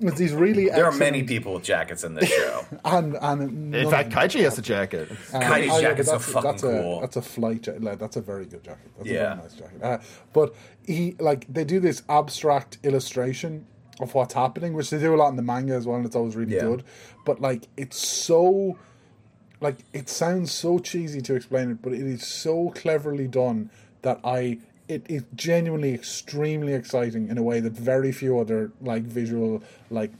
it's 0.00 0.18
these 0.18 0.32
really 0.32 0.68
There 0.68 0.86
are 0.86 0.92
many 0.92 1.22
people 1.22 1.54
with 1.54 1.64
jackets 1.64 2.04
in 2.04 2.14
this 2.14 2.28
show. 2.34 2.66
and 2.84 3.16
and 3.20 3.53
in 3.54 3.90
fact, 3.90 4.10
Kaiji 4.10 4.42
has 4.42 4.58
a 4.58 4.62
jacket. 4.62 5.10
Um, 5.32 5.42
Kaiji's 5.42 5.70
oh, 5.72 5.80
jacket's 5.80 6.08
so 6.08 6.18
fucking 6.18 6.50
that's 6.50 6.62
cool. 6.62 6.98
A, 6.98 7.00
that's 7.00 7.16
a 7.16 7.22
flight 7.22 7.62
jacket. 7.62 7.82
Like, 7.82 7.98
that's 7.98 8.16
a 8.16 8.20
very 8.20 8.46
good 8.46 8.64
jacket. 8.64 8.90
That's 8.96 9.08
yeah. 9.08 9.14
a 9.14 9.18
very 9.18 9.36
nice 9.36 9.54
jacket. 9.54 9.82
Uh, 9.82 9.98
but 10.32 10.54
he 10.84 11.16
like 11.18 11.46
they 11.52 11.64
do 11.64 11.80
this 11.80 12.02
abstract 12.08 12.78
illustration 12.82 13.66
of 14.00 14.14
what's 14.14 14.34
happening, 14.34 14.74
which 14.74 14.90
they 14.90 14.98
do 14.98 15.14
a 15.14 15.16
lot 15.16 15.28
in 15.28 15.36
the 15.36 15.42
manga 15.42 15.74
as 15.74 15.86
well, 15.86 15.96
and 15.96 16.06
it's 16.06 16.16
always 16.16 16.36
really 16.36 16.54
yeah. 16.54 16.62
good. 16.62 16.84
But 17.24 17.40
like, 17.40 17.68
it's 17.76 17.96
so 17.96 18.76
like 19.60 19.78
it 19.92 20.08
sounds 20.08 20.52
so 20.52 20.78
cheesy 20.78 21.20
to 21.22 21.34
explain 21.34 21.70
it, 21.70 21.82
but 21.82 21.92
it 21.92 22.00
is 22.00 22.26
so 22.26 22.70
cleverly 22.70 23.28
done 23.28 23.70
that 24.02 24.20
I 24.24 24.58
it 24.88 25.06
is 25.08 25.24
genuinely 25.34 25.94
extremely 25.94 26.74
exciting 26.74 27.28
in 27.28 27.38
a 27.38 27.42
way 27.42 27.60
that 27.60 27.72
very 27.72 28.12
few 28.12 28.38
other 28.38 28.72
like 28.80 29.02
visual 29.04 29.62
like 29.90 30.12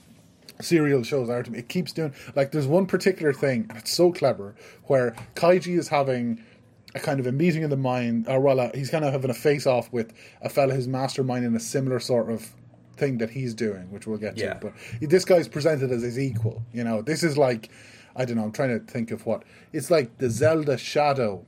serial 0.61 1.03
shows 1.03 1.29
are 1.29 1.43
to 1.43 1.51
me. 1.51 1.59
It 1.59 1.69
keeps 1.69 1.93
doing 1.93 2.15
like 2.35 2.53
there's 2.53 2.67
one 2.67 2.87
particular 2.87 3.33
thing, 3.33 3.67
and 3.69 3.79
it's 3.79 3.93
so 3.93 4.13
clever, 4.13 4.55
where 4.85 5.15
Kaiji 5.35 5.79
is 5.79 5.89
having 5.89 6.43
a 6.95 7.01
kind 7.01 7.19
of 7.19 7.27
a 7.27 7.33
meeting 7.33 7.63
in 7.63 7.71
the 7.71 7.77
mind, 7.77 8.29
or 8.29 8.41
well, 8.41 8.61
uh, 8.61 8.71
he's 8.75 8.91
kind 8.91 9.05
of 9.05 9.13
having 9.13 9.31
a 9.31 9.35
face 9.35 9.67
off 9.67 9.93
with 9.93 10.13
a 10.43 10.49
fella 10.49 10.75
who's 10.75 10.89
masterminding 10.89 11.55
a 11.57 11.61
similar 11.61 11.99
sort 11.99 12.31
of 12.31 12.53
thing 12.97 13.19
that 13.19 13.31
he's 13.31 13.55
doing, 13.55 13.91
which 13.91 14.07
we'll 14.07 14.19
get 14.19 14.37
yeah. 14.37 14.55
to. 14.55 14.61
But 14.61 15.11
this 15.11 15.25
guy's 15.25 15.49
presented 15.49 15.91
as 15.91 16.03
his 16.03 16.19
equal. 16.19 16.63
You 16.73 16.85
know, 16.85 17.03
this 17.03 17.23
is 17.23 17.37
like 17.37 17.71
I 18.17 18.25
don't 18.25 18.37
know. 18.37 18.45
I'm 18.45 18.53
trying 18.53 18.79
to 18.79 18.93
think 18.93 19.11
of 19.11 19.27
what 19.27 19.43
it's 19.73 19.91
like. 19.91 20.19
The 20.19 20.31
Zelda 20.31 20.79
Shadow 20.79 21.45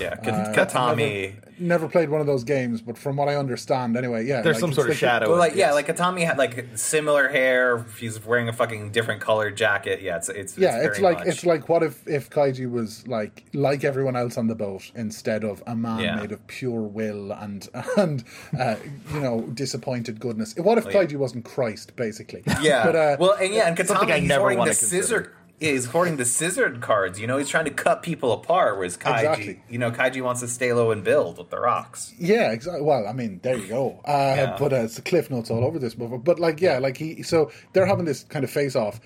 yeah, 0.00 0.14
uh, 0.22 0.54
Kitami. 0.54 1.34
Never, 1.34 1.42
never, 1.58 1.88
played 1.88 2.08
one 2.08 2.20
of 2.20 2.26
those 2.26 2.44
games, 2.44 2.80
but 2.80 2.96
from 2.96 3.16
what 3.16 3.28
I 3.28 3.36
understand, 3.36 3.96
anyway, 3.96 4.24
yeah, 4.24 4.42
there's 4.42 4.56
like, 4.56 4.60
some 4.60 4.72
sort 4.72 4.90
of 4.90 4.96
shadow. 4.96 5.30
Well, 5.30 5.38
like 5.38 5.54
yeah, 5.54 5.72
like 5.72 5.86
Kitami 5.86 6.24
had 6.24 6.38
like 6.38 6.66
similar 6.76 7.28
hair. 7.28 7.84
He's 7.98 8.24
wearing 8.24 8.48
a 8.48 8.52
fucking 8.52 8.92
different 8.92 9.20
colored 9.20 9.56
jacket. 9.56 10.02
Yeah, 10.02 10.16
it's 10.16 10.28
it's 10.28 10.58
yeah, 10.58 10.78
it's, 10.78 10.86
it's 10.86 11.00
like 11.00 11.18
much... 11.18 11.28
it's 11.28 11.46
like 11.46 11.68
what 11.68 11.82
if 11.82 12.06
if 12.06 12.30
Kaiji 12.30 12.70
was 12.70 13.06
like 13.08 13.44
like 13.52 13.84
everyone 13.84 14.16
else 14.16 14.38
on 14.38 14.46
the 14.46 14.54
boat 14.54 14.90
instead 14.94 15.44
of 15.44 15.62
a 15.66 15.74
man 15.74 16.00
yeah. 16.00 16.16
made 16.16 16.32
of 16.32 16.46
pure 16.46 16.82
will 16.82 17.32
and 17.32 17.68
and 17.96 18.24
uh, 18.58 18.76
you 19.12 19.20
know 19.20 19.42
disappointed 19.54 20.20
goodness. 20.20 20.54
What 20.56 20.78
if 20.78 20.84
Kaiji 20.84 21.16
wasn't 21.16 21.44
Christ, 21.44 21.96
basically? 21.96 22.42
Yeah. 22.60 22.84
but, 22.86 22.96
uh, 22.96 23.16
well, 23.18 23.32
and 23.32 23.52
yeah, 23.52 23.68
and 23.68 23.76
Kitami 23.76 24.12
I 24.12 24.20
never 24.20 24.44
wearing 24.44 24.64
the 24.64 24.74
scissor 24.74 25.32
is 25.58 25.86
hoarding 25.86 26.16
the 26.16 26.24
scissored 26.24 26.80
cards. 26.80 27.18
You 27.18 27.26
know, 27.26 27.38
he's 27.38 27.48
trying 27.48 27.64
to 27.64 27.70
cut 27.70 28.02
people 28.02 28.32
apart. 28.32 28.76
Whereas 28.76 28.96
Kaiji, 28.96 29.18
exactly. 29.18 29.62
you 29.68 29.78
know, 29.78 29.90
Kaiji 29.90 30.22
wants 30.22 30.40
to 30.42 30.48
stay 30.48 30.72
low 30.72 30.90
and 30.90 31.02
build 31.02 31.38
with 31.38 31.50
the 31.50 31.58
rocks. 31.58 32.12
Yeah, 32.18 32.52
exactly. 32.52 32.82
Well, 32.82 33.06
I 33.06 33.12
mean, 33.12 33.40
there 33.42 33.56
you 33.56 33.66
go. 33.66 34.00
Uh, 34.04 34.34
yeah. 34.36 34.56
But 34.58 34.72
uh, 34.72 34.76
it's 34.76 34.96
the 34.96 35.02
cliff 35.02 35.30
notes 35.30 35.50
all 35.50 35.64
over 35.64 35.78
this 35.78 35.96
movie. 35.96 36.18
But 36.18 36.38
like, 36.38 36.60
yeah, 36.60 36.78
like 36.78 36.96
he. 36.96 37.22
So 37.22 37.50
they're 37.72 37.86
having 37.86 38.04
this 38.04 38.24
kind 38.24 38.44
of 38.44 38.50
face 38.50 38.76
off, 38.76 39.00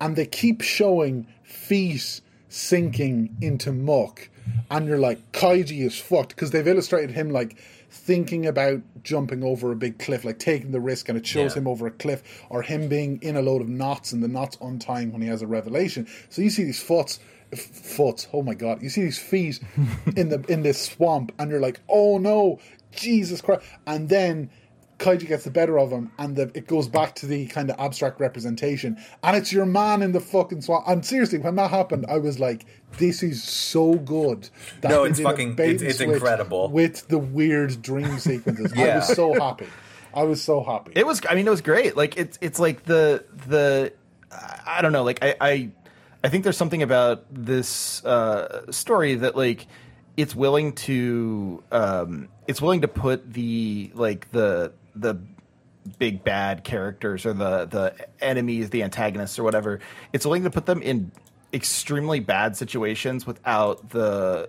and 0.00 0.16
they 0.16 0.26
keep 0.26 0.62
showing 0.62 1.26
feet 1.42 2.20
sinking 2.48 3.36
into 3.40 3.72
muck, 3.72 4.28
and 4.70 4.86
you're 4.86 4.98
like, 4.98 5.32
Kaiji 5.32 5.84
is 5.84 5.98
fucked 5.98 6.30
because 6.30 6.52
they've 6.52 6.66
illustrated 6.66 7.10
him 7.10 7.30
like 7.30 7.56
thinking 7.96 8.46
about 8.46 8.82
jumping 9.02 9.42
over 9.42 9.72
a 9.72 9.76
big 9.76 9.98
cliff, 9.98 10.24
like 10.24 10.38
taking 10.38 10.72
the 10.72 10.80
risk, 10.80 11.08
and 11.08 11.16
it 11.16 11.26
shows 11.26 11.54
yeah. 11.54 11.60
him 11.60 11.68
over 11.68 11.86
a 11.86 11.90
cliff, 11.90 12.22
or 12.50 12.62
him 12.62 12.88
being 12.88 13.18
in 13.22 13.36
a 13.36 13.42
load 13.42 13.62
of 13.62 13.68
knots 13.68 14.12
and 14.12 14.22
the 14.22 14.28
knots 14.28 14.56
untying 14.60 15.12
when 15.12 15.22
he 15.22 15.28
has 15.28 15.42
a 15.42 15.46
revelation. 15.46 16.06
So 16.28 16.42
you 16.42 16.50
see 16.50 16.64
these 16.64 16.82
foots, 16.82 17.18
foots. 17.54 18.28
Oh 18.32 18.42
my 18.42 18.54
god! 18.54 18.82
You 18.82 18.90
see 18.90 19.02
these 19.02 19.18
feet 19.18 19.60
in 20.16 20.28
the 20.28 20.44
in 20.48 20.62
this 20.62 20.80
swamp, 20.80 21.32
and 21.38 21.50
you're 21.50 21.60
like, 21.60 21.80
oh 21.88 22.18
no, 22.18 22.60
Jesus 22.92 23.40
Christ! 23.40 23.64
And 23.86 24.08
then 24.08 24.50
Kaiji 24.98 25.26
gets 25.26 25.44
the 25.44 25.50
better 25.50 25.78
of 25.78 25.90
him, 25.90 26.10
and 26.18 26.36
the, 26.36 26.50
it 26.54 26.66
goes 26.66 26.88
back 26.88 27.14
to 27.16 27.26
the 27.26 27.46
kind 27.48 27.70
of 27.70 27.78
abstract 27.78 28.18
representation, 28.18 28.96
and 29.22 29.36
it's 29.36 29.52
your 29.52 29.66
man 29.66 30.02
in 30.02 30.12
the 30.12 30.20
fucking 30.20 30.62
swamp. 30.62 30.84
And 30.88 31.04
seriously, 31.04 31.38
when 31.38 31.56
that 31.56 31.70
happened, 31.70 32.06
I 32.08 32.18
was 32.18 32.40
like, 32.40 32.64
"This 32.98 33.22
is 33.22 33.42
so 33.42 33.94
good." 33.94 34.48
That 34.80 34.90
no, 34.90 35.04
it's 35.04 35.20
fucking, 35.20 35.56
it's, 35.58 35.82
it's 35.82 36.00
incredible 36.00 36.70
with 36.70 37.08
the 37.08 37.18
weird 37.18 37.82
dream 37.82 38.18
sequences. 38.18 38.72
yeah. 38.74 38.84
I 38.84 38.96
was 38.96 39.08
so 39.08 39.34
happy. 39.34 39.66
I 40.14 40.22
was 40.22 40.42
so 40.42 40.62
happy. 40.62 40.92
It 40.94 41.06
was. 41.06 41.20
I 41.28 41.34
mean, 41.34 41.46
it 41.46 41.50
was 41.50 41.60
great. 41.60 41.94
Like 41.94 42.16
it's 42.16 42.38
it's 42.40 42.58
like 42.58 42.84
the 42.84 43.24
the 43.48 43.92
I 44.30 44.80
don't 44.80 44.92
know. 44.92 45.04
Like 45.04 45.18
I 45.22 45.36
I, 45.40 45.70
I 46.24 46.28
think 46.30 46.42
there's 46.42 46.56
something 46.56 46.82
about 46.82 47.24
this 47.30 48.02
uh, 48.04 48.70
story 48.72 49.16
that 49.16 49.36
like 49.36 49.66
it's 50.16 50.34
willing 50.34 50.72
to 50.72 51.62
um, 51.70 52.28
it's 52.46 52.62
willing 52.62 52.80
to 52.80 52.88
put 52.88 53.32
the 53.32 53.90
like 53.94 54.30
the 54.32 54.72
the 54.96 55.18
big 55.98 56.24
bad 56.24 56.64
characters 56.64 57.24
or 57.24 57.32
the 57.32 57.66
the 57.66 57.94
enemies, 58.20 58.70
the 58.70 58.82
antagonists 58.82 59.38
or 59.38 59.44
whatever. 59.44 59.80
It's 60.12 60.24
willing 60.24 60.44
to 60.44 60.50
put 60.50 60.66
them 60.66 60.82
in 60.82 61.12
extremely 61.52 62.20
bad 62.20 62.56
situations 62.56 63.26
without 63.26 63.90
the 63.90 64.48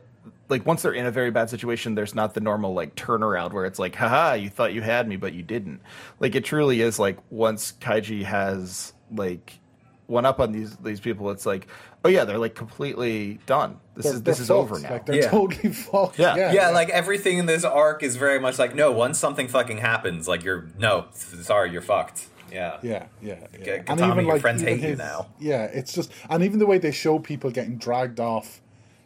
like 0.50 0.66
once 0.66 0.82
they're 0.82 0.94
in 0.94 1.06
a 1.06 1.12
very 1.12 1.32
bad 1.32 1.50
situation, 1.50 1.96
there's 1.96 2.16
not 2.16 2.34
the 2.34 2.40
normal 2.40 2.74
like 2.74 2.96
turnaround 2.96 3.54
where 3.54 3.66
it's 3.66 3.80
like, 3.80 3.96
haha, 3.96 4.34
you 4.34 4.50
thought 4.50 4.74
you 4.74 4.82
had 4.82 5.08
me, 5.08 5.18
but 5.18 5.34
you 5.34 5.44
didn't. 5.44 5.82
Like 6.20 6.36
it 6.36 6.46
truly 6.46 6.82
is 6.82 7.00
like 7.00 7.18
once 7.30 7.74
Kaiji 7.80 8.24
has 8.24 8.94
like 9.12 9.60
one 10.08 10.26
up 10.26 10.40
on 10.40 10.54
these 10.54 10.76
these 10.78 11.00
people, 11.00 11.30
it's 11.32 11.46
like, 11.46 11.68
oh 12.06 12.10
yeah, 12.10 12.24
they're 12.24 12.38
like 12.38 12.56
completely 12.56 13.40
done. 13.46 13.80
This 13.96 14.06
They're- 14.06 14.14
is 14.14 14.24
this 14.24 14.38
they're 14.38 14.44
is 14.44 14.52
over 14.52 14.80
now. 14.80 14.92
Like 14.92 15.06
they're 15.06 15.16
Yeah. 15.24 15.30
totally 15.30 15.74
fucked. 15.74 16.20
Yeah. 16.20 16.36
Yeah, 16.36 16.52
yeah, 16.54 16.70
like 16.70 16.90
everything 16.90 17.38
in 17.40 17.46
this 17.48 17.64
arc 17.64 18.04
is 18.04 18.16
very 18.16 18.40
much 18.40 18.60
like 18.60 18.76
no. 18.76 18.92
Once 18.92 19.18
something 19.20 19.48
fucking 19.48 19.78
happens, 19.80 20.28
like 20.28 20.44
you're 20.44 20.68
no, 20.78 21.06
sorry, 21.14 21.72
you're 21.72 21.82
fucked. 21.82 22.28
Yeah, 22.52 22.78
Yeah, 22.82 23.08
yeah, 23.22 23.36
yeah. 23.60 23.80
Kitami, 23.84 24.26
your 24.26 24.40
friends 24.40 24.62
hate 24.62 24.80
you 24.82 24.90
his- 24.90 24.98
now. 24.98 25.28
Yeah, 25.38 25.64
it's 25.66 25.92
just, 25.94 26.10
and 26.30 26.42
even 26.44 26.60
the 26.60 26.66
way 26.66 26.78
they 26.78 26.92
show 26.92 27.20
people 27.20 27.52
getting 27.52 27.78
dragged 27.78 28.22
off, 28.22 28.62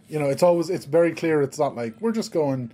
you 0.08 0.20
know, 0.20 0.30
it's 0.30 0.44
always, 0.44 0.70
it's 0.70 0.86
very 0.86 1.12
clear. 1.12 1.42
It's 1.42 1.58
not 1.58 1.76
like 1.76 1.96
we're 2.00 2.12
just 2.12 2.32
going, 2.32 2.72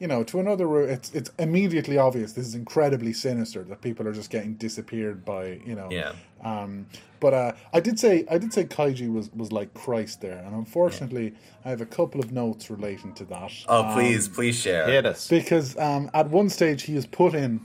you 0.00 0.06
know, 0.08 0.24
to 0.24 0.40
another 0.40 0.66
route. 0.66 0.88
It's, 0.88 1.14
it's 1.14 1.30
immediately 1.38 1.98
obvious. 1.98 2.32
This 2.32 2.46
is 2.46 2.54
incredibly 2.54 3.12
sinister 3.12 3.62
that 3.64 3.82
people 3.82 4.08
are 4.08 4.12
just 4.12 4.30
getting 4.30 4.54
disappeared 4.54 5.24
by, 5.24 5.60
you 5.64 5.74
know. 5.76 5.88
Yeah. 5.90 6.14
Um, 6.42 6.86
but 7.20 7.34
uh, 7.34 7.52
I 7.74 7.80
did 7.80 8.00
say, 8.00 8.24
I 8.30 8.38
did 8.38 8.50
say 8.52 8.64
Kaiji 8.64 9.12
was 9.12 9.30
was 9.34 9.52
like 9.52 9.74
Christ 9.74 10.22
there, 10.22 10.38
and 10.38 10.54
unfortunately, 10.56 11.34
I 11.66 11.68
have 11.68 11.82
a 11.82 11.86
couple 11.86 12.18
of 12.18 12.32
notes 12.32 12.70
relating 12.70 13.12
to 13.14 13.24
that. 13.26 13.52
Oh, 13.68 13.84
Um, 13.84 13.92
please, 13.94 14.26
please 14.26 14.56
share. 14.56 14.86
Hit 14.86 15.04
us. 15.04 15.28
because 15.28 15.76
um, 15.76 16.10
at 16.14 16.30
one 16.30 16.48
stage 16.48 16.84
he 16.84 16.96
is 16.96 17.04
put 17.04 17.34
in 17.34 17.60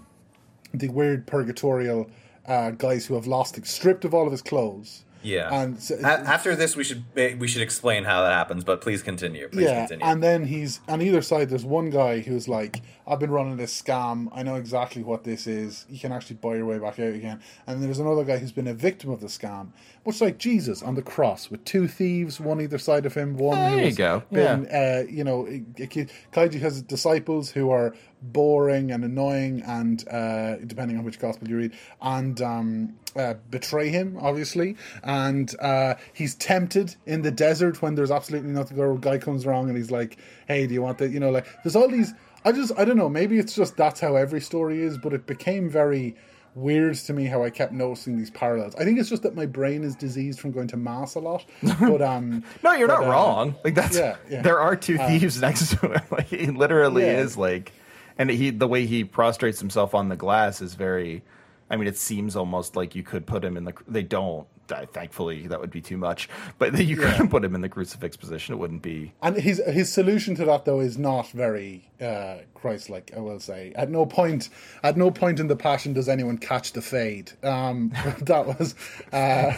the 0.73 0.89
weird 0.89 1.25
purgatorial 1.25 2.09
uh, 2.47 2.71
guys 2.71 3.05
who 3.05 3.13
have 3.13 3.27
lost, 3.27 3.65
stripped 3.65 4.03
of 4.03 4.13
all 4.13 4.25
of 4.25 4.33
his 4.33 4.41
clothes. 4.41 5.05
Yeah. 5.26 5.53
and 5.53 5.82
so, 5.82 5.95
A- 5.95 6.05
after 6.05 6.55
this, 6.55 6.76
we 6.76 6.84
should 6.84 7.03
we 7.15 7.47
should 7.47 7.61
explain 7.61 8.03
how 8.03 8.21
that 8.23 8.32
happens. 8.32 8.63
But 8.63 8.82
please 8.82 9.01
continue. 9.01 9.47
Please 9.49 9.65
yeah, 9.65 9.88
continue. 9.88 10.05
and 10.05 10.23
then 10.23 10.45
he's 10.45 10.80
on 10.88 11.01
either 11.01 11.21
side. 11.21 11.49
There's 11.49 11.65
one 11.65 11.89
guy 11.89 12.19
who's 12.19 12.47
like, 12.47 12.82
"I've 13.07 13.19
been 13.19 13.32
running 13.32 13.57
this 13.57 13.82
scam. 13.82 14.30
I 14.34 14.43
know 14.43 14.55
exactly 14.55 15.03
what 15.03 15.23
this 15.23 15.47
is. 15.47 15.86
You 15.89 15.99
can 15.99 16.11
actually 16.11 16.38
buy 16.38 16.55
your 16.55 16.65
way 16.65 16.78
back 16.80 16.99
out 16.99 17.13
again." 17.13 17.41
And 17.67 17.82
there's 17.84 17.99
another 17.99 18.23
guy 18.23 18.38
who's 18.38 18.51
been 18.51 18.67
a 18.67 18.73
victim 18.73 19.09
of 19.09 19.19
the 19.21 19.28
scam, 19.28 19.69
much 20.05 20.21
like 20.21 20.38
Jesus 20.38 20.84
on 20.84 20.95
the 20.95 21.01
cross, 21.01 21.49
with 21.49 21.65
two 21.65 21.88
thieves, 21.88 22.39
one 22.39 22.61
either 22.61 22.78
side 22.78 23.05
of 23.05 23.13
him. 23.15 23.36
One 23.38 23.57
There 23.78 23.86
you 23.86 23.93
go. 23.95 24.23
been, 24.32 24.67
uh, 24.67 25.03
you 25.09 25.23
know, 25.23 25.45
Kaiji 25.78 26.59
has 26.59 26.82
disciples 26.82 27.51
who 27.51 27.69
are 27.71 27.95
boring 28.32 28.91
and 28.91 29.03
annoying, 29.03 29.61
and 29.65 30.07
uh, 30.09 30.55
depending 30.57 30.97
on 30.97 31.03
which 31.03 31.19
gospel 31.19 31.47
you 31.47 31.57
read, 31.57 31.71
and 32.01 32.41
um, 32.41 32.95
uh, 33.15 33.36
betray 33.49 33.89
him, 33.89 34.17
obviously. 34.21 34.76
And 35.03 35.53
uh, 35.59 35.95
he's 36.13 36.36
tempted 36.36 36.95
in 37.05 37.21
the 37.21 37.32
desert 37.32 37.82
when 37.82 37.95
there's 37.95 38.11
absolutely 38.11 38.51
nothing. 38.51 38.80
Or 38.80 38.93
a 38.93 38.97
guy 38.97 39.17
comes 39.17 39.45
along 39.45 39.69
and 39.69 39.78
he's 39.78 39.91
like, 39.91 40.17
"Hey, 40.47 40.67
do 40.67 40.73
you 40.73 40.82
want 40.82 40.97
that?" 40.99 41.11
You 41.11 41.19
know, 41.19 41.32
like 41.32 41.45
there's 41.63 41.76
all 41.76 41.88
these. 41.89 42.13
I 42.43 42.51
just, 42.51 42.71
I 42.78 42.86
don't 42.86 42.97
know. 42.97 43.09
Maybe 43.09 43.39
it's 43.39 43.55
just 43.55 43.76
that's 43.76 43.99
how 43.99 44.15
every 44.15 44.41
story 44.41 44.82
is, 44.82 44.97
but 44.99 45.13
it 45.13 45.26
became 45.26 45.67
very 45.69 46.15
weird 46.53 46.95
to 46.95 47.11
me 47.11 47.26
how 47.26 47.43
I 47.43 47.49
kept 47.49 47.73
noticing 47.73 48.17
these 48.17 48.30
parallels. 48.30 48.76
I 48.76 48.86
think 48.86 48.97
it's 48.99 49.09
just 49.09 49.23
that 49.23 49.36
my 49.36 49.45
brain 49.45 49.84
is 49.84 49.95
diseased 49.95 50.39
from 50.39 50.51
going 50.51 50.67
to 50.69 50.78
mass 50.78 51.15
a 51.15 51.19
lot. 51.19 51.43
But 51.80 52.01
um, 52.01 52.43
No, 52.63 52.71
you're 52.73 52.88
but, 52.88 53.01
not 53.01 53.07
uh, 53.07 53.11
wrong. 53.11 53.55
Like 53.63 53.76
that's 53.76 53.97
yeah, 53.97 54.15
yeah. 54.30 54.41
there 54.41 54.59
are 54.59 54.76
two 54.76 54.97
thieves 54.97 55.41
next 55.41 55.71
to 55.71 55.88
him. 55.91 56.01
Like 56.11 56.28
he 56.28 56.45
literally 56.47 57.03
Yeah. 57.03 57.19
is 57.19 57.36
like, 57.36 57.73
and 58.18 58.30
he 58.30 58.49
the 58.49 58.68
way 58.68 58.86
he 58.86 59.03
prostrates 59.05 59.59
himself 59.59 59.93
on 59.95 60.09
the 60.09 60.16
glass 60.16 60.61
is 60.61 60.74
very. 60.76 61.24
I 61.70 61.78
mean, 61.78 61.88
it 61.88 61.97
seems 61.97 62.36
almost 62.36 62.76
like 62.76 62.93
you 62.95 63.01
could 63.01 63.26
put 63.26 63.43
him 63.43 63.57
in 63.57 63.63
the. 63.66 63.74
They 63.88 64.03
don't. 64.03 64.47
I- 64.72 64.86
Thankfully, 64.86 65.45
that 65.47 65.59
would 65.59 65.70
be 65.70 65.82
too 65.82 65.97
much. 65.97 66.28
But 66.57 66.76
you 66.84 66.97
couldn't 66.97 67.30
put 67.30 67.43
him 67.43 67.53
in 67.53 67.61
the 67.61 67.70
crucifix 67.70 68.18
position. 68.18 68.55
It 68.55 68.57
wouldn't 68.57 68.82
be. 68.82 69.13
And 69.22 69.36
his 69.36 69.61
his 69.68 69.91
solution 69.91 70.34
to 70.36 70.45
that 70.45 70.66
though 70.66 70.80
is 70.80 70.97
not 70.97 71.28
very 71.30 71.89
uh, 72.01 72.38
Christ-like. 72.55 73.11
I 73.16 73.20
will 73.20 73.39
say. 73.39 73.74
At 73.76 73.89
no 73.91 74.05
point, 74.05 74.49
at 74.84 74.97
no 74.97 75.11
point 75.11 75.39
in 75.39 75.47
the 75.47 75.55
Passion 75.55 75.93
does 75.93 76.09
anyone 76.09 76.38
catch 76.38 76.74
the 76.74 76.82
fade. 76.82 77.32
Um, 77.43 77.91
that 78.22 78.45
was. 78.47 78.74
Uh, 79.13 79.53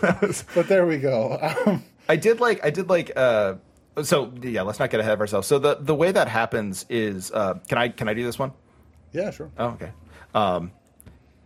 but 0.54 0.68
there 0.68 0.86
we 0.86 0.98
go. 0.98 1.38
Um, 1.66 1.82
I 2.08 2.16
did 2.16 2.40
like 2.40 2.64
I 2.64 2.70
did 2.70 2.88
like 2.88 3.12
uh 3.16 3.54
so 4.02 4.32
yeah, 4.42 4.62
let's 4.62 4.78
not 4.78 4.90
get 4.90 5.00
ahead 5.00 5.12
of 5.12 5.20
ourselves. 5.20 5.46
So 5.46 5.58
the 5.58 5.76
the 5.80 5.94
way 5.94 6.12
that 6.12 6.28
happens 6.28 6.86
is 6.88 7.30
uh 7.32 7.54
can 7.68 7.78
I 7.78 7.88
can 7.88 8.08
I 8.08 8.14
do 8.14 8.24
this 8.24 8.38
one? 8.38 8.52
yeah, 9.12 9.30
sure. 9.30 9.50
Oh, 9.58 9.66
okay. 9.70 9.92
Um 10.34 10.72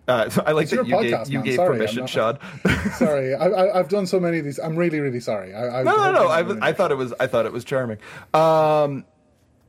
uh, 0.08 0.30
I 0.46 0.52
like 0.52 0.64
It's 0.64 0.72
that 0.72 0.86
you 0.86 0.94
podcast, 0.94 1.24
gave, 1.24 1.32
you 1.32 1.42
gave 1.42 1.54
Sorry, 1.56 1.68
permission, 1.76 2.00
not- 2.02 2.10
Sean. 2.10 2.38
Sorry, 2.92 3.34
I, 3.34 3.46
I, 3.48 3.78
I've 3.80 3.88
done 3.88 4.06
so 4.06 4.20
many 4.20 4.38
of 4.38 4.44
these. 4.44 4.58
I'm 4.60 4.76
really, 4.76 5.00
really 5.00 5.18
sorry. 5.18 5.52
I, 5.52 5.80
I 5.80 5.82
no, 5.82 5.96
no, 5.96 6.12
no. 6.12 6.28
I, 6.28 6.68
I 6.68 6.72
thought 6.72 6.92
it 6.92 6.96
was 6.96 7.12
I 7.18 7.26
thought 7.26 7.44
it 7.46 7.52
was 7.52 7.64
charming. 7.64 7.98
Um, 8.32 9.04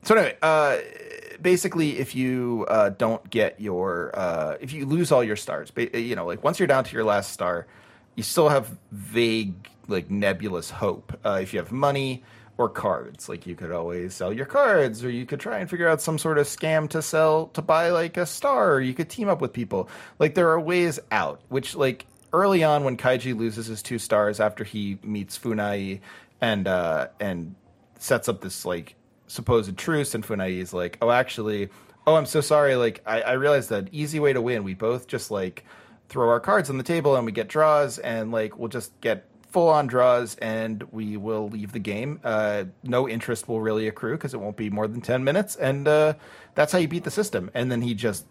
so 0.03 0.13
anyway, 0.15 0.37
uh, 0.43 0.77
basically, 1.41 1.97
if 1.97 2.13
you 2.15 2.65
uh, 2.69 2.89
don't 2.89 3.27
get 3.31 3.59
your 3.59 4.11
uh, 4.13 4.57
if 4.61 4.73
you 4.73 4.85
lose 4.85 5.11
all 5.11 5.23
your 5.23 5.35
stars, 5.35 5.71
you 5.75 6.15
know, 6.15 6.27
like 6.27 6.43
once 6.43 6.59
you're 6.59 6.67
down 6.67 6.83
to 6.83 6.93
your 6.93 7.03
last 7.03 7.31
star, 7.31 7.65
you 8.15 8.21
still 8.21 8.49
have 8.49 8.77
vague, 8.91 9.67
like 9.87 10.11
nebulous 10.11 10.69
hope. 10.69 11.17
Uh, 11.25 11.39
if 11.41 11.51
you 11.51 11.57
have 11.59 11.71
money 11.71 12.23
or 12.57 12.69
cards, 12.69 13.29
like 13.29 13.45
you 13.45 13.55
could 13.55 13.71
always 13.71 14.15
sell 14.15 14.33
your 14.33 14.45
cards, 14.45 15.03
or 15.03 15.09
you 15.09 15.25
could 15.25 15.39
try 15.39 15.59
and 15.59 15.69
figure 15.69 15.87
out 15.87 16.01
some 16.01 16.17
sort 16.17 16.37
of 16.39 16.47
scam 16.47 16.89
to 16.89 17.01
sell 17.01 17.47
to 17.47 17.61
buy 17.61 17.89
like 17.89 18.17
a 18.17 18.25
star. 18.25 18.73
Or 18.73 18.81
you 18.81 18.93
could 18.93 19.09
team 19.09 19.29
up 19.29 19.41
with 19.41 19.53
people. 19.53 19.89
Like 20.17 20.33
there 20.35 20.49
are 20.49 20.59
ways 20.59 20.99
out, 21.11 21.41
which 21.49 21.75
like 21.75 22.05
early 22.33 22.63
on 22.63 22.83
when 22.83 22.97
Kaiji 22.97 23.37
loses 23.37 23.67
his 23.67 23.83
two 23.83 23.99
stars 23.99 24.39
after 24.39 24.63
he 24.63 24.97
meets 25.03 25.37
Funai 25.37 25.99
and 26.41 26.67
uh, 26.67 27.07
and 27.19 27.55
sets 27.99 28.27
up 28.27 28.41
this 28.41 28.65
like 28.65 28.95
supposed 29.27 29.77
truce, 29.77 30.15
and 30.15 30.25
Funai 30.25 30.57
is 30.57 30.73
like, 30.73 30.97
"Oh, 31.01 31.11
actually, 31.11 31.69
oh, 32.07 32.15
I'm 32.15 32.25
so 32.25 32.41
sorry. 32.41 32.75
Like, 32.75 33.01
I, 33.05 33.21
I 33.21 33.31
realized 33.33 33.69
that 33.69 33.89
easy 33.91 34.19
way 34.19 34.33
to 34.33 34.41
win. 34.41 34.63
We 34.63 34.73
both 34.73 35.07
just 35.07 35.29
like 35.29 35.63
throw 36.09 36.29
our 36.29 36.39
cards 36.39 36.69
on 36.69 36.77
the 36.77 36.83
table 36.83 37.15
and 37.15 37.25
we 37.25 37.31
get 37.31 37.47
draws, 37.49 37.99
and 37.99 38.31
like 38.31 38.57
we'll 38.57 38.69
just 38.69 38.99
get 39.01 39.29
full 39.49 39.69
on 39.69 39.87
draws, 39.87 40.35
and 40.35 40.83
we 40.91 41.17
will 41.17 41.49
leave 41.49 41.71
the 41.71 41.79
game. 41.79 42.19
Uh, 42.23 42.65
no 42.83 43.07
interest 43.07 43.47
will 43.47 43.61
really 43.61 43.87
accrue 43.87 44.13
because 44.13 44.33
it 44.33 44.39
won't 44.39 44.57
be 44.57 44.69
more 44.69 44.87
than 44.87 45.01
ten 45.01 45.23
minutes, 45.23 45.55
and 45.55 45.87
uh, 45.87 46.13
that's 46.55 46.71
how 46.71 46.77
you 46.77 46.87
beat 46.87 47.03
the 47.03 47.11
system. 47.11 47.49
And 47.53 47.71
then 47.71 47.81
he 47.81 47.93
just 47.93 48.25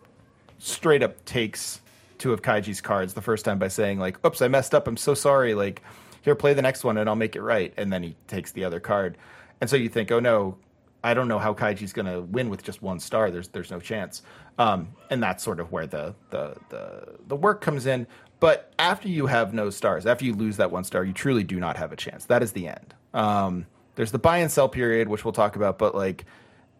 straight 0.58 1.02
up 1.02 1.24
takes 1.24 1.80
two 2.18 2.32
of 2.32 2.42
Kaiji's 2.42 2.80
cards 2.80 3.14
the 3.14 3.22
first 3.22 3.44
time 3.44 3.58
by 3.58 3.68
saying 3.68 3.98
like, 3.98 4.24
"Oops, 4.24 4.40
I 4.40 4.48
messed 4.48 4.74
up. 4.74 4.86
I'm 4.86 4.96
so 4.96 5.14
sorry. 5.14 5.54
Like, 5.54 5.82
here, 6.22 6.34
play 6.34 6.54
the 6.54 6.62
next 6.62 6.84
one, 6.84 6.96
and 6.98 7.08
I'll 7.08 7.16
make 7.16 7.36
it 7.36 7.42
right." 7.42 7.72
And 7.76 7.92
then 7.92 8.02
he 8.02 8.16
takes 8.26 8.52
the 8.52 8.64
other 8.64 8.80
card, 8.80 9.16
and 9.60 9.68
so 9.70 9.76
you 9.76 9.88
think, 9.88 10.12
"Oh 10.12 10.20
no, 10.20 10.58
I 11.02 11.14
don't 11.14 11.28
know 11.28 11.38
how 11.38 11.54
Kaiji's 11.54 11.92
going 11.92 12.06
to 12.06 12.22
win 12.22 12.50
with 12.50 12.62
just 12.62 12.82
one 12.82 13.00
star. 13.00 13.30
There's 13.30 13.48
there's 13.48 13.70
no 13.70 13.80
chance." 13.80 14.22
Um, 14.58 14.88
and 15.10 15.22
that's 15.22 15.44
sort 15.44 15.60
of 15.60 15.70
where 15.70 15.86
the, 15.86 16.14
the 16.30 16.56
the 16.70 17.16
the 17.28 17.36
work 17.36 17.60
comes 17.60 17.86
in. 17.86 18.06
But 18.38 18.72
after 18.78 19.08
you 19.08 19.26
have 19.26 19.54
no 19.54 19.70
stars, 19.70 20.06
after 20.06 20.24
you 20.24 20.34
lose 20.34 20.58
that 20.58 20.70
one 20.70 20.84
star, 20.84 21.04
you 21.04 21.12
truly 21.12 21.42
do 21.42 21.58
not 21.58 21.76
have 21.76 21.92
a 21.92 21.96
chance. 21.96 22.26
That 22.26 22.42
is 22.42 22.52
the 22.52 22.68
end. 22.68 22.94
Um, 23.14 23.66
there's 23.94 24.12
the 24.12 24.18
buy 24.18 24.38
and 24.38 24.50
sell 24.50 24.68
period, 24.68 25.08
which 25.08 25.24
we'll 25.24 25.32
talk 25.32 25.56
about, 25.56 25.78
but 25.78 25.94
like 25.94 26.26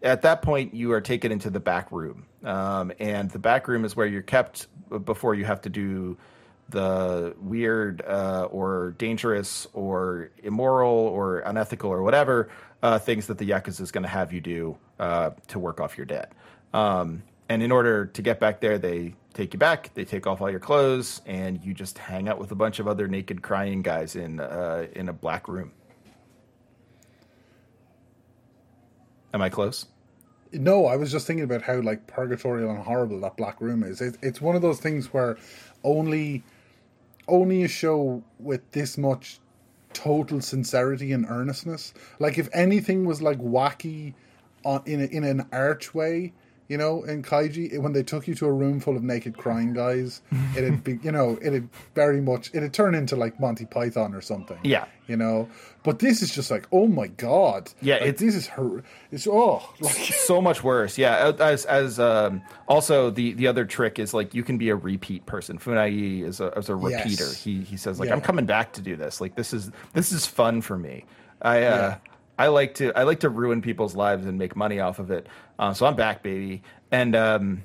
at 0.03 0.23
that 0.23 0.43
point 0.43 0.75
you 0.75 0.93
are 0.93 1.01
taken 1.01 1.33
into 1.33 1.51
the 1.51 1.61
back 1.61 1.91
room 1.91 2.27
um, 2.45 2.93
and 2.99 3.31
the 3.31 3.39
back 3.39 3.69
room 3.69 3.85
is 3.85 3.97
where 3.97 4.07
you're 4.07 4.23
kept 4.23 4.69
before 5.05 5.35
you 5.35 5.45
have 5.45 5.61
to 5.61 5.69
do 5.69 6.17
the 6.69 7.35
weird 7.41 8.03
uh, 8.03 8.49
or 8.51 8.95
dangerous 8.99 9.67
or 9.73 10.31
immoral 10.43 10.91
or 10.91 11.41
unethical 11.41 11.91
or 11.91 12.03
whatever 12.03 12.49
uh, 12.83 12.99
things 12.99 13.27
that 13.27 13.39
the 13.39 13.49
yakuza 13.49 13.81
is 13.81 13.91
going 13.91 14.03
to 14.03 14.09
have 14.09 14.33
you 14.33 14.41
do 14.41 14.77
uh, 14.99 15.31
to 15.49 15.59
work 15.59 15.81
off 15.81 15.97
your 15.97 16.07
debt 16.07 16.33
um, 16.75 17.23
and 17.49 17.63
in 17.63 17.73
order 17.73 18.07
to 18.07 18.23
get 18.23 18.39
back 18.39 18.61
there 18.61 18.79
they 18.79 19.15
take 19.37 19.53
you 19.53 19.59
back 19.59 19.93
they 19.95 20.05
take 20.05 20.27
off 20.27 20.41
all 20.41 20.51
your 20.51 20.61
clothes 20.61 21.21
and 21.27 21.63
you 21.63 21.75
just 21.75 21.99
hang 21.99 22.29
out 22.29 22.39
with 22.39 22.51
a 22.53 22.55
bunch 22.55 22.79
of 22.79 22.89
other 22.89 23.07
naked 23.07 23.43
crying 23.43 23.83
guys 23.83 24.17
in 24.17 24.41
uh, 24.41 24.87
in 24.95 25.09
a 25.09 25.13
black 25.13 25.47
room 25.47 25.71
am 29.35 29.43
i 29.43 29.49
close 29.49 29.87
No, 30.53 30.87
I 30.87 30.97
was 30.97 31.13
just 31.13 31.27
thinking 31.27 31.45
about 31.45 31.63
how 31.63 31.81
like 31.81 32.07
purgatorial 32.07 32.71
and 32.71 32.79
horrible 32.79 33.21
that 33.21 33.37
black 33.37 33.61
room 33.61 33.83
is. 33.83 34.01
It, 34.01 34.17
it's 34.23 34.41
one 34.41 34.57
of 34.57 34.63
those 34.63 34.81
things 34.81 35.13
where 35.13 35.37
only 35.85 36.43
only 37.29 37.65
a 37.65 37.69
show 37.69 38.23
with 38.39 38.63
this 38.71 38.97
much 38.97 39.41
total 39.93 40.41
sincerity 40.41 41.13
and 41.13 41.27
earnestness. 41.29 41.93
Like 42.19 42.39
if 42.39 42.49
anything 42.53 43.05
was 43.05 43.21
like 43.21 43.39
wacky 43.39 44.15
on 44.65 44.83
in 44.87 45.01
a, 45.03 45.05
in 45.07 45.25
an 45.25 45.47
archway, 45.53 46.33
you 46.69 46.77
know, 46.77 47.03
in 47.05 47.23
Kaiji, 47.23 47.79
when 47.79 47.93
they 47.93 48.03
took 48.03 48.27
you 48.27 48.35
to 48.37 48.47
a 48.47 48.53
room 48.53 48.81
full 48.81 48.97
of 48.97 49.03
naked 49.03 49.37
crying 49.37 49.73
guys, 49.73 50.21
it'd 50.57 50.83
be, 50.83 50.99
you 51.03 51.13
know, 51.13 51.39
it'd 51.41 51.69
very 51.95 52.21
much, 52.21 52.51
it'd 52.55 52.73
turn 52.73 52.95
into 52.95 53.15
like 53.17 53.39
Monty 53.39 53.65
Python 53.67 54.15
or 54.15 54.21
something. 54.21 54.59
Yeah. 54.65 54.87
You 55.07 55.17
know, 55.17 55.49
but 55.85 56.01
this 56.01 56.21
is 56.21 56.35
just 56.35 56.51
like, 56.51 56.67
oh 56.73 56.89
my 56.89 57.07
god. 57.07 57.71
Yeah, 57.81 57.95
like, 57.95 58.03
it's- 58.03 58.21
this 58.21 58.35
is 58.35 58.47
her. 58.49 58.83
It's 59.13 59.29
oh, 59.29 59.63
like 59.81 59.95
so 59.95 60.43
much 60.43 60.65
worse. 60.65 60.99
Yeah, 60.99 61.33
as 61.39 61.65
as 61.67 62.01
um, 62.01 62.43
also 62.67 63.11
the 63.11 63.33
the 63.35 63.47
other 63.47 63.65
trick 63.65 64.01
is 64.01 64.13
like 64.13 64.35
you 64.35 64.43
can 64.43 64.59
be 64.59 64.69
a 64.71 64.75
repeat 64.75 65.25
person. 65.27 65.59
Funai 65.59 66.25
is 66.25 66.41
a 66.41 66.49
is 66.59 66.69
a 66.69 66.75
repeater. 66.75 67.25
Yes. 67.25 67.45
He 67.45 67.61
he 67.63 67.77
says 67.77 68.01
like 68.01 68.09
Yeah. 68.09 68.17
I'm 68.17 68.21
coming 68.21 68.47
back 68.47 68.73
to 68.73 68.81
do 68.81 68.97
this. 68.97 69.21
Like 69.21 69.37
this 69.37 69.53
is 69.53 69.71
this 69.93 70.11
is 70.11 70.27
fun 70.27 70.61
for 70.61 70.77
me. 70.77 71.05
I 71.41 71.63
uh, 71.63 71.99
I 72.39 72.49
like 72.49 72.75
to 72.75 72.93
I 72.97 73.05
like 73.05 73.21
to 73.21 73.29
ruin 73.31 73.63
people's 73.63 73.95
lives 73.97 74.27
and 74.27 74.39
make 74.39 74.57
money 74.57 74.81
off 74.81 74.99
of 74.99 75.11
it. 75.11 75.27
Uh, 75.59 75.73
so 75.73 75.87
I'm 75.87 75.97
back, 75.97 76.23
baby. 76.23 76.63
And 76.91 77.17
um, 77.17 77.63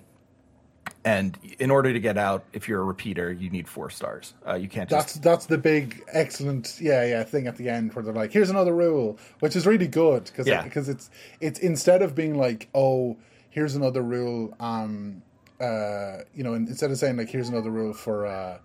and 1.04 1.38
in 1.60 1.72
order 1.72 1.92
to 1.92 2.00
get 2.00 2.18
out, 2.18 2.46
if 2.54 2.68
you're 2.68 2.82
a 2.82 2.84
repeater, 2.84 3.32
you 3.32 3.50
need 3.50 3.68
four 3.68 3.90
stars. 3.90 4.34
Uh, 4.48 4.54
you 4.56 4.68
can't 4.68 4.90
just 4.90 5.08
That's 5.08 5.20
that's 5.20 5.46
the 5.48 5.58
big 5.58 6.04
excellent 6.14 6.78
yeah 6.80 7.04
yeah 7.06 7.24
thing 7.24 7.48
at 7.48 7.58
the 7.58 7.70
end 7.70 7.94
where 7.94 8.04
they're 8.04 8.14
like 8.14 8.32
here's 8.32 8.50
another 8.50 8.74
rule 8.74 9.18
which 9.40 9.56
is 9.56 9.66
really 9.68 9.88
good 9.88 10.26
because 10.26 10.48
Yeah. 10.48 10.62
because 10.64 10.90
it's 10.90 11.10
it's 11.40 11.60
instead 11.60 12.02
of 12.02 12.16
being 12.16 12.38
like 12.38 12.70
oh 12.74 13.18
here's 13.50 13.76
another 13.76 14.02
rule 14.02 14.56
um 14.60 15.22
uh 15.60 16.20
you 16.34 16.44
know 16.44 16.54
instead 16.54 16.92
of 16.92 16.98
saying 16.98 17.18
like 17.18 17.30
here's 17.30 17.50
another 17.50 17.70
rule 17.72 17.94
for 17.94 18.26
uh 18.26 18.58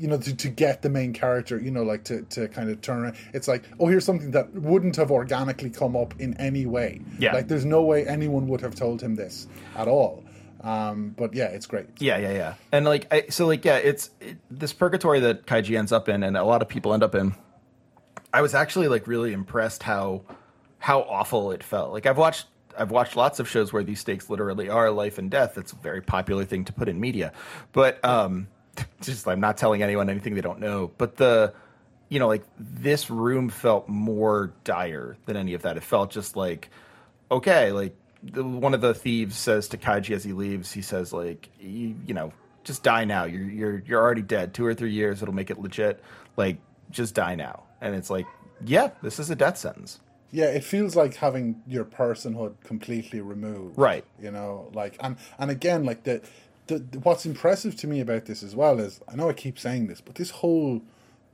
you 0.00 0.08
know 0.08 0.18
to, 0.18 0.34
to 0.34 0.48
get 0.48 0.82
the 0.82 0.88
main 0.88 1.12
character 1.12 1.58
you 1.58 1.70
know 1.70 1.82
like 1.82 2.02
to, 2.04 2.22
to 2.22 2.48
kind 2.48 2.70
of 2.70 2.80
turn 2.80 3.00
around 3.04 3.16
it's 3.34 3.46
like 3.46 3.64
oh 3.78 3.86
here's 3.86 4.04
something 4.04 4.30
that 4.30 4.52
wouldn't 4.54 4.96
have 4.96 5.10
organically 5.10 5.70
come 5.70 5.94
up 5.96 6.14
in 6.18 6.34
any 6.38 6.66
way 6.66 7.00
Yeah. 7.18 7.34
like 7.34 7.48
there's 7.48 7.64
no 7.64 7.82
way 7.82 8.06
anyone 8.06 8.48
would 8.48 8.60
have 8.62 8.74
told 8.74 9.00
him 9.02 9.14
this 9.14 9.46
at 9.76 9.86
all 9.88 10.24
um 10.62 11.14
but 11.16 11.34
yeah 11.34 11.46
it's 11.46 11.66
great 11.66 11.86
Yeah, 11.98 12.18
yeah, 12.18 12.32
yeah. 12.32 12.54
And 12.72 12.84
like, 12.84 13.06
I, 13.12 13.26
so 13.30 13.46
like, 13.46 13.64
yeah, 13.64 13.76
it's 13.76 14.10
it, 14.20 14.36
this 14.50 14.72
purgatory 14.72 15.20
that 15.20 15.46
Kaiji 15.46 15.78
ends 15.78 15.90
up 15.92 16.08
in, 16.08 16.22
and 16.22 16.36
a 16.36 16.44
lot 16.44 16.60
of 16.62 16.68
people 16.68 16.92
end 16.92 17.02
up 17.02 17.14
in. 17.14 17.34
I 18.32 18.42
was 18.42 18.54
actually 18.54 18.88
like 18.88 19.06
really 19.06 19.32
impressed 19.32 19.82
how 19.82 20.22
how 20.78 21.00
awful 21.02 21.50
it 21.52 21.62
felt. 21.62 21.92
Like 21.92 22.04
I've 22.06 22.18
watched 22.18 22.46
I've 22.78 22.90
watched 22.90 23.16
lots 23.16 23.40
of 23.40 23.48
shows 23.48 23.72
where 23.72 23.82
these 23.82 24.00
stakes 24.00 24.28
literally 24.30 24.68
are 24.68 24.90
life 24.90 25.16
and 25.18 25.30
death. 25.30 25.56
It's 25.58 25.72
a 25.72 25.76
very 25.76 26.02
popular 26.02 26.44
thing 26.44 26.64
to 26.66 26.72
put 26.74 26.88
in 26.90 27.00
media, 27.00 27.32
but 27.72 28.02
um, 28.04 28.48
just 29.02 29.26
I'm 29.26 29.40
not 29.40 29.56
telling 29.56 29.82
anyone 29.82 30.10
anything 30.10 30.34
they 30.34 30.40
don't 30.40 30.60
know. 30.60 30.90
But 30.98 31.16
the 31.16 31.54
you 32.08 32.18
know 32.18 32.28
like 32.28 32.44
this 32.58 33.10
room 33.10 33.48
felt 33.48 33.88
more 33.88 34.52
dire 34.64 35.16
than 35.26 35.36
any 35.36 35.54
of 35.54 35.62
that. 35.62 35.76
It 35.76 35.82
felt 35.82 36.10
just 36.10 36.36
like 36.36 36.70
okay, 37.30 37.72
like 37.72 37.94
the, 38.22 38.44
one 38.44 38.74
of 38.74 38.80
the 38.80 38.94
thieves 38.94 39.36
says 39.36 39.68
to 39.68 39.78
Kaiji 39.78 40.14
as 40.14 40.24
he 40.24 40.32
leaves, 40.32 40.72
he 40.72 40.82
says 40.82 41.12
like, 41.12 41.48
you, 41.60 41.94
you 42.06 42.14
know, 42.14 42.32
just 42.64 42.82
die 42.82 43.04
now. 43.04 43.24
You're 43.24 43.44
you're 43.44 43.82
you're 43.86 44.02
already 44.02 44.22
dead. 44.22 44.52
Two 44.52 44.66
or 44.66 44.74
three 44.74 44.92
years, 44.92 45.22
it'll 45.22 45.34
make 45.34 45.50
it 45.50 45.58
legit. 45.58 46.02
Like, 46.36 46.58
just 46.90 47.14
die 47.14 47.34
now. 47.34 47.64
And 47.80 47.94
it's 47.94 48.10
like, 48.10 48.26
yeah, 48.64 48.90
this 49.02 49.18
is 49.18 49.30
a 49.30 49.36
death 49.36 49.56
sentence. 49.56 50.00
Yeah, 50.32 50.46
it 50.46 50.62
feels 50.62 50.94
like 50.94 51.14
having 51.16 51.62
your 51.66 51.84
personhood 51.84 52.54
completely 52.62 53.20
removed. 53.20 53.78
Right. 53.78 54.04
You 54.20 54.30
know, 54.30 54.70
like 54.74 54.96
and 55.00 55.16
and 55.38 55.50
again, 55.50 55.84
like 55.84 56.04
the, 56.04 56.20
the 56.78 56.98
what's 57.00 57.26
impressive 57.26 57.76
to 57.76 57.86
me 57.86 58.00
about 58.00 58.26
this 58.26 58.42
as 58.42 58.54
well 58.54 58.78
is 58.80 59.00
I 59.08 59.16
know 59.16 59.28
I 59.28 59.32
keep 59.32 59.58
saying 59.58 59.86
this, 59.86 60.00
but 60.00 60.14
this 60.14 60.30
whole 60.30 60.82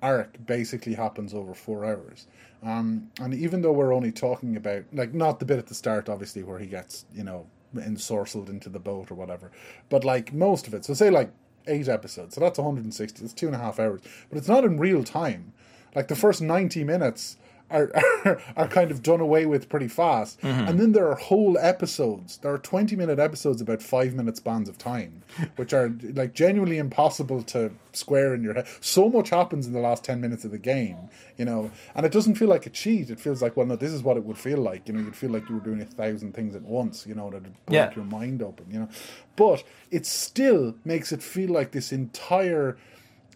arc 0.02 0.44
basically 0.46 0.94
happens 0.94 1.34
over 1.34 1.54
four 1.54 1.84
hours. 1.84 2.26
Um, 2.62 3.10
and 3.20 3.34
even 3.34 3.62
though 3.62 3.72
we're 3.72 3.94
only 3.94 4.12
talking 4.12 4.56
about 4.56 4.84
like 4.92 5.14
not 5.14 5.38
the 5.38 5.44
bit 5.44 5.58
at 5.58 5.66
the 5.66 5.74
start, 5.74 6.08
obviously, 6.08 6.42
where 6.42 6.58
he 6.58 6.66
gets 6.66 7.04
you 7.14 7.24
know 7.24 7.46
ensorcelled 7.74 8.48
into 8.48 8.68
the 8.68 8.78
boat 8.78 9.10
or 9.10 9.14
whatever, 9.14 9.50
but 9.88 10.04
like 10.04 10.32
most 10.32 10.66
of 10.66 10.74
it. 10.74 10.84
So 10.84 10.94
say 10.94 11.10
like 11.10 11.30
eight 11.66 11.88
episodes, 11.88 12.34
so 12.34 12.40
that's 12.40 12.58
160. 12.58 13.20
That's 13.20 13.32
two 13.32 13.46
and 13.46 13.56
a 13.56 13.58
half 13.58 13.78
hours, 13.78 14.00
but 14.28 14.38
it's 14.38 14.48
not 14.48 14.64
in 14.64 14.78
real 14.78 15.04
time. 15.04 15.52
Like 15.94 16.08
the 16.08 16.16
first 16.16 16.42
90 16.42 16.84
minutes 16.84 17.36
are, 17.70 17.90
are, 18.24 18.40
are 18.56 18.68
kind 18.68 18.90
of 18.90 19.02
done 19.02 19.20
away 19.20 19.46
with 19.46 19.68
pretty 19.68 19.88
fast. 19.88 20.40
Mm-hmm. 20.40 20.68
And 20.68 20.78
then 20.80 20.92
there 20.92 21.08
are 21.08 21.16
whole 21.16 21.58
episodes. 21.58 22.38
There 22.38 22.52
are 22.52 22.58
20 22.58 22.96
minute 22.96 23.18
episodes 23.18 23.60
about 23.60 23.82
five 23.82 24.14
minute 24.14 24.36
spans 24.36 24.68
of 24.68 24.78
time, 24.78 25.22
which 25.56 25.72
are 25.72 25.92
like 26.14 26.32
genuinely 26.34 26.78
impossible 26.78 27.42
to 27.44 27.72
square 27.92 28.34
in 28.34 28.42
your 28.42 28.54
head. 28.54 28.66
So 28.80 29.08
much 29.08 29.30
happens 29.30 29.66
in 29.66 29.72
the 29.72 29.80
last 29.80 30.04
10 30.04 30.20
minutes 30.20 30.44
of 30.44 30.50
the 30.50 30.58
game, 30.58 30.96
you 31.36 31.44
know, 31.44 31.70
and 31.94 32.04
it 32.06 32.12
doesn't 32.12 32.36
feel 32.36 32.48
like 32.48 32.66
a 32.66 32.70
cheat. 32.70 33.10
It 33.10 33.18
feels 33.20 33.42
like, 33.42 33.56
well, 33.56 33.66
no, 33.66 33.76
this 33.76 33.92
is 33.92 34.02
what 34.02 34.16
it 34.16 34.24
would 34.24 34.38
feel 34.38 34.58
like. 34.58 34.86
You 34.86 34.94
know, 34.94 35.00
you'd 35.00 35.16
feel 35.16 35.30
like 35.30 35.48
you 35.48 35.56
were 35.56 35.60
doing 35.64 35.80
a 35.80 35.86
thousand 35.86 36.34
things 36.34 36.54
at 36.54 36.62
once, 36.62 37.06
you 37.06 37.14
know, 37.14 37.30
that'd 37.30 37.42
break 37.66 37.74
Yeah. 37.74 37.94
your 37.94 38.04
mind 38.04 38.42
open, 38.42 38.66
you 38.70 38.78
know. 38.80 38.88
But 39.34 39.64
it 39.90 40.06
still 40.06 40.74
makes 40.84 41.10
it 41.12 41.22
feel 41.22 41.50
like 41.50 41.72
this 41.72 41.92
entire 41.92 42.76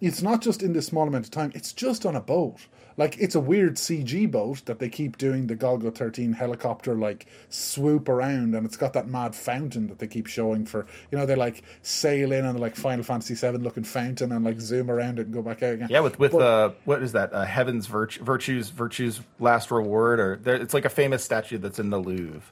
it's 0.00 0.22
not 0.22 0.40
just 0.40 0.62
in 0.62 0.72
this 0.72 0.86
small 0.86 1.06
amount 1.06 1.26
of 1.26 1.30
time, 1.30 1.52
it's 1.54 1.72
just 1.74 2.06
on 2.06 2.16
a 2.16 2.20
boat. 2.22 2.56
Like 3.00 3.16
it's 3.18 3.34
a 3.34 3.40
weird 3.40 3.76
CG 3.76 4.30
boat 4.30 4.66
that 4.66 4.78
they 4.78 4.90
keep 4.90 5.16
doing 5.16 5.46
the 5.46 5.56
Golgo 5.56 5.92
13 5.92 6.34
helicopter 6.34 6.94
like 6.94 7.24
swoop 7.48 8.10
around 8.10 8.54
and 8.54 8.66
it's 8.66 8.76
got 8.76 8.92
that 8.92 9.08
mad 9.08 9.34
fountain 9.34 9.86
that 9.86 9.98
they 10.00 10.06
keep 10.06 10.26
showing 10.26 10.66
for 10.66 10.84
you 11.10 11.16
know, 11.16 11.24
they 11.24 11.34
like 11.34 11.62
sail 11.80 12.30
in 12.30 12.44
on 12.44 12.56
the 12.56 12.60
like 12.60 12.76
Final 12.76 13.02
Fantasy 13.02 13.34
7 13.34 13.62
looking 13.62 13.84
fountain 13.84 14.32
and 14.32 14.44
like 14.44 14.60
zoom 14.60 14.90
around 14.90 15.18
it 15.18 15.22
and 15.28 15.32
go 15.32 15.40
back 15.40 15.62
out 15.62 15.72
again. 15.72 15.88
Yeah, 15.90 16.00
with 16.00 16.18
with 16.18 16.32
But- 16.32 16.42
uh, 16.42 16.70
what 16.84 17.02
is 17.02 17.12
that? 17.12 17.32
Uh, 17.32 17.46
Heaven's 17.46 17.86
virtue, 17.86 18.22
virtues, 18.22 18.68
virtues, 18.68 19.22
last 19.38 19.70
reward, 19.70 20.20
or 20.20 20.36
there, 20.36 20.56
it's 20.56 20.74
like 20.74 20.84
a 20.84 20.90
famous 20.90 21.24
statue 21.24 21.56
that's 21.56 21.78
in 21.78 21.88
the 21.88 21.98
Louvre. 21.98 22.42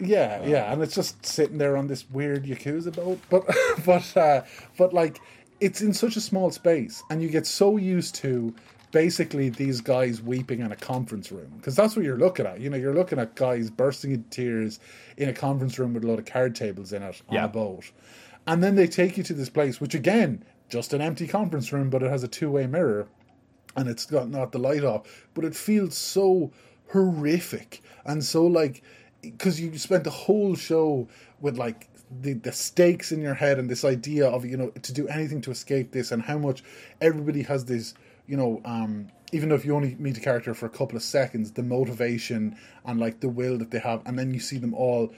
Yeah, 0.00 0.42
yeah, 0.46 0.72
and 0.72 0.82
it's 0.82 0.94
just 0.94 1.26
sitting 1.26 1.58
there 1.58 1.76
on 1.76 1.86
this 1.86 2.08
weird 2.10 2.44
yakuza 2.44 2.94
boat, 2.96 3.20
but 3.28 3.44
but 3.84 4.16
uh, 4.16 4.42
but 4.78 4.94
like 4.94 5.20
it's 5.60 5.82
in 5.82 5.92
such 5.92 6.16
a 6.16 6.20
small 6.22 6.50
space, 6.50 7.02
and 7.10 7.20
you 7.20 7.28
get 7.28 7.46
so 7.46 7.76
used 7.76 8.14
to 8.14 8.54
basically 8.90 9.48
these 9.50 9.80
guys 9.80 10.22
weeping 10.22 10.60
in 10.60 10.72
a 10.72 10.76
conference 10.76 11.30
room 11.30 11.52
because 11.56 11.76
that's 11.76 11.94
what 11.96 12.04
you're 12.04 12.16
looking 12.18 12.46
at. 12.46 12.60
You 12.60 12.70
know, 12.70 12.76
you're 12.76 12.94
looking 12.94 13.18
at 13.18 13.34
guys 13.34 13.70
bursting 13.70 14.12
into 14.12 14.28
tears 14.30 14.80
in 15.16 15.28
a 15.28 15.32
conference 15.32 15.78
room 15.78 15.94
with 15.94 16.04
a 16.04 16.06
lot 16.06 16.18
of 16.18 16.24
card 16.24 16.54
tables 16.54 16.92
in 16.92 17.02
it 17.02 17.22
on 17.28 17.34
Yeah. 17.34 17.44
a 17.44 17.48
boat, 17.48 17.90
and 18.46 18.62
then 18.62 18.74
they 18.76 18.86
take 18.86 19.16
you 19.16 19.22
to 19.24 19.34
this 19.34 19.50
place, 19.50 19.80
which 19.80 19.94
again, 19.94 20.42
just 20.68 20.92
an 20.92 21.00
empty 21.00 21.26
conference 21.26 21.72
room, 21.72 21.90
but 21.90 22.02
it 22.02 22.10
has 22.10 22.22
a 22.22 22.28
two 22.28 22.50
way 22.50 22.66
mirror 22.66 23.06
and 23.76 23.88
it's 23.88 24.06
got 24.06 24.28
not 24.28 24.52
the 24.52 24.58
light 24.58 24.84
off, 24.84 25.26
but 25.34 25.44
it 25.44 25.54
feels 25.54 25.96
so 25.96 26.50
horrific 26.90 27.82
and 28.06 28.24
so 28.24 28.46
like 28.46 28.82
because 29.20 29.60
you 29.60 29.76
spent 29.78 30.04
the 30.04 30.10
whole 30.10 30.54
show 30.54 31.06
with 31.40 31.58
like 31.58 31.88
the, 32.22 32.32
the 32.32 32.50
stakes 32.52 33.12
in 33.12 33.20
your 33.20 33.34
head 33.34 33.58
and 33.58 33.68
this 33.68 33.84
idea 33.84 34.26
of 34.26 34.44
you 34.44 34.56
know 34.56 34.70
to 34.70 34.92
do 34.92 35.06
anything 35.08 35.40
to 35.42 35.50
escape 35.50 35.92
this 35.92 36.10
and 36.12 36.22
how 36.22 36.38
much 36.38 36.62
everybody 37.00 37.42
has 37.42 37.66
this 37.66 37.94
you 38.28 38.36
know 38.36 38.60
um 38.64 39.08
even 39.32 39.48
though 39.48 39.56
if 39.56 39.64
you 39.64 39.74
only 39.74 39.96
meet 39.98 40.16
a 40.16 40.20
character 40.20 40.54
for 40.54 40.66
a 40.66 40.70
couple 40.70 40.96
of 40.96 41.02
seconds 41.02 41.52
the 41.52 41.62
motivation 41.62 42.56
and 42.84 43.00
like 43.00 43.20
the 43.20 43.28
will 43.28 43.58
that 43.58 43.70
they 43.70 43.78
have 43.78 44.00
and 44.06 44.18
then 44.18 44.32
you 44.32 44.38
see 44.38 44.58
them 44.58 44.74
all 44.74 45.12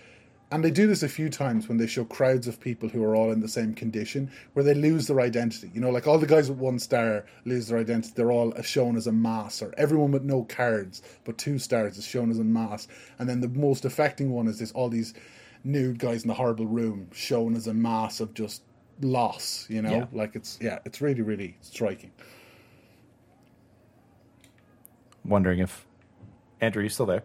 and 0.53 0.65
they 0.65 0.71
do 0.71 0.89
this 0.89 1.05
a 1.05 1.09
few 1.09 1.29
times 1.29 1.69
when 1.69 1.79
they 1.79 1.87
show 1.87 2.05
crowds 2.05 2.49
of 2.49 2.59
people 2.59 2.89
who 2.89 3.05
are 3.05 3.15
all 3.15 3.31
in 3.31 3.41
the 3.41 3.49
same 3.49 3.73
condition 3.73 4.31
where 4.53 4.65
they 4.65 4.75
lose 4.75 5.07
their 5.07 5.21
identity. 5.21 5.71
You 5.73 5.81
know, 5.81 5.91
like 5.91 6.09
all 6.09 6.19
the 6.19 6.27
guys 6.27 6.51
with 6.51 6.59
one 6.59 6.81
star 6.81 7.25
lose 7.45 7.69
their 7.69 7.79
identity. 7.79 8.13
They're 8.17 8.33
all 8.33 8.53
shown 8.63 8.97
as 8.97 9.07
a 9.07 9.13
mass, 9.13 9.63
or 9.63 9.73
everyone 9.79 10.11
with 10.11 10.25
no 10.25 10.43
cards 10.45 11.03
but 11.25 11.39
two 11.39 11.59
stars 11.59 11.99
is 11.99 12.05
shown 12.05 12.31
as 12.31 12.41
a 12.41 12.45
mass. 12.45 12.89
And 13.19 13.29
then 13.29 13.41
the 13.41 13.49
most 13.49 13.85
affecting 13.85 14.33
one 14.33 14.49
is 14.49 14.59
this 14.59 14.73
all 14.73 14.89
these 14.89 15.15
nude 15.63 16.01
guys 16.01 16.23
in 16.23 16.29
the 16.29 16.35
horrible 16.35 16.67
room 16.67 17.09
shown 17.13 17.55
as 17.55 17.69
a 17.69 17.75
mass 17.75 18.19
of 18.19 18.35
just 18.35 18.63
loss, 19.01 19.67
you 19.69 19.83
know? 19.83 19.91
Yeah. 19.91 20.07
Like 20.13 20.35
it's 20.35 20.59
yeah, 20.61 20.81
it's 20.85 21.01
really, 21.01 21.23
really 21.23 21.59
striking. 21.61 22.11
Wondering 25.25 25.61
if 25.61 25.87
Andrew, 26.61 26.83
you 26.83 26.89
still 26.89 27.07
there? 27.07 27.23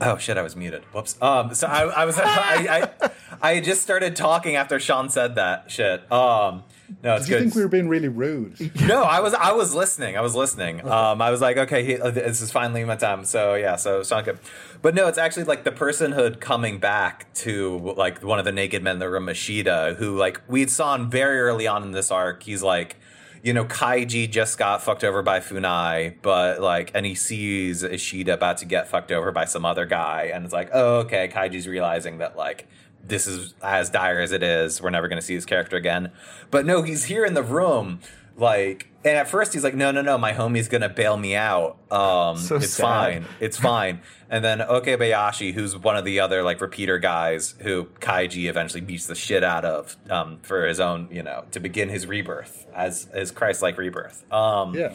Oh 0.00 0.16
shit! 0.16 0.38
I 0.38 0.42
was 0.42 0.56
muted. 0.56 0.84
Whoops. 0.94 1.20
Um. 1.20 1.54
So 1.54 1.66
I, 1.66 1.82
I 1.84 2.04
was. 2.04 2.18
I, 2.22 2.90
I. 3.02 3.10
I 3.42 3.60
just 3.60 3.82
started 3.82 4.16
talking 4.16 4.56
after 4.56 4.80
Sean 4.80 5.10
said 5.10 5.34
that 5.34 5.70
shit. 5.70 6.10
Um. 6.10 6.64
No, 7.02 7.16
it's 7.16 7.24
Did 7.26 7.30
you 7.30 7.36
good. 7.36 7.42
think 7.44 7.54
we 7.54 7.62
were 7.62 7.68
being 7.68 7.88
really 7.88 8.08
rude? 8.08 8.70
no, 8.86 9.02
I 9.02 9.20
was. 9.20 9.34
I 9.34 9.52
was 9.52 9.74
listening. 9.74 10.16
I 10.16 10.20
was 10.22 10.34
listening. 10.34 10.86
Um. 10.88 11.20
I 11.20 11.30
was 11.30 11.40
like, 11.42 11.58
okay, 11.58 11.84
he, 11.84 11.98
uh, 11.98 12.10
this 12.10 12.40
is 12.40 12.50
finally 12.50 12.84
my 12.84 12.96
time. 12.96 13.24
So 13.24 13.54
yeah. 13.54 13.76
So 13.76 14.02
Sean 14.02 14.24
good. 14.24 14.38
But 14.80 14.94
no, 14.94 15.08
it's 15.08 15.18
actually 15.18 15.44
like 15.44 15.64
the 15.64 15.72
personhood 15.72 16.40
coming 16.40 16.78
back 16.78 17.32
to 17.34 17.94
like 17.96 18.22
one 18.22 18.38
of 18.38 18.44
the 18.46 18.52
naked 18.52 18.82
men 18.82 18.94
in 18.94 18.98
the 18.98 19.10
room, 19.10 19.28
Ishida, 19.28 19.96
who 19.98 20.16
like 20.16 20.40
we 20.48 20.66
saw 20.66 20.94
him 20.94 21.10
very 21.10 21.38
early 21.40 21.66
on 21.66 21.82
in 21.82 21.92
this 21.92 22.10
arc. 22.10 22.44
He's 22.44 22.62
like. 22.62 22.96
You 23.42 23.52
know, 23.52 23.64
Kaiji 23.64 24.30
just 24.30 24.56
got 24.56 24.82
fucked 24.82 25.02
over 25.02 25.20
by 25.22 25.40
Funai, 25.40 26.14
but 26.22 26.60
like, 26.60 26.92
and 26.94 27.04
he 27.04 27.16
sees 27.16 27.82
Ishida 27.82 28.34
about 28.34 28.58
to 28.58 28.64
get 28.64 28.86
fucked 28.88 29.10
over 29.10 29.32
by 29.32 29.46
some 29.46 29.64
other 29.64 29.84
guy, 29.84 30.30
and 30.32 30.44
it's 30.44 30.54
like, 30.54 30.70
oh, 30.72 30.98
okay, 31.00 31.26
Kaiji's 31.28 31.66
realizing 31.66 32.18
that 32.18 32.36
like 32.36 32.68
this 33.04 33.26
is 33.26 33.54
as 33.60 33.90
dire 33.90 34.20
as 34.20 34.30
it 34.30 34.44
is. 34.44 34.80
We're 34.80 34.90
never 34.90 35.08
going 35.08 35.20
to 35.20 35.26
see 35.26 35.34
his 35.34 35.44
character 35.44 35.76
again. 35.76 36.12
But 36.52 36.66
no, 36.66 36.82
he's 36.82 37.04
here 37.06 37.24
in 37.24 37.34
the 37.34 37.42
room, 37.42 37.98
like, 38.36 38.88
and 39.04 39.16
at 39.16 39.28
first 39.28 39.52
he's 39.52 39.64
like, 39.64 39.74
no, 39.74 39.90
no, 39.90 40.02
no, 40.02 40.16
my 40.18 40.32
homie's 40.32 40.68
going 40.68 40.82
to 40.82 40.88
bail 40.88 41.16
me 41.16 41.34
out. 41.34 41.78
Um, 41.90 42.36
So 42.36 42.56
it's 42.56 42.70
sad. 42.70 42.82
fine, 42.84 43.24
it's 43.40 43.56
fine. 43.56 44.02
And 44.32 44.42
then 44.42 44.60
Okabayashi, 44.60 45.52
who's 45.52 45.76
one 45.76 45.94
of 45.94 46.06
the 46.06 46.20
other 46.20 46.42
like 46.42 46.62
repeater 46.62 46.98
guys, 46.98 47.54
who 47.60 47.84
Kaiji 48.00 48.48
eventually 48.48 48.80
beats 48.80 49.06
the 49.06 49.14
shit 49.14 49.44
out 49.44 49.66
of 49.66 49.94
um, 50.08 50.38
for 50.42 50.66
his 50.66 50.80
own, 50.80 51.08
you 51.10 51.22
know, 51.22 51.44
to 51.50 51.60
begin 51.60 51.90
his 51.90 52.06
rebirth 52.06 52.66
as 52.74 53.04
his 53.12 53.30
Christ-like 53.30 53.76
rebirth. 53.76 54.24
Um, 54.32 54.74
Yeah. 54.74 54.94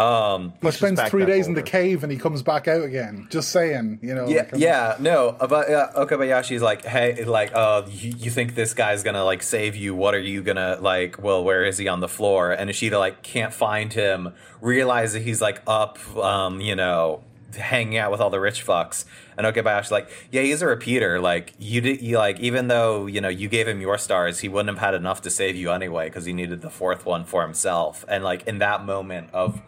Um, 0.00 0.54
He 0.60 0.70
spends 0.72 1.00
three 1.02 1.22
that 1.24 1.30
days 1.30 1.46
in 1.46 1.54
the 1.54 1.62
cave 1.62 2.02
and 2.02 2.10
he 2.10 2.18
comes 2.18 2.42
back 2.42 2.66
out 2.66 2.82
again. 2.82 3.28
Just 3.30 3.50
saying, 3.50 4.00
you 4.02 4.16
know. 4.16 4.26
Yeah, 4.26 4.48
like, 4.50 4.60
yeah, 4.60 4.96
no, 4.98 5.36
but 5.38 5.70
uh, 5.70 5.92
Okabayashi's 5.94 6.62
like, 6.62 6.84
hey, 6.84 7.24
like, 7.24 7.52
uh, 7.54 7.82
you, 7.88 8.14
you 8.18 8.30
think 8.32 8.56
this 8.56 8.74
guy's 8.74 9.04
gonna 9.04 9.24
like 9.24 9.44
save 9.44 9.76
you? 9.76 9.94
What 9.94 10.14
are 10.14 10.20
you 10.20 10.42
gonna 10.42 10.78
like? 10.80 11.22
Well, 11.22 11.44
where 11.44 11.64
is 11.64 11.78
he 11.78 11.86
on 11.86 12.00
the 12.00 12.08
floor? 12.08 12.50
And 12.50 12.68
Ishida 12.68 12.98
like 12.98 13.22
can't 13.22 13.54
find 13.54 13.92
him. 13.92 14.32
Realize 14.60 15.12
that 15.12 15.22
he's 15.22 15.40
like 15.40 15.62
up, 15.68 15.98
um, 16.16 16.60
you 16.60 16.74
know, 16.74 17.22
hanging 17.54 17.98
out 17.98 18.10
with 18.10 18.20
all 18.20 18.30
the 18.30 18.40
rich 18.40 18.64
fucks. 18.64 19.04
And 19.36 19.46
Okabayashi's 19.46 19.90
like, 19.90 20.10
yeah, 20.30 20.42
he's 20.42 20.62
a 20.62 20.66
repeater. 20.66 21.20
Like 21.20 21.54
you 21.58 21.80
did, 21.80 22.02
you 22.02 22.18
like 22.18 22.40
even 22.40 22.68
though 22.68 23.06
you 23.06 23.20
know 23.20 23.28
you 23.28 23.48
gave 23.48 23.68
him 23.68 23.80
your 23.80 23.98
stars, 23.98 24.40
he 24.40 24.48
wouldn't 24.48 24.76
have 24.76 24.84
had 24.84 24.94
enough 24.94 25.22
to 25.22 25.30
save 25.30 25.56
you 25.56 25.70
anyway 25.70 26.08
because 26.08 26.24
he 26.24 26.32
needed 26.32 26.62
the 26.62 26.70
fourth 26.70 27.06
one 27.06 27.24
for 27.24 27.42
himself. 27.42 28.04
And 28.08 28.24
like 28.24 28.46
in 28.46 28.58
that 28.58 28.84
moment 28.84 29.30
of 29.32 29.62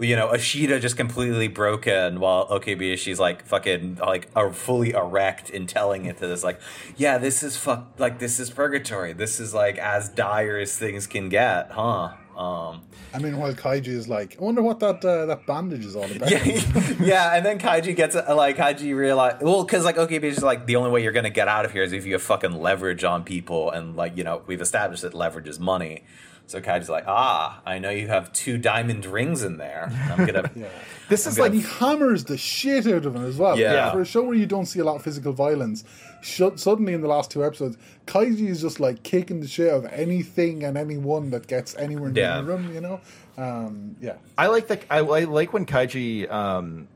you 0.00 0.16
know, 0.16 0.32
Ishida 0.32 0.80
just 0.80 0.96
completely 0.96 1.48
broken 1.48 2.20
while 2.20 2.48
Okabayashi's 2.48 3.20
like 3.20 3.44
fucking 3.44 3.96
like 3.96 4.28
are 4.34 4.52
fully 4.52 4.92
erect 4.92 5.50
in 5.50 5.66
telling 5.66 6.06
it 6.06 6.16
to 6.18 6.26
this 6.26 6.42
like, 6.42 6.58
yeah, 6.96 7.18
this 7.18 7.42
is 7.42 7.56
fuck 7.56 7.88
like 7.98 8.18
this 8.18 8.40
is 8.40 8.50
purgatory. 8.50 9.12
This 9.12 9.38
is 9.38 9.52
like 9.52 9.76
as 9.78 10.08
dire 10.08 10.58
as 10.58 10.76
things 10.76 11.06
can 11.06 11.28
get, 11.28 11.72
huh? 11.72 12.14
Um, 12.36 12.82
I 13.12 13.18
mean, 13.18 13.36
while 13.36 13.52
Kaiji 13.52 13.88
is 13.88 14.08
like, 14.08 14.36
I 14.40 14.44
wonder 14.44 14.62
what 14.62 14.80
that 14.80 15.04
uh, 15.04 15.26
that 15.26 15.46
bandage 15.46 15.84
is 15.84 15.96
all 15.96 16.10
about. 16.10 16.30
yeah, 16.46 16.94
yeah, 17.00 17.36
and 17.36 17.44
then 17.44 17.58
Kaiji 17.58 17.94
gets 17.94 18.16
uh, 18.16 18.34
like 18.34 18.56
Kaiji 18.56 18.94
realize 18.94 19.40
well 19.40 19.64
because 19.64 19.84
like 19.84 19.98
okay, 19.98 20.16
is 20.16 20.42
like 20.42 20.66
the 20.66 20.76
only 20.76 20.90
way 20.90 21.02
you're 21.02 21.12
gonna 21.12 21.30
get 21.30 21.48
out 21.48 21.64
of 21.64 21.72
here 21.72 21.82
is 21.82 21.92
if 21.92 22.06
you 22.06 22.14
have 22.14 22.22
fucking 22.22 22.52
leverage 22.52 23.04
on 23.04 23.24
people, 23.24 23.70
and 23.70 23.96
like 23.96 24.16
you 24.16 24.24
know 24.24 24.42
we've 24.46 24.60
established 24.60 25.02
that 25.02 25.14
leverage 25.14 25.48
is 25.48 25.58
money. 25.58 26.04
So 26.50 26.60
Kaiji's 26.60 26.88
like, 26.88 27.04
ah, 27.06 27.60
I 27.64 27.78
know 27.78 27.90
you 27.90 28.08
have 28.08 28.32
two 28.32 28.58
diamond 28.58 29.06
rings 29.06 29.44
in 29.44 29.56
there. 29.56 29.88
I'm 30.10 30.26
gonna. 30.26 30.50
Yeah. 30.56 30.66
This 31.08 31.26
is 31.26 31.38
and 31.38 31.44
like 31.44 31.52
he 31.52 31.60
hammers 31.78 32.24
the 32.24 32.36
shit 32.36 32.86
out 32.88 33.06
of 33.06 33.14
him 33.14 33.24
as 33.24 33.36
well. 33.36 33.56
Yeah. 33.56 33.92
For 33.92 34.00
a 34.00 34.04
show 34.04 34.22
where 34.24 34.34
you 34.36 34.46
don't 34.46 34.66
see 34.66 34.80
a 34.80 34.84
lot 34.84 34.96
of 34.96 35.02
physical 35.02 35.32
violence, 35.32 35.84
sh- 36.22 36.42
suddenly 36.56 36.92
in 36.92 37.02
the 37.02 37.08
last 37.08 37.30
two 37.30 37.44
episodes, 37.44 37.76
Kaiji 38.06 38.48
is 38.48 38.60
just 38.60 38.80
like 38.80 39.04
kicking 39.04 39.40
the 39.40 39.46
shit 39.46 39.72
out 39.72 39.84
of 39.84 39.92
anything 39.92 40.64
and 40.64 40.76
anyone 40.76 41.30
that 41.30 41.46
gets 41.46 41.76
anywhere 41.76 42.10
near 42.10 42.24
Yeah. 42.24 42.40
him. 42.42 42.74
You 42.74 42.80
know, 42.80 43.00
um, 43.38 43.94
yeah. 44.00 44.14
I 44.36 44.48
like 44.48 44.66
the 44.66 44.80
I, 44.92 44.98
I 44.98 45.24
like 45.24 45.52
when 45.52 45.66
Kaiji 45.66 46.28
um 46.30 46.88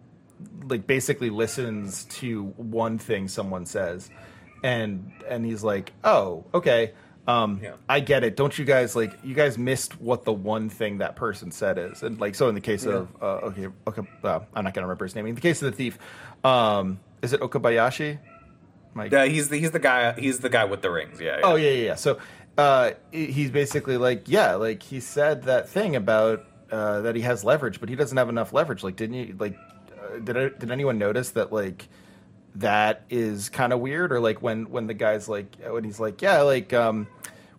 like 0.66 0.86
basically 0.88 1.30
listens 1.30 2.04
to 2.06 2.44
one 2.56 2.98
thing 2.98 3.28
someone 3.28 3.66
says 3.66 4.10
and 4.64 5.12
and 5.28 5.44
he's 5.46 5.62
like, 5.62 5.92
"Oh, 6.02 6.44
okay. 6.54 6.92
Um 7.26 7.60
Yeah. 7.62 7.74
I 7.88 8.00
get 8.00 8.24
it. 8.24 8.36
Don't 8.36 8.58
you 8.58 8.64
guys 8.64 8.94
like 8.94 9.12
you 9.22 9.34
guys 9.34 9.56
missed 9.58 10.00
what 10.00 10.24
the 10.24 10.32
one 10.32 10.68
thing 10.68 10.98
that 10.98 11.16
person 11.16 11.50
said 11.50 11.78
is." 11.78 12.02
And 12.02 12.20
like 12.20 12.34
so 12.34 12.48
in 12.48 12.54
the 12.54 12.60
case 12.60 12.84
of 12.84 13.08
uh, 13.20 13.48
okay, 13.48 13.68
okay 13.86 14.02
uh, 14.22 14.40
I'm 14.54 14.64
not 14.64 14.74
going 14.74 14.82
to 14.82 14.88
remember 14.88 15.04
his 15.04 15.14
name. 15.14 15.26
In 15.26 15.34
the 15.34 15.40
case 15.40 15.62
of 15.62 15.70
the 15.70 15.76
thief, 15.76 15.98
um 16.44 17.00
is 17.22 17.32
it 17.32 17.40
Okabayashi? 17.40 18.18
My 18.92 19.06
Yeah, 19.06 19.24
he's 19.24 19.48
the 19.48 19.58
he's 19.58 19.70
the 19.70 19.78
guy 19.78 20.12
he's 20.12 20.40
the 20.40 20.50
guy 20.50 20.64
with 20.64 20.82
the 20.82 20.90
rings. 20.90 21.20
Yeah. 21.20 21.38
yeah. 21.38 21.44
Oh 21.44 21.56
yeah, 21.56 21.70
yeah. 21.70 21.84
yeah. 21.86 21.94
So 21.94 22.18
uh, 22.56 22.92
he's 23.10 23.50
basically 23.50 23.96
like, 23.96 24.28
yeah, 24.28 24.54
like 24.54 24.82
he 24.82 25.00
said 25.00 25.44
that 25.44 25.68
thing 25.68 25.96
about 25.96 26.44
uh, 26.70 27.00
that 27.00 27.16
he 27.16 27.22
has 27.22 27.44
leverage, 27.44 27.80
but 27.80 27.88
he 27.88 27.96
doesn't 27.96 28.16
have 28.16 28.28
enough 28.28 28.52
leverage. 28.52 28.82
Like, 28.82 28.96
didn't 28.96 29.16
you 29.16 29.36
like? 29.38 29.56
Uh, 29.90 30.18
did 30.18 30.36
I, 30.36 30.48
did 30.50 30.70
anyone 30.70 30.98
notice 30.98 31.30
that 31.30 31.52
like 31.52 31.88
that 32.56 33.02
is 33.10 33.48
kind 33.48 33.72
of 33.72 33.80
weird? 33.80 34.12
Or 34.12 34.20
like 34.20 34.42
when 34.42 34.70
when 34.70 34.86
the 34.86 34.94
guy's 34.94 35.28
like 35.28 35.56
when 35.68 35.84
he's 35.84 36.00
like, 36.00 36.22
yeah, 36.22 36.42
like 36.42 36.72
um, 36.72 37.06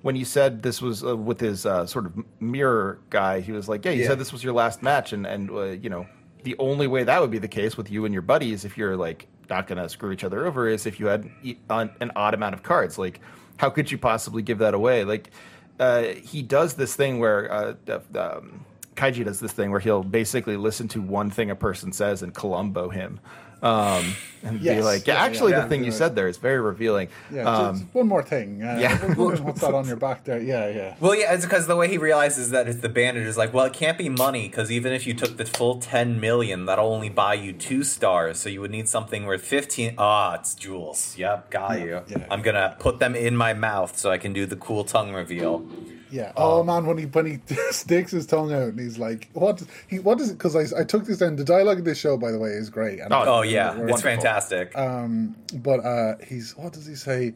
when 0.02 0.16
you 0.16 0.26
said 0.26 0.62
this 0.64 0.82
was 0.82 1.04
uh, 1.04 1.16
with 1.18 1.40
his 1.40 1.66
uh, 1.66 1.86
sort 1.86 2.06
of 2.06 2.14
mirror 2.40 3.00
guy, 3.10 3.40
he 3.42 3.52
was 3.52 3.68
like, 3.68 3.86
yeah, 3.86 3.92
you 3.92 4.02
Yeah. 4.04 4.10
said 4.10 4.20
this 4.20 4.32
was 4.32 4.44
your 4.44 4.54
last 4.54 4.82
match, 4.84 5.14
and 5.14 5.26
and 5.26 5.50
uh, 5.50 5.64
you 5.64 5.90
know 5.90 6.06
the 6.44 6.56
only 6.60 6.86
way 6.88 7.04
that 7.04 7.20
would 7.22 7.32
be 7.32 7.40
the 7.40 7.48
case 7.48 7.76
with 7.76 7.90
you 7.90 8.06
and 8.06 8.14
your 8.14 8.22
buddies 8.22 8.66
if 8.66 8.78
you're 8.78 8.96
like 8.96 9.28
not 9.50 9.66
going 9.68 9.82
to 9.82 9.90
screw 9.90 10.12
each 10.12 10.24
other 10.24 10.46
over 10.46 10.68
is 10.68 10.86
if 10.86 11.00
you 11.00 11.08
had 11.08 11.28
an 11.70 11.90
an 12.00 12.12
odd 12.16 12.34
amount 12.36 12.54
of 12.54 12.62
cards 12.62 12.98
like 13.00 13.20
how 13.58 13.68
could 13.70 13.90
you 13.92 13.98
possibly 13.98 14.42
give 14.44 14.60
that 14.60 14.74
away 14.76 15.04
like 15.04 15.32
uh, 15.80 16.04
he 16.04 16.44
does 16.44 16.76
this 16.76 16.96
thing 16.96 17.18
where 17.20 17.52
uh, 17.52 17.74
the- 17.86 18.02
um, 18.38 18.64
kaiji 18.96 19.26
does 19.26 19.40
this 19.40 19.52
thing 19.54 19.72
where 19.72 19.80
he'll 19.80 20.04
basically 20.04 20.56
listen 20.56 20.88
to 20.88 21.02
one 21.02 21.32
thing 21.32 21.50
a 21.50 21.56
person 21.56 21.92
says 21.92 22.22
and 22.22 22.34
columbo 22.36 22.90
him 22.90 23.20
um, 23.66 24.16
and 24.44 24.62
be 24.62 24.80
like 24.82 25.08
yeah, 25.08 25.16
Yeah, 25.16 25.24
actually 25.24 25.52
yeah, 25.54 25.62
the 25.62 25.70
thing 25.70 25.80
you 25.84 25.92
yeah. 25.92 25.98
said 25.98 26.16
there 26.16 26.28
is 26.28 26.38
very 26.38 26.60
revealing 26.62 27.08
Yeah, 27.32 27.44
um, 27.44 27.80
just 27.80 27.94
one 27.96 28.08
more 28.08 28.22
thing. 28.22 28.62
Uh, 28.62 28.78
yeah. 28.80 29.00
I 29.02 29.14
what's 29.16 29.62
that 29.62 29.74
on 29.74 29.88
your 29.92 29.96
back 29.98 30.24
there? 30.24 30.40
Yeah, 30.40 30.70
yeah. 30.70 30.96
Well, 31.00 31.16
yeah, 31.16 31.34
it's 31.34 31.46
because 31.46 31.66
the 31.66 31.76
way 31.76 31.88
he 31.90 31.98
realizes 31.98 32.52
that 32.52 32.68
it's 32.68 32.80
the 32.82 32.90
bandage 32.90 33.26
is 33.26 33.38
like, 33.38 33.54
well, 33.54 33.66
it 33.66 33.74
can't 33.74 33.98
be 33.98 34.08
money 34.08 34.48
because 34.48 34.72
even 34.72 34.94
if 34.94 35.08
you 35.08 35.14
took 35.16 35.38
the 35.38 35.46
full 35.46 35.80
ten 35.80 36.20
million, 36.20 36.66
that'll 36.66 36.94
only 36.94 37.10
buy 37.10 37.34
you 37.34 37.54
two 37.54 37.84
stars. 37.84 38.38
So 38.40 38.50
you 38.50 38.62
would 38.62 38.72
need 38.72 38.88
something 38.88 39.26
worth 39.26 39.42
fifteen. 39.44 39.96
Ah, 39.98 40.36
it's 40.36 40.54
jewels. 40.54 41.18
Yep, 41.18 41.50
got 41.50 41.80
you. 41.80 42.02
yeah. 42.08 42.26
I'm 42.30 42.44
gonna 42.44 42.76
put 42.80 43.00
them 43.00 43.16
in 43.16 43.36
my 43.36 43.54
mouth 43.54 43.98
so 43.98 44.12
I 44.12 44.20
can 44.20 44.32
do 44.34 44.46
the 44.46 44.56
cool 44.56 44.84
tongue 44.84 45.12
reveal. 45.14 45.66
Yeah. 46.11 46.32
Oh 46.38 46.64
man, 46.64 46.86
when 46.86 46.98
he 46.98 47.06
when 47.06 47.26
he 47.26 47.40
sticks 47.72 48.11
his 48.11 48.26
tongue 48.26 48.53
out 48.53 48.69
and 48.69 48.80
he's 48.80 48.98
like, 48.99 49.30
"What? 49.34 49.64
He 49.88 49.99
what 49.99 50.19
is 50.22 50.30
it?" 50.30 50.38
Because 50.38 50.56
I, 50.56 50.80
I 50.80 50.84
took 50.84 51.06
this 51.06 51.18
down. 51.18 51.36
The 51.36 51.44
dialogue 51.44 51.80
of 51.80 51.86
this 51.86 51.98
show, 51.99 52.15
by 52.18 52.32
the 52.32 52.40
way, 52.40 52.49
is 52.52 52.69
great. 52.69 52.99
And 52.99 53.11
Oh 53.14 53.41
yeah, 53.41 53.76
we're- 53.77 53.91
it's 53.91 54.02
fantastic. 54.02 54.72
But 54.73 55.80
uh, 55.84 56.15
he's 56.27 56.56
what 56.57 56.73
does 56.73 56.86
he 56.86 56.95
say? 56.95 57.34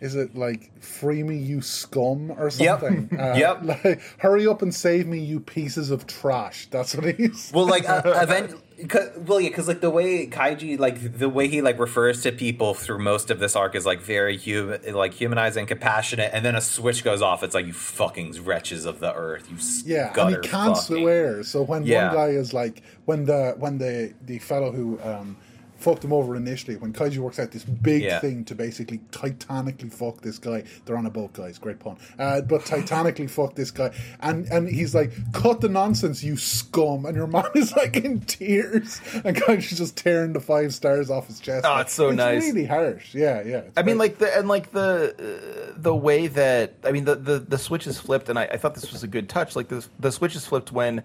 Is 0.00 0.14
it 0.14 0.36
like 0.36 0.70
"free 0.82 1.22
me, 1.22 1.36
you 1.38 1.62
scum" 1.62 2.30
or 2.32 2.50
Yep. 2.56 2.80
something? 2.80 3.08
Uh, 3.18 3.34
Yep. 3.36 3.58
Like, 3.62 4.02
hurry 4.18 4.46
up 4.46 4.60
and 4.60 4.74
save 4.74 5.06
me, 5.06 5.18
you 5.20 5.40
pieces 5.40 5.90
of 5.90 6.06
trash. 6.06 6.68
That's 6.70 6.94
what 6.94 7.14
he's. 7.14 7.50
Well, 7.54 7.66
like 7.66 7.88
uh, 7.88 8.02
event. 8.22 8.54
Cause, 8.88 9.08
well, 9.16 9.40
yeah, 9.40 9.48
because 9.48 9.68
like 9.68 9.80
the 9.80 9.88
way 9.88 10.26
Kaiji, 10.26 10.78
like 10.78 11.16
the 11.18 11.30
way 11.30 11.48
he 11.48 11.62
like 11.62 11.78
refers 11.78 12.22
to 12.24 12.30
people 12.32 12.74
through 12.74 12.98
most 12.98 13.30
of 13.30 13.38
this 13.38 13.56
arc 13.56 13.74
is 13.74 13.86
like 13.86 14.00
very 14.02 14.36
human, 14.36 14.92
like 14.94 15.14
humanizing, 15.14 15.64
compassionate, 15.64 16.30
and 16.34 16.44
then 16.44 16.54
a 16.54 16.60
switch 16.60 17.02
goes 17.02 17.22
off. 17.22 17.42
It's 17.42 17.54
like 17.54 17.64
you 17.64 17.72
fucking 17.72 18.44
wretches 18.44 18.84
of 18.84 19.00
the 19.00 19.14
earth, 19.14 19.48
you 19.50 19.56
Yeah, 19.86 20.12
and 20.20 20.28
he 20.30 20.36
can't 20.36 20.76
fucking. 20.76 20.98
swear. 20.98 21.42
So 21.42 21.62
when 21.62 21.86
Yeah. 21.86 22.08
one 22.08 22.14
guy 22.16 22.28
is 22.28 22.52
like, 22.52 22.82
when 23.06 23.24
the 23.24 23.54
when 23.58 23.78
the 23.78 24.12
the 24.22 24.38
fellow 24.40 24.70
who 24.72 25.00
um, 25.02 25.38
fucked 25.86 26.04
him 26.04 26.12
over 26.12 26.34
initially, 26.34 26.76
when 26.76 26.92
Kaiji 26.92 27.18
works 27.18 27.38
out 27.38 27.52
this 27.52 27.64
big 27.64 28.02
Yeah. 28.02 28.18
thing 28.18 28.44
to 28.46 28.54
basically 28.54 29.00
titanically 29.12 29.88
fuck 29.90 30.20
this 30.20 30.38
guy. 30.38 30.64
They're 30.84 30.96
on 30.96 31.06
a 31.06 31.10
boat, 31.10 31.32
guys. 31.32 31.58
Great 31.58 31.78
pun. 31.78 31.96
Uh, 32.18 32.40
but 32.40 32.64
titanically 32.64 33.28
fuck 33.28 33.54
this 33.54 33.70
guy, 33.70 33.90
and 34.20 34.46
and 34.46 34.68
he's 34.68 34.94
like, 34.94 35.12
"Cut 35.32 35.60
the 35.60 35.68
nonsense, 35.68 36.24
you 36.24 36.36
scum!" 36.36 37.06
And 37.06 37.14
your 37.16 37.28
man 37.28 37.44
is 37.54 37.74
like 37.76 37.96
in 37.96 38.20
tears, 38.20 39.00
and 39.24 39.36
Kaiji's 39.36 39.78
just 39.78 39.96
tearing 39.96 40.32
the 40.32 40.40
five 40.40 40.74
stars 40.74 41.10
off 41.10 41.28
his 41.28 41.38
chest. 41.40 41.64
Oh, 41.68 41.78
it's 41.78 41.92
so 41.92 42.10
nice. 42.10 42.42
really 42.42 42.64
harsh. 42.66 43.14
Yeah, 43.14 43.42
yeah. 43.42 43.58
it's 43.58 43.78
I 43.78 43.82
mean, 43.82 43.98
like 43.98 44.18
the 44.18 44.36
and 44.36 44.48
like 44.48 44.72
the 44.72 44.90
uh, 45.18 45.72
the 45.76 45.94
way 45.94 46.26
that 46.26 46.74
I 46.84 46.90
mean 46.92 47.04
the, 47.04 47.14
the 47.14 47.38
the 47.38 47.58
switch 47.58 47.86
is 47.86 47.98
flipped, 48.00 48.28
and 48.28 48.38
I, 48.38 48.44
I 48.46 48.56
thought 48.56 48.74
this 48.74 48.90
was 48.92 49.02
a 49.02 49.08
good 49.08 49.28
touch. 49.28 49.54
Like 49.54 49.68
the 49.68 49.86
the 50.00 50.10
switch 50.10 50.34
is 50.34 50.44
flipped 50.46 50.72
when 50.72 51.02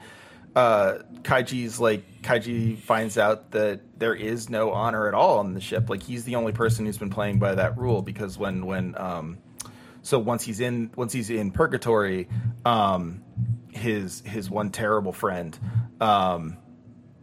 uh, 0.56 1.00
Kaiji's 1.22 1.80
like 1.80 2.22
Kaiji 2.24 2.78
finds 2.78 3.18
out 3.18 3.52
that 3.52 3.82
there 4.00 4.14
is 4.14 4.50
no 4.50 4.72
honor 4.72 5.08
at 5.08 5.14
all 5.14 5.40
on 5.40 5.54
the 5.54 5.62
ship. 5.62 5.90
Like 5.90 6.04
he's 6.04 6.24
the 6.26 6.36
only 6.36 6.52
person 6.52 6.86
who's 6.86 6.98
been 6.98 7.10
playing 7.10 7.40
by 7.40 7.56
that 7.56 7.78
rule 7.78 8.02
because 8.02 8.38
when 8.38 8.66
when 8.66 8.96
um, 8.98 9.38
so 10.02 10.20
once 10.20 10.44
he's 10.44 10.60
in 10.60 10.92
once 10.96 11.14
he's 11.14 11.30
in 11.30 11.52
purgatory, 11.52 12.28
um, 12.66 13.24
his 13.70 14.22
his 14.26 14.50
one 14.50 14.70
terrible 14.72 15.14
friend. 15.14 15.58
Um, 16.02 16.58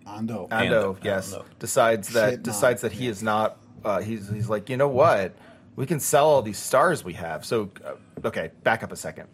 Ando. 0.06 0.48
Ando, 0.48 0.50
Ando, 0.50 1.04
yes, 1.04 1.34
Ando. 1.34 1.44
decides 1.58 2.08
that 2.14 2.30
Shit, 2.30 2.38
no. 2.38 2.42
decides 2.44 2.80
that 2.82 2.92
he 2.92 3.08
is 3.08 3.22
not. 3.22 3.58
Uh, 3.84 4.00
he's 4.00 4.28
he's 4.30 4.48
like, 4.48 4.70
you 4.70 4.76
know 4.76 4.88
what? 4.88 5.36
We 5.76 5.84
can 5.86 6.00
sell 6.00 6.26
all 6.26 6.42
these 6.42 6.58
stars 6.58 7.04
we 7.04 7.12
have. 7.12 7.44
So, 7.44 7.70
uh, 7.84 8.26
okay, 8.26 8.50
back 8.64 8.82
up 8.82 8.90
a 8.90 8.96
second. 8.96 9.28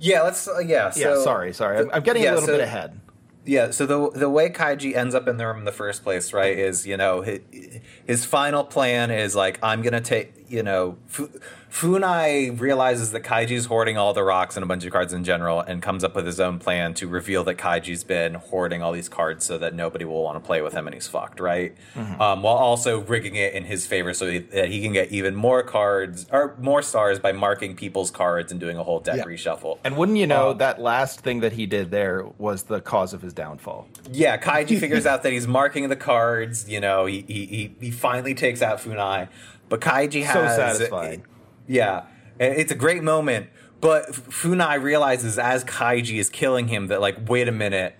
Yeah, 0.00 0.22
let's. 0.22 0.46
Uh, 0.48 0.58
yeah, 0.58 0.86
Yeah, 0.96 1.14
so- 1.14 1.22
sorry, 1.24 1.54
sorry. 1.54 1.78
I'm, 1.78 1.90
I'm 1.92 2.02
getting 2.02 2.22
yeah, 2.24 2.32
a 2.32 2.34
little 2.34 2.46
so- 2.48 2.52
bit 2.54 2.60
ahead. 2.60 3.00
Yeah, 3.46 3.70
so 3.70 3.86
the 3.86 4.10
the 4.10 4.28
way 4.28 4.50
Kaiji 4.50 4.96
ends 4.96 5.14
up 5.14 5.28
in 5.28 5.36
the 5.36 5.46
room 5.46 5.58
in 5.58 5.64
the 5.64 5.72
first 5.72 6.02
place, 6.02 6.32
right, 6.32 6.58
is 6.58 6.86
you 6.86 6.96
know 6.96 7.20
his, 7.22 7.40
his 8.04 8.24
final 8.24 8.64
plan 8.64 9.10
is 9.12 9.36
like 9.36 9.58
I'm 9.62 9.82
gonna 9.82 10.00
take 10.00 10.35
you 10.48 10.62
know 10.62 10.96
Fu, 11.06 11.28
Funai 11.70 12.58
realizes 12.58 13.12
that 13.12 13.22
Kaiji's 13.22 13.66
hoarding 13.66 13.98
all 13.98 14.14
the 14.14 14.22
rocks 14.22 14.56
and 14.56 14.64
a 14.64 14.66
bunch 14.66 14.84
of 14.86 14.92
cards 14.92 15.12
in 15.12 15.24
general, 15.24 15.60
and 15.60 15.82
comes 15.82 16.02
up 16.04 16.14
with 16.14 16.24
his 16.24 16.40
own 16.40 16.58
plan 16.58 16.94
to 16.94 17.06
reveal 17.06 17.44
that 17.44 17.56
Kaiji's 17.58 18.02
been 18.02 18.34
hoarding 18.34 18.82
all 18.82 18.92
these 18.92 19.08
cards 19.10 19.44
so 19.44 19.58
that 19.58 19.74
nobody 19.74 20.04
will 20.06 20.22
want 20.22 20.42
to 20.42 20.46
play 20.46 20.62
with 20.62 20.72
him 20.72 20.86
and 20.86 20.94
he's 20.94 21.06
fucked, 21.06 21.38
right? 21.38 21.74
Um, 21.96 22.42
while 22.42 22.56
also 22.56 23.00
rigging 23.00 23.34
it 23.34 23.52
in 23.52 23.64
his 23.64 23.86
favor 23.86 24.14
so 24.14 24.30
he, 24.30 24.38
that 24.38 24.70
he 24.70 24.80
can 24.80 24.92
get 24.94 25.12
even 25.12 25.34
more 25.34 25.62
cards 25.62 26.26
or 26.32 26.56
more 26.60 26.80
stars 26.80 27.18
by 27.18 27.32
marking 27.32 27.76
people's 27.76 28.10
cards 28.10 28.50
and 28.52 28.58
doing 28.60 28.78
a 28.78 28.82
whole 28.82 29.00
deck 29.00 29.16
Yeah. 29.18 29.24
reshuffle. 29.24 29.78
And 29.84 29.96
wouldn't 29.96 30.16
you 30.18 30.26
know, 30.26 30.50
Uh, 30.50 30.54
that 30.54 30.80
last 30.80 31.20
thing 31.20 31.40
that 31.40 31.52
he 31.52 31.66
did 31.66 31.90
there 31.90 32.24
was 32.38 32.64
the 32.64 32.80
cause 32.80 33.12
of 33.12 33.20
his 33.20 33.34
downfall. 33.34 33.86
Yeah, 34.10 34.38
Kaiji 34.38 34.78
figures 34.80 35.04
out 35.04 35.22
that 35.24 35.32
he's 35.32 35.46
marking 35.46 35.88
the 35.90 35.96
cards. 35.96 36.68
You 36.68 36.80
know, 36.80 37.04
he 37.06 37.22
he, 37.26 37.46
he, 37.46 37.74
he 37.80 37.90
finally 37.90 38.34
takes 38.34 38.62
out 38.62 38.78
Funai, 38.78 39.28
but 39.68 39.80
Kaiji 39.80 40.22
has 40.24 40.32
So 40.32 40.56
satisfying. 40.56 41.24
yeah, 41.66 42.04
it's 42.38 42.72
a 42.72 42.76
great 42.76 43.02
moment. 43.02 43.48
But 43.80 44.12
Funai 44.12 44.82
realizes 44.82 45.38
as 45.38 45.64
Kaiji 45.64 46.18
is 46.18 46.30
killing 46.30 46.68
him 46.68 46.86
that 46.88 47.00
like, 47.00 47.28
wait 47.28 47.48
a 47.48 47.52
minute. 47.52 47.96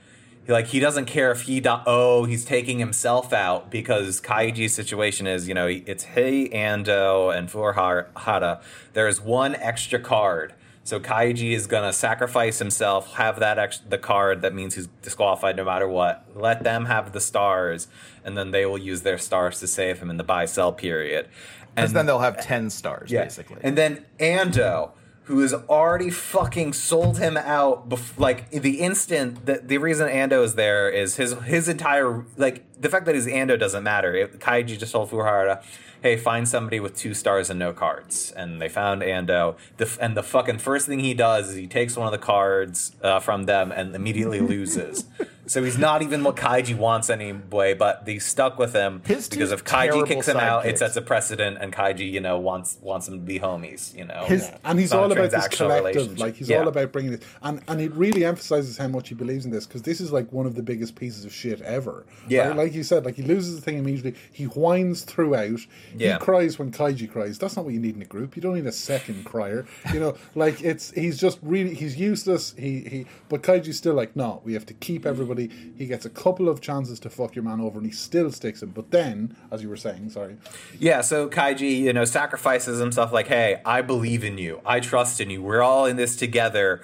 Like 0.48 0.68
he 0.68 0.78
doesn't 0.78 1.06
care 1.06 1.32
if 1.32 1.42
he 1.42 1.60
oh 1.66 2.24
he's 2.24 2.44
taking 2.44 2.78
himself 2.78 3.32
out 3.32 3.68
because 3.68 4.20
Kaiji's 4.20 4.72
situation 4.74 5.26
is 5.26 5.48
you 5.48 5.54
know 5.54 5.66
it's 5.66 6.04
he 6.04 6.48
Ando 6.50 6.88
oh, 6.88 7.30
and 7.30 7.48
Furuhata. 7.48 8.62
There 8.92 9.08
is 9.08 9.20
one 9.20 9.56
extra 9.56 9.98
card, 9.98 10.54
So 10.86 11.00
Kaiji 11.00 11.50
is 11.50 11.66
gonna 11.66 11.92
sacrifice 11.92 12.60
himself, 12.60 13.14
have 13.14 13.40
that 13.40 13.58
ex- 13.58 13.80
the 13.88 13.98
card 13.98 14.42
that 14.42 14.54
means 14.54 14.76
he's 14.76 14.86
disqualified 15.02 15.56
no 15.56 15.64
matter 15.64 15.88
what. 15.88 16.24
Let 16.32 16.62
them 16.62 16.84
have 16.84 17.10
the 17.10 17.20
stars, 17.20 17.88
and 18.24 18.38
then 18.38 18.52
they 18.52 18.66
will 18.66 18.78
use 18.78 19.02
their 19.02 19.18
stars 19.18 19.58
to 19.60 19.66
save 19.66 19.98
him 19.98 20.10
in 20.10 20.16
the 20.16 20.22
buy 20.22 20.44
sell 20.44 20.72
period. 20.72 21.26
Because 21.74 21.92
then 21.92 22.06
they'll 22.06 22.20
have 22.20 22.40
ten 22.40 22.70
stars, 22.70 23.10
yeah. 23.10 23.24
basically. 23.24 23.58
And 23.62 23.76
then 23.76 24.06
Ando, 24.20 24.92
who 25.24 25.40
has 25.40 25.52
already 25.52 26.08
fucking 26.08 26.72
sold 26.72 27.18
him 27.18 27.36
out, 27.36 27.88
bef- 27.88 28.16
like 28.16 28.48
the 28.50 28.78
instant 28.78 29.44
that 29.46 29.66
the 29.66 29.78
reason 29.78 30.08
Ando 30.08 30.44
is 30.44 30.54
there 30.54 30.88
is 30.88 31.16
his 31.16 31.32
his 31.40 31.68
entire 31.68 32.24
like 32.36 32.64
the 32.80 32.88
fact 32.88 33.06
that 33.06 33.16
his 33.16 33.26
Ando 33.26 33.58
doesn't 33.58 33.82
matter. 33.82 34.14
It, 34.14 34.38
Kaiji 34.38 34.78
just 34.78 34.92
told 34.92 35.10
Furuhata, 35.10 35.64
"Hey, 36.02 36.16
find 36.16 36.48
somebody 36.48 36.80
with 36.80 36.96
two 36.96 37.14
stars 37.14 37.50
and 37.50 37.58
no 37.58 37.72
cards," 37.72 38.32
and 38.36 38.60
they 38.60 38.68
found 38.68 39.02
Ando. 39.02 39.56
The, 39.76 39.96
and 40.00 40.16
the 40.16 40.22
fucking 40.22 40.58
first 40.58 40.86
thing 40.86 41.00
he 41.00 41.14
does 41.14 41.50
is 41.50 41.56
he 41.56 41.66
takes 41.66 41.96
one 41.96 42.06
of 42.06 42.12
the 42.12 42.24
cards 42.24 42.92
uh, 43.02 43.20
from 43.20 43.44
them 43.44 43.72
and 43.72 43.94
immediately 43.94 44.40
loses. 44.54 45.04
So 45.48 45.62
he's 45.62 45.78
not 45.78 46.02
even 46.02 46.24
what 46.24 46.34
Kaiji 46.34 46.76
wants 46.76 47.08
anyway, 47.08 47.72
but 47.74 48.04
they 48.04 48.18
stuck 48.18 48.58
with 48.58 48.72
him 48.72 49.00
His 49.06 49.28
because 49.28 49.52
if 49.52 49.62
Kaiji 49.62 50.04
kicks 50.04 50.26
him 50.26 50.38
out, 50.38 50.66
it 50.66 50.76
sets 50.76 50.96
a 50.96 51.02
precedent, 51.02 51.58
and 51.60 51.72
Kaiji, 51.72 52.10
you 52.10 52.20
know, 52.20 52.36
wants 52.40 52.78
wants 52.80 53.06
them 53.06 53.20
to 53.20 53.24
be 53.24 53.38
homies. 53.38 53.94
You 53.96 54.06
know, 54.06 54.24
His- 54.26 54.42
Yeah. 54.42 54.58
And 54.64 54.78
he's 54.80 54.92
all 54.92 55.10
about 55.12 55.30
this 55.30 55.46
collective. 55.48 56.18
Like 56.18 56.34
he's 56.34 56.48
Yeah. 56.48 56.58
all 56.58 56.68
about 56.68 56.90
bringing 56.90 57.12
it, 57.12 57.22
and 57.42 57.60
and 57.68 57.80
it 57.80 57.92
really 57.94 58.24
emphasizes 58.24 58.76
how 58.76 58.88
much 58.88 59.08
he 59.08 59.14
believes 59.14 59.44
in 59.44 59.52
this 59.52 59.66
because 59.66 59.82
this 59.82 60.00
is 60.00 60.10
like 60.10 60.32
one 60.32 60.46
of 60.46 60.56
the 60.56 60.62
biggest 60.64 60.96
pieces 60.96 61.24
of 61.24 61.32
shit 61.32 61.60
ever. 61.62 62.04
Yeah. 62.26 62.48
Right? 62.48 62.56
like 62.56 62.74
you 62.74 62.82
said, 62.82 63.04
like 63.04 63.14
he 63.14 63.22
loses 63.22 63.54
the 63.54 63.62
thing 63.62 63.78
immediately. 63.78 64.16
He 64.32 64.44
whines 64.44 65.02
throughout. 65.02 65.60
Yeah. 65.96 66.14
He 66.14 66.18
cries 66.18 66.58
when 66.58 66.70
Kaiji 66.70 67.10
cries. 67.10 67.38
That's 67.38 67.56
not 67.56 67.64
what 67.64 67.74
you 67.74 67.80
need 67.80 67.96
in 67.96 68.02
a 68.02 68.06
group. 68.06 68.36
You 68.36 68.42
don't 68.42 68.54
need 68.54 68.66
a 68.66 68.72
second 68.72 69.24
crier. 69.24 69.66
You 69.92 70.00
know, 70.00 70.16
like 70.34 70.62
it's 70.62 70.90
he's 70.92 71.18
just 71.18 71.38
really 71.42 71.74
he's 71.74 71.96
useless. 71.96 72.54
He 72.58 72.80
he, 72.80 73.06
but 73.28 73.42
Kaiji's 73.42 73.76
still 73.76 73.94
like, 73.94 74.16
no, 74.16 74.40
we 74.44 74.54
have 74.54 74.66
to 74.66 74.74
keep 74.74 75.02
mm. 75.02 75.06
everybody. 75.06 75.50
He 75.76 75.86
gets 75.86 76.04
a 76.04 76.10
couple 76.10 76.48
of 76.48 76.60
chances 76.60 77.00
to 77.00 77.10
fuck 77.10 77.34
your 77.34 77.44
man 77.44 77.60
over, 77.60 77.78
and 77.78 77.86
he 77.86 77.92
still 77.92 78.30
sticks 78.32 78.62
him. 78.62 78.70
But 78.70 78.90
then, 78.90 79.36
as 79.50 79.62
you 79.62 79.68
were 79.68 79.76
saying, 79.76 80.10
sorry, 80.10 80.36
Yeah, 80.78 81.00
so 81.00 81.28
Kaiji, 81.28 81.78
you 81.78 81.92
know, 81.92 82.04
sacrifices 82.04 82.78
himself 82.78 83.12
like, 83.12 83.28
hey, 83.28 83.60
I 83.64 83.82
believe 83.82 84.24
in 84.24 84.38
you. 84.38 84.60
I 84.64 84.80
trust 84.80 85.20
in 85.20 85.30
you. 85.30 85.42
We're 85.42 85.62
all 85.62 85.86
in 85.86 85.96
this 85.96 86.16
together. 86.16 86.82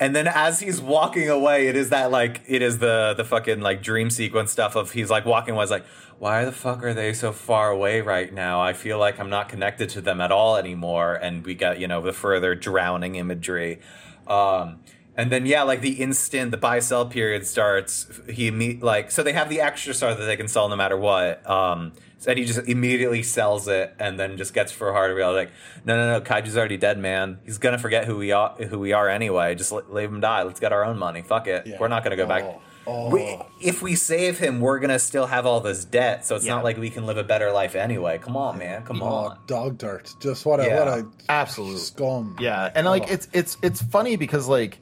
And 0.00 0.14
then 0.14 0.26
as 0.26 0.58
he's 0.58 0.80
walking 0.80 1.28
away, 1.28 1.68
it 1.68 1.76
is 1.76 1.90
that 1.90 2.10
like 2.10 2.42
it 2.48 2.62
is 2.62 2.78
the 2.78 3.14
the 3.16 3.24
fucking 3.24 3.60
like 3.60 3.80
dream 3.80 4.10
sequence 4.10 4.50
stuff 4.50 4.74
of 4.74 4.90
he's 4.90 5.08
like 5.08 5.24
walking 5.24 5.54
away, 5.54 5.66
like, 5.66 5.86
why 6.18 6.44
the 6.44 6.52
fuck 6.52 6.82
are 6.82 6.94
they 6.94 7.12
so 7.12 7.32
far 7.32 7.70
away 7.70 8.00
right 8.00 8.32
now? 8.32 8.60
I 8.60 8.72
feel 8.72 8.98
like 8.98 9.18
I'm 9.18 9.30
not 9.30 9.48
connected 9.48 9.88
to 9.90 10.00
them 10.00 10.20
at 10.20 10.32
all 10.32 10.56
anymore. 10.56 11.14
And 11.14 11.44
we 11.44 11.54
got, 11.54 11.78
you 11.78 11.88
know, 11.88 12.00
the 12.00 12.12
further 12.12 12.54
drowning 12.54 13.16
imagery. 13.16 13.80
Um 14.26 14.80
and 15.16 15.30
then 15.30 15.46
yeah, 15.46 15.62
like 15.62 15.80
the 15.80 16.02
instant 16.02 16.50
the 16.50 16.56
buy 16.56 16.80
sell 16.80 17.06
period 17.06 17.46
starts, 17.46 18.08
he 18.28 18.50
meet 18.50 18.82
like 18.82 19.10
so 19.10 19.22
they 19.22 19.32
have 19.32 19.48
the 19.48 19.60
extra 19.60 19.94
star 19.94 20.14
that 20.14 20.24
they 20.24 20.36
can 20.36 20.48
sell 20.48 20.68
no 20.68 20.76
matter 20.76 20.96
what. 20.96 21.48
Um, 21.48 21.92
and 22.26 22.38
he 22.38 22.44
just 22.46 22.66
immediately 22.66 23.22
sells 23.22 23.68
it, 23.68 23.94
and 23.98 24.18
then 24.18 24.38
just 24.38 24.54
gets 24.54 24.72
for 24.72 24.92
hard 24.92 25.10
to 25.10 25.14
realize 25.14 25.34
like, 25.34 25.50
no, 25.84 25.96
no, 25.96 26.18
no, 26.18 26.24
Kaiji's 26.24 26.56
already 26.56 26.78
dead, 26.78 26.98
man. 26.98 27.38
He's 27.44 27.58
gonna 27.58 27.78
forget 27.78 28.06
who 28.06 28.16
we 28.16 28.32
are, 28.32 28.54
who 28.54 28.78
we 28.78 28.92
are 28.92 29.08
anyway. 29.08 29.54
Just 29.54 29.72
let, 29.72 29.92
leave 29.92 30.08
him 30.08 30.20
die. 30.20 30.42
Let's 30.42 30.58
get 30.58 30.72
our 30.72 30.84
own 30.84 30.98
money. 30.98 31.22
Fuck 31.22 31.46
it. 31.46 31.66
Yeah. 31.66 31.76
We're 31.78 31.88
not 31.88 32.02
gonna 32.02 32.16
go 32.16 32.26
back. 32.26 32.44
Oh. 32.86 33.08
We, 33.10 33.38
if 33.60 33.80
we 33.82 33.94
save 33.94 34.38
him, 34.38 34.60
we're 34.60 34.78
gonna 34.78 34.98
still 34.98 35.26
have 35.26 35.46
all 35.46 35.60
this 35.60 35.84
debt, 35.84 36.24
so 36.26 36.36
it's 36.36 36.44
Yeah. 36.44 36.56
not 36.56 36.64
like 36.64 36.76
we 36.76 36.90
can 36.90 37.06
live 37.06 37.16
a 37.16 37.24
better 37.24 37.50
life 37.50 37.74
anyway. 37.74 38.18
Come 38.18 38.36
on, 38.36 38.58
man. 38.58 38.82
Come 38.84 39.02
oh, 39.02 39.06
on. 39.06 39.38
dog 39.46 39.78
dirt. 39.78 40.12
Just 40.20 40.44
what 40.44 40.60
a 40.60 40.64
Yeah. 40.66 40.78
what 40.78 40.88
a 40.88 41.06
Absolute. 41.28 41.78
scum. 41.78 42.36
Yeah, 42.40 42.70
and 42.74 42.86
like 42.86 43.04
Oh. 43.04 43.12
it's 43.12 43.28
it's 43.32 43.56
it's 43.62 43.82
funny 43.82 44.16
because 44.16 44.48
like 44.48 44.78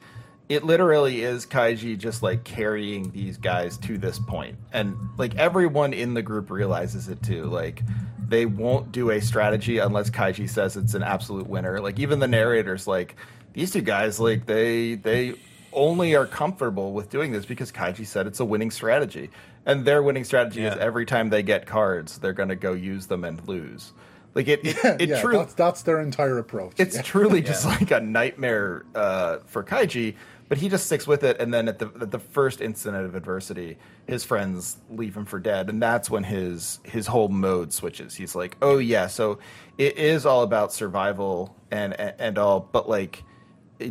it 0.49 0.65
literally 0.65 1.21
is 1.23 1.45
Kaiji 1.45 1.97
just 1.97 2.21
like 2.21 2.43
carrying 2.43 3.09
these 3.11 3.37
guys 3.37 3.77
to 3.79 3.97
this 3.97 4.19
point, 4.19 4.57
and 4.73 4.95
like 5.17 5.35
everyone 5.35 5.93
in 5.93 6.13
the 6.13 6.21
group 6.21 6.51
realizes 6.51 7.07
it 7.07 7.23
too. 7.23 7.45
Like 7.45 7.81
they 8.27 8.45
won't 8.45 8.91
do 8.91 9.11
a 9.11 9.21
strategy 9.21 9.77
unless 9.77 10.09
Kaiji 10.09 10.49
says 10.49 10.75
it's 10.75 10.93
an 10.93 11.03
absolute 11.03 11.47
winner. 11.47 11.79
Like 11.79 11.99
even 11.99 12.19
the 12.19 12.27
narrators, 12.27 12.85
like 12.87 13.15
these 13.53 13.71
two 13.71 13.81
guys, 13.81 14.19
like 14.19 14.45
they 14.45 14.95
they 14.95 15.35
only 15.73 16.15
are 16.15 16.25
comfortable 16.25 16.93
with 16.93 17.09
doing 17.09 17.31
this 17.31 17.45
because 17.45 17.71
Kaiji 17.71 18.05
said 18.05 18.27
it's 18.27 18.39
a 18.39 18.45
winning 18.45 18.71
strategy, 18.71 19.29
and 19.65 19.85
their 19.85 20.01
winning 20.03 20.23
strategy 20.23 20.63
is 20.65 20.75
every 20.77 21.05
time 21.05 21.29
they 21.29 21.43
get 21.43 21.65
cards, 21.65 22.17
they're 22.19 22.33
going 22.33 22.49
to 22.49 22.55
go 22.55 22.73
use 22.73 23.07
them 23.07 23.23
and 23.23 23.45
lose. 23.47 23.93
Like 24.35 24.47
it, 24.47 24.61
it, 24.65 24.77
yeah, 24.83 24.97
it 24.99 25.09
yeah, 25.09 25.21
truly 25.21 25.37
that's, 25.39 25.53
that's 25.53 25.81
their 25.83 26.01
entire 26.01 26.37
approach. 26.39 26.73
it's 26.77 26.95
Yeah. 26.95 27.01
truly 27.03 27.41
just 27.51 27.65
like 27.65 27.91
a 27.91 27.99
nightmare 27.99 28.83
uh, 28.95 29.37
for 29.45 29.63
Kaiji, 29.63 30.15
but 30.49 30.57
he 30.57 30.69
just 30.69 30.87
sticks 30.87 31.05
with 31.05 31.23
it. 31.23 31.39
And 31.39 31.53
then 31.53 31.67
at 31.67 31.77
the 31.79 31.91
at 32.01 32.09
the 32.11 32.17
first 32.19 32.59
incident 32.59 33.05
of 33.05 33.13
adversity, 33.15 33.77
his 34.07 34.23
friends 34.23 34.77
leave 34.89 35.15
him 35.15 35.25
for 35.25 35.39
dead, 35.39 35.69
and 35.69 35.81
that's 35.81 36.09
when 36.09 36.23
his 36.23 36.79
his 36.83 37.05
whole 37.07 37.29
mode 37.29 37.71
switches. 37.73 38.15
He's 38.15 38.33
like, 38.35 38.57
"Oh 38.61 38.79
yeah, 38.79 39.05
so 39.07 39.37
it 39.77 39.97
is 39.97 40.25
all 40.25 40.41
about 40.41 40.73
survival 40.73 41.55
and 41.71 41.93
and, 41.99 42.13
and 42.19 42.37
all, 42.37 42.59
but 42.59 42.89
like." 42.89 43.23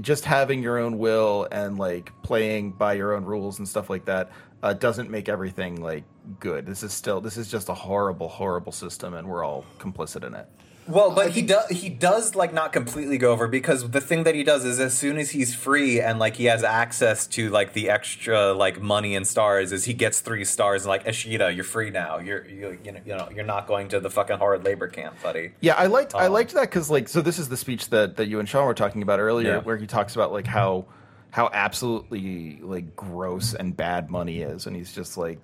Just 0.00 0.24
having 0.24 0.62
your 0.62 0.78
own 0.78 0.98
will 0.98 1.48
and 1.50 1.78
like 1.78 2.12
playing 2.22 2.72
by 2.72 2.94
your 2.94 3.14
own 3.14 3.24
rules 3.24 3.58
and 3.58 3.68
stuff 3.68 3.90
like 3.90 4.04
that 4.06 4.30
uh, 4.62 4.72
doesn't 4.72 5.10
make 5.10 5.28
everything 5.28 5.82
like 5.82 6.04
good. 6.40 6.66
This 6.66 6.82
is 6.82 6.92
still 6.92 7.20
this 7.20 7.36
is 7.36 7.50
just 7.50 7.68
a 7.68 7.74
horrible, 7.74 8.28
horrible 8.28 8.72
system, 8.72 9.14
and 9.14 9.28
we're 9.28 9.44
all 9.44 9.64
complicit 9.78 10.24
in 10.24 10.34
it. 10.34 10.46
Well, 10.88 11.12
but 11.12 11.30
he 11.30 11.42
does 11.42 11.68
he 11.70 11.88
does 11.88 12.34
like 12.34 12.52
not 12.52 12.72
completely 12.72 13.16
go 13.16 13.30
over 13.30 13.46
because 13.46 13.88
the 13.90 14.00
thing 14.00 14.24
that 14.24 14.34
he 14.34 14.42
does 14.42 14.64
is 14.64 14.80
as 14.80 14.96
soon 14.98 15.16
as 15.16 15.30
he's 15.30 15.54
free 15.54 16.00
and 16.00 16.18
like 16.18 16.34
he 16.36 16.46
has 16.46 16.64
access 16.64 17.26
to 17.28 17.50
like 17.50 17.72
the 17.72 17.88
extra 17.88 18.52
like 18.52 18.80
money 18.82 19.14
and 19.14 19.24
stars 19.26 19.70
is 19.70 19.84
he 19.84 19.94
gets 19.94 20.20
three 20.20 20.44
stars 20.44 20.82
and 20.82 20.88
like 20.88 21.06
Ishida, 21.06 21.52
you're 21.52 21.62
free 21.62 21.90
now. 21.90 22.18
You're 22.18 22.44
you, 22.46 22.78
you 22.84 22.92
know 22.92 23.00
you 23.06 23.16
know 23.16 23.28
you're 23.32 23.44
not 23.44 23.68
going 23.68 23.88
to 23.90 24.00
the 24.00 24.10
fucking 24.10 24.38
horrid 24.38 24.64
labor 24.64 24.88
camp, 24.88 25.14
buddy. 25.22 25.52
Yeah, 25.60 25.74
I 25.74 25.86
liked 25.86 26.16
I 26.16 26.26
Um, 26.26 26.32
liked 26.32 26.52
that 26.54 26.62
because 26.62 26.90
like 26.90 27.08
so 27.08 27.22
this 27.22 27.38
is 27.38 27.48
the 27.48 27.56
speech 27.56 27.88
that 27.90 28.16
that 28.16 28.26
you 28.26 28.40
and 28.40 28.48
Sean 28.48 28.66
were 28.66 28.74
talking 28.74 29.02
about 29.02 29.20
earlier, 29.20 29.52
Yeah. 29.52 29.58
where 29.60 29.76
he 29.76 29.86
talks 29.86 30.16
about 30.16 30.32
like 30.32 30.48
how 30.48 30.86
how 31.30 31.48
absolutely 31.52 32.58
like 32.60 32.96
gross 32.96 33.54
and 33.54 33.76
bad 33.76 34.10
money 34.10 34.42
is, 34.42 34.66
and 34.66 34.74
he's 34.74 34.92
just 34.92 35.16
like. 35.16 35.38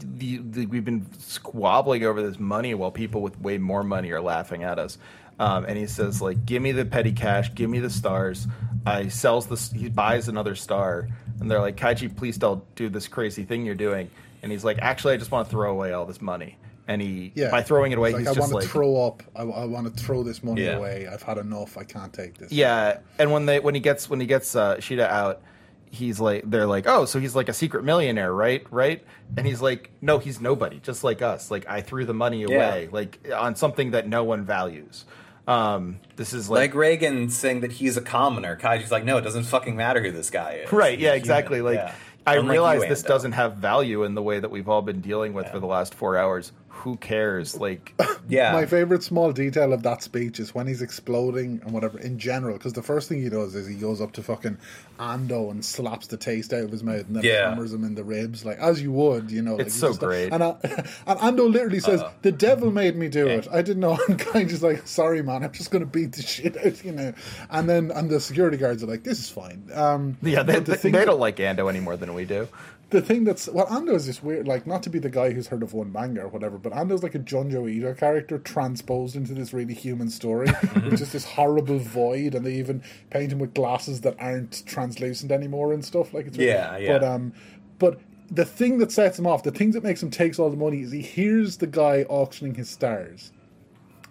The, 0.00 0.38
the, 0.38 0.66
we've 0.66 0.84
been 0.84 1.06
squabbling 1.18 2.04
over 2.04 2.22
this 2.22 2.38
money 2.38 2.74
while 2.74 2.90
people 2.90 3.20
with 3.22 3.40
way 3.40 3.58
more 3.58 3.82
money 3.82 4.10
are 4.12 4.20
laughing 4.20 4.62
at 4.62 4.78
us. 4.78 4.98
Um, 5.40 5.64
and 5.66 5.78
he 5.78 5.86
says 5.86 6.20
like, 6.20 6.44
"Give 6.46 6.60
me 6.60 6.72
the 6.72 6.84
petty 6.84 7.12
cash, 7.12 7.54
give 7.54 7.70
me 7.70 7.78
the 7.78 7.90
stars." 7.90 8.46
I 8.84 9.08
sells 9.08 9.46
this. 9.46 9.70
He 9.70 9.88
buys 9.88 10.28
another 10.28 10.54
star, 10.56 11.08
and 11.40 11.50
they're 11.50 11.60
like, 11.60 11.76
"Kaiji, 11.76 12.14
please 12.14 12.36
don't 12.38 12.62
do 12.74 12.88
this 12.88 13.06
crazy 13.06 13.44
thing 13.44 13.64
you're 13.64 13.74
doing." 13.76 14.10
And 14.42 14.50
he's 14.50 14.64
like, 14.64 14.78
"Actually, 14.78 15.14
I 15.14 15.16
just 15.16 15.30
want 15.30 15.46
to 15.46 15.50
throw 15.50 15.70
away 15.70 15.92
all 15.92 16.06
this 16.06 16.20
money." 16.20 16.56
And 16.88 17.02
he, 17.02 17.32
Yeah. 17.34 17.50
by 17.50 17.62
throwing 17.62 17.92
it 17.92 17.98
away, 17.98 18.10
he's 18.10 18.20
like, 18.20 18.28
I 18.28 18.34
just 18.34 18.40
want 18.40 18.52
like, 18.54 18.64
to 18.64 18.70
throw 18.70 19.04
up. 19.06 19.22
I, 19.36 19.42
I 19.42 19.64
want 19.66 19.94
to 19.94 20.02
throw 20.02 20.22
this 20.22 20.42
money 20.42 20.64
Yeah. 20.64 20.78
away. 20.78 21.06
I've 21.06 21.22
had 21.22 21.36
enough. 21.36 21.76
I 21.76 21.84
can't 21.84 22.12
take 22.12 22.38
this. 22.38 22.50
Yeah, 22.50 22.98
and 23.18 23.30
when 23.30 23.46
they 23.46 23.60
when 23.60 23.74
he 23.74 23.80
gets 23.80 24.08
when 24.10 24.20
he 24.20 24.26
gets 24.26 24.56
uh, 24.56 24.80
Sheeta 24.80 25.08
out, 25.08 25.40
he's 25.90 26.20
like 26.20 26.42
they're 26.48 26.66
like, 26.66 26.86
oh, 26.86 27.04
so 27.04 27.18
he's 27.20 27.34
like 27.34 27.48
a 27.48 27.52
secret 27.52 27.84
millionaire, 27.84 28.32
right? 28.32 28.66
Right? 28.70 29.04
And 29.36 29.46
he's 29.46 29.60
like, 29.60 29.90
no, 30.00 30.18
he's 30.18 30.40
nobody, 30.40 30.80
just 30.80 31.04
like 31.04 31.22
us. 31.22 31.50
Like 31.50 31.68
I 31.68 31.80
threw 31.80 32.04
the 32.04 32.14
money 32.14 32.44
away, 32.44 32.88
like 32.92 33.18
on 33.34 33.56
something 33.56 33.92
that 33.92 34.08
no 34.08 34.24
one 34.24 34.44
values. 34.44 35.04
Um, 35.46 36.00
this 36.16 36.34
is 36.34 36.50
Like 36.50 36.70
like, 36.70 36.74
Reagan 36.74 37.30
saying 37.30 37.60
that 37.60 37.72
he's 37.72 37.96
a 37.96 38.02
commoner. 38.02 38.56
Kaiji's 38.56 38.90
like, 38.90 39.04
no, 39.04 39.16
it 39.16 39.22
doesn't 39.22 39.44
fucking 39.44 39.76
matter 39.76 40.02
who 40.02 40.12
this 40.12 40.28
guy 40.28 40.60
is. 40.64 40.72
right? 40.72 40.98
He's 40.98 41.04
Yeah, 41.04 41.10
human." 41.10 41.18
exactly. 41.18 41.62
Like 41.62 41.76
Yeah. 41.76 41.94
I 42.26 42.36
Unlike 42.36 42.52
realize 42.52 42.80
this 42.82 43.02
doesn't 43.02 43.32
have 43.32 43.54
value 43.56 44.02
in 44.04 44.14
the 44.14 44.22
way 44.22 44.38
that 44.38 44.50
we've 44.50 44.68
all 44.68 44.82
been 44.82 45.00
dealing 45.00 45.32
with 45.32 45.48
for 45.48 45.58
the 45.58 45.66
last 45.66 45.94
four 45.94 46.18
hours. 46.18 46.52
Who 46.78 46.96
cares? 46.96 47.56
Like, 47.58 47.94
Yeah. 48.28 48.52
My 48.52 48.66
favorite 48.66 49.02
small 49.02 49.32
detail 49.32 49.72
of 49.72 49.82
that 49.84 50.02
speech 50.02 50.38
is 50.38 50.54
when 50.54 50.66
he's 50.66 50.82
exploding 50.82 51.60
and 51.64 51.72
whatever 51.72 51.98
in 51.98 52.18
general, 52.18 52.54
because 52.58 52.74
the 52.74 52.82
first 52.82 53.08
thing 53.08 53.22
he 53.22 53.28
does 53.30 53.54
is 53.54 53.66
he 53.66 53.74
goes 53.74 54.00
up 54.00 54.12
to 54.12 54.22
fucking 54.22 54.58
Ando 54.98 55.50
and 55.50 55.64
slaps 55.64 56.08
the 56.08 56.16
taste 56.16 56.52
out 56.52 56.64
of 56.64 56.70
his 56.70 56.82
mouth 56.84 57.06
and 57.06 57.16
then 57.16 57.24
Yeah. 57.24 57.48
hammers 57.50 57.72
him 57.72 57.84
in 57.84 57.94
the 57.94 58.04
ribs, 58.04 58.44
like 58.44 58.58
as 58.58 58.82
you 58.82 58.92
would, 58.92 59.30
you 59.30 59.40
know. 59.42 59.56
like, 59.56 59.66
It's 59.66 59.74
so 59.74 59.94
great. 59.94 60.32
And, 60.32 60.42
I, 60.44 60.50
and 61.06 61.18
Ando 61.20 61.50
literally 61.50 61.80
says, 61.80 62.00
Uh-oh. 62.00 62.12
"The 62.22 62.32
devil 62.32 62.70
made 62.70 62.96
me 62.96 63.08
do 63.08 63.24
Okay. 63.24 63.34
it. 63.36 63.48
I 63.50 63.62
didn't 63.62 63.80
know." 63.80 63.98
And 64.08 64.18
kind 64.18 64.44
of 64.44 64.50
just 64.50 64.62
like, 64.62 64.86
"Sorry, 64.86 65.22
man. 65.22 65.42
I'm 65.44 65.52
just 65.52 65.70
going 65.70 65.80
to 65.84 65.86
beat 65.90 66.12
the 66.12 66.22
shit 66.22 66.56
out, 66.64 66.84
you 66.84 66.92
know." 66.92 67.12
And 67.50 67.68
then 67.68 67.90
and 67.90 68.10
the 68.10 68.20
security 68.20 68.56
guards 68.56 68.82
are 68.82 68.86
like, 68.86 69.04
"This 69.04 69.18
is 69.20 69.28
fine." 69.30 69.64
Um, 69.74 70.16
yeah, 70.22 70.42
they, 70.42 70.60
they, 70.60 70.90
they 70.90 71.04
don't 71.04 71.20
like 71.20 71.36
Ando 71.36 71.68
any 71.70 71.80
more 71.80 71.96
than 71.96 72.14
we 72.14 72.24
do. 72.24 72.46
The 72.90 73.02
thing 73.02 73.24
that's 73.24 73.48
well, 73.48 73.66
Ando 73.66 73.94
is 73.94 74.06
this 74.06 74.22
weird, 74.22 74.48
like 74.48 74.66
not 74.66 74.82
to 74.84 74.90
be 74.90 74.98
the 74.98 75.10
guy 75.10 75.32
who's 75.32 75.48
heard 75.48 75.62
of 75.62 75.74
one 75.74 75.92
manga 75.92 76.22
or 76.22 76.28
whatever, 76.28 76.56
but 76.56 76.72
Ando's 76.72 77.02
like 77.02 77.14
a 77.14 77.18
Junji 77.18 77.70
Ito 77.70 77.92
character 77.94 78.38
transposed 78.38 79.14
into 79.14 79.34
this 79.34 79.52
really 79.52 79.74
human 79.74 80.08
story, 80.08 80.48
which 80.88 81.02
is 81.02 81.12
this 81.12 81.24
horrible 81.24 81.78
void, 81.78 82.34
and 82.34 82.46
they 82.46 82.54
even 82.54 82.82
paint 83.10 83.32
him 83.32 83.40
with 83.40 83.52
glasses 83.52 84.00
that 84.02 84.16
aren't 84.18 84.64
translucent 84.64 85.30
anymore 85.30 85.74
and 85.74 85.84
stuff. 85.84 86.14
Like 86.14 86.28
it's 86.28 86.38
Yeah, 86.38 86.78
yeah. 86.78 86.98
But 86.98 87.04
um, 87.04 87.34
but 87.78 88.00
the 88.30 88.46
thing 88.46 88.78
that 88.78 88.90
sets 88.90 89.18
him 89.18 89.26
off, 89.26 89.42
the 89.42 89.50
thing 89.50 89.72
that 89.72 89.82
makes 89.82 90.02
him 90.02 90.10
takes 90.10 90.38
all 90.38 90.48
the 90.48 90.56
money, 90.56 90.80
is 90.80 90.90
he 90.90 91.02
hears 91.02 91.58
the 91.58 91.66
guy 91.66 92.04
auctioning 92.08 92.54
his 92.54 92.70
stars, 92.70 93.32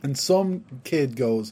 and 0.03 0.15
some 0.15 0.65
kid 0.83 1.15
goes. 1.15 1.51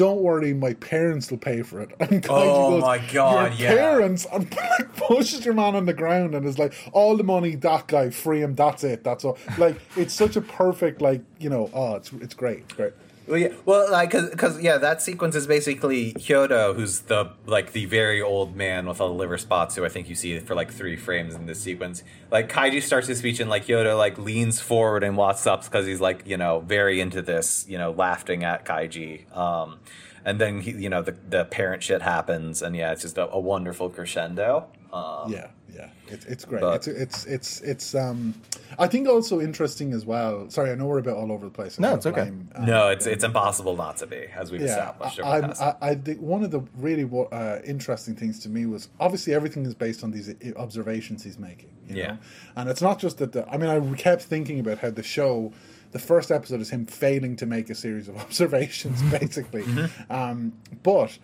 "Don't 0.00 0.20
worry, 0.22 0.54
my 0.54 0.72
parents 0.74 1.30
will 1.30 1.38
pay 1.38 1.60
for 1.62 1.80
it." 1.80 1.90
And 2.00 2.24
Oh 2.28 2.70
goes, 2.70 2.82
my 2.82 2.98
God, 3.12 3.58
your 3.58 3.68
yeah. 3.70 3.74
parents, 3.76 4.26
and 4.32 4.50
like, 4.78 4.96
pushes 4.96 5.44
your 5.44 5.54
man 5.54 5.74
on 5.76 5.84
the 5.86 5.92
ground 5.92 6.34
and 6.34 6.46
is 6.46 6.58
like, 6.58 6.72
"All 6.92 7.16
the 7.16 7.24
money, 7.24 7.54
that 7.56 7.86
guy, 7.86 8.10
free 8.10 8.40
him. 8.42 8.54
That's 8.54 8.82
it. 8.84 9.04
That's 9.04 9.24
all." 9.24 9.36
Like 9.58 9.76
it's 9.96 10.14
such 10.14 10.36
a 10.36 10.40
perfect, 10.40 11.02
like 11.02 11.22
you 11.38 11.50
know, 11.50 11.70
oh, 11.74 11.96
it's 11.96 12.10
it's 12.14 12.34
great, 12.34 12.60
it's 12.60 12.72
great. 12.74 12.92
Well, 13.30 13.38
yeah, 13.38 13.54
well, 13.64 13.88
like, 13.92 14.10
cause, 14.10 14.34
cause, 14.34 14.60
yeah, 14.60 14.76
that 14.78 15.00
sequence 15.00 15.36
is 15.36 15.46
basically 15.46 16.14
Hyodo, 16.14 16.74
who's 16.74 17.02
the 17.02 17.30
like 17.46 17.70
the 17.70 17.86
very 17.86 18.20
old 18.20 18.56
man 18.56 18.86
with 18.86 19.00
all 19.00 19.06
the 19.08 19.14
liver 19.14 19.38
spots, 19.38 19.76
who 19.76 19.84
I 19.84 19.88
think 19.88 20.08
you 20.08 20.16
see 20.16 20.36
for 20.40 20.56
like 20.56 20.72
three 20.72 20.96
frames 20.96 21.36
in 21.36 21.46
this 21.46 21.60
sequence. 21.60 22.02
Like 22.32 22.50
Kaiji 22.50 22.82
starts 22.82 23.06
his 23.06 23.20
speech 23.20 23.38
and 23.38 23.48
like 23.48 23.66
Hyodo 23.66 23.96
like 23.96 24.18
leans 24.18 24.58
forward 24.58 25.04
and 25.04 25.16
walks 25.16 25.46
up 25.46 25.62
because 25.62 25.86
he's 25.86 26.00
like 26.00 26.26
you 26.26 26.36
know 26.36 26.58
very 26.58 27.00
into 27.00 27.22
this, 27.22 27.66
you 27.68 27.78
know, 27.78 27.92
laughing 27.92 28.42
at 28.42 28.64
Kaiji. 28.64 29.34
Um, 29.36 29.78
and 30.24 30.40
then 30.40 30.60
he, 30.60 30.72
you 30.72 30.88
know, 30.88 31.00
the 31.00 31.14
the 31.28 31.44
parent 31.44 31.84
shit 31.84 32.02
happens, 32.02 32.62
and 32.62 32.74
yeah, 32.74 32.90
it's 32.90 33.02
just 33.02 33.16
a, 33.16 33.30
a 33.30 33.38
wonderful 33.38 33.90
crescendo. 33.90 34.66
Um, 34.92 35.32
Yeah, 35.32 35.46
yeah, 35.74 35.88
it's 36.08 36.24
it's 36.26 36.44
great. 36.44 36.60
But- 36.60 36.74
it's 36.74 36.86
it's 36.88 37.24
it's 37.26 37.60
it's 37.60 37.94
um, 37.94 38.34
I 38.78 38.86
think 38.88 39.08
also 39.08 39.40
interesting 39.40 39.92
as 39.92 40.04
well. 40.04 40.50
Sorry, 40.50 40.70
I 40.70 40.74
know 40.74 40.86
we're 40.86 40.98
a 40.98 41.02
bit 41.02 41.14
all 41.14 41.30
over 41.30 41.44
the 41.46 41.50
place. 41.52 41.78
I'm 41.78 41.82
No, 41.82 41.94
it's 41.94 42.06
okay. 42.06 42.22
blame, 42.22 42.50
um, 42.54 42.66
No, 42.66 42.88
it's 42.88 43.06
it's 43.06 43.22
impossible 43.24 43.76
not 43.76 43.96
to 43.98 44.06
be, 44.06 44.26
as 44.36 44.50
we've 44.50 44.60
yeah, 44.62 44.66
established. 44.68 45.20
I, 45.20 45.38
I'm- 45.40 45.54
I, 45.60 45.74
I 45.90 45.94
think 45.94 46.20
one 46.20 46.42
of 46.42 46.50
the 46.50 46.60
really 46.76 47.08
uh, 47.32 47.58
interesting 47.64 48.16
things 48.16 48.40
to 48.40 48.48
me 48.48 48.66
was 48.66 48.88
obviously 48.98 49.32
everything 49.34 49.64
is 49.66 49.74
based 49.74 50.02
on 50.04 50.10
these 50.10 50.34
observations 50.56 51.22
he's 51.24 51.38
making. 51.38 51.70
You 51.88 51.96
Yeah. 51.96 52.06
know? 52.12 52.18
and 52.56 52.68
it's 52.68 52.82
not 52.82 52.98
just 52.98 53.18
that. 53.18 53.32
The, 53.32 53.48
I 53.48 53.56
mean, 53.56 53.68
I 53.70 53.78
kept 53.96 54.22
thinking 54.22 54.58
about 54.60 54.78
how 54.78 54.90
the 54.90 55.02
show. 55.02 55.52
The 55.92 55.98
first 55.98 56.30
episode 56.30 56.60
is 56.60 56.70
him 56.70 56.86
failing 56.86 57.34
to 57.34 57.46
make 57.46 57.68
a 57.68 57.74
series 57.74 58.06
of 58.06 58.16
observations, 58.26 59.02
basically. 59.10 59.62
Mm-hmm. 59.64 60.12
Um, 60.12 60.52
but 60.84 61.18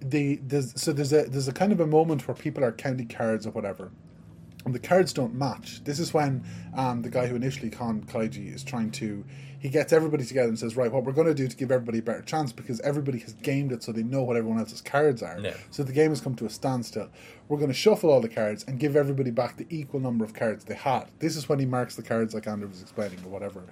the 0.00 0.36
there's 0.36 0.80
so 0.80 0.92
there's 0.92 1.12
a 1.12 1.24
there's 1.24 1.48
a 1.48 1.52
kind 1.52 1.72
of 1.72 1.80
a 1.80 1.86
moment 1.86 2.26
where 2.28 2.34
people 2.34 2.64
are 2.64 2.72
counting 2.72 3.08
cards 3.08 3.46
or 3.46 3.50
whatever, 3.50 3.90
and 4.64 4.74
the 4.74 4.78
cards 4.78 5.12
don't 5.12 5.34
match. 5.34 5.82
This 5.84 5.98
is 5.98 6.12
when 6.12 6.44
um, 6.76 7.02
the 7.02 7.10
guy 7.10 7.26
who 7.26 7.36
initially 7.36 7.70
conned 7.70 8.08
Kaiji 8.08 8.54
is 8.54 8.62
trying 8.62 8.90
to. 8.92 9.24
He 9.58 9.70
gets 9.70 9.92
everybody 9.92 10.24
together 10.24 10.48
and 10.48 10.58
says, 10.58 10.76
"Right, 10.76 10.92
what 10.92 11.04
we're 11.04 11.12
going 11.12 11.26
to 11.26 11.34
do 11.34 11.48
to 11.48 11.56
give 11.56 11.72
everybody 11.72 11.98
a 11.98 12.02
better 12.02 12.20
chance 12.20 12.52
because 12.52 12.78
everybody 12.80 13.18
has 13.20 13.32
gamed 13.32 13.72
it, 13.72 13.82
so 13.82 13.90
they 13.90 14.02
know 14.02 14.22
what 14.22 14.36
everyone 14.36 14.60
else's 14.60 14.82
cards 14.82 15.22
are. 15.22 15.40
Yeah. 15.40 15.54
So 15.70 15.82
the 15.82 15.94
game 15.94 16.10
has 16.10 16.20
come 16.20 16.36
to 16.36 16.44
a 16.44 16.50
standstill. 16.50 17.08
We're 17.48 17.56
going 17.56 17.70
to 17.70 17.74
shuffle 17.74 18.10
all 18.10 18.20
the 18.20 18.28
cards 18.28 18.64
and 18.68 18.78
give 18.78 18.96
everybody 18.96 19.30
back 19.30 19.56
the 19.56 19.66
equal 19.70 19.98
number 19.98 20.24
of 20.24 20.34
cards 20.34 20.66
they 20.66 20.74
had. 20.74 21.06
This 21.20 21.36
is 21.36 21.48
when 21.48 21.58
he 21.58 21.66
marks 21.66 21.96
the 21.96 22.02
cards, 22.02 22.34
like 22.34 22.46
Andrew 22.46 22.68
was 22.68 22.82
explaining, 22.82 23.18
or 23.24 23.30
whatever. 23.30 23.64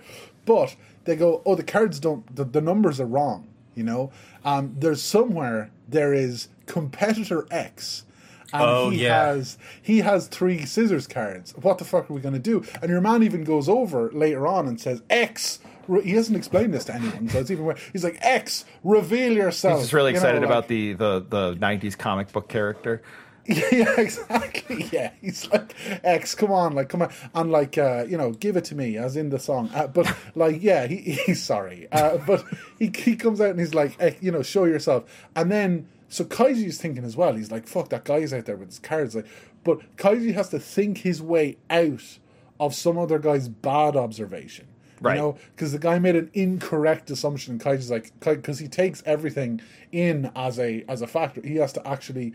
But 0.46 0.74
they 1.04 1.16
go, 1.16 1.42
"Oh, 1.44 1.54
the 1.54 1.62
cards 1.62 2.00
don't. 2.00 2.34
The, 2.34 2.44
the 2.44 2.62
numbers 2.62 2.98
are 2.98 3.06
wrong." 3.06 3.53
You 3.74 3.84
know, 3.84 4.10
um, 4.44 4.74
there's 4.78 5.02
somewhere 5.02 5.70
there 5.88 6.12
is 6.14 6.48
competitor 6.66 7.46
X 7.50 8.04
and 8.52 8.62
Oh, 8.62 8.90
he 8.90 9.02
yeah. 9.04 9.26
has 9.26 9.58
he 9.82 9.98
has 10.00 10.28
three 10.28 10.64
scissors 10.64 11.06
cards. 11.06 11.52
What 11.60 11.78
the 11.78 11.84
fuck 11.84 12.08
are 12.10 12.14
we 12.14 12.20
going 12.20 12.34
to 12.34 12.40
do? 12.40 12.64
And 12.80 12.90
your 12.90 13.00
man 13.00 13.22
even 13.22 13.42
goes 13.44 13.68
over 13.68 14.10
later 14.12 14.46
on 14.46 14.68
and 14.68 14.80
says 14.80 15.02
X. 15.10 15.58
re- 15.88 16.02
He 16.04 16.12
hasn't 16.12 16.36
explained 16.36 16.72
this 16.72 16.84
to 16.84 16.94
anyone, 16.94 17.28
so 17.28 17.40
it's 17.40 17.50
even 17.50 17.64
worse. 17.64 17.80
He's 17.92 18.04
like 18.04 18.18
X, 18.20 18.64
reveal 18.84 19.32
yourself. 19.32 19.78
He's 19.78 19.84
just 19.86 19.92
really 19.92 20.10
You 20.12 20.14
know, 20.14 20.18
excited 20.20 20.40
like- 20.42 20.50
about 20.50 20.68
the, 20.68 20.92
the, 20.92 21.20
the 21.28 21.54
90s 21.56 21.98
comic 21.98 22.30
book 22.32 22.48
character. 22.48 23.02
yeah, 23.72 24.00
exactly. 24.00 24.88
Yeah, 24.90 25.10
he's 25.20 25.50
like 25.50 25.74
X. 26.02 26.34
Come 26.34 26.50
on, 26.50 26.74
like 26.74 26.88
come 26.88 27.02
on, 27.02 27.12
and 27.34 27.52
like 27.52 27.76
uh, 27.76 28.06
you 28.08 28.16
know, 28.16 28.32
give 28.32 28.56
it 28.56 28.64
to 28.66 28.74
me, 28.74 28.96
as 28.96 29.16
in 29.16 29.28
the 29.28 29.38
song. 29.38 29.70
Uh, 29.74 29.86
but 29.86 30.14
like, 30.34 30.62
yeah, 30.62 30.86
he, 30.86 30.96
he's 31.26 31.42
sorry, 31.42 31.86
uh, 31.92 32.16
but 32.26 32.42
he 32.78 32.90
he 32.96 33.16
comes 33.16 33.42
out 33.42 33.50
and 33.50 33.60
he's 33.60 33.74
like, 33.74 33.96
eh, 34.00 34.14
you 34.22 34.32
know, 34.32 34.42
show 34.42 34.64
yourself, 34.64 35.04
and 35.36 35.50
then 35.52 35.88
so 36.08 36.24
Kaiji's 36.24 36.80
thinking 36.80 37.04
as 37.04 37.16
well. 37.16 37.34
He's 37.34 37.50
like, 37.50 37.66
fuck, 37.66 37.90
that 37.90 38.04
guy's 38.04 38.32
out 38.32 38.46
there 38.46 38.56
with 38.56 38.68
his 38.68 38.78
cards, 38.78 39.14
like, 39.14 39.26
but 39.62 39.96
Kaiji 39.96 40.32
has 40.32 40.48
to 40.50 40.58
think 40.58 40.98
his 40.98 41.20
way 41.20 41.58
out 41.68 42.18
of 42.58 42.74
some 42.74 42.96
other 42.96 43.18
guy's 43.18 43.48
bad 43.48 43.94
observation. 43.94 44.68
Right. 45.00 45.16
You 45.16 45.20
know, 45.20 45.38
because 45.54 45.72
the 45.72 45.78
guy 45.78 45.98
made 45.98 46.16
an 46.16 46.30
incorrect 46.32 47.10
assumption, 47.10 47.52
and 47.52 47.60
Kaiji's 47.60 47.90
like, 47.90 48.12
because 48.20 48.58
he 48.58 48.68
takes 48.68 49.02
everything 49.04 49.60
in 49.92 50.32
as 50.34 50.58
a 50.58 50.82
as 50.88 51.02
a 51.02 51.06
factor, 51.06 51.42
he 51.42 51.56
has 51.56 51.74
to 51.74 51.86
actually 51.86 52.32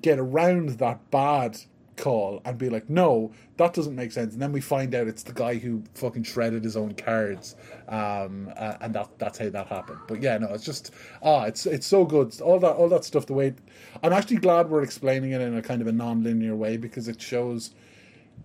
get 0.00 0.18
around 0.18 0.70
that 0.78 1.10
bad 1.10 1.58
call 1.96 2.40
and 2.44 2.58
be 2.58 2.70
like, 2.70 2.88
no, 2.88 3.32
that 3.56 3.74
doesn't 3.74 3.94
make 3.94 4.10
sense. 4.10 4.32
And 4.32 4.42
then 4.42 4.52
we 4.52 4.60
find 4.60 4.94
out 4.94 5.06
it's 5.06 5.22
the 5.22 5.32
guy 5.32 5.56
who 5.56 5.82
fucking 5.94 6.24
shredded 6.24 6.64
his 6.64 6.76
own 6.76 6.94
cards, 6.94 7.56
um, 7.88 8.50
uh, 8.56 8.76
and 8.80 8.94
that 8.94 9.10
that's 9.18 9.38
how 9.38 9.50
that 9.50 9.66
happened. 9.66 10.00
But 10.08 10.22
yeah, 10.22 10.38
no, 10.38 10.48
it's 10.54 10.64
just 10.64 10.92
ah, 11.22 11.44
it's 11.44 11.66
it's 11.66 11.86
so 11.86 12.04
good. 12.04 12.40
All 12.40 12.58
that 12.58 12.72
all 12.72 12.88
that 12.88 13.04
stuff. 13.04 13.26
The 13.26 13.34
way 13.34 13.54
I'm 14.02 14.12
actually 14.12 14.38
glad 14.38 14.70
we're 14.70 14.82
explaining 14.82 15.32
it 15.32 15.40
in 15.40 15.56
a 15.56 15.62
kind 15.62 15.80
of 15.80 15.86
a 15.86 15.92
non-linear 15.92 16.56
way 16.56 16.76
because 16.76 17.08
it 17.08 17.20
shows 17.20 17.72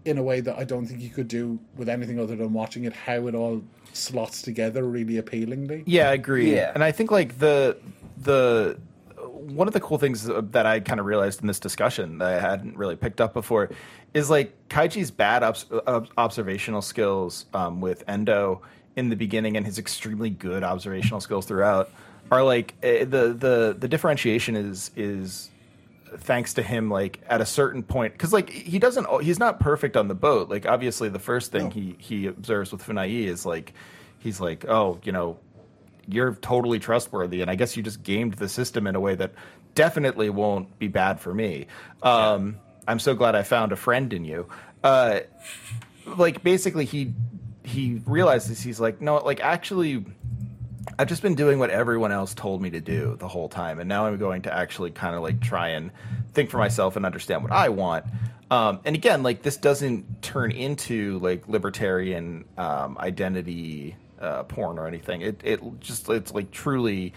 in 0.04 0.18
a 0.18 0.24
way 0.24 0.40
that 0.42 0.58
I 0.58 0.64
don't 0.64 0.86
think 0.86 1.02
you 1.02 1.10
could 1.10 1.28
do 1.28 1.60
with 1.78 1.90
anything 1.90 2.20
other 2.20 2.36
than 2.36 2.54
watching 2.54 2.84
it 2.84 2.94
how 2.94 3.28
it 3.28 3.36
all 3.36 3.64
slots 3.94 4.42
together 4.42 4.84
really 4.84 5.18
appealingly. 5.18 5.84
Yeah, 5.88 6.10
I 6.10 6.14
agree. 6.14 6.54
Yeah. 6.54 6.72
And 6.74 6.84
I 6.84 6.92
think 6.92 7.12
like 7.12 7.40
the 7.40 7.78
the 8.18 8.78
one 9.36 9.68
of 9.68 9.74
the 9.74 9.80
cool 9.80 9.98
things 9.98 10.26
that 10.26 10.66
I 10.66 10.80
kind 10.80 11.00
of 11.00 11.06
realized 11.06 11.42
in 11.42 11.48
this 11.48 11.60
discussion 11.60 12.18
that 12.20 12.34
I 12.34 12.40
hadn't 12.40 12.78
really 12.78 12.96
picked 12.96 13.20
up 13.22 13.34
before 13.34 13.70
is 14.14 14.30
like 14.30 14.54
Kaiji's 14.70 15.12
bad 15.12 15.44
obs- 15.44 15.66
observational 16.18 16.82
skills 16.82 17.46
um, 17.54 17.82
with 17.82 18.04
Endo 18.08 18.62
in 18.96 19.10
the 19.10 19.16
beginning 19.16 19.58
and 19.58 19.66
his 19.66 19.78
extremely 19.78 20.30
good 20.30 20.64
observational 20.64 21.20
skills 21.20 21.46
throughout 21.46 21.92
are 22.32 22.44
like 22.44 22.74
eh, 22.82 23.00
the 23.00 23.34
the 23.34 23.76
the 23.78 23.88
differentiation 23.88 24.56
is 24.56 24.92
is 24.96 25.50
thanks 26.18 26.54
to 26.54 26.64
him 26.64 26.90
like 26.90 27.20
at 27.28 27.42
a 27.42 27.46
certain 27.46 27.84
point 27.84 28.14
because 28.14 28.32
like 28.32 28.50
he 28.50 28.80
doesn't 28.80 29.08
he's 29.22 29.40
not 29.40 29.60
perfect 29.60 29.98
on 29.98 30.08
the 30.08 30.16
boat. 30.16 30.50
Like 30.50 30.66
obviously 30.66 31.10
the 31.10 31.20
first 31.20 31.52
thing 31.52 31.72
he 31.72 31.96
he 32.00 32.28
observes 32.28 32.72
with 32.72 32.84
Funai 32.84 33.26
is 33.26 33.46
like 33.46 33.74
he's 34.20 34.40
like 34.40 34.66
oh 34.68 35.00
you 35.04 35.12
know 35.12 35.38
you're 36.08 36.36
totally 36.36 36.80
trustworthy 36.80 37.42
and 37.42 37.50
i 37.50 37.56
guess 37.56 37.76
you 37.76 37.84
just 37.84 38.04
gamed 38.04 38.34
the 38.36 38.50
system 38.50 38.88
in 38.88 38.96
a 38.96 39.00
way 39.00 39.16
that 39.16 39.34
definitely 39.74 40.30
won't 40.30 40.80
be 40.80 40.88
bad 40.88 41.20
for 41.20 41.34
me. 41.34 41.68
Um 42.02 42.58
i'm 42.88 43.00
so 43.00 43.16
glad 43.16 43.36
i 43.36 43.44
found 43.44 43.72
a 43.72 43.76
friend 43.76 44.14
in 44.14 44.26
you. 44.26 44.48
Uh 44.84 45.22
like 46.06 46.44
basically 46.44 46.86
he 46.86 47.14
he 47.64 48.02
realizes 48.06 48.62
he's 48.62 48.80
like 48.80 49.02
no 49.02 49.18
like 49.18 49.42
actually 49.42 50.06
I've 50.98 51.08
just 51.08 51.22
been 51.22 51.36
doing 51.36 51.60
what 51.60 51.72
everyone 51.72 52.12
else 52.12 52.34
told 52.34 52.62
me 52.62 52.70
to 52.70 52.80
do 52.80 53.18
the 53.20 53.28
whole 53.28 53.50
time, 53.50 53.80
and 53.80 53.90
now 53.90 54.06
I'm 54.06 54.18
going 54.18 54.44
to 54.44 54.54
actually 54.56 54.92
kind 54.92 55.16
of 55.16 55.24
like 55.24 55.42
try 55.42 55.70
and 55.70 55.92
think 56.34 56.50
for 56.50 56.58
myself 56.58 56.96
and 56.96 57.06
understand 57.06 57.44
what 57.44 57.52
I 57.52 57.70
want. 57.70 58.06
Um, 58.52 58.80
and 58.86 58.96
again, 58.96 59.24
like 59.24 59.42
this 59.42 59.58
doesn't 59.58 60.22
turn 60.22 60.52
into 60.52 61.20
like 61.20 61.48
libertarian 61.48 62.46
um, 62.58 62.98
identity 63.00 63.96
uh, 64.20 64.44
porn 64.44 64.80
or 64.80 64.88
anything. 64.88 65.22
It 65.22 65.42
it 65.44 65.62
just 65.80 66.10
it's 66.10 66.34
like 66.34 66.52
truly, 66.52 67.14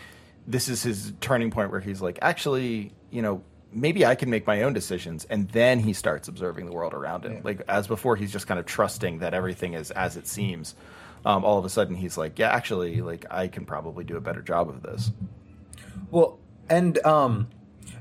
this 0.47 0.69
is 0.69 0.83
his 0.83 1.13
turning 1.21 1.51
point 1.51 1.71
where 1.71 1.81
he's 1.81 2.01
like, 2.01 2.19
actually, 2.23 2.93
you 3.11 3.23
know, 3.23 3.43
maybe 3.73 4.07
I 4.07 4.15
can 4.15 4.31
make 4.31 4.47
my 4.47 4.63
own 4.63 4.73
decisions, 4.73 5.25
and 5.25 5.49
then 5.51 5.81
he 5.81 5.93
starts 5.93 6.29
observing 6.29 6.67
the 6.67 6.73
world 6.73 6.95
around 6.95 7.25
him. 7.25 7.41
Like 7.43 7.63
as 7.69 7.87
before, 7.87 8.17
he's 8.17 8.33
just 8.33 8.47
kind 8.47 8.61
of 8.61 8.67
trusting 8.67 9.19
that 9.21 9.35
everything 9.35 9.75
is 9.75 9.91
as 9.91 10.17
it 10.17 10.27
seems 10.27 10.75
um, 11.25 11.45
all 11.45 11.59
of 11.59 11.65
a 11.65 11.69
sudden 11.69 11.95
he's 11.95 12.17
like, 12.17 12.39
yeah, 12.39 12.51
actually, 12.51 13.01
like 13.01 13.27
I 13.31 13.49
can 13.49 13.65
probably 13.65 14.05
do 14.05 14.17
a 14.17 14.21
better 14.21 14.43
job 14.43 14.69
of 14.69 14.83
this. 14.83 15.11
Well, 16.11 16.39
and 16.69 17.05
um, 17.05 17.49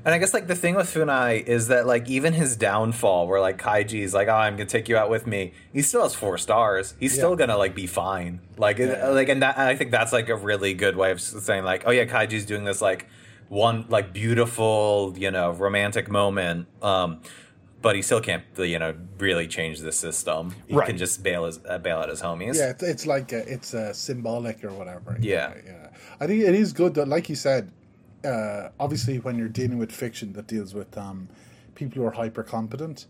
and 0.04 0.14
I 0.14 0.18
guess 0.18 0.32
like 0.34 0.46
the 0.46 0.54
thing 0.54 0.74
with 0.74 0.92
Funai 0.92 1.42
is 1.44 1.68
that 1.68 1.86
like 1.86 2.08
even 2.08 2.32
his 2.32 2.56
downfall, 2.56 3.26
where 3.26 3.40
like 3.40 3.58
Kaiji's 3.58 4.14
like, 4.14 4.28
oh, 4.28 4.32
I'm 4.34 4.54
gonna 4.56 4.66
take 4.66 4.88
you 4.88 4.96
out 4.96 5.10
with 5.10 5.26
me. 5.26 5.52
He 5.72 5.82
still 5.82 6.02
has 6.02 6.14
four 6.14 6.38
stars. 6.38 6.94
He's 7.00 7.12
still 7.14 7.36
gonna 7.36 7.56
like 7.56 7.74
be 7.74 7.86
fine. 7.86 8.40
Like 8.56 8.78
Yeah. 8.78 9.08
like, 9.08 9.28
and 9.28 9.42
that 9.42 9.58
I 9.58 9.76
think 9.76 9.90
that's 9.90 10.12
like 10.12 10.28
a 10.28 10.36
really 10.36 10.74
good 10.74 10.96
way 10.96 11.10
of 11.10 11.20
saying 11.20 11.64
like, 11.64 11.84
oh 11.86 11.90
yeah, 11.90 12.04
Kaiji's 12.04 12.46
doing 12.46 12.64
this 12.64 12.80
like 12.80 13.06
one 13.48 13.86
like 13.88 14.12
beautiful 14.12 15.14
you 15.16 15.30
know 15.30 15.52
romantic 15.52 16.10
moment. 16.10 16.66
Um, 16.82 17.20
but 17.80 17.94
he 17.94 18.02
still 18.02 18.20
can't, 18.20 18.42
you 18.56 18.76
know, 18.78 18.92
really 19.18 19.46
change 19.46 19.78
the 19.78 19.92
system. 19.92 20.52
He 20.66 20.74
Right. 20.74 20.86
can 20.88 20.98
just 20.98 21.22
bail 21.22 21.44
his 21.44 21.60
uh, 21.68 21.78
bail 21.78 21.98
out 21.98 22.08
his 22.08 22.20
homies. 22.20 22.56
Yeah, 22.56 22.70
it's, 22.70 22.82
it's 22.82 23.06
like 23.06 23.32
a, 23.32 23.46
it's 23.52 23.72
uh 23.72 23.92
symbolic 23.92 24.64
or 24.64 24.72
whatever. 24.72 25.16
Yeah. 25.20 25.54
yeah. 25.64 25.88
I 26.20 26.26
think 26.26 26.42
it 26.42 26.56
is 26.56 26.72
good 26.72 26.94
that, 26.94 27.06
like 27.06 27.28
you 27.28 27.36
said, 27.36 27.70
uh, 28.24 28.68
obviously 28.80 29.18
when 29.18 29.38
you're 29.38 29.48
dealing 29.48 29.78
with 29.78 29.92
fiction 29.92 30.32
that 30.34 30.46
deals 30.46 30.74
with 30.74 30.96
um, 30.98 31.28
people 31.74 32.02
who 32.02 32.08
are 32.08 32.12
hyper 32.12 32.42
competent, 32.42 33.06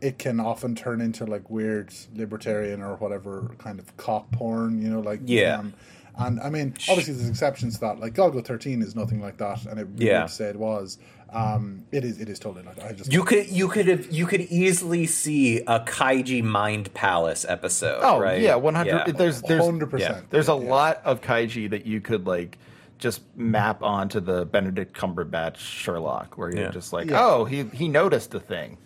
it 0.00 0.18
can 0.18 0.40
often 0.40 0.74
turn 0.74 1.00
into 1.00 1.24
like 1.26 1.48
weird 1.50 1.92
libertarian 2.14 2.82
or 2.82 2.96
whatever 2.96 3.50
kind 3.58 3.78
of 3.78 3.96
cop 3.96 4.30
porn. 4.32 4.80
You 4.82 4.88
know, 4.90 5.00
like 5.00 5.20
Yeah. 5.24 5.58
Um, 5.58 5.74
and 6.18 6.40
I 6.40 6.50
mean, 6.50 6.74
obviously 6.88 7.14
there's 7.14 7.28
exceptions 7.28 7.74
to 7.74 7.80
that. 7.80 8.00
Like 8.00 8.14
Golgo 8.14 8.44
13 8.44 8.82
is 8.82 8.94
nothing 8.94 9.20
like 9.20 9.38
that, 9.38 9.64
and 9.66 9.78
it 9.78 9.86
really 9.94 10.06
Yeah. 10.06 10.22
to 10.22 10.28
say 10.28 10.46
it 10.46 10.56
was. 10.56 10.98
Um, 11.32 11.84
it 11.92 12.04
is. 12.04 12.20
It 12.20 12.28
is 12.28 12.40
totally 12.40 12.64
like 12.64 12.74
that. 12.76 12.86
I 12.86 12.92
just 12.92 13.12
You 13.12 13.22
could 13.22 13.48
you 13.48 13.68
could 13.68 13.86
have 13.86 14.10
you 14.10 14.26
could 14.26 14.40
easily 14.40 15.06
see 15.06 15.58
a 15.60 15.78
Kaiji 15.80 16.42
Mind 16.42 16.92
Palace 16.92 17.46
episode. 17.48 18.00
Oh 18.02 18.18
right? 18.18 18.40
yeah, 18.40 18.56
one 18.56 18.74
hundred. 18.74 19.16
There's 19.16 19.40
there's 19.42 19.64
hundred 19.64 19.90
percent. 19.90 20.28
there's 20.30 20.48
a 20.48 20.54
lot 20.54 21.00
of 21.04 21.20
kaiji 21.20 21.70
that 21.70 21.86
you 21.86 22.00
could 22.00 22.26
like 22.26 22.58
just 23.00 23.22
map 23.36 23.82
onto 23.82 24.20
the 24.20 24.44
Benedict 24.46 24.96
Cumberbatch 24.96 25.56
Sherlock, 25.56 26.38
where 26.38 26.50
you're 26.50 26.64
Yeah. 26.66 26.70
just 26.70 26.92
like, 26.92 27.10
Yeah. 27.10 27.24
oh, 27.24 27.44
he 27.46 27.64
he 27.64 27.88
noticed 27.88 28.34
a 28.34 28.40
thing. 28.40 28.78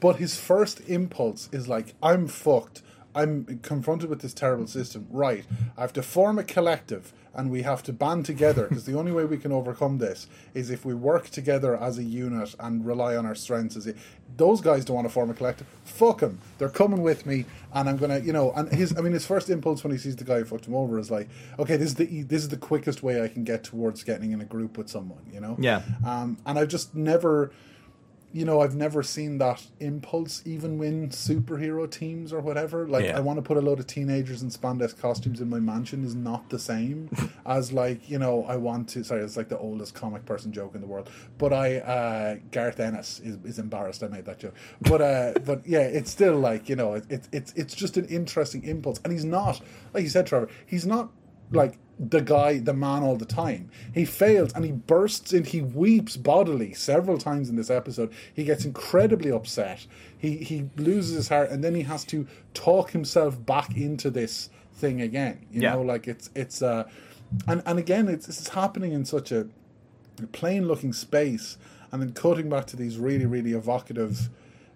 But 0.00 0.16
his 0.16 0.38
first 0.38 0.80
impulse 0.88 1.48
is 1.52 1.68
like, 1.68 1.94
I'm 2.02 2.26
fucked. 2.26 2.82
I'm 3.14 3.60
confronted 3.62 4.08
with 4.10 4.20
this 4.20 4.34
terrible 4.34 4.66
system. 4.66 5.06
Right. 5.10 5.44
I 5.76 5.82
have 5.82 5.92
to 5.94 6.02
form 6.02 6.38
a 6.38 6.44
collective 6.44 7.12
and 7.34 7.50
we 7.50 7.62
have 7.62 7.82
to 7.84 7.92
band 7.92 8.26
together 8.26 8.66
because 8.68 8.84
the 8.84 8.96
only 8.98 9.12
way 9.12 9.24
we 9.24 9.38
can 9.38 9.52
overcome 9.52 9.98
this 9.98 10.26
is 10.54 10.70
if 10.70 10.84
we 10.84 10.94
work 10.94 11.30
together 11.30 11.76
as 11.76 11.98
a 11.98 12.02
unit 12.02 12.54
and 12.60 12.84
rely 12.84 13.16
on 13.16 13.24
our 13.24 13.34
strengths. 13.34 13.76
As 13.76 13.86
a, 13.86 13.94
those 14.36 14.60
guys 14.60 14.84
don't 14.84 14.96
want 14.96 15.06
to 15.06 15.12
form 15.12 15.30
a 15.30 15.34
collective. 15.34 15.66
Fuck 15.84 16.20
them. 16.20 16.38
They're 16.58 16.68
coming 16.68 17.02
with 17.02 17.26
me 17.26 17.46
and 17.72 17.88
I'm 17.88 17.96
going 17.96 18.10
to, 18.10 18.26
you 18.26 18.32
know, 18.32 18.52
and 18.52 18.70
his, 18.72 18.96
I 18.96 19.00
mean, 19.00 19.12
his 19.12 19.26
first 19.26 19.50
impulse 19.50 19.82
when 19.82 19.92
he 19.92 19.98
sees 19.98 20.16
the 20.16 20.24
guy 20.24 20.38
who 20.38 20.44
fucked 20.44 20.66
him 20.66 20.74
over 20.74 20.98
is 20.98 21.10
like, 21.10 21.28
okay, 21.58 21.76
this 21.76 21.88
is 21.88 21.94
the, 21.94 22.22
this 22.22 22.42
is 22.42 22.48
the 22.48 22.56
quickest 22.56 23.02
way 23.02 23.22
I 23.22 23.28
can 23.28 23.44
get 23.44 23.64
towards 23.64 24.04
getting 24.04 24.32
in 24.32 24.40
a 24.40 24.46
group 24.46 24.76
with 24.76 24.88
someone, 24.88 25.22
you 25.32 25.40
know? 25.40 25.56
Yeah. 25.58 25.82
Um, 26.06 26.38
and 26.46 26.58
I've 26.58 26.68
just 26.68 26.94
never, 26.94 27.52
you 28.32 28.44
know, 28.44 28.60
I've 28.60 28.74
never 28.74 29.02
seen 29.02 29.38
that 29.38 29.62
impulse 29.78 30.42
even 30.46 30.78
win 30.78 31.10
superhero 31.10 31.90
teams 31.90 32.32
or 32.32 32.40
whatever. 32.40 32.88
Like, 32.88 33.04
Yeah. 33.04 33.16
I 33.16 33.20
want 33.20 33.36
to 33.36 33.42
put 33.42 33.56
a 33.56 33.60
load 33.60 33.78
of 33.78 33.86
teenagers 33.86 34.42
in 34.42 34.48
spandex 34.48 34.98
costumes 34.98 35.40
in 35.40 35.50
my 35.50 35.60
mansion 35.60 36.04
is 36.04 36.14
not 36.14 36.48
the 36.48 36.58
same 36.58 37.10
as 37.46 37.72
like, 37.72 38.08
you 38.08 38.18
know, 38.18 38.44
I 38.44 38.56
want 38.56 38.88
to. 38.90 39.04
Sorry, 39.04 39.22
it's 39.22 39.36
like 39.36 39.48
the 39.48 39.58
oldest 39.58 39.94
comic 39.94 40.24
person 40.24 40.52
joke 40.52 40.74
in 40.74 40.80
the 40.80 40.86
world. 40.86 41.10
But 41.38 41.52
I, 41.52 41.78
uh, 41.78 42.36
Garth 42.50 42.80
Ennis 42.80 43.20
is, 43.20 43.36
is 43.44 43.58
embarrassed 43.58 44.02
I 44.02 44.08
made 44.08 44.24
that 44.24 44.38
joke. 44.38 44.54
But 44.80 45.02
uh, 45.02 45.32
but 45.44 45.66
yeah, 45.66 45.80
it's 45.80 46.10
still 46.10 46.38
like 46.38 46.68
you 46.68 46.76
know, 46.76 46.94
it, 46.94 47.04
it, 47.10 47.28
it's 47.32 47.52
it's 47.54 47.74
just 47.74 47.96
an 47.96 48.06
interesting 48.06 48.64
impulse, 48.64 49.00
and 49.04 49.12
he's 49.12 49.24
not 49.24 49.60
like 49.92 50.04
you 50.04 50.10
said, 50.10 50.26
Trevor. 50.26 50.48
He's 50.66 50.86
not 50.86 51.10
like 51.50 51.78
the 51.98 52.20
guy, 52.20 52.58
the 52.58 52.72
man 52.72 53.02
all 53.02 53.16
the 53.16 53.24
time. 53.26 53.70
He 53.94 54.04
fails 54.04 54.52
and 54.54 54.64
he 54.64 54.72
bursts 54.72 55.32
in, 55.32 55.44
he 55.44 55.60
weeps 55.60 56.16
bodily 56.16 56.72
several 56.74 57.18
times 57.18 57.48
in 57.48 57.56
this 57.56 57.70
episode. 57.70 58.12
He 58.34 58.44
gets 58.44 58.64
incredibly 58.64 59.30
upset. 59.30 59.86
He 60.18 60.38
he 60.38 60.68
loses 60.76 61.14
his 61.16 61.28
heart 61.28 61.50
and 61.50 61.62
then 61.62 61.74
he 61.74 61.82
has 61.82 62.04
to 62.06 62.26
talk 62.54 62.90
himself 62.90 63.44
back 63.44 63.76
into 63.76 64.10
this 64.10 64.50
thing 64.74 65.00
again. 65.00 65.46
You 65.52 65.62
Yeah. 65.62 65.74
know, 65.74 65.82
like 65.82 66.08
it's 66.08 66.30
it's 66.34 66.62
uh 66.62 66.88
and, 67.46 67.62
and 67.66 67.78
again 67.78 68.08
it's 68.08 68.28
it's 68.28 68.48
happening 68.48 68.92
in 68.92 69.04
such 69.04 69.30
a 69.30 69.46
plain 70.32 70.66
looking 70.66 70.92
space 70.92 71.56
and 71.90 72.00
then 72.02 72.12
cutting 72.12 72.48
back 72.48 72.66
to 72.68 72.76
these 72.76 72.96
really, 72.98 73.26
really 73.26 73.52
evocative 73.52 74.28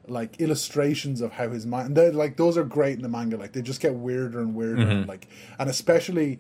like 0.08 0.40
illustrations 0.40 1.20
of 1.20 1.32
how 1.32 1.48
his 1.48 1.66
mind 1.66 1.96
they're 1.96 2.12
like 2.12 2.36
those 2.36 2.56
are 2.56 2.62
great 2.62 2.94
in 2.94 3.02
the 3.02 3.08
manga 3.08 3.36
like 3.36 3.52
they 3.52 3.60
just 3.60 3.80
get 3.80 3.92
weirder 3.92 4.38
and 4.38 4.54
weirder 4.54 5.04
like 5.04 5.26
and 5.58 5.68
especially 5.68 6.38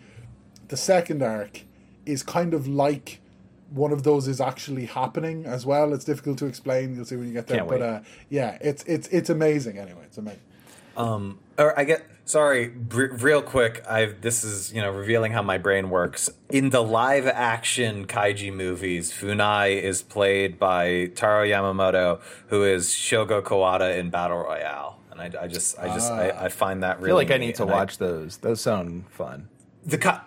the 0.68 0.76
second 0.76 1.22
arc 1.22 1.62
is 2.04 2.22
kind 2.22 2.54
of 2.54 2.66
like 2.68 3.20
one 3.70 3.92
of 3.92 4.02
those 4.04 4.28
is 4.28 4.40
actually 4.40 4.86
happening 4.86 5.44
as 5.44 5.66
well 5.66 5.92
it's 5.92 6.04
difficult 6.04 6.38
to 6.38 6.46
explain 6.46 6.94
you'll 6.94 7.04
see 7.04 7.16
when 7.16 7.26
you 7.26 7.32
get 7.32 7.46
there 7.48 7.58
Can't 7.58 7.68
but 7.68 7.80
wait. 7.80 7.86
uh 7.88 8.00
yeah 8.30 8.58
it's 8.60 8.82
it's 8.84 9.08
it's 9.08 9.28
amazing 9.30 9.78
anyway 9.78 10.02
it's 10.04 10.18
amazing 10.18 10.40
or 11.58 11.78
I 11.78 11.84
get 11.84 12.04
sorry, 12.24 12.68
br- 12.68 13.12
real 13.14 13.42
quick. 13.42 13.84
I 13.88 14.06
this 14.06 14.44
is 14.44 14.72
you 14.72 14.80
know 14.82 14.90
revealing 14.90 15.32
how 15.32 15.42
my 15.42 15.58
brain 15.58 15.90
works. 15.90 16.30
In 16.50 16.70
the 16.70 16.82
live 16.82 17.26
action 17.26 18.06
kaiji 18.06 18.52
movies, 18.52 19.12
Funai 19.12 19.80
is 19.80 20.02
played 20.02 20.58
by 20.58 21.06
Taro 21.14 21.44
Yamamoto, 21.44 22.20
who 22.48 22.62
is 22.64 22.88
Shogo 22.90 23.42
Kawada 23.42 23.98
in 23.98 24.10
Battle 24.10 24.38
Royale, 24.38 24.98
and 25.10 25.20
I, 25.20 25.44
I 25.44 25.46
just 25.48 25.78
I 25.78 25.88
just 25.88 26.10
I, 26.12 26.30
I 26.30 26.48
find 26.48 26.82
that 26.82 26.98
I 26.98 27.02
feel 27.04 27.14
like 27.14 27.30
I 27.30 27.38
need 27.38 27.54
to 27.56 27.62
and 27.62 27.70
I- 27.72 27.74
watch 27.74 27.98
those. 27.98 28.38
Those 28.38 28.60
sound 28.60 29.04
fun. 29.10 29.48
the 29.84 29.98
ka- 29.98 30.24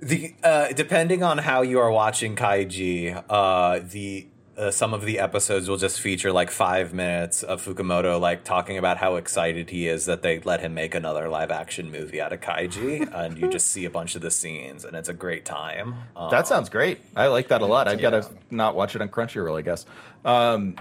the 0.00 0.34
uh, 0.42 0.68
depending 0.72 1.22
on 1.22 1.38
how 1.38 1.62
you 1.62 1.78
are 1.80 1.90
watching 1.90 2.36
kaiji, 2.36 3.22
uh, 3.28 3.80
the 3.82 4.26
uh, 4.56 4.70
some 4.72 4.92
of 4.92 5.04
the 5.04 5.20
episodes 5.20 5.68
will 5.68 5.76
just 5.76 6.00
feature 6.00 6.32
like 6.32 6.50
five 6.50 6.92
minutes 6.92 7.44
of 7.44 7.64
Fukumoto 7.64 8.20
like 8.20 8.42
talking 8.42 8.76
about 8.76 8.96
how 8.96 9.14
excited 9.14 9.70
he 9.70 9.86
is 9.86 10.06
that 10.06 10.22
they 10.22 10.40
let 10.40 10.60
him 10.60 10.74
make 10.74 10.96
another 10.96 11.28
live 11.28 11.52
action 11.52 11.90
movie 11.92 12.20
out 12.20 12.32
of 12.32 12.40
kaiji, 12.40 13.08
and 13.14 13.38
you 13.38 13.48
just 13.48 13.68
see 13.68 13.84
a 13.84 13.90
bunch 13.90 14.16
of 14.16 14.22
the 14.22 14.30
scenes, 14.30 14.84
and 14.84 14.96
it's 14.96 15.08
a 15.08 15.14
great 15.14 15.44
time. 15.44 15.94
Um, 16.16 16.30
That 16.30 16.48
sounds 16.48 16.68
great. 16.68 16.98
I 17.14 17.28
like 17.28 17.48
that 17.48 17.60
a 17.60 17.66
lot. 17.66 17.86
I've 17.86 18.00
got 18.00 18.10
to 18.10 18.28
not 18.50 18.74
watch 18.74 18.96
it 18.96 19.02
on 19.02 19.08
Crunchyroll, 19.08 19.58
I 19.58 19.62
guess. 19.62 19.86
Um, 20.24 20.74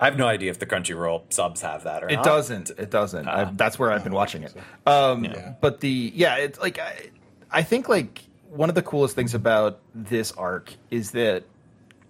I 0.00 0.04
have 0.04 0.16
no 0.16 0.26
idea 0.26 0.50
if 0.50 0.58
the 0.58 0.66
Crunchyroll 0.66 1.32
subs 1.32 1.62
have 1.62 1.84
that 1.84 2.04
or 2.04 2.06
not. 2.06 2.12
It 2.12 2.16
not. 2.16 2.24
doesn't. 2.24 2.70
It 2.78 2.90
doesn't. 2.90 3.26
I, 3.26 3.44
that's 3.44 3.78
where 3.78 3.90
I've 3.90 4.04
been 4.04 4.14
watching 4.14 4.42
it. 4.42 4.54
Um, 4.86 5.24
Yeah. 5.24 5.54
But 5.60 5.80
the 5.80 6.12
yeah, 6.14 6.36
it's 6.36 6.60
like 6.60 6.78
I, 6.78 7.10
I 7.56 7.62
think 7.62 7.88
like 7.88 8.22
one 8.50 8.68
of 8.68 8.74
the 8.74 8.82
coolest 8.82 9.14
things 9.14 9.32
about 9.32 9.80
this 9.94 10.30
arc 10.32 10.74
is 10.90 11.12
that 11.12 11.44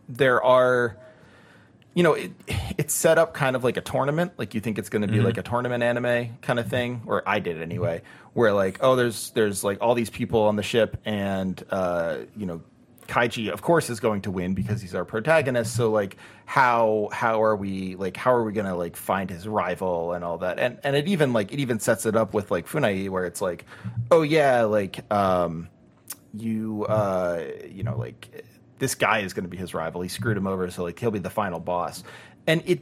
there 0.09 0.43
are, 0.43 0.97
you 1.95 2.03
know, 2.03 2.15
it, 2.15 2.33
it's 2.77 2.93
set 2.93 3.17
up 3.17 3.33
kind 3.33 3.55
of 3.55 3.63
like 3.63 3.77
a 3.77 3.81
tournament. 3.81 4.33
Like 4.39 4.55
you 4.55 4.61
think 4.61 4.77
it's 4.77 4.89
going 4.89 5.03
to 5.03 5.09
be 5.09 5.21
like 5.21 5.39
a 5.39 5.43
tournament 5.43 5.85
anime 5.85 6.39
kind 6.43 6.59
of 6.59 6.67
thing, 6.67 7.03
or 7.07 7.23
I 7.29 7.39
did 7.39 7.63
anyway. 7.63 8.03
Where 8.33 8.53
like 8.53 8.79
oh, 8.81 8.97
there's 8.97 9.31
there's 9.31 9.63
like 9.63 9.79
all 9.81 9.95
these 9.95 10.11
people 10.11 10.43
on 10.43 10.57
the 10.57 10.65
ship, 10.65 11.01
and 11.05 11.65
uh, 11.71 12.19
you 12.37 12.47
know, 12.47 12.63
Kaiji, 13.07 13.51
of 13.51 13.63
course, 13.63 13.91
is 13.91 14.01
going 14.01 14.23
to 14.23 14.31
win 14.31 14.55
because 14.55 14.81
he's 14.81 14.95
our 14.95 15.05
protagonist. 15.05 15.75
So 15.77 15.91
like, 15.91 16.17
how 16.45 17.09
how 17.13 17.43
are 17.43 17.57
we 17.57 17.97
like 17.97 18.17
how 18.17 18.33
are 18.33 18.43
we 18.45 18.53
gonna 18.53 18.77
like 18.77 18.97
find 18.97 19.29
his 19.31 19.47
rival 19.49 20.13
and 20.13 20.25
all 20.25 20.39
that? 20.39 20.59
And 20.59 20.79
and 20.85 20.95
it 20.97 21.09
even 21.09 21.33
like 21.33 21.53
it 21.53 21.59
even 21.61 21.79
sets 21.81 22.07
it 22.07 22.17
up 22.17 22.35
with 22.35 22.51
like 22.51 22.67
Funai, 22.69 23.09
where 23.09 23.25
it's 23.25 23.41
like, 23.41 23.65
oh 24.11 24.23
yeah, 24.23 24.63
like 24.63 25.11
um, 25.13 25.69
you 26.35 26.85
uh, 26.89 27.45
you 27.71 27.83
know 27.83 27.97
like 27.97 28.45
this 28.79 28.95
guy 28.95 29.21
is 29.21 29.33
going 29.33 29.45
to 29.45 29.51
be 29.51 29.57
his 29.57 29.73
rival. 29.75 30.03
He 30.03 30.09
screwed 30.09 30.37
him 30.37 30.47
over, 30.47 30.71
so 30.71 30.83
like 30.83 30.99
he'll 30.99 31.11
be 31.11 31.19
the 31.19 31.31
final 31.31 31.61
boss. 31.61 32.03
And 32.47 32.63
it 32.67 32.81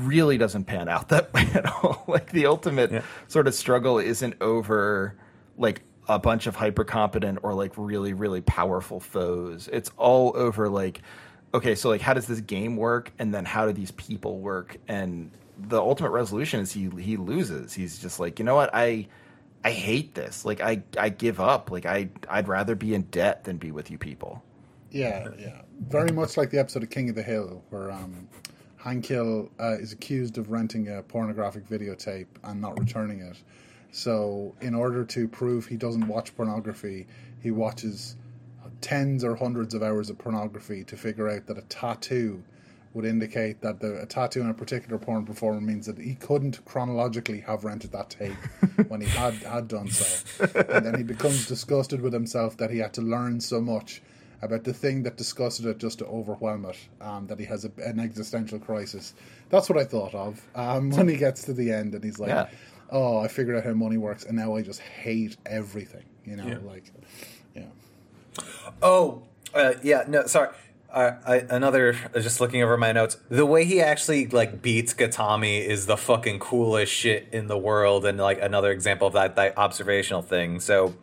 really 0.00 0.36
doesn't 0.38 0.64
pan 0.64 0.88
out 0.88 1.08
that 1.08 1.32
way 1.34 1.48
at 1.54 1.66
all. 1.66 2.04
like 2.06 2.30
the 2.32 2.46
ultimate 2.46 2.92
Yeah. 2.92 3.02
sort 3.28 3.46
of 3.48 3.54
struggle 3.54 3.98
isn't 3.98 4.34
over 4.40 5.16
like 5.56 5.82
a 6.10 6.18
bunch 6.18 6.46
of 6.46 6.56
hyper 6.56 6.84
competent 6.84 7.38
or 7.42 7.54
like 7.54 7.72
really 7.76 8.12
really 8.12 8.40
powerful 8.40 9.00
foes. 9.00 9.68
It's 9.72 9.90
all 9.96 10.32
over 10.36 10.68
like 10.68 11.02
okay, 11.54 11.74
so 11.74 11.88
like 11.88 12.00
how 12.00 12.14
does 12.14 12.26
this 12.26 12.40
game 12.40 12.76
work 12.76 13.12
and 13.18 13.32
then 13.32 13.44
how 13.44 13.66
do 13.66 13.72
these 13.72 13.92
people 13.92 14.38
work 14.40 14.76
and 14.88 15.30
the 15.56 15.78
ultimate 15.78 16.10
resolution 16.10 16.60
is 16.60 16.72
he 16.72 16.88
he 16.98 17.16
loses. 17.16 17.72
He's 17.72 17.98
just 17.98 18.18
like, 18.18 18.38
"You 18.38 18.44
know 18.44 18.54
what? 18.54 18.70
I 18.72 19.06
I 19.62 19.70
hate 19.70 20.14
this. 20.14 20.44
Like 20.44 20.60
I 20.60 20.82
I 20.98 21.10
give 21.10 21.40
up. 21.40 21.70
Like 21.70 21.86
I 21.86 22.08
I'd 22.28 22.48
rather 22.48 22.74
be 22.74 22.94
in 22.94 23.02
debt 23.02 23.44
than 23.44 23.58
be 23.58 23.70
with 23.70 23.90
you 23.90 23.98
people." 23.98 24.42
Yeah, 24.90 25.28
yeah. 25.38 25.62
Very 25.88 26.10
much 26.10 26.36
like 26.36 26.50
the 26.50 26.58
episode 26.58 26.82
of 26.82 26.90
King 26.90 27.10
of 27.10 27.14
the 27.14 27.22
Hill, 27.22 27.62
where 27.70 27.92
um, 27.92 28.28
Hank 28.76 29.06
Hill 29.06 29.50
uh, 29.60 29.76
is 29.78 29.92
accused 29.92 30.38
of 30.38 30.50
renting 30.50 30.88
a 30.88 31.02
pornographic 31.02 31.68
videotape 31.68 32.26
and 32.42 32.60
not 32.60 32.78
returning 32.78 33.20
it. 33.20 33.36
So, 33.92 34.54
in 34.60 34.74
order 34.74 35.04
to 35.04 35.28
prove 35.28 35.66
he 35.66 35.76
doesn't 35.76 36.06
watch 36.06 36.36
pornography, 36.36 37.06
he 37.40 37.50
watches 37.50 38.16
tens 38.80 39.24
or 39.24 39.34
hundreds 39.36 39.74
of 39.74 39.82
hours 39.82 40.10
of 40.10 40.18
pornography 40.18 40.84
to 40.84 40.96
figure 40.96 41.28
out 41.28 41.46
that 41.46 41.58
a 41.58 41.62
tattoo 41.62 42.42
would 42.92 43.04
indicate 43.04 43.60
that 43.60 43.80
the, 43.80 44.02
a 44.02 44.06
tattoo 44.06 44.42
on 44.42 44.50
a 44.50 44.54
particular 44.54 44.98
porn 44.98 45.24
performer 45.24 45.60
means 45.60 45.86
that 45.86 45.98
he 45.98 46.14
couldn't 46.16 46.64
chronologically 46.64 47.40
have 47.40 47.64
rented 47.64 47.92
that 47.92 48.10
tape 48.10 48.34
when 48.88 49.00
he 49.00 49.06
had, 49.08 49.34
had 49.34 49.68
done 49.68 49.88
so. 49.88 50.44
And 50.68 50.84
then 50.84 50.96
he 50.96 51.04
becomes 51.04 51.46
disgusted 51.46 52.00
with 52.00 52.12
himself 52.12 52.56
that 52.56 52.70
he 52.70 52.78
had 52.78 52.92
to 52.94 53.00
learn 53.00 53.40
so 53.40 53.60
much 53.60 54.02
about 54.42 54.64
the 54.64 54.72
thing 54.72 55.02
that 55.04 55.16
disgusted 55.16 55.66
it 55.66 55.78
just 55.78 55.98
to 55.98 56.06
overwhelm 56.06 56.64
it, 56.64 56.78
um, 57.00 57.26
that 57.28 57.38
he 57.38 57.44
has 57.44 57.64
a, 57.64 57.70
an 57.84 58.00
existential 58.00 58.58
crisis. 58.58 59.14
That's 59.50 59.68
what 59.68 59.78
I 59.78 59.84
thought 59.84 60.14
of 60.14 60.44
um, 60.56 60.90
when 60.90 61.08
he 61.08 61.16
gets 61.16 61.44
to 61.44 61.52
the 61.52 61.70
end 61.70 61.94
and 61.94 62.02
he's 62.02 62.18
like, 62.18 62.30
Yeah. 62.30 62.48
Oh, 62.90 63.18
I 63.18 63.28
figured 63.28 63.56
out 63.56 63.64
how 63.64 63.72
money 63.72 63.96
works 63.96 64.24
and 64.24 64.36
now 64.36 64.56
I 64.56 64.62
just 64.62 64.80
hate 64.80 65.36
everything. 65.46 66.04
You 66.24 66.36
know, 66.36 66.46
Yeah. 66.46 66.58
like, 66.64 66.84
yeah. 67.54 67.64
Oh, 68.82 69.22
uh, 69.54 69.74
yeah. 69.82 70.04
No, 70.06 70.26
sorry. 70.26 70.50
I, 70.92 71.44
another. 71.50 71.96
Just 72.14 72.40
looking 72.40 72.62
over 72.62 72.76
my 72.76 72.92
notes, 72.92 73.16
the 73.28 73.46
way 73.46 73.64
he 73.64 73.80
actually 73.80 74.26
like 74.26 74.60
beats 74.62 74.92
Kitami 74.94 75.64
is 75.64 75.86
the 75.86 75.96
fucking 75.96 76.40
coolest 76.40 76.92
shit 76.92 77.28
in 77.32 77.46
the 77.46 77.58
world, 77.58 78.04
and 78.04 78.18
like 78.18 78.40
another 78.40 78.70
example 78.70 79.06
of 79.06 79.12
that 79.14 79.36
that 79.36 79.56
observational 79.56 80.22
thing. 80.22 80.60
So, 80.60 80.94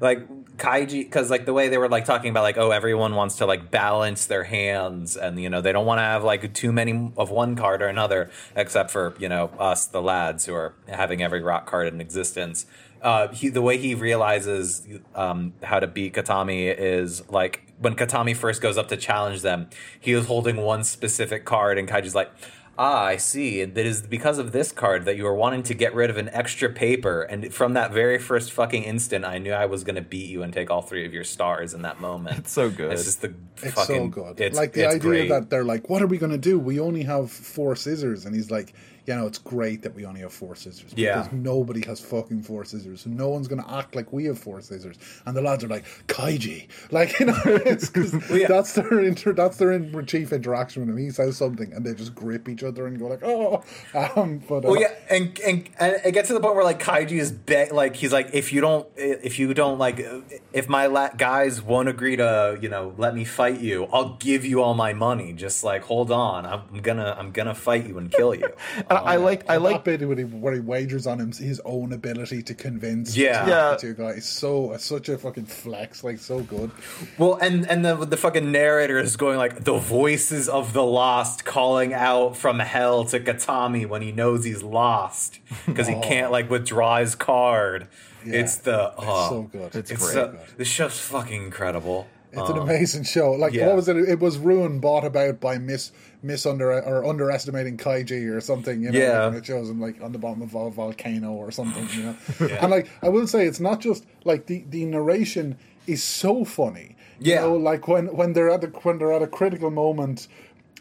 like 0.00 0.26
Kaiji, 0.56 1.04
because 1.04 1.30
like 1.30 1.44
the 1.44 1.52
way 1.52 1.68
they 1.68 1.78
were 1.78 1.88
like 1.88 2.04
talking 2.04 2.30
about 2.30 2.42
like 2.42 2.56
oh 2.56 2.70
everyone 2.70 3.14
wants 3.14 3.36
to 3.36 3.46
like 3.46 3.70
balance 3.70 4.26
their 4.26 4.44
hands, 4.44 5.16
and 5.16 5.40
you 5.40 5.50
know 5.50 5.60
they 5.60 5.72
don't 5.72 5.86
want 5.86 5.98
to 5.98 6.04
have 6.04 6.24
like 6.24 6.54
too 6.54 6.72
many 6.72 7.12
of 7.16 7.30
one 7.30 7.54
card 7.54 7.82
or 7.82 7.86
another, 7.86 8.30
except 8.56 8.90
for 8.90 9.14
you 9.18 9.28
know 9.28 9.50
us 9.58 9.86
the 9.86 10.00
lads 10.00 10.46
who 10.46 10.54
are 10.54 10.74
having 10.88 11.22
every 11.22 11.42
rock 11.42 11.66
card 11.66 11.92
in 11.92 12.00
existence 12.00 12.66
uh, 13.04 13.28
he, 13.28 13.50
the 13.50 13.62
way 13.62 13.76
he 13.76 13.94
realizes 13.94 14.86
um, 15.14 15.52
how 15.62 15.78
to 15.78 15.86
beat 15.86 16.14
Kitami 16.14 16.74
is 16.76 17.28
like 17.30 17.72
when 17.78 17.94
Kitami 17.94 18.34
first 18.34 18.62
goes 18.62 18.78
up 18.78 18.88
to 18.88 18.96
challenge 18.96 19.42
them, 19.42 19.68
he 20.00 20.12
is 20.12 20.26
holding 20.26 20.56
one 20.56 20.82
specific 20.84 21.44
card, 21.44 21.78
and 21.78 21.86
Kaiji's 21.86 22.14
like, 22.14 22.30
ah, 22.78 23.04
I 23.04 23.16
see. 23.18 23.60
It 23.60 23.76
is 23.76 24.02
because 24.02 24.38
of 24.38 24.52
this 24.52 24.72
card 24.72 25.04
that 25.04 25.16
you 25.16 25.24
were 25.24 25.34
wanting 25.34 25.62
to 25.64 25.74
get 25.74 25.94
rid 25.94 26.10
of 26.10 26.16
an 26.16 26.28
extra 26.30 26.70
paper. 26.70 27.22
And 27.22 27.52
from 27.52 27.74
that 27.74 27.92
very 27.92 28.18
first 28.18 28.52
fucking 28.52 28.82
instant, 28.82 29.24
I 29.24 29.38
knew 29.38 29.52
I 29.52 29.66
was 29.66 29.84
going 29.84 29.96
to 29.96 30.02
beat 30.02 30.28
you 30.28 30.42
and 30.42 30.52
take 30.52 30.70
all 30.70 30.82
three 30.82 31.06
of 31.06 31.12
your 31.12 31.24
stars 31.24 31.74
in 31.74 31.82
that 31.82 32.00
moment. 32.00 32.38
It's 32.38 32.52
so 32.52 32.70
good. 32.70 32.92
It's 32.92 33.04
just 33.04 33.22
the 33.22 33.34
It's 33.62 33.74
fucking. 33.74 33.96
so 33.96 34.08
good. 34.08 34.40
It's, 34.40 34.56
like 34.56 34.72
the 34.72 34.84
it's 34.86 34.94
idea 34.96 35.00
great. 35.00 35.28
that 35.28 35.50
they're 35.50 35.64
like, 35.64 35.88
"What 35.88 36.02
are 36.02 36.06
we 36.06 36.18
going 36.18 36.32
to 36.32 36.38
do? 36.38 36.58
We 36.58 36.80
only 36.80 37.02
have 37.04 37.30
four 37.30 37.76
scissors," 37.76 38.24
and 38.24 38.34
he's 38.34 38.50
like, 38.50 38.72
"You 39.06 39.14
know, 39.14 39.26
it's 39.26 39.38
great 39.38 39.82
that 39.82 39.94
we 39.94 40.04
only 40.04 40.20
have 40.20 40.32
four 40.32 40.54
scissors 40.54 40.92
Yeah. 40.96 41.18
because 41.22 41.32
nobody 41.32 41.84
has 41.86 42.00
fucking 42.00 42.42
four 42.42 42.64
scissors, 42.64 43.02
so 43.02 43.10
no 43.10 43.28
one's 43.28 43.48
going 43.48 43.62
to 43.62 43.70
act 43.74 43.94
like 43.94 44.12
we 44.12 44.24
have 44.26 44.38
four 44.38 44.60
scissors." 44.60 44.96
And 45.26 45.36
the 45.36 45.42
lads 45.42 45.62
are 45.64 45.68
like, 45.68 45.84
"Kaiji," 46.08 46.68
like 46.90 47.18
you 47.20 47.26
know, 47.26 47.38
it's 47.44 47.88
'cause 47.90 48.14
yeah. 48.30 48.46
that's 48.48 48.72
their 48.74 49.00
inter- 49.00 49.32
that's 49.32 49.56
their 49.58 49.72
in- 49.72 50.06
chief 50.06 50.32
interaction 50.32 50.82
with 50.86 50.90
him. 50.90 50.96
He 50.98 51.10
says 51.10 51.36
something, 51.36 51.72
and 51.72 51.84
they 51.84 51.94
just 51.94 52.14
grip 52.14 52.48
each 52.48 52.62
other 52.62 52.86
and 52.86 52.98
go 52.98 53.06
like, 53.08 53.22
"Oh," 53.22 53.62
um, 54.16 54.42
but 54.48 54.64
uh, 54.64 54.68
Well, 54.70 54.80
yeah, 54.80 54.92
and, 55.10 55.38
and 55.46 55.68
and 55.78 55.96
it 56.04 56.12
gets 56.12 56.28
to 56.28 56.34
the 56.34 56.40
point 56.40 56.54
where 56.54 56.64
like 56.64 56.82
Kaiji 56.82 57.18
is 57.20 57.32
be- 57.32 57.70
like 57.70 57.96
he's 57.96 58.12
like 58.12 58.30
if 58.32 58.52
you 58.52 58.60
don't 58.60 58.86
if 58.96 59.38
you 59.38 59.52
don't 59.54 59.78
like 59.78 60.04
if 60.52 60.68
my 60.68 60.86
la- 60.86 61.10
guys 61.10 61.60
won't 61.62 61.88
agree 61.88 62.16
to 62.16 62.58
you 62.60 62.68
know 62.68 62.94
let 62.98 63.14
me 63.14 63.24
fight 63.24 63.60
you, 63.60 63.84
I'll 63.92 64.16
give 64.16 64.44
you 64.44 64.62
all 64.62 64.74
my 64.74 64.92
money. 64.92 65.32
Just 65.32 65.64
like 65.64 65.82
hold 65.82 66.10
on, 66.10 66.46
I'm 66.46 66.80
gonna 66.80 67.14
I'm 67.18 67.30
gonna 67.32 67.54
fight 67.54 67.86
you 67.86 67.98
and 67.98 68.10
kill 68.10 68.34
you. 68.34 68.48
I, 68.94 69.14
I 69.14 69.16
like 69.16 69.44
I 69.48 69.54
that 69.54 69.62
like 69.62 69.84
bit 69.84 70.06
where 70.06 70.16
he, 70.16 70.24
where 70.24 70.54
he 70.54 70.60
wagers 70.60 71.06
on 71.06 71.20
him 71.20 71.32
his 71.32 71.60
own 71.64 71.92
ability 71.92 72.42
to 72.42 72.54
convince 72.54 73.16
Yeah. 73.16 73.44
the 73.44 73.50
Yeah. 73.50 73.76
two 73.78 73.94
guys. 73.94 74.24
So 74.26 74.72
uh, 74.72 74.78
such 74.78 75.08
a 75.08 75.18
fucking 75.18 75.46
flex, 75.46 76.04
like 76.04 76.18
so 76.18 76.40
good. 76.40 76.70
Well, 77.18 77.34
and 77.40 77.68
and 77.68 77.84
the 77.84 77.96
the 77.96 78.16
fucking 78.16 78.50
narrator 78.50 78.98
is 78.98 79.16
going 79.16 79.38
like 79.38 79.64
the 79.64 79.78
voices 79.78 80.48
of 80.48 80.72
the 80.72 80.84
lost 80.84 81.44
calling 81.44 81.92
out 81.92 82.36
from 82.36 82.58
hell 82.58 83.04
to 83.06 83.20
Kitami 83.20 83.86
when 83.88 84.02
he 84.02 84.12
knows 84.12 84.44
he's 84.44 84.62
lost 84.62 85.38
because 85.66 85.88
he 85.88 85.94
oh. 85.96 86.00
can't 86.00 86.30
like 86.32 86.50
withdraw 86.50 86.98
his 86.98 87.14
card. 87.14 87.88
Yeah. 88.24 88.40
It's 88.40 88.56
the 88.56 88.92
oh, 88.96 89.02
It's 89.02 89.28
so 89.28 89.36
oh, 89.36 89.42
good. 89.52 89.74
It's 89.74 89.90
it's 89.90 90.02
great. 90.02 90.12
so, 90.14 90.38
this 90.56 90.68
show's 90.68 90.98
fucking 90.98 91.42
incredible. 91.42 92.06
It's 92.36 92.50
an 92.50 92.58
um, 92.58 92.68
amazing 92.68 93.04
show. 93.04 93.32
Like 93.32 93.52
yeah. 93.52 93.66
what 93.66 93.76
was 93.76 93.88
it? 93.88 93.96
It 93.96 94.18
was 94.18 94.38
ruin 94.38 94.80
bought 94.80 95.04
about 95.04 95.40
by 95.40 95.58
mis 95.58 95.92
mis 96.24 96.46
under 96.46 96.72
or 96.72 97.04
underestimating 97.04 97.76
Kaiji 97.76 98.34
or 98.34 98.40
something. 98.40 98.82
You 98.82 98.90
know, 98.92 98.98
Yeah. 98.98 99.18
like, 99.18 99.28
and 99.28 99.36
it 99.36 99.46
shows 99.46 99.70
him 99.70 99.80
like 99.80 100.02
on 100.02 100.12
the 100.12 100.18
bottom 100.18 100.42
of 100.42 100.54
a 100.54 100.70
volcano 100.70 101.32
or 101.32 101.50
something. 101.50 101.86
You 101.96 102.02
know, 102.04 102.16
and 102.60 102.70
like 102.70 102.88
I 103.02 103.08
will 103.08 103.26
say, 103.26 103.46
it's 103.46 103.60
not 103.60 103.80
just 103.80 104.04
like 104.24 104.46
the 104.46 104.64
the 104.70 104.84
narration 104.86 105.56
is 105.86 106.02
so 106.02 106.44
funny. 106.44 106.96
You 107.20 107.34
Yeah. 107.34 107.40
know, 107.42 107.54
like 107.54 107.86
when 107.86 108.06
when 108.16 108.32
they're 108.32 108.50
at 108.50 108.62
the 108.62 108.68
when 108.68 108.98
they're 108.98 109.12
at 109.12 109.22
a 109.22 109.26
critical 109.28 109.70
moment. 109.70 110.26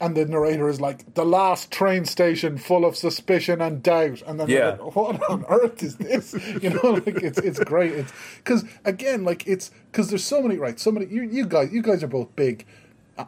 And 0.01 0.17
the 0.17 0.25
narrator 0.25 0.67
is 0.67 0.81
like, 0.81 1.13
the 1.13 1.23
last 1.23 1.69
train 1.71 2.03
station 2.03 2.57
full 2.57 2.83
of 2.83 2.97
suspicion 2.97 3.61
and 3.61 3.81
doubt. 3.83 4.23
And 4.25 4.39
then 4.39 4.49
Yeah. 4.49 4.69
like, 4.71 4.95
what 4.95 5.21
on 5.29 5.45
earth 5.47 5.83
is 5.83 5.97
this? 5.97 6.33
You 6.63 6.71
know, 6.71 6.93
like 7.05 7.21
it's 7.21 7.37
it's 7.37 7.59
great. 7.59 7.93
It's 7.93 8.11
because 8.37 8.65
again, 8.85 9.23
like 9.23 9.47
it's 9.47 9.69
because 9.91 10.09
there's 10.09 10.23
so 10.23 10.41
many 10.41 10.57
right. 10.57 10.79
So 10.79 10.91
many 10.91 11.05
you 11.05 11.21
you 11.21 11.45
guys 11.45 11.71
you 11.71 11.83
guys 11.83 12.03
are 12.03 12.07
both 12.07 12.35
big 12.35 12.65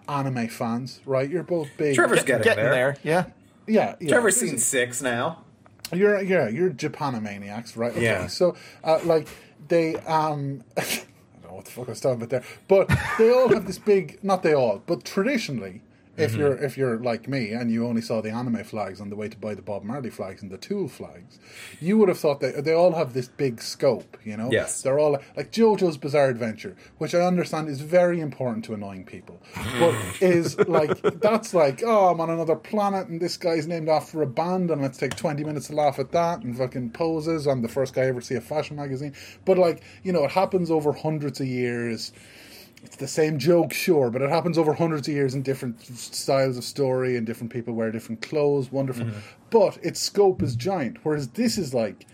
anime 0.08 0.48
fans, 0.48 1.00
right? 1.06 1.30
You're 1.30 1.44
both 1.44 1.70
big. 1.78 1.96
Trevor's 1.96 2.24
getting, 2.24 2.44
getting 2.44 2.64
there. 2.64 2.74
there. 2.74 2.98
Yeah. 3.04 3.26
yeah, 3.68 3.96
yeah. 4.00 4.10
Trevor's 4.10 4.38
seen 4.38 4.58
six 4.58 5.02
now. 5.02 5.44
You're 5.94 6.22
yeah, 6.22 6.48
you're 6.48 6.72
Japanomaniacs, 6.72 7.78
right? 7.78 7.92
Okay. 7.92 8.04
Yeah. 8.04 8.28
So 8.28 8.56
uh, 8.84 9.00
like 9.04 9.28
they 9.68 9.96
um 9.98 10.64
I 10.78 10.82
don't 10.82 11.52
know 11.52 11.56
what 11.56 11.66
the 11.66 11.72
fuck 11.72 11.88
I 11.88 11.92
was 11.92 12.02
talking 12.02 12.18
about 12.18 12.30
there. 12.30 12.44
But 12.68 12.92
they 13.18 13.32
all 13.32 13.50
have 13.50 13.68
this 13.68 13.78
big 13.78 14.20
not 14.24 14.44
they 14.44 14.54
all, 14.54 14.82
but 14.86 15.06
traditionally 15.06 15.82
if 16.18 16.32
Mm-hmm. 16.32 16.40
you're 16.40 16.58
if 16.58 16.78
you're 16.78 16.98
like 16.98 17.28
me 17.28 17.52
and 17.52 17.70
you 17.72 17.86
only 17.86 18.02
saw 18.02 18.22
the 18.22 18.30
anime 18.32 18.64
flags 18.64 19.02
on 19.02 19.10
the 19.10 19.16
way 19.16 19.28
to 19.30 19.38
buy 19.38 19.54
the 19.54 19.62
Bob 19.62 19.84
Marley 19.84 20.10
flags 20.10 20.42
and 20.42 20.50
the 20.52 20.58
Tool 20.58 20.88
flags, 20.88 21.40
you 21.80 21.98
would 21.98 22.10
have 22.10 22.20
thought 22.20 22.40
that 22.40 22.64
they 22.64 22.74
all 22.74 22.94
have 22.94 23.14
this 23.14 23.28
big 23.28 23.62
scope, 23.62 24.18
you 24.24 24.38
know? 24.38 24.50
Yes. 24.52 24.82
They're 24.82 25.00
all 25.00 25.20
like 25.36 25.52
JoJo's 25.52 25.98
Bizarre 25.98 26.30
Adventure, 26.30 26.76
which 26.98 27.14
I 27.14 27.22
understand 27.22 27.68
is 27.70 27.82
very 27.82 28.20
important 28.22 28.66
to 28.66 28.74
annoying 28.74 29.06
people. 29.06 29.42
But 29.80 29.96
is 30.22 30.58
like 30.68 31.02
that's 31.20 31.54
like, 31.54 31.84
oh, 31.86 32.10
I'm 32.10 32.22
on 32.22 32.30
another 32.30 32.56
planet 32.56 33.08
and 33.08 33.22
this 33.22 33.38
guy's 33.38 33.68
named 33.68 33.90
after 33.90 34.22
a 34.22 34.28
band 34.28 34.72
and 34.72 34.82
let's 34.82 34.98
take 34.98 35.16
twenty 35.16 35.44
minutes 35.44 35.68
to 35.68 35.76
laugh 35.76 36.00
at 36.00 36.12
that 36.12 36.42
and 36.44 36.58
fucking 36.58 36.92
poses. 36.92 37.46
I'm 37.46 37.62
the 37.62 37.68
first 37.68 37.94
guy 37.94 38.04
I 38.04 38.08
ever 38.08 38.22
see 38.22 38.36
a 38.36 38.42
fashion 38.42 38.76
magazine. 38.78 39.14
But 39.44 39.58
like, 39.58 39.84
you 40.04 40.12
know, 40.14 40.24
it 40.26 40.32
happens 40.32 40.72
over 40.72 40.94
hundreds 40.94 41.40
of 41.42 41.48
years. 41.48 42.12
It's 42.86 42.96
the 42.98 43.08
same 43.08 43.40
joke, 43.40 43.74
sure, 43.74 44.10
but 44.10 44.22
it 44.22 44.30
happens 44.30 44.58
over 44.58 44.74
hundreds 44.74 45.08
of 45.08 45.14
years 45.14 45.34
in 45.36 45.42
different 45.42 45.82
styles 45.98 46.58
of 46.58 46.64
story 46.64 47.18
and 47.18 47.26
different 47.26 47.52
people 47.52 47.74
wear 47.74 47.92
different 47.92 48.22
clothes. 48.22 48.72
Wonderful. 48.72 49.06
Mm-hmm. 49.06 49.20
But 49.50 49.78
its 49.84 50.00
scope 50.00 50.42
is 50.44 50.56
giant. 50.56 50.98
Whereas 51.04 51.30
this 51.30 51.58
is 51.58 51.74
like 51.74 52.06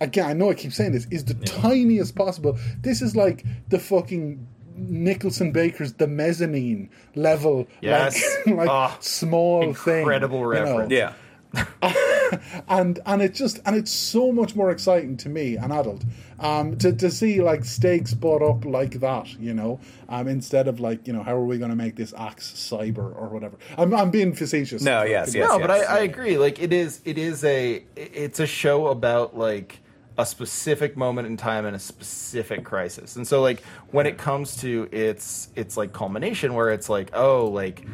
again, 0.00 0.26
I 0.26 0.32
know 0.32 0.50
I 0.50 0.54
keep 0.54 0.72
saying 0.72 0.92
this, 0.92 1.06
is 1.10 1.24
the 1.24 1.34
tiniest 1.34 2.14
possible. 2.14 2.58
This 2.80 3.02
is 3.02 3.14
like 3.16 3.44
the 3.68 3.78
fucking 3.78 4.46
Nicholson 4.76 5.52
Baker's 5.52 5.92
the 5.94 6.06
mezzanine 6.06 6.88
level, 7.14 7.66
Yes. 7.82 8.22
like, 8.46 8.56
like 8.56 8.68
Oh, 8.70 8.96
small 9.00 9.74
thing, 9.74 9.98
incredible 10.00 10.38
you 10.38 10.44
know. 10.44 10.48
reference. 10.78 10.90
Yeah. 10.92 11.12
and 12.68 13.00
and 13.06 13.22
it 13.22 13.34
just 13.34 13.60
and 13.64 13.76
it's 13.76 13.90
so 13.90 14.30
much 14.32 14.54
more 14.54 14.70
exciting 14.70 15.16
to 15.18 15.28
me, 15.28 15.56
an 15.56 15.72
adult, 15.72 16.02
um, 16.38 16.76
to 16.78 16.92
to 16.92 17.10
see 17.10 17.42
like 17.42 17.64
stakes 17.64 18.14
brought 18.14 18.42
up 18.42 18.64
like 18.64 19.00
that, 19.00 19.32
you 19.38 19.52
know, 19.52 19.80
um, 20.08 20.28
instead 20.28 20.68
of 20.68 20.80
like 20.80 21.06
you 21.06 21.12
know 21.12 21.22
how 21.22 21.34
are 21.34 21.44
we 21.44 21.58
going 21.58 21.70
to 21.70 21.76
make 21.76 21.96
this 21.96 22.14
axe 22.16 22.52
cyber 22.52 23.16
or 23.16 23.28
whatever. 23.28 23.56
I'm 23.76 23.92
I'm 23.94 24.10
being 24.10 24.32
facetious. 24.34 24.82
No, 24.82 25.02
yes, 25.02 25.34
yes. 25.34 25.48
no, 25.48 25.58
but 25.58 25.70
I, 25.70 25.82
I 25.82 25.98
agree. 26.00 26.38
Like 26.38 26.60
it 26.60 26.72
is, 26.72 27.00
it 27.04 27.18
is 27.18 27.42
a, 27.44 27.84
it's 27.96 28.40
a 28.40 28.46
show 28.46 28.88
about 28.88 29.36
like 29.36 29.80
a 30.18 30.26
specific 30.26 30.96
moment 30.96 31.26
in 31.26 31.36
time 31.36 31.64
and 31.64 31.74
a 31.74 31.78
specific 31.78 32.64
crisis. 32.64 33.16
And 33.16 33.26
so, 33.26 33.40
like 33.40 33.62
when 33.90 34.06
it 34.06 34.18
comes 34.18 34.56
to 34.58 34.88
its, 34.92 35.48
its 35.56 35.76
like 35.76 35.92
culmination, 35.92 36.54
where 36.54 36.70
it's 36.70 36.88
like, 36.88 37.10
oh, 37.14 37.46
like 37.46 37.84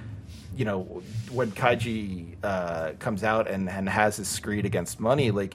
you 0.56 0.64
know, 0.64 1.02
when 1.30 1.52
Kaiji 1.52 2.36
uh, 2.42 2.92
comes 2.98 3.22
out 3.22 3.48
and 3.48 3.68
and 3.68 3.88
has 3.88 4.16
his 4.16 4.28
screed 4.28 4.66
against 4.66 5.00
money, 5.00 5.30
like. 5.30 5.54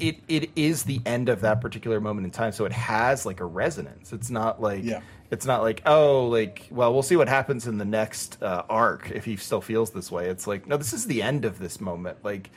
It, 0.00 0.16
it 0.28 0.48
is 0.56 0.84
the 0.84 1.02
end 1.04 1.28
of 1.28 1.42
that 1.42 1.60
particular 1.60 2.00
moment 2.00 2.24
in 2.24 2.30
time, 2.30 2.52
so 2.52 2.64
it 2.64 2.72
has 2.72 3.26
like 3.26 3.40
a 3.40 3.44
resonance. 3.44 4.14
It's 4.14 4.30
not 4.30 4.58
like 4.58 4.82
Yeah. 4.82 5.02
it's 5.30 5.44
not 5.44 5.60
like 5.60 5.82
oh 5.84 6.26
like 6.28 6.66
well 6.70 6.90
we'll 6.94 7.02
see 7.02 7.16
what 7.16 7.28
happens 7.28 7.66
in 7.66 7.76
the 7.76 7.84
next 7.84 8.42
uh, 8.42 8.62
arc 8.70 9.10
if 9.10 9.26
he 9.26 9.36
still 9.36 9.60
feels 9.60 9.90
this 9.90 10.10
way 10.10 10.28
it's 10.28 10.46
like 10.46 10.66
no 10.66 10.78
this 10.78 10.94
is 10.94 11.06
the 11.06 11.20
end 11.22 11.44
of 11.44 11.58
this 11.58 11.82
moment 11.82 12.16
like 12.24 12.48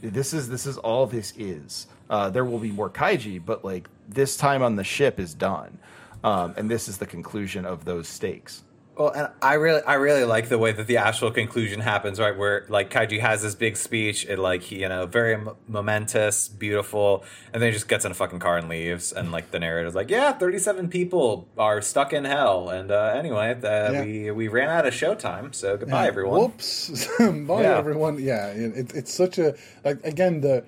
this 0.00 0.32
is 0.32 0.48
this 0.48 0.64
is 0.64 0.78
all 0.78 1.06
this 1.06 1.34
is 1.36 1.86
uh, 2.08 2.30
there 2.30 2.46
will 2.46 2.58
be 2.58 2.70
more 2.72 2.88
kaiji 2.88 3.38
but 3.44 3.62
like 3.62 3.86
this 4.08 4.38
time 4.38 4.62
on 4.62 4.76
the 4.76 4.84
ship 4.84 5.20
is 5.20 5.34
done 5.34 5.76
um, 6.24 6.54
and 6.56 6.70
this 6.70 6.88
is 6.88 6.96
the 6.96 7.06
conclusion 7.06 7.66
of 7.66 7.84
those 7.84 8.08
stakes 8.08 8.62
Well, 8.96 9.10
and 9.10 9.28
I 9.40 9.54
really, 9.54 9.80
I 9.84 9.94
really 9.94 10.24
like 10.24 10.50
the 10.50 10.58
way 10.58 10.72
that 10.72 10.86
the 10.86 10.98
actual 10.98 11.30
conclusion 11.30 11.80
happens, 11.80 12.20
right? 12.20 12.36
Where 12.36 12.66
like 12.68 12.90
Kaiji 12.90 13.20
has 13.20 13.40
this 13.40 13.54
big 13.54 13.78
speech, 13.78 14.26
it 14.26 14.38
like 14.38 14.62
he, 14.62 14.80
you 14.82 14.88
know, 14.90 15.06
very 15.06 15.34
m- 15.34 15.50
momentous, 15.66 16.48
beautiful, 16.48 17.24
and 17.54 17.62
then 17.62 17.68
he 17.68 17.72
just 17.72 17.88
gets 17.88 18.04
in 18.04 18.10
a 18.10 18.14
fucking 18.14 18.40
car 18.40 18.58
and 18.58 18.68
leaves, 18.68 19.10
and 19.12 19.32
like 19.32 19.52
the 19.52 19.58
narrator's 19.58 19.94
like, 19.94 20.10
yeah, 20.10 20.32
thirty-seven 20.32 20.88
people 20.88 21.48
are 21.56 21.80
stuck 21.80 22.12
in 22.12 22.24
hell, 22.26 22.68
and 22.68 22.90
uh, 22.90 23.14
anyway, 23.16 23.52
uh, 23.64 23.92
Yeah. 23.92 24.04
we 24.04 24.30
we 24.32 24.48
ran 24.48 24.68
out 24.68 24.86
of 24.86 24.92
showtime, 24.92 25.54
so 25.54 25.78
goodbye, 25.78 26.02
Yeah. 26.02 26.08
everyone. 26.08 26.40
Whoops, 26.40 27.06
bye 27.18 27.62
Yeah. 27.62 27.78
everyone. 27.78 28.18
Yeah, 28.22 28.48
it, 28.48 28.94
it's 28.94 29.14
such 29.14 29.38
a 29.38 29.54
like 29.82 30.04
again 30.04 30.42
the 30.42 30.64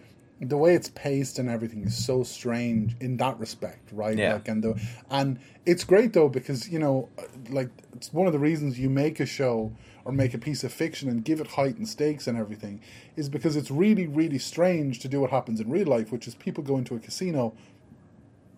the 0.48 0.56
way 0.56 0.74
it's 0.74 0.89
paced 0.90 1.39
and 1.39 1.48
everything 1.48 1.85
is 1.85 1.97
so 1.97 2.23
strange 2.23 2.97
in 3.01 3.16
that 3.19 3.39
respect, 3.39 3.90
right? 3.93 4.16
Yeah. 4.16 4.35
Like 4.35 4.48
and 4.48 4.62
the 4.62 4.81
and 5.10 5.39
it's 5.64 5.85
great 5.85 6.12
though 6.12 6.28
because 6.28 6.69
you 6.69 6.78
know 6.78 7.09
like 7.48 7.70
it's 7.94 8.12
one 8.12 8.27
of 8.27 8.32
the 8.32 8.39
reasons 8.39 8.78
you 8.78 8.90
make 8.90 9.20
a 9.20 9.27
show 9.27 9.73
or 10.05 10.12
make 10.12 10.35
a 10.35 10.39
piece 10.39 10.64
of 10.64 10.73
fiction 10.73 11.09
and 11.09 11.24
give 11.24 11.40
it 11.40 11.47
height 11.47 11.77
and 11.77 11.89
stakes 11.89 12.27
and 12.27 12.36
everything 12.36 12.81
is 13.14 13.28
because 13.28 13.55
it's 13.55 13.70
really 13.70 14.06
really 14.06 14.39
strange 14.39 14.98
to 15.01 15.09
do 15.09 15.20
what 15.20 15.31
happens 15.31 15.60
in 15.60 15.70
real 15.70 15.86
life, 15.86 16.10
which 16.10 16.27
is 16.27 16.35
people 16.35 16.64
go 16.64 16.77
into 16.77 16.97
a 16.97 16.98
casino, 16.98 17.55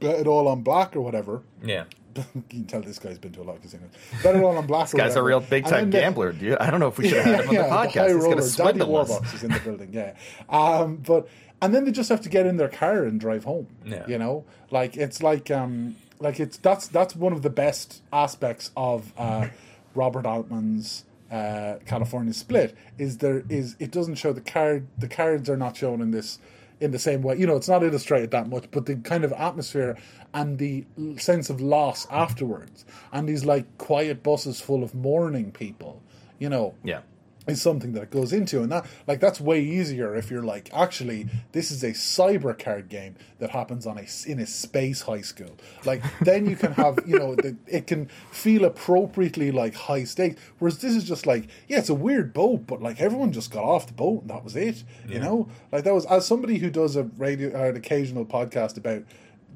bet 0.00 0.18
it 0.20 0.26
all 0.26 0.48
on 0.48 0.62
black 0.62 0.96
or 0.96 1.02
whatever. 1.02 1.42
Yeah, 1.62 1.84
you 2.16 2.42
can 2.48 2.64
tell 2.64 2.80
this 2.80 2.98
guy's 2.98 3.18
been 3.18 3.32
to 3.32 3.42
a 3.42 3.44
lot 3.44 3.56
of 3.56 3.62
casinos. 3.62 3.90
Bet 4.22 4.36
it 4.36 4.42
all 4.42 4.56
on 4.56 4.66
black. 4.66 4.86
this 4.86 4.94
guy's 4.94 5.16
a 5.16 5.22
real 5.22 5.40
big 5.40 5.66
time 5.66 5.90
gambler 5.90 6.32
dude 6.32 6.56
i 6.58 6.70
don't 6.70 6.80
know 6.80 6.88
if 6.88 6.96
we 6.96 7.08
should 7.08 7.18
have 7.18 7.34
had 7.34 7.44
him 7.44 7.48
on 7.48 7.54
the 7.56 7.76
podcast 7.76 8.06
he's 8.06 8.14
roller, 8.14 8.36
going 8.36 8.50
to 8.50 8.56
Daddy 8.56 8.78
Warbucks 8.80 9.34
is 9.34 9.44
in 9.44 9.50
the 9.50 9.60
building, 9.60 9.92
yeah. 9.92 10.14
Um, 10.48 10.96
but 10.96 11.28
and 11.60 11.74
then 11.74 11.84
they 11.84 11.92
just 11.92 12.08
have 12.08 12.20
to 12.22 12.28
get 12.28 12.46
in 12.46 12.56
their 12.56 12.68
car 12.68 13.04
and 13.04 13.20
drive 13.20 13.44
home. 13.44 13.68
Yeah. 13.84 14.06
You 14.06 14.18
know, 14.18 14.44
like 14.70 14.96
it's 14.96 15.22
like 15.22 15.50
um, 15.50 15.96
like 16.20 16.40
it's 16.40 16.56
that's 16.58 16.88
that's 16.88 17.16
one 17.16 17.32
of 17.32 17.42
the 17.42 17.50
best 17.50 18.02
aspects 18.12 18.70
of 18.76 19.12
uh, 19.16 19.48
Robert 19.94 20.26
Altman's 20.26 21.04
uh, 21.30 21.76
California 21.86 22.32
Split 22.32 22.76
is 22.98 23.18
there 23.18 23.44
is 23.48 23.76
it 23.78 23.90
doesn't 23.90 24.16
show 24.16 24.32
the 24.32 24.40
card 24.40 24.86
the 24.98 25.08
cards 25.08 25.48
are 25.48 25.56
not 25.56 25.76
shown 25.76 26.00
in 26.00 26.10
this 26.10 26.38
in 26.80 26.90
the 26.90 26.98
same 26.98 27.22
way. 27.22 27.36
You 27.36 27.46
know, 27.46 27.56
it's 27.56 27.68
not 27.68 27.82
illustrated 27.82 28.30
that 28.32 28.48
much, 28.48 28.64
but 28.70 28.86
the 28.86 28.96
kind 28.96 29.24
of 29.24 29.32
atmosphere 29.32 29.96
and 30.32 30.58
the 30.58 30.84
sense 31.16 31.48
of 31.48 31.60
loss 31.60 32.06
afterwards, 32.10 32.84
and 33.12 33.28
these 33.28 33.44
like 33.44 33.78
quiet 33.78 34.22
buses 34.22 34.60
full 34.60 34.82
of 34.82 34.94
mourning 34.94 35.52
people. 35.52 36.02
You 36.38 36.48
know, 36.48 36.74
yeah 36.82 37.00
is 37.46 37.60
something 37.60 37.92
that 37.92 38.02
it 38.04 38.10
goes 38.10 38.32
into 38.32 38.62
and 38.62 38.72
that 38.72 38.86
like 39.06 39.20
that's 39.20 39.40
way 39.40 39.60
easier 39.60 40.14
if 40.14 40.30
you're 40.30 40.42
like 40.42 40.70
actually 40.72 41.28
this 41.52 41.70
is 41.70 41.82
a 41.82 41.90
cyber 41.90 42.58
card 42.58 42.88
game 42.88 43.14
that 43.38 43.50
happens 43.50 43.86
on 43.86 43.98
a 43.98 44.06
in 44.26 44.40
a 44.40 44.46
space 44.46 45.02
high 45.02 45.20
school. 45.20 45.56
Like 45.84 46.02
then 46.20 46.46
you 46.46 46.56
can 46.56 46.72
have 46.72 46.98
you 47.06 47.18
know 47.18 47.34
the, 47.34 47.56
it 47.66 47.86
can 47.86 48.06
feel 48.30 48.64
appropriately 48.64 49.50
like 49.50 49.74
high 49.74 50.04
stakes 50.04 50.40
whereas 50.58 50.78
this 50.78 50.94
is 50.94 51.04
just 51.04 51.26
like 51.26 51.48
yeah 51.68 51.78
it's 51.78 51.88
a 51.88 51.94
weird 51.94 52.32
boat 52.32 52.66
but 52.66 52.82
like 52.82 53.00
everyone 53.00 53.32
just 53.32 53.50
got 53.50 53.64
off 53.64 53.86
the 53.86 53.92
boat 53.92 54.22
and 54.22 54.30
that 54.30 54.42
was 54.44 54.56
it 54.56 54.84
you 55.08 55.18
know? 55.20 55.48
Like 55.72 55.84
that 55.84 55.94
was 55.94 56.06
as 56.06 56.26
somebody 56.26 56.58
who 56.58 56.70
does 56.70 56.96
a 56.96 57.04
radio 57.04 57.50
or 57.50 57.66
an 57.66 57.76
occasional 57.76 58.24
podcast 58.24 58.76
about 58.76 59.02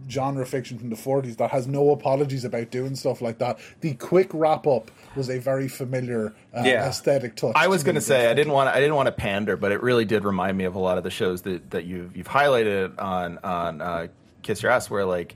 genre 0.08 0.46
fiction 0.46 0.78
from 0.78 0.90
the 0.90 0.96
40s 0.96 1.36
that 1.36 1.50
has 1.50 1.66
no 1.66 1.90
apologies 1.90 2.44
about 2.44 2.70
doing 2.70 2.94
stuff 2.94 3.20
like 3.20 3.38
that. 3.38 3.58
The 3.80 3.94
quick 3.94 4.30
wrap 4.32 4.66
up 4.66 4.90
was 5.16 5.28
a 5.28 5.38
very 5.38 5.68
familiar 5.68 6.34
uh, 6.56 6.62
Yeah. 6.64 6.86
aesthetic 6.88 7.36
touch. 7.36 7.52
I 7.56 7.66
was 7.68 7.82
going 7.82 7.94
to 7.96 8.00
say 8.00 8.30
I 8.30 8.34
didn't 8.34 8.52
want 8.52 8.68
I 8.68 8.80
didn't 8.80 8.94
want 8.94 9.06
to 9.06 9.12
pander, 9.12 9.56
but 9.56 9.72
it 9.72 9.82
really 9.82 10.04
did 10.04 10.24
remind 10.24 10.56
me 10.56 10.64
of 10.64 10.74
a 10.74 10.78
lot 10.78 10.98
of 10.98 11.04
the 11.04 11.10
shows 11.10 11.42
that, 11.42 11.70
that 11.70 11.84
you've 11.84 12.16
you've 12.16 12.28
highlighted 12.28 13.00
on 13.00 13.38
on 13.44 13.80
uh, 13.82 14.06
Kiss 14.42 14.62
Your 14.62 14.72
Ass, 14.72 14.88
where 14.88 15.04
like 15.04 15.34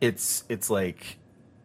it's 0.00 0.44
it's 0.48 0.70
like 0.70 1.18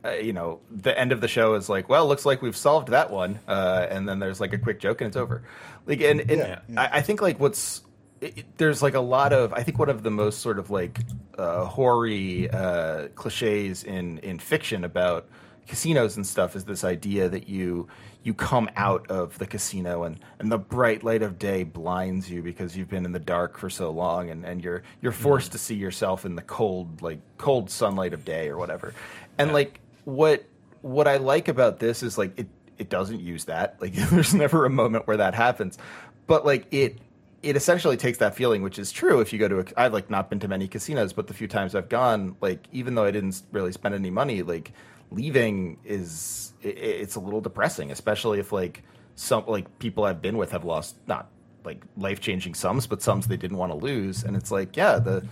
uh, 0.05 0.11
you 0.11 0.33
know 0.33 0.59
the 0.71 0.97
end 0.97 1.11
of 1.11 1.21
the 1.21 1.27
show 1.27 1.55
is 1.55 1.69
like 1.69 1.89
well 1.89 2.07
looks 2.07 2.25
like 2.25 2.41
we've 2.41 2.57
solved 2.57 2.89
that 2.89 3.11
one, 3.11 3.39
uh, 3.47 3.85
and 3.89 4.07
then 4.07 4.19
there's 4.19 4.39
like 4.39 4.53
a 4.53 4.57
quick 4.57 4.79
joke 4.79 5.01
and 5.01 5.07
it's 5.09 5.17
over. 5.17 5.43
Like 5.85 6.01
and, 6.01 6.21
and 6.21 6.29
Yeah, 6.31 6.59
yeah. 6.69 6.81
I, 6.81 6.97
I 6.97 7.01
think 7.01 7.21
like 7.21 7.39
what's 7.39 7.81
it, 8.21 8.39
it- 8.39 8.57
there's 8.57 8.81
like 8.81 8.93
a 8.95 8.99
lot 8.99 9.33
of 9.33 9.53
I 9.53 9.63
think 9.63 9.79
one 9.79 9.89
of 9.89 10.03
the 10.03 10.11
most 10.11 10.39
sort 10.39 10.59
of 10.59 10.69
like 10.69 10.99
uh, 11.37 11.65
hoary 11.65 12.49
uh, 12.49 13.07
cliches 13.15 13.83
in 13.83 14.17
in 14.19 14.39
fiction 14.39 14.83
about 14.83 15.27
casinos 15.67 16.15
and 16.17 16.25
stuff 16.25 16.55
is 16.55 16.65
this 16.65 16.83
idea 16.83 17.29
that 17.29 17.47
you 17.47 17.87
you 18.23 18.33
come 18.33 18.69
out 18.75 19.09
of 19.09 19.37
the 19.37 19.45
casino 19.45 20.03
and, 20.03 20.19
and 20.39 20.51
the 20.51 20.57
bright 20.57 21.03
light 21.03 21.21
of 21.21 21.39
day 21.39 21.63
blinds 21.63 22.29
you 22.29 22.41
because 22.41 22.75
you've 22.75 22.89
been 22.89 23.05
in 23.05 23.13
the 23.13 23.19
dark 23.19 23.57
for 23.57 23.69
so 23.69 23.89
long 23.91 24.29
and, 24.29 24.45
and 24.45 24.61
you're 24.63 24.83
you're 25.01 25.11
forced 25.13 25.51
to 25.53 25.57
see 25.57 25.75
yourself 25.75 26.25
in 26.25 26.35
the 26.35 26.41
cold 26.41 27.01
like 27.01 27.19
cold 27.37 27.69
sunlight 27.69 28.13
of 28.13 28.25
day 28.25 28.49
or 28.49 28.57
whatever. 28.57 28.93
And 29.37 29.53
like 29.53 29.79
what 30.05 30.43
what 30.81 31.07
I 31.07 31.17
like 31.17 31.47
about 31.47 31.79
this 31.79 32.03
is 32.03 32.17
like 32.17 32.37
it 32.37 32.47
it 32.77 32.89
doesn't 32.89 33.19
use 33.21 33.45
that. 33.45 33.77
Like 33.79 33.93
there's 34.09 34.33
never 34.33 34.65
a 34.65 34.69
moment 34.69 35.07
where 35.07 35.17
that 35.17 35.33
happens. 35.35 35.77
But 36.27 36.45
like 36.45 36.65
it 36.71 36.97
it 37.41 37.55
essentially 37.55 37.97
takes 37.97 38.17
that 38.19 38.35
feeling, 38.35 38.61
which 38.61 38.77
is 38.79 38.91
true 38.91 39.21
if 39.21 39.31
you 39.31 39.39
go 39.39 39.47
to. 39.47 39.59
A, 39.59 39.65
I've 39.77 39.93
like 39.93 40.09
not 40.09 40.29
been 40.29 40.39
to 40.39 40.47
many 40.47 40.67
casinos, 40.67 41.13
but 41.13 41.27
the 41.27 41.33
few 41.33 41.47
times 41.47 41.75
I've 41.75 41.89
gone, 41.89 42.35
like 42.41 42.67
even 42.71 42.95
though 42.95 43.05
I 43.05 43.11
didn't 43.11 43.41
really 43.51 43.71
spend 43.71 43.95
any 43.95 44.09
money, 44.09 44.41
like 44.41 44.73
leaving 45.11 45.77
is 45.83 46.53
it, 46.61 46.77
it's 46.77 47.15
a 47.15 47.19
little 47.19 47.41
depressing, 47.41 47.91
especially 47.91 48.39
if 48.39 48.51
like 48.51 48.83
some 49.15 49.45
like 49.47 49.79
people 49.79 50.03
I've 50.03 50.21
been 50.21 50.37
with 50.37 50.51
have 50.51 50.65
lost 50.65 50.95
not 51.07 51.29
like 51.63 51.81
life 51.97 52.19
changing 52.19 52.53
sums, 52.55 52.87
but 52.87 53.01
sums 53.01 53.27
they 53.27 53.37
didn't 53.37 53.57
want 53.57 53.71
to 53.71 53.77
lose, 53.77 54.23
and 54.23 54.35
it's 54.35 54.51
like 54.51 54.75
yeah 54.75 54.99
the 54.99 55.25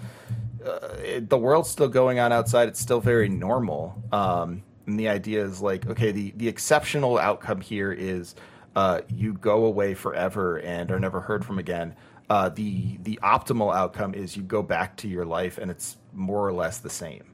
uh, 0.66 0.96
it, 1.04 1.30
the 1.30 1.38
world's 1.38 1.70
still 1.70 1.88
going 1.88 2.20
on 2.20 2.32
outside. 2.32 2.68
It's 2.68 2.80
still 2.80 3.00
very 3.02 3.30
normal. 3.30 4.02
Um, 4.12 4.64
and 4.86 5.00
the 5.00 5.10
idea 5.10 5.44
is 5.44 5.62
like, 5.62 5.86
okay, 5.86 6.12
the, 6.12 6.34
the 6.38 6.48
exceptional 6.48 7.18
outcome 7.18 7.62
here 7.62 7.92
is 7.92 8.36
uh, 8.78 9.02
you 9.10 9.34
go 9.34 9.66
away 9.66 9.96
forever 9.96 10.60
and 10.60 10.92
are 10.92 11.00
never 11.00 11.20
heard 11.20 11.44
from 11.44 11.58
again. 11.58 11.96
Uh, 12.30 12.50
the 12.50 12.98
the 13.02 13.20
optimal 13.24 13.76
outcome 13.76 14.14
is 14.14 14.38
you 14.38 14.44
go 14.44 14.62
back 14.62 14.96
to 14.98 15.08
your 15.08 15.26
life 15.26 15.58
and 15.58 15.72
it's 15.72 15.98
more 16.14 16.48
or 16.48 16.54
less 16.54 16.78
the 16.78 16.90
same. 16.90 17.26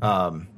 Um, 0.00 0.48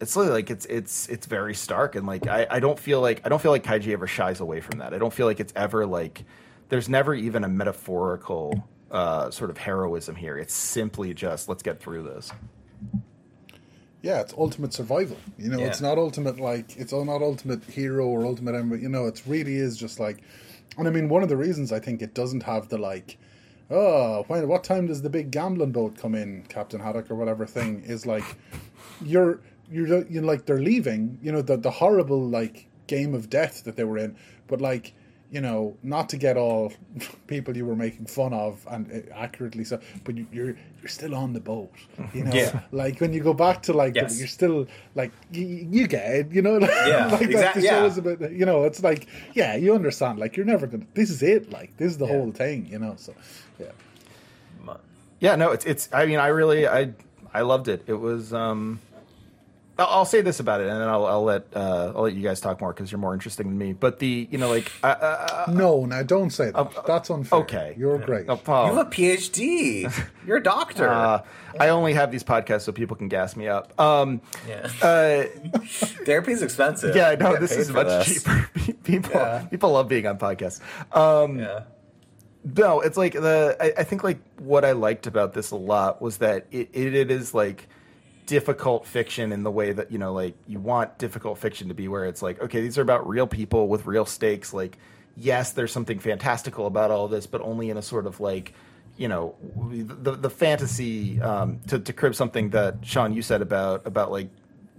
It's 0.00 0.16
really 0.16 0.30
like 0.30 0.48
it's 0.50 0.64
it's 0.66 1.08
it's 1.08 1.26
very 1.26 1.54
stark 1.54 1.94
and 1.94 2.06
like 2.06 2.26
I, 2.26 2.46
I 2.50 2.60
don't 2.60 2.78
feel 2.78 3.02
like 3.02 3.20
I 3.26 3.28
don't 3.28 3.42
feel 3.42 3.50
like 3.50 3.64
Kaiji 3.64 3.92
ever 3.92 4.06
shies 4.06 4.40
away 4.40 4.60
from 4.60 4.78
that. 4.78 4.94
I 4.94 4.98
don't 4.98 5.12
feel 5.12 5.26
like 5.26 5.40
it's 5.40 5.52
ever 5.56 5.84
like 5.84 6.24
there's 6.70 6.88
never 6.88 7.14
even 7.14 7.44
a 7.44 7.48
metaphorical 7.48 8.66
uh, 8.90 9.30
sort 9.30 9.50
of 9.50 9.58
heroism 9.58 10.14
here. 10.14 10.38
It's 10.38 10.54
simply 10.54 11.12
just 11.12 11.48
let's 11.50 11.62
get 11.62 11.80
through 11.80 12.04
this. 12.04 12.32
Yeah, 14.08 14.20
it's 14.24 14.34
ultimate 14.46 14.72
survival. 14.80 15.18
You 15.38 15.48
know, 15.50 15.58
Yeah. 15.60 15.66
it's 15.70 15.80
not 15.88 15.96
ultimate 16.06 16.38
like 16.50 16.68
it's 16.82 16.92
not 16.92 17.20
ultimate 17.30 17.62
hero 17.80 18.04
or 18.14 18.20
ultimate. 18.32 18.54
em- 18.54 18.80
You 18.86 18.88
know, 18.94 19.04
it 19.10 19.18
really 19.34 19.56
is 19.66 19.72
just 19.84 19.96
like, 20.06 20.18
and 20.78 20.86
I 20.88 20.90
mean, 20.96 21.06
one 21.16 21.22
of 21.24 21.28
the 21.28 21.36
reasons 21.46 21.72
I 21.78 21.80
think 21.86 21.96
it 22.02 22.12
doesn't 22.20 22.44
have 22.52 22.62
the 22.72 22.78
like, 22.78 23.08
oh, 23.70 24.24
when 24.28 24.46
what 24.52 24.62
time 24.72 24.86
does 24.86 25.00
the 25.02 25.10
big 25.10 25.30
gambling 25.30 25.72
boat 25.72 25.92
come 26.02 26.14
in, 26.14 26.28
Captain 26.56 26.80
Haddock 26.80 27.10
or 27.10 27.16
whatever 27.20 27.44
thing 27.46 27.70
is 27.94 28.06
like, 28.14 28.24
you're 29.04 29.40
you're 29.70 30.06
you 30.14 30.20
like 30.32 30.46
they're 30.46 30.60
leaving. 30.72 31.18
You 31.22 31.32
know, 31.32 31.42
the 31.42 31.56
the 31.56 31.70
horrible 31.82 32.22
like 32.38 32.68
game 32.86 33.12
of 33.14 33.28
death 33.28 33.64
that 33.64 33.76
they 33.76 33.84
were 33.84 33.98
in, 33.98 34.16
but 34.46 34.60
like. 34.60 34.94
You 35.36 35.42
know, 35.46 35.60
not 35.82 36.08
to 36.12 36.16
get 36.26 36.34
all 36.44 36.72
people 37.32 37.52
you 37.58 37.66
were 37.70 37.76
making 37.86 38.06
fun 38.06 38.32
of 38.32 38.52
and 38.72 38.82
uh, 38.90 39.24
accurately 39.24 39.64
so, 39.70 39.76
but 40.04 40.12
you, 40.18 40.24
you're 40.36 40.54
you're 40.80 40.88
still 40.98 41.14
on 41.14 41.32
the 41.38 41.40
boat. 41.52 41.70
You 42.16 42.24
know, 42.24 42.34
Yeah. 42.40 42.60
like 42.82 42.96
when 43.02 43.12
you 43.16 43.22
go 43.30 43.34
back 43.34 43.56
to 43.66 43.72
like 43.82 43.92
the- 43.94 44.14
you're 44.20 44.32
still 44.40 44.58
like 45.00 45.12
you, 45.36 45.44
you 45.76 45.84
get 45.96 46.06
it, 46.18 46.26
you 46.36 46.42
know 46.46 46.56
Yeah, 46.92 47.06
like 47.18 47.30
that 47.32 47.54
show 47.54 47.86
yeah. 48.20 48.28
you 48.40 48.46
know 48.50 48.58
it's 48.68 48.82
like 48.90 49.02
yeah 49.40 49.52
you 49.64 49.74
understand 49.80 50.14
like 50.24 50.32
you're 50.36 50.50
never 50.54 50.66
gonna 50.66 50.86
this 50.94 51.10
is 51.10 51.20
it 51.34 51.42
like 51.58 51.70
this 51.76 51.88
is 51.92 51.98
the 51.98 52.06
Yeah. 52.06 52.16
whole 52.16 52.32
thing 52.42 52.58
you 52.72 52.78
know 52.86 52.94
so 53.06 53.12
yeah 53.60 53.72
Yeah, 55.20 55.36
no, 55.42 55.46
it's 55.56 55.64
it's. 55.72 55.88
I 55.92 56.04
mean, 56.08 56.18
I 56.26 56.28
really, 56.40 56.62
I 56.68 56.92
I 57.32 57.40
loved 57.52 57.68
it. 57.68 57.80
It 57.86 57.98
was. 58.08 58.32
um 58.32 58.60
I'll, 59.78 59.86
I'll 59.88 60.04
say 60.04 60.20
this 60.22 60.40
about 60.40 60.60
it, 60.60 60.68
and 60.68 60.80
then 60.80 60.88
I'll, 60.88 61.06
I'll 61.06 61.22
let 61.24 61.46
uh, 61.54 61.92
I'll 61.94 62.02
let 62.02 62.14
you 62.14 62.22
guys 62.22 62.40
talk 62.40 62.60
more 62.60 62.72
because 62.72 62.90
you're 62.90 62.98
more 62.98 63.12
interesting 63.14 63.48
than 63.48 63.58
me. 63.58 63.72
But 63.72 63.98
the 63.98 64.26
you 64.30 64.38
know 64.38 64.48
like 64.48 64.72
uh, 64.82 64.86
uh, 64.86 65.52
no 65.52 65.84
now 65.84 66.02
don't 66.02 66.30
say 66.30 66.50
that 66.50 66.86
that's 66.86 67.10
unfair 67.10 67.40
okay. 67.40 67.74
you're 67.78 67.98
great 67.98 68.28
uh, 68.28 68.36
You 68.46 68.74
have 68.74 68.78
a 68.78 68.90
PhD. 68.90 69.92
You're 70.26 70.38
a 70.38 70.42
doctor. 70.42 70.88
uh, 70.88 71.22
I 71.60 71.68
only 71.68 71.92
have 71.92 72.10
these 72.10 72.24
podcasts 72.24 72.62
so 72.62 72.72
people 72.72 72.96
can 72.96 73.06
gas 73.06 73.36
me 73.36 73.46
up. 73.46 73.78
Um, 73.80 74.20
yeah. 74.48 74.68
uh, 74.82 75.22
Therapy's 76.04 76.42
expensive. 76.42 76.96
yeah, 76.96 77.10
I 77.10 77.14
know. 77.14 77.36
this 77.36 77.52
is 77.52 77.70
much 77.70 77.86
this. 77.86 78.24
cheaper. 78.24 78.50
people 78.82 79.12
Yeah. 79.14 79.44
people 79.48 79.70
love 79.70 79.86
being 79.88 80.06
on 80.06 80.18
podcasts. 80.18 80.60
Um, 80.96 81.38
Yeah. 81.38 81.62
No, 82.56 82.80
it's 82.80 82.96
like 82.96 83.12
the. 83.12 83.56
I, 83.60 83.80
I 83.80 83.84
think 83.84 84.04
like 84.04 84.18
what 84.38 84.64
I 84.64 84.72
liked 84.72 85.06
about 85.06 85.32
this 85.32 85.50
a 85.50 85.56
lot 85.56 86.00
was 86.00 86.18
that 86.18 86.46
it, 86.52 86.70
it, 86.72 86.94
it 86.94 87.10
is 87.10 87.34
like 87.34 87.68
difficult 88.26 88.86
fiction 88.86 89.32
in 89.32 89.42
the 89.44 89.50
way 89.50 89.72
that 89.72 89.90
you 89.92 89.98
know 89.98 90.12
like 90.12 90.34
you 90.46 90.58
want 90.58 90.98
difficult 90.98 91.38
fiction 91.38 91.68
to 91.68 91.74
be 91.74 91.86
where 91.88 92.04
it's 92.04 92.22
like 92.22 92.40
okay 92.42 92.60
these 92.60 92.76
are 92.76 92.82
about 92.82 93.08
real 93.08 93.26
people 93.26 93.68
with 93.68 93.86
real 93.86 94.04
stakes 94.04 94.52
like 94.52 94.76
yes 95.16 95.52
there's 95.52 95.72
something 95.72 95.98
fantastical 95.98 96.66
about 96.66 96.90
all 96.90 97.06
this 97.08 97.26
but 97.26 97.40
only 97.40 97.70
in 97.70 97.76
a 97.76 97.82
sort 97.82 98.06
of 98.06 98.18
like 98.20 98.52
you 98.96 99.06
know 99.08 99.34
the 99.70 100.12
the 100.12 100.30
fantasy 100.30 101.20
um, 101.20 101.60
to 101.68 101.78
to 101.78 101.92
crib 101.92 102.14
something 102.14 102.50
that 102.50 102.76
Sean 102.82 103.12
you 103.12 103.22
said 103.22 103.42
about 103.42 103.86
about 103.86 104.10
like 104.10 104.28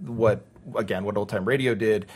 what 0.00 0.44
again 0.76 1.04
what 1.04 1.16
old 1.16 1.28
time 1.28 1.44
radio 1.46 1.74
did 1.74 2.06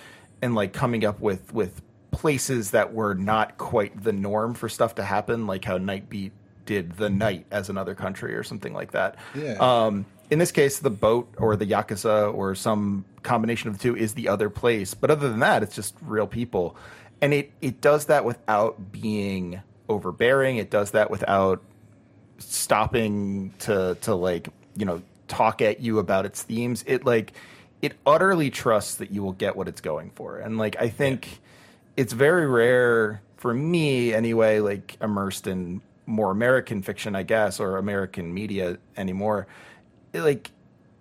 and 0.42 0.54
like 0.54 0.72
coming 0.72 1.04
up 1.04 1.20
with 1.20 1.52
with 1.54 1.80
places 2.10 2.72
that 2.72 2.92
were 2.92 3.14
not 3.14 3.56
quite 3.56 4.02
the 4.04 4.12
norm 4.12 4.52
for 4.54 4.68
stuff 4.68 4.96
to 4.96 5.02
happen 5.02 5.46
like 5.46 5.64
how 5.64 5.78
Nightbeat 5.78 6.32
did 6.66 6.92
the 6.96 7.08
night 7.08 7.46
as 7.50 7.68
another 7.70 7.94
country 7.94 8.34
or 8.34 8.42
something 8.42 8.72
like 8.74 8.92
that 8.92 9.16
Yeah. 9.34 9.54
um, 9.58 10.04
in 10.32 10.38
this 10.38 10.50
case, 10.50 10.78
the 10.78 10.88
boat 10.88 11.28
or 11.36 11.56
the 11.56 11.66
yakuza 11.66 12.32
or 12.32 12.54
some 12.54 13.04
combination 13.22 13.68
of 13.68 13.76
the 13.76 13.82
two 13.82 13.94
is 13.94 14.14
the 14.14 14.28
other 14.28 14.48
place. 14.48 14.94
But 14.94 15.10
other 15.10 15.28
than 15.28 15.40
that, 15.40 15.62
it's 15.62 15.74
just 15.74 15.94
real 16.00 16.26
people, 16.26 16.74
and 17.20 17.34
it 17.34 17.52
it 17.60 17.82
does 17.82 18.06
that 18.06 18.24
without 18.24 18.90
being 18.90 19.60
overbearing. 19.90 20.56
It 20.56 20.70
does 20.70 20.92
that 20.92 21.10
without 21.10 21.62
stopping 22.38 23.52
to 23.58 23.98
to 24.00 24.14
like 24.14 24.48
you 24.74 24.86
know 24.86 25.02
talk 25.28 25.60
at 25.60 25.80
you 25.80 25.98
about 25.98 26.24
its 26.24 26.42
themes. 26.42 26.82
It 26.86 27.04
like 27.04 27.34
it 27.82 27.92
utterly 28.06 28.48
trusts 28.48 28.94
that 28.94 29.10
you 29.10 29.22
will 29.22 29.34
get 29.34 29.54
what 29.54 29.68
it's 29.68 29.82
going 29.82 30.12
for, 30.14 30.38
and 30.38 30.56
like 30.56 30.76
I 30.80 30.88
think 30.88 31.40
it's 31.94 32.14
very 32.14 32.46
rare 32.46 33.20
for 33.36 33.52
me 33.52 34.14
anyway, 34.14 34.60
like 34.60 34.96
immersed 34.98 35.46
in 35.46 35.82
more 36.06 36.30
American 36.30 36.80
fiction, 36.80 37.14
I 37.14 37.22
guess, 37.22 37.60
or 37.60 37.76
American 37.76 38.32
media 38.32 38.78
anymore. 38.96 39.46
Like, 40.14 40.50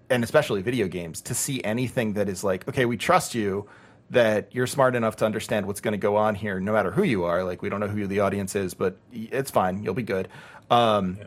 and 0.10 0.24
especially 0.24 0.62
video 0.62 0.88
games, 0.88 1.22
to 1.22 1.34
see 1.34 1.64
anything 1.64 2.14
that 2.14 2.30
is 2.30 2.44
like, 2.44 2.68
okay, 2.68 2.86
we 2.86 2.98
trust 2.98 3.36
you 3.36 3.68
that 4.10 4.54
you're 4.54 4.68
smart 4.68 4.96
enough 4.96 5.16
to 5.18 5.26
understand 5.26 5.66
what's 5.66 5.80
going 5.80 5.94
to 5.94 5.98
go 5.98 6.18
on 6.18 6.36
here, 6.36 6.60
no 6.60 6.74
matter 6.74 6.92
who 6.92 7.04
you 7.04 7.24
are. 7.24 7.44
Like, 7.44 7.62
we 7.62 7.70
don't 7.70 7.80
know 7.80 7.88
who 7.88 8.08
the 8.08 8.20
audience 8.20 8.56
is, 8.56 8.74
but 8.74 8.98
it's 9.12 9.52
fine. 9.52 9.84
You'll 9.84 9.94
be 9.94 10.04
good. 10.04 10.28
Um, 10.70 11.18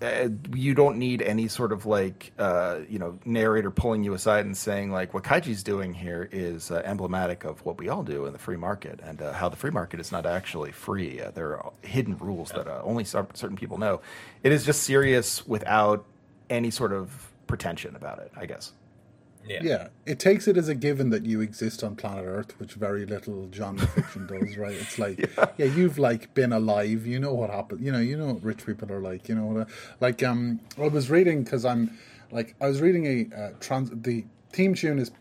uh, 0.00 0.28
you 0.54 0.74
don't 0.74 0.96
need 0.96 1.22
any 1.22 1.48
sort 1.48 1.72
of 1.72 1.84
like 1.84 2.32
uh, 2.38 2.78
you 2.88 2.98
know 3.00 3.18
narrator 3.24 3.70
pulling 3.70 4.04
you 4.04 4.14
aside 4.14 4.44
and 4.44 4.56
saying 4.56 4.92
like 4.92 5.12
what 5.12 5.24
Kaiji's 5.24 5.64
doing 5.64 5.92
here 5.92 6.28
is 6.30 6.70
uh, 6.70 6.82
emblematic 6.84 7.44
of 7.44 7.64
what 7.64 7.78
we 7.78 7.88
all 7.88 8.04
do 8.04 8.26
in 8.26 8.32
the 8.32 8.38
free 8.38 8.56
market 8.56 9.00
and 9.02 9.20
uh, 9.20 9.32
how 9.32 9.48
the 9.48 9.56
free 9.56 9.72
market 9.72 9.98
is 9.98 10.12
not 10.12 10.24
actually 10.24 10.70
free. 10.70 11.20
Uh, 11.20 11.32
there 11.32 11.56
are 11.60 11.72
hidden 11.82 12.16
rules 12.18 12.50
that 12.50 12.68
uh, 12.68 12.80
only 12.84 13.04
cer- 13.04 13.26
certain 13.34 13.56
people 13.56 13.76
know. 13.76 14.00
It 14.44 14.52
is 14.52 14.64
just 14.64 14.84
serious 14.84 15.44
without 15.46 16.04
any 16.50 16.70
sort 16.70 16.92
of 16.92 17.30
pretension 17.46 17.94
about 17.96 18.18
it. 18.20 18.30
I 18.36 18.46
guess. 18.46 18.72
Yeah. 19.46 19.60
yeah, 19.62 19.88
it 20.04 20.18
takes 20.18 20.46
it 20.46 20.58
as 20.58 20.68
a 20.68 20.74
given 20.74 21.08
that 21.08 21.24
you 21.24 21.40
exist 21.40 21.82
on 21.82 21.96
planet 21.96 22.26
Earth, 22.26 22.58
which 22.60 22.74
very 22.74 23.06
little 23.06 23.48
genre 23.50 23.86
fiction 23.86 24.26
does, 24.26 24.58
right? 24.58 24.74
It's 24.74 24.98
like, 25.04 25.18
yeah. 25.56 25.64
you've 25.64 25.96
like 25.98 26.34
been 26.34 26.52
alive, 26.52 27.06
you 27.06 27.18
know 27.18 27.32
what 27.32 27.48
happened, 27.48 27.82
you 27.82 27.90
know, 27.90 27.98
you 28.00 28.18
know 28.18 28.34
what 28.34 28.44
rich 28.44 28.66
people 28.66 28.92
are 28.92 29.00
like, 29.00 29.26
you 29.26 29.34
know 29.34 29.46
what, 29.46 29.68
like 30.00 30.22
um, 30.22 30.60
I 30.76 30.88
was 30.88 31.08
reading 31.08 31.44
because 31.44 31.64
I'm 31.64 31.96
like 32.30 32.56
I 32.60 32.66
was 32.68 32.82
reading 32.82 33.06
a 33.06 33.34
uh, 33.36 33.50
trans 33.58 33.88
the 33.90 34.26
theme 34.52 34.74
tune 34.74 34.98
is 34.98 35.12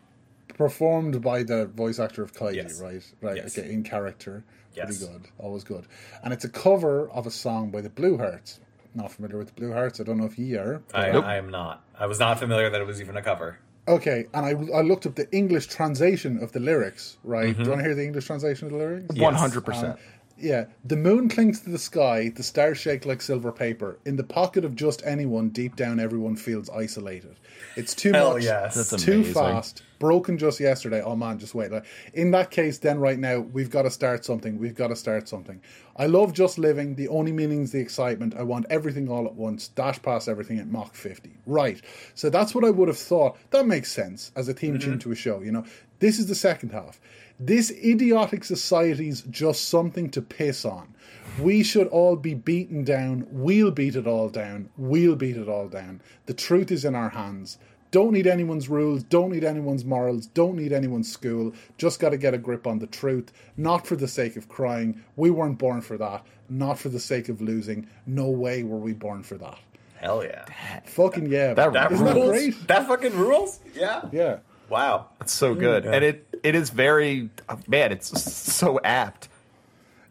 performed 0.58 1.22
by 1.22 1.44
the 1.44 1.68
voice 1.68 2.00
actor 2.00 2.22
of 2.24 2.34
Kaiji, 2.34 2.56
Yes. 2.56 2.82
right? 2.82 3.04
Right, 3.22 3.38
Yes. 3.38 3.58
okay, 3.58 3.72
in 3.72 3.84
character, 3.84 4.44
Yes. 4.76 4.98
pretty 4.98 5.14
good, 5.14 5.28
always 5.38 5.64
good, 5.64 5.86
and 6.24 6.34
it's 6.34 6.44
a 6.44 6.50
cover 6.50 7.10
of 7.12 7.28
a 7.28 7.32
song 7.32 7.72
by 7.72 7.80
the 7.80 7.90
Blue 7.90 8.18
Hearts. 8.18 8.60
Not 8.98 9.12
familiar 9.12 9.38
with 9.38 9.50
the 9.50 9.54
Blue 9.54 9.72
Hearts. 9.72 10.00
I 10.00 10.04
don't 10.04 10.18
know 10.18 10.26
if 10.26 10.40
you 10.40 10.58
are. 10.58 10.82
I, 10.92 11.12
Nope. 11.12 11.24
I 11.24 11.38
am 11.38 11.52
not. 11.52 11.84
I 12.00 12.08
was 12.08 12.20
not 12.20 12.40
familiar 12.40 12.68
that 12.72 12.82
it 12.82 12.88
was 12.88 13.00
even 13.00 13.16
a 13.16 13.22
cover. 13.22 13.60
Okay, 13.88 14.26
and 14.34 14.44
I, 14.44 14.50
I 14.76 14.82
looked 14.82 15.06
up 15.06 15.16
the 15.16 15.32
English 15.32 15.68
translation 15.68 16.42
of 16.44 16.52
the 16.52 16.60
lyrics, 16.60 17.18
right? 17.24 17.50
Mm-hmm. 17.50 17.62
Do 17.62 17.64
you 17.64 17.70
want 17.70 17.80
to 17.82 17.86
hear 17.86 17.96
the 17.96 18.04
English 18.04 18.26
translation 18.26 18.66
of 18.66 18.74
the 18.74 18.80
lyrics? 18.80 19.16
One 19.16 19.36
hundred 19.36 19.64
percent. 19.66 20.00
Yeah. 20.40 20.66
The 20.86 20.96
moon 20.96 21.30
clings 21.30 21.62
to 21.62 21.70
the 21.70 21.78
sky, 21.78 22.30
the 22.30 22.44
stars 22.44 22.78
shake 22.78 23.06
like 23.06 23.22
silver 23.22 23.52
paper. 23.52 23.98
In 24.06 24.16
the 24.16 24.24
pocket 24.24 24.64
of 24.66 24.76
just 24.76 25.02
anyone, 25.06 25.50
deep 25.50 25.76
down, 25.76 26.00
everyone 26.00 26.36
feels 26.36 26.70
isolated. 26.70 27.36
It's 27.76 27.96
too 27.96 28.12
Hell 28.12 28.34
much. 28.34 28.44
yes. 28.44 28.94
Too 29.04 29.24
fast. 29.24 29.84
Broken 30.00 30.38
just 30.38 30.60
yesterday. 30.60 31.02
Oh 31.02 31.16
man, 31.16 31.40
just 31.40 31.56
wait. 31.56 31.72
Like, 31.72 31.86
in 32.14 32.32
that 32.32 32.52
case, 32.52 32.78
then 32.78 33.00
right 33.00 33.18
now, 33.18 33.40
we've 33.40 33.72
got 33.72 33.84
to 33.84 33.92
start 33.92 34.26
something. 34.26 34.60
We've 34.60 34.76
got 34.76 34.90
to 34.90 34.96
start 34.96 35.28
something. 35.28 35.60
I 35.96 36.06
love 36.06 36.34
just 36.34 36.60
living. 36.60 36.96
The 36.96 37.08
only 37.08 37.32
meaning 37.32 37.64
is 37.64 37.72
the 37.72 37.80
excitement. 37.80 38.36
I 38.38 38.44
want 38.44 38.68
everything 38.70 39.10
all 39.10 39.26
at 39.26 39.34
once. 39.34 39.70
Dash 39.70 40.00
past 40.02 40.28
everything 40.28 40.60
at 40.60 40.68
Mach 40.68 40.94
50. 40.94 41.32
Right. 41.48 41.82
So 42.14 42.30
that's 42.30 42.54
what 42.54 42.64
I 42.64 42.70
would 42.70 42.88
have 42.88 42.98
thought. 42.98 43.38
That 43.50 43.66
makes 43.66 43.92
sense 43.92 44.32
as 44.36 44.48
a 44.48 44.54
theme 44.54 44.78
tune 44.78 44.92
mm-hmm. 44.92 45.00
to 45.00 45.12
a 45.12 45.16
show. 45.16 45.42
You 45.42 45.52
know, 45.52 45.66
this 46.00 46.20
is 46.20 46.28
the 46.28 46.36
second 46.36 46.72
half. 46.72 47.00
This 47.40 47.72
idiotic 47.72 48.44
society's 48.44 49.22
just 49.30 49.70
something 49.70 50.10
to 50.12 50.22
piss 50.22 50.66
on. 50.66 50.96
We 51.40 51.62
should 51.62 51.88
all 51.88 52.16
be 52.16 52.34
beaten 52.34 52.84
down. 52.84 53.28
We'll 53.30 53.70
beat 53.72 53.96
it 53.96 54.08
all 54.08 54.30
down. 54.30 54.70
We'll 54.76 55.16
beat 55.16 55.38
it 55.38 55.48
all 55.48 55.68
down. 55.68 56.02
The 56.26 56.34
truth 56.34 56.72
is 56.72 56.84
in 56.84 56.96
our 56.96 57.10
hands. 57.10 57.60
Don't 57.92 58.12
need 58.12 58.28
anyone's 58.28 58.68
rules. 58.70 59.04
Don't 59.04 59.32
need 59.32 59.44
anyone's 59.44 59.86
morals. 59.86 60.26
Don't 60.28 60.56
need 60.56 60.74
anyone's 60.74 61.12
school. 61.12 61.54
Just 61.78 62.00
got 62.00 62.10
to 62.10 62.18
get 62.18 62.34
a 62.34 62.38
grip 62.40 62.66
on 62.66 62.80
the 62.80 62.88
truth. 62.88 63.32
Not 63.56 63.86
for 63.88 63.96
the 63.96 64.08
sake 64.08 64.36
of 64.36 64.50
crying. 64.50 65.04
We 65.16 65.30
weren't 65.30 65.60
born 65.60 65.82
for 65.82 65.98
that. 65.98 66.26
Not 66.50 66.80
for 66.80 66.90
the 66.90 67.00
sake 67.00 67.30
of 67.30 67.40
losing. 67.40 67.88
No 68.08 68.30
way 68.30 68.64
were 68.64 68.78
we 68.78 68.94
born 68.94 69.22
for 69.24 69.38
that. 69.38 69.60
Hell 69.96 70.24
yeah. 70.24 70.46
Fucking 70.86 71.28
yeah. 71.32 71.54
That 71.54 71.74
That 71.74 71.92
Isn't 71.92 72.06
that 72.06 72.16
rules. 72.16 72.30
great? 72.30 72.68
That 72.68 72.88
fucking 72.88 73.16
rules. 73.18 73.60
Yeah. 73.76 74.10
Yeah. 74.12 74.40
Wow. 74.70 75.08
It's 75.22 75.32
so 75.34 75.56
good, 75.56 75.86
and 75.86 76.04
it 76.04 76.27
it 76.44 76.56
is 76.56 76.70
very 76.70 77.30
man. 77.68 77.92
It's 77.92 78.22
so 78.22 78.80
apt. 78.84 79.30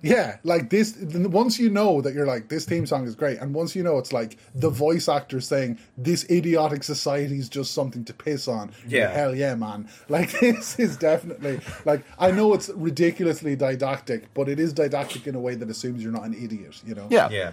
Yeah, 0.03 0.36
like 0.44 0.69
this. 0.70 0.94
Once 1.01 1.59
you 1.59 1.70
know 1.70 2.01
that 2.03 2.15
you're 2.15 2.27
like 2.27 2.48
this 2.48 2.65
theme 2.66 2.86
song 2.86 3.07
is 3.07 3.15
great, 3.16 3.39
and 3.39 3.55
once 3.55 3.74
you 3.74 3.82
know 3.82 3.98
it's 3.98 4.12
like 4.12 4.36
the 4.55 4.69
voice 4.69 5.09
actor 5.09 5.40
saying 5.40 5.78
this 5.97 6.24
idiotic 6.31 6.85
society 6.85 7.39
is 7.39 7.48
just 7.48 7.73
something 7.73 8.05
to 8.05 8.12
piss 8.12 8.47
on. 8.47 8.73
Yeah. 8.86 9.09
hell 9.11 9.35
yeah, 9.35 9.55
man! 9.55 9.89
Like 10.09 10.39
this 10.39 10.78
is 10.78 10.97
definitely 10.97 11.61
like 11.86 12.05
I 12.19 12.31
know 12.31 12.53
it's 12.55 12.69
ridiculously 12.69 13.57
didactic, 13.57 14.32
but 14.35 14.48
it 14.48 14.61
is 14.61 14.73
didactic 14.74 15.27
in 15.27 15.35
a 15.35 15.40
way 15.40 15.55
that 15.57 15.69
assumes 15.70 16.03
you're 16.03 16.12
not 16.12 16.24
an 16.24 16.35
idiot. 16.35 16.81
You 16.86 16.94
know? 16.94 17.09
Yeah. 17.11 17.31
Yeah. 17.31 17.53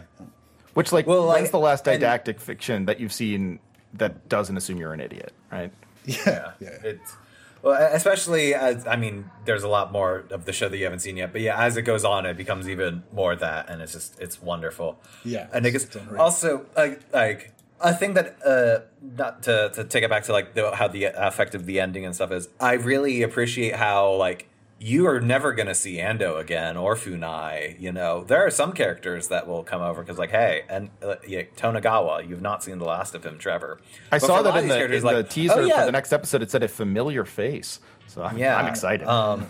Which 0.73 0.91
like 0.91 1.07
Well, 1.07 1.25
like- 1.25 1.49
the 1.49 1.59
last 1.59 1.87
and- 1.87 1.99
didactic 1.99 2.39
fiction 2.41 2.85
that 2.85 2.99
you've 2.99 3.13
seen 3.13 3.59
that 3.93 4.27
doesn't 4.27 4.57
assume 4.57 4.77
you're 4.77 4.93
an 4.93 4.99
idiot, 4.99 5.31
right? 5.51 5.71
yeah, 6.05 6.51
yeah. 6.59 6.69
It's 6.83 7.15
well, 7.63 7.89
especially 7.93 8.53
as 8.53 8.85
I 8.85 8.97
mean, 8.97 9.31
there's 9.45 9.63
a 9.63 9.69
lot 9.69 9.91
more 9.93 10.25
of 10.29 10.43
the 10.43 10.51
show 10.51 10.67
that 10.67 10.77
you 10.77 10.83
haven't 10.83 10.99
seen 10.99 11.15
yet, 11.15 11.31
but 11.31 11.39
yeah, 11.39 11.59
as 11.59 11.77
it 11.77 11.83
goes 11.83 12.03
on, 12.03 12.25
it 12.25 12.35
becomes 12.35 12.67
even 12.67 13.03
more 13.13 13.35
that, 13.37 13.69
and 13.69 13.81
it's 13.81 13.93
just 13.93 14.19
it's 14.19 14.41
wonderful. 14.41 14.99
Yeah, 15.23 15.47
and 15.53 15.65
I 15.65 15.69
guess 15.69 15.87
also 16.19 16.65
like 16.75 17.01
like 17.13 17.53
a 17.79 17.95
thing 17.95 18.15
that 18.15 18.37
uh 18.45 18.81
not 19.01 19.43
to 19.43 19.71
to 19.75 19.85
take 19.85 20.03
it 20.03 20.09
back 20.09 20.23
to 20.25 20.33
like 20.33 20.53
the, 20.55 20.75
how 20.75 20.89
the 20.89 21.05
effect 21.05 21.55
of 21.55 21.65
the 21.65 21.79
ending 21.79 22.05
and 22.05 22.13
stuff 22.13 22.31
is. 22.31 22.49
I 22.59 22.73
really 22.73 23.23
appreciate 23.23 23.75
how 23.75 24.13
like. 24.15 24.49
You 24.83 25.07
are 25.07 25.21
never 25.21 25.53
gonna 25.53 25.73
see 25.75 25.95
Ando 25.95 26.37
again 26.37 26.75
or 26.75 26.95
Funai. 26.95 27.79
You 27.79 27.93
know 27.93 28.25
there 28.25 28.45
are 28.45 28.51
some 28.51 28.73
characters 28.73 29.29
that 29.29 29.47
will 29.47 29.63
come 29.63 29.81
over 29.81 30.01
because, 30.03 30.17
like, 30.17 30.31
hey, 30.31 30.63
and 30.67 30.89
uh, 31.01 31.15
yeah, 31.25 31.43
Tonegawa, 31.55 32.27
you've 32.27 32.41
not 32.41 32.65
seen 32.65 32.79
the 32.79 32.85
last 32.85 33.15
of 33.15 33.25
him, 33.25 33.37
Trevor. 33.37 33.79
I 34.11 34.19
But 34.19 34.27
saw 34.27 34.41
that 34.41 34.57
in 34.57 34.67
the, 34.67 34.83
in 34.83 34.91
the 34.91 34.99
like, 35.01 35.29
teaser 35.29 35.53
oh, 35.55 35.65
yeah, 35.65 35.79
for 35.79 35.85
the 35.85 35.93
next 35.93 36.11
episode. 36.11 36.41
It 36.41 36.51
said 36.51 36.63
a 36.63 36.67
familiar 36.67 37.23
face, 37.23 37.79
so 38.07 38.23
I'm, 38.23 38.37
yeah, 38.37 38.57
I'm 38.57 38.67
excited. 38.67 39.07
Um, 39.07 39.47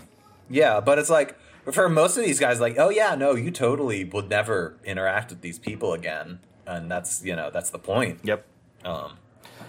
yeah, 0.48 0.78
but 0.78 1.00
it's 1.00 1.10
like 1.10 1.36
for 1.72 1.88
most 1.88 2.16
of 2.16 2.24
these 2.24 2.38
guys, 2.38 2.60
like, 2.60 2.78
oh 2.78 2.90
yeah, 2.90 3.16
no, 3.16 3.34
you 3.34 3.50
totally 3.50 4.04
would 4.04 4.30
never 4.30 4.76
interact 4.84 5.30
with 5.30 5.40
these 5.40 5.58
people 5.58 5.94
again, 5.94 6.38
and 6.64 6.88
that's 6.88 7.24
you 7.24 7.34
know 7.34 7.50
that's 7.50 7.70
the 7.70 7.80
point. 7.80 8.20
yep. 8.22 8.46
Um, 8.84 9.14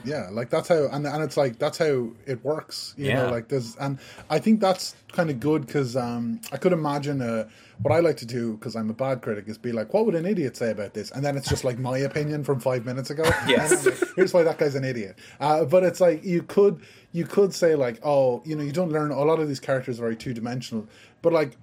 Yeah, 0.03 0.30
like 0.32 0.49
that's 0.52 0.68
how, 0.68 0.88
and 0.91 1.06
and 1.07 1.24
it's 1.24 1.36
like 1.36 1.57
that's 1.57 1.80
how 1.80 2.10
it 2.28 2.44
works. 2.44 2.94
You 2.95 3.14
know, 3.14 3.32
like 3.32 3.48
there's, 3.48 3.76
and 3.78 3.98
I 4.30 4.38
think 4.38 4.60
that's 4.60 4.95
kind 5.12 5.30
of 5.32 5.40
good 5.40 5.66
because 5.66 5.95
um, 5.95 6.41
I 6.52 6.57
could 6.57 6.74
imagine 6.74 7.22
uh, 7.22 7.49
what 7.82 7.94
I 7.94 7.99
like 7.99 8.18
to 8.18 8.26
do 8.26 8.53
because 8.53 8.76
I'm 8.76 8.90
a 8.90 8.94
bad 8.94 9.22
critic 9.22 9.45
is 9.48 9.57
be 9.57 9.72
like, 9.72 9.94
what 9.94 10.06
would 10.06 10.16
an 10.16 10.26
idiot 10.26 10.56
say 10.57 10.70
about 10.70 10.94
this? 10.94 11.10
And 11.12 11.26
then 11.26 11.36
it's 11.36 11.49
just 11.49 11.64
like 11.64 11.80
my 11.80 11.98
opinion 11.98 12.44
from 12.44 12.60
five 12.60 12.86
minutes 12.86 13.10
ago. 13.10 13.24
Yes. 13.48 13.86
Like, 13.86 14.16
Here's 14.16 14.34
why 14.34 14.44
that 14.44 14.57
guy's 14.57 14.76
an 14.76 14.84
idiot. 14.84 15.18
Uh, 15.40 15.66
but 15.66 15.84
it's 15.84 15.99
like 15.99 16.24
you 16.24 16.44
could 16.44 16.82
you 17.12 17.26
could 17.26 17.53
say 17.53 17.76
like, 17.76 17.99
oh, 18.03 18.41
you 18.45 18.56
know, 18.56 18.64
you 18.64 18.72
don't 18.72 18.91
learn 18.91 19.12
a 19.12 19.24
lot 19.24 19.40
of 19.40 19.48
these 19.48 19.60
characters 19.60 19.99
are 19.99 20.03
very 20.03 20.16
two 20.16 20.34
dimensional, 20.34 20.88
but 21.22 21.34
like 21.34 21.57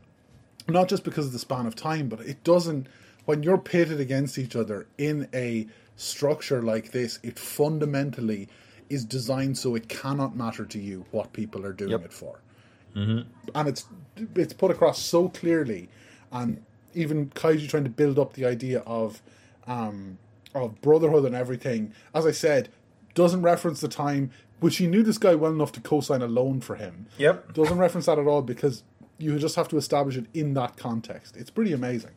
not 0.69 0.89
just 0.89 1.05
because 1.05 1.27
of 1.27 1.33
the 1.33 1.39
span 1.39 1.67
of 1.67 1.75
time, 1.75 2.09
but 2.09 2.21
it 2.21 2.43
doesn't. 2.45 2.89
When 3.25 3.45
you're 3.45 3.59
pitted 3.59 4.01
against 4.01 4.37
each 4.37 4.57
other 4.57 4.89
in 4.99 5.29
a 5.33 5.69
structure 6.03 6.63
like 6.63 6.93
this, 6.93 7.19
it 7.23 7.39
fundamentally 7.39 8.49
is 8.91 9.05
designed 9.05 9.57
so 9.57 9.75
it 9.75 9.89
cannot 9.89 10.37
matter 10.37 10.65
to 10.67 10.79
you 10.79 11.05
what 11.11 11.33
people 11.33 11.65
are 11.65 11.73
doing 11.73 11.93
Yep. 11.93 12.05
it 12.05 12.13
for, 12.13 12.41
mm-hmm. 12.95 13.21
and 13.55 13.69
it's 13.69 13.87
it's 14.35 14.53
put 14.53 14.71
across 14.71 14.99
so 15.01 15.29
clearly, 15.29 15.89
and 16.31 16.63
even 16.95 17.31
Kaiji 17.31 17.69
trying 17.69 17.85
to 17.85 17.91
build 17.91 18.19
up 18.19 18.35
the 18.35 18.45
idea 18.45 18.81
of 18.81 19.23
um, 19.67 20.19
of 20.55 20.81
brotherhood 20.83 21.25
and 21.25 21.35
everything. 21.35 21.95
As 22.15 22.27
I 22.27 22.33
said, 22.33 22.69
doesn't 23.15 23.43
reference 23.43 23.81
the 23.81 23.89
time 23.89 24.31
which 24.61 24.77
he 24.77 24.87
knew 24.87 25.03
this 25.03 25.19
guy 25.19 25.35
well 25.35 25.51
enough 25.53 25.73
to 25.73 25.81
co-sign 25.81 26.23
a 26.23 26.27
loan 26.27 26.61
for 26.61 26.77
him. 26.77 27.07
Yep. 27.19 27.55
doesn't 27.55 27.79
reference 27.79 28.07
that 28.07 28.19
at 28.19 28.27
all 28.27 28.43
because 28.43 28.85
you 29.19 29.37
just 29.39 29.57
have 29.57 29.69
to 29.69 29.77
establish 29.77 30.17
it 30.17 30.27
in 30.35 30.55
that 30.55 30.77
context. 30.77 31.37
It's 31.37 31.51
pretty 31.51 31.73
amazing. 31.73 32.13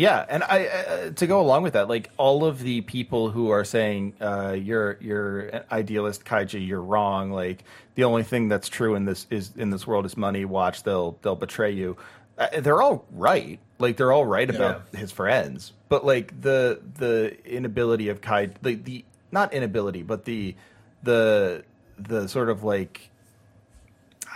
Yeah, 0.00 0.24
and 0.30 0.42
I 0.42 0.64
uh, 0.64 1.10
to 1.10 1.26
go 1.26 1.42
along 1.42 1.62
with 1.62 1.74
that, 1.74 1.90
like 1.90 2.08
all 2.16 2.46
of 2.46 2.60
the 2.60 2.80
people 2.80 3.28
who 3.28 3.50
are 3.50 3.66
saying 3.66 4.14
uh, 4.18 4.56
you're 4.58 4.96
you're 4.98 5.40
an 5.40 5.64
idealist 5.70 6.24
kaiji, 6.24 6.66
you're 6.66 6.80
wrong. 6.80 7.32
Like 7.32 7.64
the 7.96 8.04
only 8.04 8.22
thing 8.22 8.48
that's 8.48 8.70
true 8.70 8.94
in 8.94 9.04
this 9.04 9.26
is 9.28 9.52
in 9.58 9.68
this 9.68 9.86
world 9.86 10.06
is 10.06 10.16
money. 10.16 10.46
Watch, 10.46 10.84
they'll 10.84 11.18
they'll 11.20 11.36
betray 11.36 11.72
you. 11.72 11.98
Uh, 12.38 12.48
they're 12.62 12.80
all 12.80 13.04
right. 13.10 13.60
Like 13.78 13.98
they're 13.98 14.10
all 14.10 14.24
right 14.24 14.48
about 14.48 14.84
his 14.94 15.12
friends, 15.12 15.74
but 15.90 16.02
like 16.02 16.40
the 16.40 16.80
the 16.96 17.36
inability 17.44 18.08
of 18.08 18.22
kai 18.22 18.46
the 18.62 18.76
the 18.76 19.04
not 19.30 19.52
inability, 19.52 20.02
but 20.02 20.24
the 20.24 20.56
the 21.02 21.62
the 21.98 22.26
sort 22.26 22.48
of 22.48 22.64
like 22.64 23.09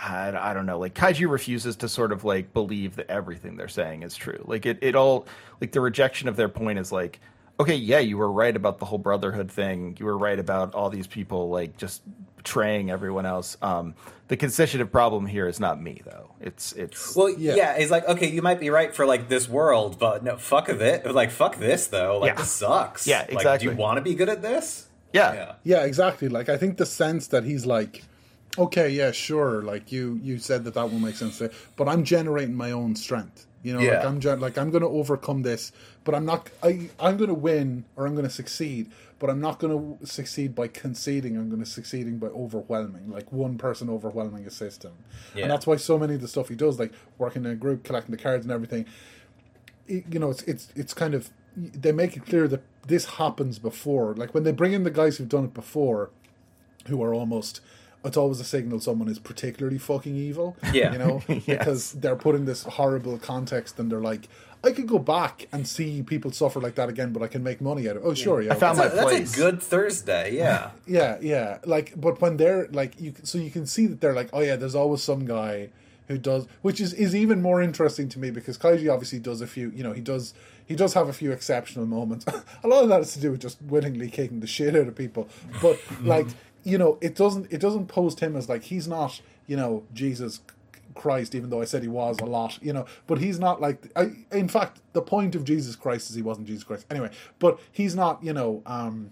I, 0.05 0.51
I 0.51 0.53
don't 0.53 0.65
know. 0.65 0.77
Like 0.79 0.93
Kaiji 0.93 1.29
refuses 1.29 1.75
to 1.77 1.89
sort 1.89 2.11
of 2.11 2.23
like 2.23 2.53
believe 2.53 2.95
that 2.97 3.09
everything 3.09 3.55
they're 3.57 3.67
saying 3.67 4.03
is 4.03 4.15
true. 4.15 4.43
Like 4.45 4.65
it, 4.65 4.79
it 4.81 4.95
all 4.95 5.25
like 5.61 5.71
the 5.71 5.81
rejection 5.81 6.27
of 6.27 6.35
their 6.35 6.49
point 6.49 6.79
is 6.79 6.91
like, 6.91 7.19
okay, 7.59 7.75
yeah, 7.75 7.99
you 7.99 8.17
were 8.17 8.31
right 8.31 8.55
about 8.55 8.79
the 8.79 8.85
whole 8.85 8.97
brotherhood 8.99 9.51
thing. 9.51 9.95
You 9.99 10.05
were 10.05 10.17
right 10.17 10.37
about 10.37 10.75
all 10.75 10.89
these 10.89 11.07
people 11.07 11.49
like 11.49 11.77
just 11.77 12.01
betraying 12.37 12.91
everyone 12.91 13.25
else. 13.25 13.57
Um, 13.61 13.95
the 14.27 14.37
constitutive 14.37 14.91
problem 14.91 15.25
here 15.25 15.47
is 15.47 15.59
not 15.59 15.81
me 15.81 16.01
though. 16.05 16.31
It's 16.39 16.73
it's 16.73 17.15
well, 17.15 17.29
Yeah. 17.29 17.55
yeah. 17.55 17.73
it's 17.73 17.89
like 17.91 18.07
okay, 18.07 18.29
you 18.29 18.41
might 18.41 18.59
be 18.59 18.69
right 18.69 18.93
for 18.93 19.05
like 19.05 19.29
this 19.29 19.49
world, 19.49 19.97
but 19.99 20.23
no, 20.23 20.37
fuck 20.37 20.69
of 20.69 20.81
it. 20.81 21.11
Like 21.11 21.31
fuck 21.31 21.57
this 21.57 21.87
though. 21.87 22.19
Like 22.19 22.33
Yeah. 22.33 22.35
this 22.35 22.51
sucks. 22.51 23.07
Yeah, 23.07 23.25
Like, 23.31 23.59
do 23.59 23.65
you 23.65 23.75
want 23.75 23.97
to 23.97 24.01
be 24.01 24.13
good 24.15 24.29
at 24.29 24.41
this? 24.41 24.87
yeah. 25.13 25.33
Yeah. 25.33 25.51
Yeah, 25.63 25.83
exactly. 25.85 26.27
Like 26.29 26.49
I 26.49 26.57
think 26.57 26.77
the 26.77 26.85
sense 26.85 27.27
that 27.27 27.43
he's 27.45 27.65
like, 27.65 28.03
okay, 28.57 28.89
yeah, 28.89 29.11
sure. 29.11 29.61
Like 29.61 29.91
you, 29.91 30.19
you 30.23 30.37
said 30.39 30.63
that 30.65 30.73
that 30.75 30.91
will 30.91 30.99
make 30.99 31.15
sense, 31.15 31.41
but 31.75 31.87
I'm 31.87 32.03
generating 32.03 32.55
my 32.55 32.71
own 32.71 32.95
strength. 32.95 33.45
You 33.63 33.73
know, 33.73 33.79
like 33.95 34.05
I'm 34.05 34.19
gen- 34.19 34.39
like 34.39 34.57
I'm 34.59 34.69
going 34.69 34.83
to 34.83 34.87
overcome 34.89 35.41
this, 35.41 35.71
but 36.03 36.13
I'm 36.13 36.23
not. 36.25 36.49
I 36.61 36.89
I'm 36.99 37.17
going 37.17 37.29
to 37.29 37.33
win 37.33 37.85
or 37.95 38.05
I'm 38.05 38.13
going 38.13 38.27
to 38.27 38.31
succeed, 38.33 38.91
but 39.17 39.27
I'm 39.31 39.41
not 39.41 39.57
going 39.57 39.97
to 39.97 40.05
succeed 40.05 40.53
by 40.53 40.67
conceding. 40.67 41.35
I'm 41.35 41.49
going 41.49 41.63
to 41.63 41.69
succeeding 41.69 42.19
by 42.19 42.27
overwhelming, 42.27 43.09
like 43.09 43.31
one 43.31 43.57
person 43.57 43.89
overwhelming 43.89 44.45
a 44.45 44.51
system, 44.51 44.91
Yeah. 45.33 45.43
and 45.43 45.51
that's 45.51 45.65
why 45.65 45.77
so 45.77 45.97
many 45.97 46.13
of 46.13 46.21
the 46.21 46.27
stuff 46.27 46.49
he 46.49 46.55
does, 46.55 46.79
like 46.79 46.93
working 47.17 47.43
in 47.43 47.49
a 47.51 47.55
group, 47.55 47.83
collecting 47.83 48.15
the 48.15 48.21
cards 48.21 48.45
and 48.45 48.51
everything, 48.51 48.85
it- 49.87 50.05
you 50.11 50.19
know, 50.19 50.29
it's 50.29 50.43
it's 50.43 50.67
it's 50.75 50.93
kind 50.93 51.15
of 51.15 51.31
they 51.57 51.91
make 51.91 52.15
it 52.15 52.25
clear 52.27 52.47
that 52.47 52.61
this 52.85 53.05
happens 53.05 53.57
before. 53.57 54.13
Like 54.13 54.35
when 54.35 54.43
they 54.43 54.51
bring 54.51 54.73
in 54.73 54.83
the 54.83 54.91
guys 54.91 55.17
who've 55.17 55.29
done 55.29 55.45
it 55.45 55.53
before, 55.55 56.11
who 56.87 57.01
are 57.01 57.15
almost 57.15 57.61
it's 58.05 58.17
always 58.17 58.39
a 58.39 58.43
signal 58.43 58.79
someone 58.79 59.07
is 59.07 59.19
particularly 59.19 59.77
fucking 59.77 60.15
evil. 60.15 60.55
Yeah. 60.71 60.91
You 60.93 60.97
know? 60.99 61.21
Because 61.45 61.93
they're 61.93 62.15
putting 62.15 62.45
this 62.45 62.63
horrible 62.63 63.17
context 63.17 63.79
and 63.79 63.91
they're 63.91 64.01
like, 64.01 64.27
I 64.63 64.71
could 64.71 64.87
go 64.87 64.97
back 64.97 65.47
and 65.51 65.67
see 65.67 66.01
people 66.01 66.31
suffer 66.31 66.59
like 66.59 66.75
that 66.75 66.89
again, 66.89 67.13
but 67.13 67.21
I 67.21 67.27
can 67.27 67.43
make 67.43 67.61
money 67.61 67.87
out 67.87 67.97
of 67.97 68.03
it. 68.03 68.05
Oh 68.05 68.13
sure, 68.15 68.41
yeah. 68.41 68.53
I 68.53 68.55
found 68.55 68.79
That's, 68.79 68.95
my 68.95 69.01
a, 69.01 69.03
place. 69.03 69.19
that's 69.19 69.37
a 69.37 69.39
good 69.39 69.61
Thursday. 69.61 70.35
Yeah. 70.35 70.71
Yeah, 70.87 71.17
yeah. 71.21 71.57
Like, 71.65 71.93
but 71.95 72.21
when 72.21 72.37
they're 72.37 72.67
like, 72.71 72.99
you 72.99 73.13
so 73.23 73.37
you 73.37 73.51
can 73.51 73.65
see 73.65 73.85
that 73.87 74.01
they're 74.01 74.13
like, 74.13 74.29
oh 74.33 74.41
yeah, 74.41 74.55
there's 74.55 74.75
always 74.75 75.03
some 75.03 75.25
guy 75.25 75.69
who 76.07 76.17
does, 76.17 76.47
which 76.61 76.79
is 76.79 76.93
is 76.93 77.15
even 77.15 77.41
more 77.41 77.61
interesting 77.61 78.07
to 78.09 78.19
me 78.19 78.29
because 78.31 78.57
Kaiji 78.57 78.91
obviously 78.91 79.19
does 79.19 79.41
a 79.41 79.47
few, 79.47 79.71
you 79.75 79.83
know, 79.83 79.93
he 79.93 80.01
does 80.01 80.33
he 80.65 80.75
does 80.75 80.93
have 80.93 81.07
a 81.09 81.13
few 81.13 81.31
exceptional 81.31 81.85
moments. 81.85 82.25
a 82.63 82.67
lot 82.67 82.83
of 82.83 82.89
that 82.89 83.01
is 83.01 83.13
to 83.13 83.19
do 83.19 83.31
with 83.31 83.41
just 83.41 83.61
willingly 83.61 84.09
kicking 84.09 84.39
the 84.39 84.47
shit 84.47 84.75
out 84.75 84.87
of 84.87 84.95
people, 84.95 85.27
but 85.61 85.79
like, 86.01 86.27
you 86.65 86.77
know, 86.77 86.97
it 86.99 87.15
doesn't 87.15 87.51
it 87.53 87.61
doesn't 87.61 87.87
post 87.87 88.19
him 88.19 88.35
as 88.35 88.49
like 88.49 88.63
he's 88.63 88.87
not, 88.87 89.21
you 89.47 89.55
know, 89.55 89.83
Jesus. 89.93 90.41
Christ, 90.93 91.35
even 91.35 91.49
though 91.49 91.61
I 91.61 91.65
said 91.65 91.81
he 91.81 91.89
was 91.89 92.19
a 92.21 92.25
lot, 92.25 92.57
you 92.61 92.71
know, 92.71 92.85
but 93.05 93.17
he's 93.17 93.37
not 93.37 93.59
like. 93.59 93.91
I, 93.97 94.11
in 94.31 94.47
fact, 94.47 94.79
the 94.93 95.01
point 95.01 95.35
of 95.35 95.43
Jesus 95.43 95.75
Christ 95.75 96.09
is 96.09 96.15
he 96.15 96.21
wasn't 96.21 96.47
Jesus 96.47 96.63
Christ 96.63 96.85
anyway. 96.89 97.09
But 97.37 97.59
he's 97.69 97.97
not, 97.97 98.23
you 98.23 98.31
know, 98.31 98.63
um, 98.65 99.11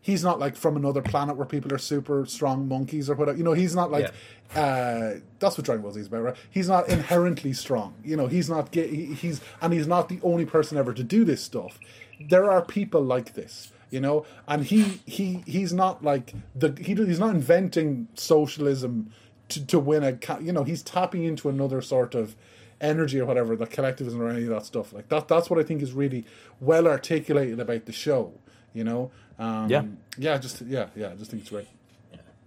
he's 0.00 0.22
not 0.24 0.38
like 0.38 0.56
from 0.56 0.76
another 0.76 1.02
planet 1.02 1.36
where 1.36 1.44
people 1.44 1.74
are 1.74 1.78
super 1.78 2.24
strong 2.26 2.68
monkeys 2.68 3.10
or 3.10 3.14
whatever. 3.14 3.36
You 3.36 3.44
know, 3.44 3.52
he's 3.52 3.74
not 3.74 3.90
like 3.90 4.12
uh, 4.54 5.14
that's 5.38 5.58
what 5.58 5.64
Dragon 5.64 5.82
Ball 5.82 5.92
Z 5.92 6.00
is 6.00 6.06
about, 6.06 6.22
right? 6.22 6.36
He's 6.50 6.68
not 6.68 6.88
inherently 6.88 7.52
strong. 7.52 7.94
You 8.04 8.16
know, 8.16 8.26
he's 8.26 8.48
not 8.48 8.72
he's 8.72 9.40
and 9.60 9.72
he's 9.72 9.86
not 9.86 10.08
the 10.08 10.20
only 10.22 10.46
person 10.46 10.78
ever 10.78 10.92
to 10.94 11.02
do 11.02 11.24
this 11.24 11.42
stuff. 11.42 11.78
There 12.20 12.50
are 12.50 12.62
people 12.62 13.02
like 13.02 13.34
this, 13.34 13.72
you 13.90 14.00
know, 14.00 14.24
and 14.46 14.64
he 14.64 15.00
he 15.06 15.42
he's 15.46 15.72
not 15.72 16.02
like 16.02 16.34
the 16.54 16.76
he 16.80 16.94
he's 16.94 17.18
not 17.18 17.34
inventing 17.34 18.08
socialism 18.14 19.12
to 19.48 19.64
to 19.66 19.78
win 19.78 20.04
a 20.04 20.18
you 20.40 20.52
know 20.52 20.64
he's 20.64 20.82
tapping 20.82 21.24
into 21.24 21.48
another 21.48 21.80
sort 21.80 22.14
of 22.14 22.36
energy 22.80 23.18
or 23.20 23.24
whatever 23.26 23.56
the 23.56 23.66
collectivism 23.66 24.20
or 24.20 24.28
any 24.28 24.42
of 24.44 24.50
that 24.50 24.64
stuff. 24.64 24.92
Like 24.92 25.08
that 25.08 25.26
that's 25.28 25.50
what 25.50 25.58
i 25.58 25.62
think 25.62 25.82
is 25.82 25.92
really 25.92 26.24
well 26.60 26.86
articulated 26.86 27.58
about 27.58 27.86
the 27.86 27.92
show 27.92 28.34
you 28.74 28.84
know? 28.84 29.10
Um 29.38 29.68
Yeah. 29.68 29.82
yeah 30.16 30.38
just 30.38 30.60
yeah 30.62 30.88
yeah 30.94 31.10
i 31.10 31.14
just 31.14 31.30
think 31.30 31.42
it's 31.42 31.50
great 31.50 31.68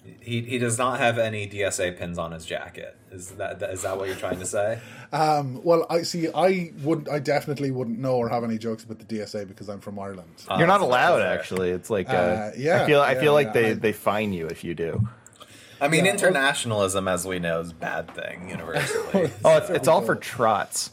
He, 0.03 0.41
he 0.41 0.57
does 0.57 0.77
not 0.79 0.99
have 0.99 1.19
any 1.19 1.47
DSA 1.47 1.95
pins 1.97 2.17
on 2.17 2.31
his 2.31 2.43
jacket. 2.45 2.97
Is 3.11 3.31
that 3.31 3.61
is 3.61 3.83
that 3.83 3.97
what 3.97 4.07
you're 4.07 4.15
trying 4.17 4.39
to 4.39 4.45
say? 4.45 4.79
um 5.13 5.61
well 5.63 5.85
i 5.89 6.01
see 6.03 6.29
i 6.33 6.71
wouldn't 6.83 7.09
i 7.09 7.19
definitely 7.19 7.69
wouldn't 7.69 7.99
know 7.99 8.15
or 8.15 8.29
have 8.29 8.45
any 8.45 8.57
jokes 8.57 8.85
about 8.85 8.97
the 8.97 9.03
dsa 9.05 9.45
because 9.45 9.67
i'm 9.67 9.81
from 9.81 9.99
ireland 9.99 10.41
You're 10.57 10.67
not 10.67 10.79
Uh, 10.81 10.85
allowed, 10.85 11.21
actually. 11.21 11.71
It's 11.71 11.89
like 11.89 12.09
uh, 12.09 12.13
Uh, 12.13 12.51
yeah, 12.57 12.83
I 12.83 12.85
feel 12.87 13.01
I 13.01 13.13
yeah, 13.13 13.19
feel 13.19 13.33
like 13.33 13.47
yeah, 13.47 13.53
they 13.53 13.69
I- 13.71 13.73
they 13.73 13.91
fine 13.91 14.31
you 14.33 14.47
if 14.47 14.63
you 14.63 14.73
do. 14.73 15.05
I 15.81 15.87
mean, 15.89 16.05
Yeah, 16.05 16.11
internationalism, 16.11 17.07
as 17.07 17.25
we 17.27 17.39
know, 17.39 17.59
is 17.59 17.71
a 17.71 17.75
bad 17.75 18.13
thing 18.15 18.49
universally. 18.49 19.31
Oh, 19.43 19.57
it's, 19.57 19.69
it's 19.69 19.87
all 19.87 20.01
for 20.01 20.15
trots. 20.15 20.91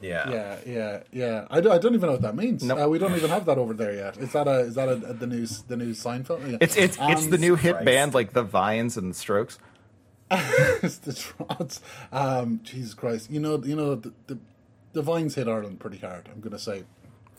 Yeah. 0.00 0.30
yeah 0.30 0.56
yeah 0.66 1.02
yeah 1.12 1.46
i, 1.50 1.60
do, 1.60 1.70
I 1.70 1.78
don't 1.78 1.94
even 1.94 2.06
know 2.06 2.12
what 2.12 2.22
that 2.22 2.36
means 2.36 2.62
Nope. 2.62 2.78
uh, 2.80 2.88
we 2.88 2.98
don't 2.98 3.14
even 3.14 3.30
have 3.30 3.44
that 3.46 3.58
over 3.58 3.74
there 3.74 3.92
yet 3.94 4.16
is 4.18 4.32
that 4.32 4.48
a 4.48 4.60
is 4.60 4.74
that 4.74 4.88
a, 4.88 4.96
the 4.96 5.26
news 5.26 5.62
the 5.62 5.76
new 5.76 5.90
Seinfeld 5.92 6.50
yeah. 6.50 6.58
It's 6.60 6.76
it's 6.76 6.96
it's 7.00 7.26
the 7.26 7.38
new 7.38 7.54
hit 7.56 7.72
Christ. 7.72 7.84
band 7.84 8.14
like 8.14 8.32
the 8.32 8.42
Vines 8.42 8.96
and 8.96 9.10
the 9.10 9.14
Strokes. 9.14 9.58
it's 10.30 10.98
the 10.98 11.12
trots. 11.12 11.80
Um, 12.12 12.60
Jesus 12.62 12.94
Christ! 12.94 13.30
You 13.32 13.40
know, 13.40 13.60
you 13.64 13.74
know 13.74 13.96
the, 13.96 14.12
the 14.28 14.38
the 14.92 15.02
vines 15.02 15.34
hit 15.34 15.48
Ireland 15.48 15.80
pretty 15.80 15.98
hard. 15.98 16.28
I'm 16.32 16.40
going 16.40 16.52
to 16.52 16.58
say 16.58 16.84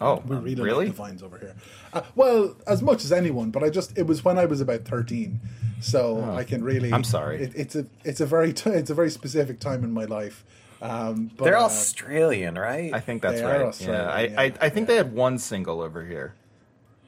Oh, 0.02 0.22
we 0.26 0.36
really, 0.36 0.56
really? 0.62 0.86
like 0.88 0.96
the 0.96 1.02
vines 1.04 1.24
over 1.24 1.38
here. 1.38 1.56
Uh, 1.94 2.02
well, 2.16 2.56
as 2.66 2.82
much 2.82 3.04
as 3.06 3.12
anyone, 3.12 3.52
but 3.52 3.64
I 3.64 3.70
just 3.70 3.96
it 3.98 4.08
was 4.08 4.26
when 4.26 4.40
I 4.40 4.46
was 4.46 4.60
about 4.60 4.84
13, 4.84 5.40
so 5.80 6.24
I 6.36 6.44
can 6.44 6.64
really. 6.64 6.92
Oh. 6.92 6.96
I'm 6.96 7.04
sorry. 7.04 7.44
It, 7.44 7.52
it's 7.56 7.76
a 7.76 7.86
it's 8.04 8.20
a 8.20 8.26
very 8.26 8.52
t- 8.52 8.72
it's 8.72 8.90
a 8.90 8.96
very 8.96 9.12
specific 9.12 9.60
time 9.60 9.84
in 9.84 9.92
my 9.92 10.06
life. 10.06 10.44
Um, 10.82 11.30
but, 11.38 11.46
They're 11.46 11.58
uh, 11.58 11.64
Australian, 11.66 12.56
right? 12.58 12.92
I 12.94 13.00
think 13.00 13.22
that's 13.22 13.40
They 13.40 13.46
right. 13.46 13.82
Yeah, 13.82 14.08
I, 14.10 14.22
yeah, 14.22 14.42
I 14.42 14.44
I 14.62 14.70
think 14.70 14.86
yeah. 14.86 14.86
they 14.86 14.96
had 14.98 15.14
one 15.14 15.38
single 15.38 15.80
over 15.82 16.04
here. 16.06 16.34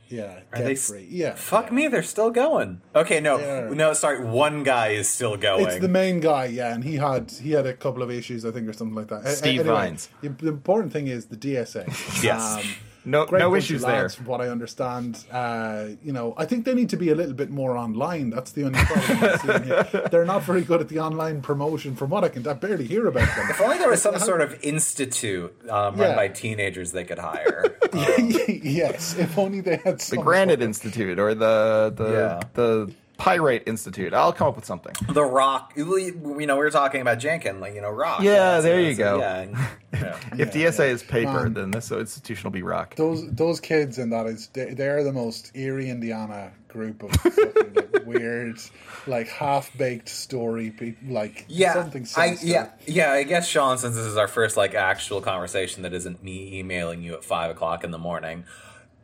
yeah, 0.10 0.41
Are 0.52 0.62
they 0.62 0.76
free. 0.76 1.08
Yeah, 1.10 1.34
Fuck 1.34 1.68
yeah. 1.70 1.74
me, 1.74 1.88
they're 1.88 2.04
still 2.04 2.30
going. 2.30 2.82
Okay, 2.95 3.20
no, 3.20 3.38
They 3.40 3.50
are. 3.50 3.74
no, 3.74 3.94
sorry, 3.94 4.24
one 4.24 4.62
guy 4.64 4.90
is 4.90 5.10
still 5.10 5.38
going. 5.38 5.66
It's 5.66 5.80
the 5.80 5.88
main 5.88 6.20
guy, 6.20 6.45
yeah, 6.45 6.74
and 6.74 6.84
he 6.84 6.98
had 6.98 7.32
he 7.32 7.52
had 7.52 7.66
a 7.66 7.74
couple 7.74 8.04
of 8.04 8.12
issues, 8.12 8.45
I 8.45 8.52
think, 8.52 8.68
or 8.70 8.74
something 8.74 8.95
like 8.95 9.08
that. 9.08 9.26
A- 9.26 9.30
Steve 9.36 9.62
anyway, 9.62 9.76
Vines. 9.76 10.10
The, 10.22 10.30
the 10.30 10.50
important 10.50 10.94
thing 10.94 11.08
is 11.08 11.26
the 11.28 11.38
DSA. 11.38 11.88
Yes. 12.24 12.64
No 13.06 13.26
great 13.26 13.40
no 13.40 13.50
bunch 13.52 13.64
of 13.64 13.66
issues 13.66 13.84
lads, 13.84 14.16
there. 14.16 14.24
From 14.24 14.26
what 14.28 14.40
I 14.42 14.48
understand, 14.50 15.24
uh, 15.32 15.88
you 16.04 16.14
know, 16.14 16.34
I 16.38 16.46
think 16.46 16.64
they 16.66 16.74
need 16.74 16.90
to 16.90 16.98
be 16.98 17.10
a 17.10 17.16
little 17.16 17.34
bit 17.34 17.50
more 17.50 17.76
online. 17.78 18.30
That's 18.30 18.52
the 18.54 18.64
only 18.66 18.80
problem. 18.80 19.24
I'm 19.24 19.40
seeing 19.40 19.64
here. 19.64 20.08
They're 20.12 20.26
not 20.26 20.44
very 20.44 20.62
good 20.62 20.80
at 20.82 20.88
the 20.90 21.00
online 21.00 21.42
promotion. 21.42 21.96
From 21.96 22.10
what 22.12 22.24
I 22.24 22.30
can, 22.30 22.48
I 22.48 22.54
barely 22.54 22.86
hear 22.88 23.08
about 23.08 23.28
them. 23.36 23.50
If 23.50 23.60
only 23.60 23.78
there 23.78 23.90
was 23.90 24.02
some 24.02 24.18
sort 24.32 24.42
of 24.42 24.58
institute 24.64 25.54
um, 25.70 25.96
run 25.98 26.16
by 26.16 26.30
teenagers 26.30 26.92
they 26.94 27.04
could 27.04 27.20
hire. 27.20 27.76
yes, 27.94 29.18
if 29.18 29.38
only 29.38 29.62
they 29.62 29.78
had 29.78 30.00
The 30.00 30.04
some 30.04 30.20
Granite 30.24 30.62
Institute 30.62 31.20
or 31.20 31.34
the 31.36 31.94
the 31.96 32.12
Yeah. 32.12 32.42
the 32.54 32.94
Pyrite 33.24 33.64
Institute. 33.68 34.14
I'll 34.14 34.34
come 34.34 34.48
up 34.50 34.56
with 34.58 34.66
something. 34.66 34.94
the 35.14 35.24
Rock, 35.24 35.72
we- 35.78 35.84
you 36.08 36.45
know, 36.45 36.56
we 36.58 36.64
were 36.64 36.70
talking 36.70 37.00
about 37.00 37.20
Janken, 37.20 37.60
like 37.62 37.74
you 37.74 37.82
know, 37.82 37.90
Rock. 37.90 38.22
Yeah, 38.22 38.58
so 38.58 38.64
there 38.64 38.82
you 38.82 38.95
go. 38.95 39.20
Yeah, 39.20 39.38
and- 39.40 39.52
yeah. 39.94 40.18
If 40.38 40.56
Yeah, 40.56 40.70
DSA 40.70 40.80
yeah. 40.80 40.86
is 40.94 41.04
paper, 41.04 41.44
Man. 41.44 41.54
then 41.54 41.72
this 41.72 41.90
institution 41.91 42.44
will 42.44 42.52
be 42.52 42.64
rock. 42.64 42.95
Those 42.95 43.26
those 43.32 43.60
kids 43.62 43.98
and 43.98 44.12
that 44.12 44.26
is 44.26 44.48
they, 44.48 44.74
they're 44.74 45.04
the 45.06 45.14
most 45.14 45.52
eerie 45.56 45.90
Indiana 45.90 46.52
group 46.68 47.04
of 47.04 47.12
fucking, 47.12 47.74
like, 47.76 48.06
weird, 48.06 48.58
like 49.08 49.28
half 49.30 49.72
baked 49.78 50.10
story 50.10 50.72
people. 50.72 51.14
Like 51.14 51.45
Yeah, 51.48 51.74
something. 51.76 52.06
I 52.18 52.38
yeah 52.41 52.72
yeah. 52.88 53.14
I 53.14 53.24
guess 53.24 53.48
Sean, 53.48 53.78
since 53.78 53.95
this 53.95 54.06
is 54.06 54.18
our 54.18 54.28
first 54.28 54.58
like 54.58 54.74
actual 54.76 55.22
conversation 55.22 55.84
that 55.84 55.94
isn't 55.94 56.22
me 56.24 56.58
emailing 56.60 57.02
you 57.04 57.14
at 57.14 57.24
five 57.24 57.52
o'clock 57.52 57.84
in 57.86 57.91
the 57.91 57.98
morning, 58.00 58.44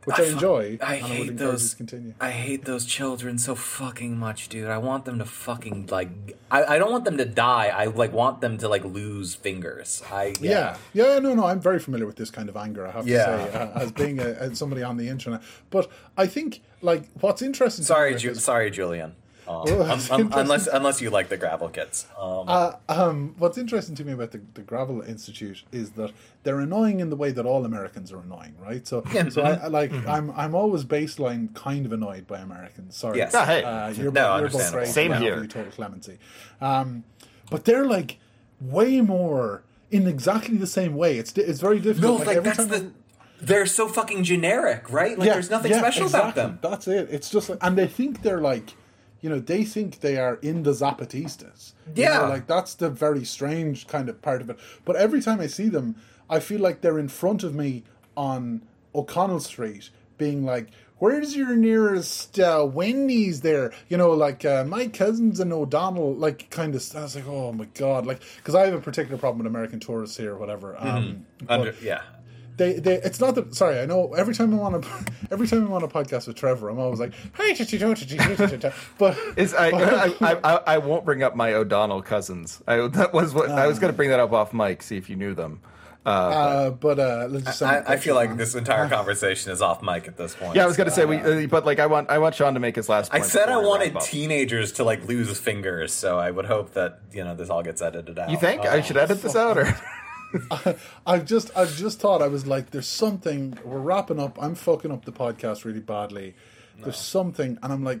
which 0.04 0.18
I, 0.18 0.24
fu- 0.24 0.32
enjoy. 0.32 0.78
I 0.82 0.94
I 0.94 0.96
hate 0.96 1.36
those. 1.36 1.74
continue. 1.74 2.14
I 2.20 2.30
hate 2.30 2.64
those 2.64 2.86
children 2.86 3.38
so 3.38 3.54
fucking 3.54 4.16
much, 4.18 4.48
dude. 4.48 4.68
I 4.68 4.78
want 4.78 5.04
them 5.04 5.18
to 5.18 5.24
fucking 5.24 5.88
like. 5.90 6.08
I, 6.50 6.64
I 6.64 6.78
don't 6.78 6.90
want 6.90 7.04
them 7.04 7.16
to 7.18 7.24
die. 7.24 7.66
I 7.68 7.84
like 7.86 8.12
want 8.12 8.40
them 8.40 8.58
to 8.58 8.68
like 8.68 8.84
lose 8.84 9.34
fingers. 9.34 10.02
I 10.10 10.34
Yeah. 10.40 10.76
yeah, 10.94 11.18
no, 11.18 11.34
no. 11.34 11.44
I'm 11.46 11.60
very 11.60 11.78
familiar 11.78 12.06
with 12.06 12.16
this 12.16 12.30
kind 12.30 12.48
of 12.48 12.56
anger. 12.56 12.86
I 12.86 12.90
have 12.92 13.06
Yeah. 13.06 13.26
to 13.26 13.52
say, 13.52 13.58
uh, 13.58 13.80
as 13.82 13.92
being 13.92 14.18
a, 14.20 14.54
somebody 14.56 14.82
on 14.82 14.96
the 14.96 15.08
internet. 15.08 15.42
But 15.70 15.90
I 16.16 16.26
think, 16.26 16.60
like, 16.82 17.04
what's 17.20 17.42
interesting. 17.42 17.84
Sorry, 17.84 18.14
Ju- 18.16 18.34
sorry, 18.34 18.70
Julian. 18.70 19.14
Um, 19.50 19.56
Oh, 19.66 19.82
um, 19.82 19.88
that's 19.88 20.10
interesting. 20.10 20.32
unless 20.40 20.66
unless 20.68 21.00
you 21.00 21.10
like 21.10 21.28
the 21.28 21.36
gravel 21.36 21.68
kits. 21.68 22.06
Um, 22.18 22.44
Uh, 22.48 22.72
um, 22.88 23.34
what's 23.38 23.58
interesting 23.58 23.94
to 23.96 24.04
me 24.04 24.12
about 24.12 24.30
the, 24.30 24.40
the 24.54 24.62
Gravel 24.62 25.02
Institute 25.02 25.64
is 25.72 25.90
that 25.92 26.12
they're 26.44 26.60
annoying 26.60 27.00
in 27.00 27.10
the 27.10 27.16
way 27.16 27.32
that 27.32 27.44
all 27.46 27.64
Americans 27.64 28.12
are 28.12 28.20
annoying, 28.20 28.54
right? 28.60 28.86
So, 28.86 29.02
so 29.30 29.42
I, 29.42 29.52
I 29.54 29.66
like 29.66 29.92
I'm 30.06 30.30
I'm 30.42 30.54
always 30.54 30.84
baseline 30.84 31.52
kind 31.54 31.84
of 31.86 31.92
annoyed 31.92 32.26
by 32.26 32.38
Americans. 32.38 32.96
Sorry, 32.96 33.18
Yes. 33.18 33.34
Ah, 33.34 33.44
hey. 33.44 33.62
uh, 33.64 33.88
you're, 33.90 34.12
No, 34.12 34.36
you're 34.38 34.48
both 34.48 34.62
understandable. 34.62 34.78
great. 34.78 34.88
Same 34.88 35.12
I 35.12 35.16
offer 35.16 35.24
here. 35.24 35.46
total 35.46 35.72
clemency, 35.72 36.18
um, 36.60 37.04
but 37.50 37.64
they're 37.64 37.86
like 37.86 38.18
way 38.60 39.00
more 39.00 39.62
in 39.90 40.06
exactly 40.06 40.56
the 40.58 40.66
same 40.78 40.94
way. 40.94 41.18
It's 41.18 41.32
it's 41.36 41.60
very 41.60 41.78
no, 41.78 41.82
difficult. 41.82 42.18
like, 42.26 42.36
every 42.36 42.42
that's 42.42 42.58
time 42.58 42.68
the. 42.68 42.92
They're 43.42 43.64
so 43.66 43.88
fucking 43.88 44.22
generic, 44.24 44.92
right? 44.92 45.18
Like 45.18 45.26
Yeah, 45.26 45.32
there's 45.32 45.48
nothing 45.50 45.70
yeah, 45.72 45.78
special 45.78 46.06
about 46.06 46.34
them. 46.34 46.58
That's 46.62 46.86
it. 46.86 47.08
It's 47.10 47.30
just 47.30 47.48
like, 47.48 47.58
and 47.62 47.76
they 47.76 47.86
think 47.86 48.20
they're 48.22 48.40
like, 48.52 48.74
you 49.20 49.28
know, 49.30 49.38
they 49.38 49.64
think 49.64 50.00
they 50.00 50.16
are 50.18 50.36
in 50.42 50.62
the 50.62 50.70
Zapatistas. 50.72 51.72
You 51.94 52.04
Yeah. 52.04 52.18
know, 52.22 52.28
like 52.28 52.46
that's 52.46 52.74
the 52.74 52.90
very 52.90 53.24
strange 53.24 53.86
kind 53.86 54.08
of 54.08 54.20
part 54.22 54.40
of 54.40 54.50
it. 54.50 54.58
But 54.84 54.96
every 54.96 55.20
time 55.20 55.40
I 55.40 55.46
see 55.46 55.68
them, 55.68 55.96
I 56.28 56.40
feel 56.40 56.60
like 56.60 56.80
they're 56.80 56.98
in 56.98 57.08
front 57.08 57.42
of 57.42 57.54
me 57.54 57.84
on 58.16 58.62
O'Connell 58.94 59.40
Street, 59.40 59.90
being 60.18 60.44
like. 60.44 60.68
Where's 60.98 61.34
your 61.34 61.56
nearest 61.56 62.38
uh, 62.38 62.68
Wendy's 62.70 63.40
there? 63.40 63.72
You 63.88 63.96
know, 63.96 64.10
like 64.10 64.44
uh, 64.44 64.64
my 64.64 64.86
cousins 64.86 65.40
in 65.40 65.50
O'Donnell, 65.50 66.14
like 66.14 66.50
kind 66.50 66.74
of. 66.74 66.84
I 66.94 67.00
was 67.00 67.16
like, 67.16 67.26
oh 67.26 67.52
my 67.52 67.64
god, 67.72 68.04
like 68.04 68.20
because 68.36 68.54
I 68.54 68.66
have 68.66 68.74
a 68.74 68.82
particular 68.82 69.16
problem 69.16 69.38
with 69.38 69.46
American 69.46 69.80
tourists 69.80 70.18
here, 70.18 70.34
or 70.34 70.36
whatever. 70.36 70.76
Um, 70.78 71.24
but- 71.38 71.60
Under, 71.60 71.74
yeah. 71.80 72.02
They, 72.60 72.74
they 72.78 72.94
it's 72.96 73.18
not 73.20 73.34
that 73.34 73.54
sorry 73.54 73.80
i 73.80 73.86
know 73.86 74.12
every 74.14 74.34
time 74.34 74.52
i'm 74.52 74.60
on 74.60 74.74
a 74.74 74.80
every 75.32 75.48
time 75.48 75.64
i'm 75.66 75.72
on 75.72 75.82
a 75.82 75.88
podcast 75.88 76.26
with 76.26 76.36
trevor 76.36 76.68
i'm 76.68 76.78
always 76.78 77.00
like 77.00 77.12
hey 77.36 77.54
but 78.98 79.16
Is 79.36 79.54
I, 79.54 79.68
I, 79.70 80.14
I, 80.20 80.40
I 80.44 80.60
I 80.74 80.78
won't 80.78 81.04
bring 81.04 81.22
up 81.22 81.34
my 81.34 81.54
O'Donnell 81.54 82.02
cousins. 82.02 82.62
I 82.66 82.86
that 82.88 83.12
was 83.12 83.32
what 83.34 83.50
I 83.50 83.66
was 83.66 83.78
going 83.78 83.92
to 83.92 83.96
bring 83.96 84.10
that 84.10 84.20
up 84.20 84.32
off 84.32 84.52
mic. 84.52 84.82
See 84.82 84.96
if 84.96 85.08
you 85.08 85.16
knew 85.16 85.34
them. 85.34 85.60
Uh, 86.04 86.08
uh, 86.08 86.70
but 86.70 86.98
uh 86.98 87.26
let's 87.28 87.44
just 87.44 87.62
I, 87.62 87.82
I 87.86 87.96
feel 87.96 88.14
like 88.14 88.36
this 88.36 88.54
entire 88.54 88.88
conversation 88.88 89.52
is 89.52 89.60
off 89.60 89.82
mic 89.82 90.08
at 90.08 90.16
this 90.16 90.34
point. 90.34 90.56
yeah, 90.56 90.64
I 90.64 90.66
was 90.66 90.76
going 90.76 90.88
to 90.88 90.94
say 90.94 91.04
we, 91.04 91.16
uh, 91.18 91.46
but 91.46 91.66
like 91.66 91.78
I 91.78 91.86
want 91.86 92.08
I 92.10 92.18
want 92.18 92.34
Sean 92.34 92.54
to 92.54 92.60
make 92.60 92.76
his 92.76 92.88
last. 92.88 93.10
Point. 93.10 93.22
I 93.22 93.22
Point 93.22 93.32
said 93.32 93.42
I 93.42 93.46
before 93.46 93.60
we 93.62 93.68
wanted 93.68 93.94
wrap 93.94 94.02
up. 94.02 94.08
teenagers 94.08 94.72
to 94.72 94.84
like 94.84 95.06
lose 95.06 95.38
fingers, 95.38 95.92
so 95.92 96.18
I 96.18 96.30
would 96.30 96.46
hope 96.46 96.72
that 96.74 97.00
you 97.12 97.22
know 97.24 97.34
this 97.34 97.50
all 97.50 97.62
gets 97.62 97.82
edited 97.82 98.18
out. 98.18 98.30
You 98.30 98.38
think 98.38 98.64
Uh, 98.64 98.70
I 98.70 98.80
should 98.80 98.96
edit 98.96 99.20
this 99.22 99.36
out 99.36 99.58
or? 99.58 99.76
i've 101.06 101.24
just 101.24 101.50
i've 101.56 101.76
just 101.76 101.98
thought 102.00 102.22
i 102.22 102.26
was 102.28 102.46
like 102.46 102.70
there's 102.70 102.86
something 102.88 103.58
we're 103.64 103.78
wrapping 103.78 104.18
up 104.20 104.36
i'm 104.40 104.54
fucking 104.54 104.90
up 104.92 105.04
the 105.04 105.12
podcast 105.12 105.64
really 105.64 105.80
badly 105.80 106.34
there's 106.82 106.98
something 106.98 107.58
and 107.62 107.72
i'm 107.72 107.84
like 107.84 108.00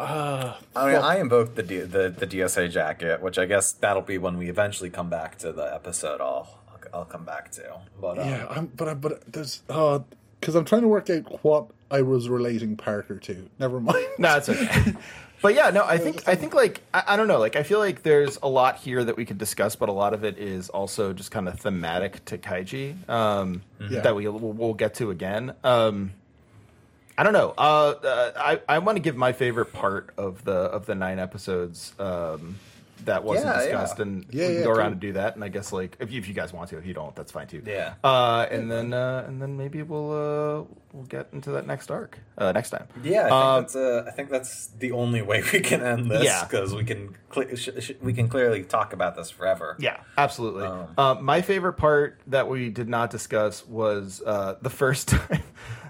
Uh, 0.00 0.54
I 0.74 0.86
mean, 0.88 0.96
I 0.96 1.20
invoked 1.20 1.54
the, 1.54 1.62
D- 1.62 1.78
the 1.80 2.08
the 2.10 2.26
DSA 2.26 2.68
jacket, 2.68 3.22
which 3.22 3.38
I 3.38 3.46
guess 3.46 3.70
that'll 3.72 4.02
be 4.02 4.18
when 4.18 4.36
we 4.36 4.48
eventually 4.50 4.90
come 4.90 5.08
back 5.08 5.38
to 5.38 5.52
the 5.52 5.72
episode. 5.72 6.20
I'll 6.20 6.48
I'll, 6.68 6.80
I'll 6.92 7.04
come 7.04 7.24
back 7.24 7.52
to. 7.52 7.80
But 8.00 8.18
um, 8.18 8.28
yeah, 8.28 8.46
I'm, 8.50 8.66
but 8.66 8.88
I, 8.88 8.94
but 8.94 9.32
there's 9.32 9.62
uh, 9.68 10.00
because 10.40 10.56
I'm 10.56 10.64
trying 10.64 10.82
to 10.82 10.88
work 10.88 11.08
out 11.10 11.44
what 11.44 11.66
I 11.92 12.02
was 12.02 12.28
relating 12.28 12.76
Parker 12.76 13.18
to. 13.20 13.48
Never 13.60 13.80
mind. 13.80 14.04
No, 14.18 14.36
it's 14.36 14.48
okay. 14.48 14.94
but 15.44 15.54
yeah, 15.54 15.68
no, 15.68 15.84
I 15.84 15.98
think 15.98 16.26
I 16.26 16.36
think 16.36 16.54
like 16.54 16.80
I, 16.94 17.02
I 17.08 17.16
don't 17.18 17.28
know, 17.28 17.38
like 17.38 17.54
I 17.54 17.64
feel 17.64 17.78
like 17.78 18.02
there's 18.02 18.38
a 18.42 18.48
lot 18.48 18.78
here 18.78 19.04
that 19.04 19.14
we 19.18 19.26
could 19.26 19.36
discuss, 19.36 19.76
but 19.76 19.90
a 19.90 19.92
lot 19.92 20.14
of 20.14 20.24
it 20.24 20.38
is 20.38 20.70
also 20.70 21.12
just 21.12 21.30
kind 21.30 21.48
of 21.48 21.60
thematic 21.60 22.24
to 22.24 22.38
Kaiji 22.38 23.06
um, 23.10 23.60
Yeah. 23.78 24.00
that 24.00 24.16
we 24.16 24.26
we'll, 24.26 24.38
we'll 24.54 24.72
get 24.72 24.94
to 24.94 25.10
again. 25.10 25.52
Um, 25.62 26.14
I 27.18 27.24
don't 27.24 27.34
know. 27.34 27.52
Uh, 27.58 27.60
uh, 27.60 28.32
I 28.34 28.60
I 28.76 28.78
want 28.78 28.96
to 28.96 29.00
give 29.02 29.16
my 29.16 29.34
favorite 29.34 29.74
part 29.74 30.14
of 30.16 30.42
the 30.46 30.52
of 30.56 30.86
the 30.86 30.94
nine 30.94 31.18
episodes 31.18 31.92
um, 31.98 32.56
that 33.06 33.24
wasn't 33.24 33.46
Yeah, 33.46 33.62
discussed, 33.62 33.98
yeah. 33.98 34.02
and 34.02 34.26
Yeah, 34.30 34.48
we 34.48 34.54
can 34.54 34.64
go 34.64 34.70
around 34.70 34.76
cool. 34.76 34.92
and 34.92 35.00
do 35.00 35.12
that. 35.14 35.34
And 35.34 35.44
I 35.44 35.48
guess 35.48 35.72
like 35.72 35.96
if 36.00 36.10
you, 36.12 36.18
if 36.18 36.28
you 36.28 36.34
guys 36.34 36.52
want 36.52 36.70
to, 36.70 36.78
if 36.78 36.86
you 36.86 36.94
don't, 36.94 37.14
that's 37.16 37.32
fine 37.32 37.46
too. 37.46 37.62
Yeah. 37.64 37.94
Uh, 38.04 38.46
and 38.50 38.70
then 38.70 38.92
uh, 38.92 39.24
and 39.26 39.40
then 39.40 39.56
maybe 39.56 39.82
we'll 39.82 40.10
uh, 40.12 40.64
we'll 40.92 41.04
get 41.08 41.28
into 41.32 41.50
that 41.52 41.66
next 41.66 41.90
arc 41.90 42.18
uh, 42.38 42.52
next 42.52 42.70
time. 42.70 42.86
Yeah, 43.02 43.20
I 43.20 43.22
think 43.22 43.32
Um, 43.32 43.62
that's 43.62 43.76
uh, 43.76 44.04
I 44.06 44.10
think 44.10 44.30
that's 44.30 44.66
the 44.78 44.92
only 44.92 45.22
way 45.22 45.42
we 45.52 45.60
can 45.60 45.82
end 45.82 46.10
this 46.10 46.24
Yeah. 46.24 46.44
because 46.44 46.74
we 46.74 46.84
can 46.84 47.16
cle 47.28 47.44
sh- 47.54 47.70
sh- 47.80 47.92
we 48.02 48.12
can 48.12 48.28
clearly 48.28 48.62
talk 48.62 48.92
about 48.92 49.16
this 49.16 49.30
forever. 49.30 49.76
Yeah, 49.78 49.98
absolutely. 50.18 50.64
Um, 50.66 50.86
uh, 50.98 51.14
my 51.20 51.42
favorite 51.42 51.74
part 51.74 52.20
that 52.28 52.48
we 52.48 52.70
did 52.70 52.88
not 52.88 53.10
discuss 53.10 53.66
was 53.66 54.22
uh, 54.26 54.56
the 54.62 54.70
first 54.70 55.08
time. 55.14 55.42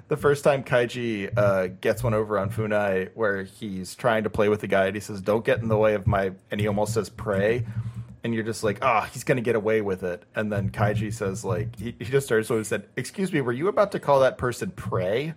The 0.08 0.16
first 0.16 0.44
time 0.44 0.64
Kaiji 0.64 1.36
uh, 1.36 1.68
gets 1.80 2.02
one 2.02 2.14
over 2.14 2.38
on 2.38 2.50
Funai, 2.50 3.10
where 3.14 3.44
he's 3.44 3.94
trying 3.94 4.24
to 4.24 4.30
play 4.30 4.48
with 4.48 4.60
the 4.60 4.66
guy, 4.66 4.86
and 4.86 4.94
he 4.94 5.00
says, 5.00 5.20
"Don't 5.20 5.44
get 5.44 5.60
in 5.60 5.68
the 5.68 5.78
way 5.78 5.94
of 5.94 6.06
my," 6.06 6.32
and 6.50 6.60
he 6.60 6.66
almost 6.66 6.92
says, 6.92 7.08
"Pray," 7.08 7.66
and 8.22 8.34
you're 8.34 8.44
just 8.44 8.62
like, 8.62 8.78
"Ah, 8.82 9.08
he's 9.12 9.24
gonna 9.24 9.40
get 9.40 9.56
away 9.56 9.80
with 9.80 10.02
it." 10.02 10.24
And 10.34 10.52
then 10.52 10.70
Kaiji 10.70 11.12
says, 11.12 11.44
"Like 11.44 11.76
he, 11.76 11.94
he 11.98 12.04
just 12.04 12.26
starts 12.26 12.50
with 12.50 12.66
said, 12.66 12.84
excuse 12.96 13.32
me, 13.32 13.40
were 13.40 13.52
you 13.52 13.68
about 13.68 13.92
to 13.92 13.98
call 13.98 14.20
that 14.20 14.36
person 14.36 14.70
prey?" 14.70 15.34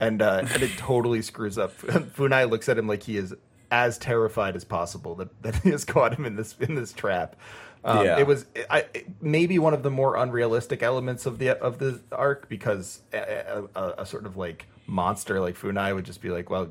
And 0.00 0.20
uh, 0.20 0.46
and 0.52 0.62
it 0.62 0.72
totally 0.76 1.22
screws 1.22 1.56
up. 1.56 1.76
Funai 1.78 2.48
looks 2.48 2.68
at 2.68 2.76
him 2.76 2.86
like 2.88 3.02
he 3.04 3.16
is 3.16 3.34
as 3.70 3.98
terrified 3.98 4.56
as 4.56 4.64
possible 4.64 5.14
that, 5.14 5.42
that 5.42 5.56
he 5.56 5.70
has 5.70 5.84
caught 5.84 6.14
him 6.18 6.26
in 6.26 6.36
this 6.36 6.56
in 6.60 6.74
this 6.74 6.92
trap. 6.92 7.36
Um, 7.84 8.04
Yeah. 8.04 8.18
It 8.18 8.26
was 8.26 8.46
I, 8.68 8.86
it- 8.94 9.06
maybe 9.22 9.58
one 9.58 9.74
of 9.74 9.82
the 9.82 9.90
more 9.90 10.16
unrealistic 10.16 10.82
elements 10.82 11.26
of 11.26 11.38
the 11.38 11.50
of 11.58 11.78
the 11.78 12.00
arc 12.12 12.48
because 12.48 13.00
a, 13.12 13.64
a, 13.74 13.94
a 13.98 14.06
sort 14.06 14.26
of 14.26 14.36
like 14.36 14.66
monster 14.86 15.40
like 15.40 15.56
Funai 15.56 15.94
would 15.94 16.04
just 16.04 16.20
be 16.20 16.30
like, 16.30 16.50
well, 16.50 16.68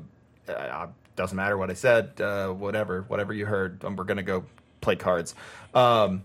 uh, 0.48 0.86
doesn't 1.16 1.36
matter 1.36 1.56
what 1.58 1.70
I 1.70 1.74
said, 1.74 2.20
uh, 2.20 2.48
whatever, 2.48 3.02
whatever 3.08 3.32
you 3.32 3.46
heard, 3.46 3.84
um, 3.84 3.96
we're 3.96 4.04
gonna 4.04 4.22
go 4.22 4.44
play 4.80 4.96
cards. 4.96 5.34
Um, 5.74 6.22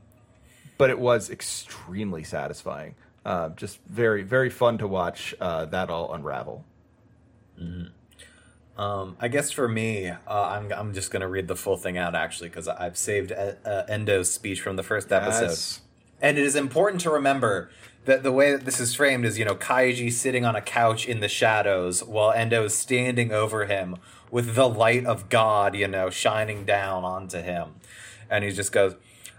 but 0.77 0.89
it 0.89 0.99
was 0.99 1.29
extremely 1.29 2.23
satisfying. 2.23 2.95
Uh, 3.25 3.49
just 3.49 3.79
very 3.89 4.21
very 4.23 4.49
fun 4.49 4.77
to 4.77 4.87
watch 4.87 5.33
uh, 5.41 5.65
that 5.65 5.89
all 5.89 6.13
unravel. 6.13 6.63
Um, 8.77 9.15
I 9.19 9.29
guess 9.29 9.51
for 9.51 9.67
me, 9.67 10.09
uh, 10.09 10.17
I'm 10.27 10.71
I'm 10.73 10.93
just 10.93 11.11
gonna 11.11 11.29
read 11.29 11.47
the 11.47 11.55
full 11.55 11.77
thing 11.77 11.97
out 11.97 12.13
actually 12.13 12.49
because 12.49 12.67
I've 12.67 12.97
saved 12.97 13.31
uh, 13.31 13.53
uh, 13.63 13.83
Endo's 13.87 14.31
speech 14.31 14.61
from 14.61 14.75
the 14.75 14.83
first 14.83 15.11
episode. 15.11 15.45
Yes. 15.45 15.81
And 16.21 16.37
it 16.37 16.43
is 16.43 16.55
important 16.55 17.01
to 17.01 17.09
remember 17.09 17.69
that 18.05 18.23
the 18.23 18.31
way 18.31 18.51
that 18.51 18.65
this 18.65 18.79
is 18.79 18.95
framed 18.95 19.25
is, 19.25 19.37
you 19.37 19.45
know, 19.45 19.55
Kaiji 19.55 20.11
sitting 20.11 20.45
on 20.45 20.55
a 20.55 20.61
couch 20.61 21.07
in 21.07 21.19
the 21.19 21.27
shadows 21.27 22.03
while 22.03 22.31
Endo 22.31 22.65
is 22.65 22.75
standing 22.75 23.31
over 23.31 23.65
him 23.65 23.97
with 24.31 24.55
the 24.55 24.69
light 24.69 25.05
of 25.05 25.29
God, 25.29 25.75
you 25.75 25.87
know, 25.87 26.09
shining 26.09 26.65
down 26.65 27.03
onto 27.03 27.41
him. 27.41 27.75
And 28.29 28.43
he 28.43 28.51
just 28.51 28.71
goes, 28.71 28.95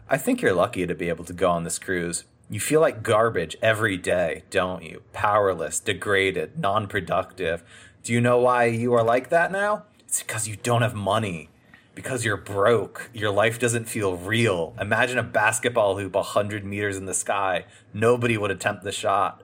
I 0.08 0.16
think 0.16 0.42
you're 0.42 0.52
lucky 0.52 0.86
to 0.86 0.94
be 0.94 1.08
able 1.08 1.24
to 1.24 1.32
go 1.32 1.50
on 1.50 1.64
this 1.64 1.78
cruise. 1.78 2.24
You 2.48 2.60
feel 2.60 2.80
like 2.80 3.02
garbage 3.02 3.56
every 3.60 3.96
day, 3.96 4.44
don't 4.50 4.84
you? 4.84 5.02
Powerless, 5.12 5.80
degraded, 5.80 6.58
non 6.58 6.86
productive. 6.86 7.64
Do 8.06 8.12
you 8.12 8.20
know 8.20 8.38
why 8.38 8.66
you 8.66 8.94
are 8.94 9.02
like 9.02 9.30
that 9.30 9.50
now? 9.50 9.82
It's 10.06 10.22
because 10.22 10.46
you 10.46 10.54
don't 10.54 10.82
have 10.82 10.94
money 10.94 11.48
because 11.96 12.24
you're 12.24 12.36
broke. 12.36 13.10
Your 13.12 13.32
life 13.32 13.58
doesn't 13.58 13.86
feel 13.86 14.16
real. 14.16 14.76
Imagine 14.80 15.18
a 15.18 15.24
basketball 15.24 15.98
hoop 15.98 16.14
100 16.14 16.64
meters 16.64 16.96
in 16.96 17.06
the 17.06 17.14
sky. 17.14 17.64
Nobody 17.92 18.38
would 18.38 18.52
attempt 18.52 18.84
the 18.84 18.92
shot. 18.92 19.42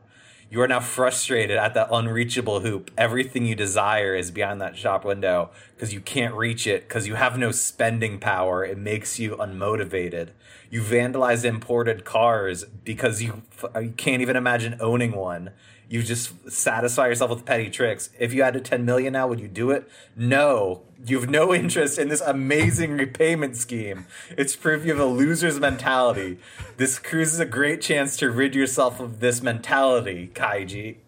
You 0.49 0.61
are 0.61 0.69
now 0.69 0.79
frustrated 0.79 1.57
at 1.57 1.75
that 1.75 1.89
unreachable 1.91 2.61
hoop. 2.61 2.93
Everything 2.97 3.47
you 3.47 3.57
desire 3.57 4.15
is 4.15 4.31
behind 4.31 4.61
that 4.61 4.77
shop 4.77 5.05
window 5.05 5.51
because 5.83 5.93
you 5.93 6.01
can't 6.01 6.35
reach 6.35 6.65
it 6.69 6.87
because 6.87 7.09
you 7.09 7.17
have 7.17 7.37
no 7.37 7.51
spending 7.51 8.21
power. 8.21 8.65
It 8.65 8.79
makes 8.79 9.19
you 9.19 9.35
unmotivated. 9.35 10.29
You 10.71 10.81
vandalize 10.81 11.45
imported 11.45 12.05
cars 12.05 12.63
because 12.85 13.21
you, 13.21 13.43
uh, 13.75 13.81
you 13.81 13.91
can't 13.91 14.23
even 14.23 14.37
imagine 14.37 14.77
owning 14.79 15.11
one. 15.11 15.51
You 15.89 16.05
just 16.05 16.49
satisfy 16.49 17.09
yourself 17.09 17.31
with 17.31 17.45
petty 17.45 17.69
tricks. 17.69 18.11
If 18.17 18.33
you 18.33 18.45
had 18.45 18.55
a 18.55 18.61
10 18.61 18.85
million 18.85 19.15
now, 19.15 19.27
would 19.27 19.41
you 19.41 19.49
do 19.49 19.73
it? 19.73 19.91
No. 20.15 20.83
You 21.05 21.19
have 21.19 21.29
no 21.29 21.53
interest 21.53 21.99
in 21.99 22.09
this 22.09 22.21
amazing 22.21 22.93
repayment 22.93 23.57
scheme. 23.57 24.07
It's 24.39 24.55
proof 24.55 24.85
you 24.85 24.93
have 24.93 25.01
a 25.01 25.05
loser's 25.05 25.59
mentality. 25.59 26.39
This 26.77 27.01
cruise 27.01 27.35
is 27.35 27.41
a 27.41 27.45
great 27.45 27.81
chance 27.81 28.17
to 28.19 28.31
rid 28.31 28.55
yourself 28.55 29.01
of 29.01 29.19
this 29.19 29.43
mentality, 29.43 30.31
Kaiji. 30.33 30.99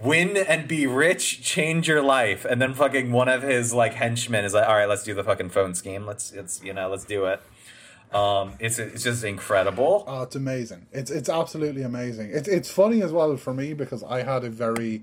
Win 0.00 0.36
and 0.36 0.68
be 0.68 0.86
rich, 0.86 1.42
change 1.42 1.88
your 1.88 2.02
life. 2.02 2.44
And 2.44 2.62
then 2.62 2.74
fucking 2.74 3.10
one 3.10 3.28
of 3.28 3.42
his 3.42 3.74
like 3.74 3.94
henchmen 3.94 4.44
is 4.44 4.54
like, 4.54 4.68
all 4.68 4.76
right, 4.76 4.88
let's 4.88 5.02
do 5.02 5.14
the 5.14 5.24
fucking 5.24 5.50
phone 5.50 5.74
scheme. 5.74 6.06
Let's, 6.06 6.32
it's, 6.32 6.62
you 6.62 6.72
know, 6.72 6.88
let's 6.88 7.04
do 7.04 7.26
it. 7.26 7.42
Um, 8.12 8.54
it's, 8.58 8.78
it's 8.78 9.02
just 9.02 9.24
incredible. 9.24 10.04
Oh, 10.06 10.22
it's 10.22 10.36
amazing. 10.36 10.86
It's 10.92 11.10
it's 11.10 11.28
absolutely 11.28 11.82
amazing. 11.82 12.30
It's 12.32 12.48
it's 12.48 12.70
funny 12.70 13.02
as 13.02 13.12
well 13.12 13.36
for 13.36 13.52
me 13.52 13.74
because 13.74 14.02
I 14.02 14.22
had 14.22 14.44
a 14.44 14.50
very 14.50 15.02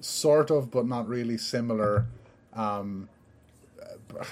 sort 0.00 0.50
of 0.50 0.70
but 0.70 0.86
not 0.86 1.08
really 1.08 1.38
similar 1.38 2.06
um 2.52 3.08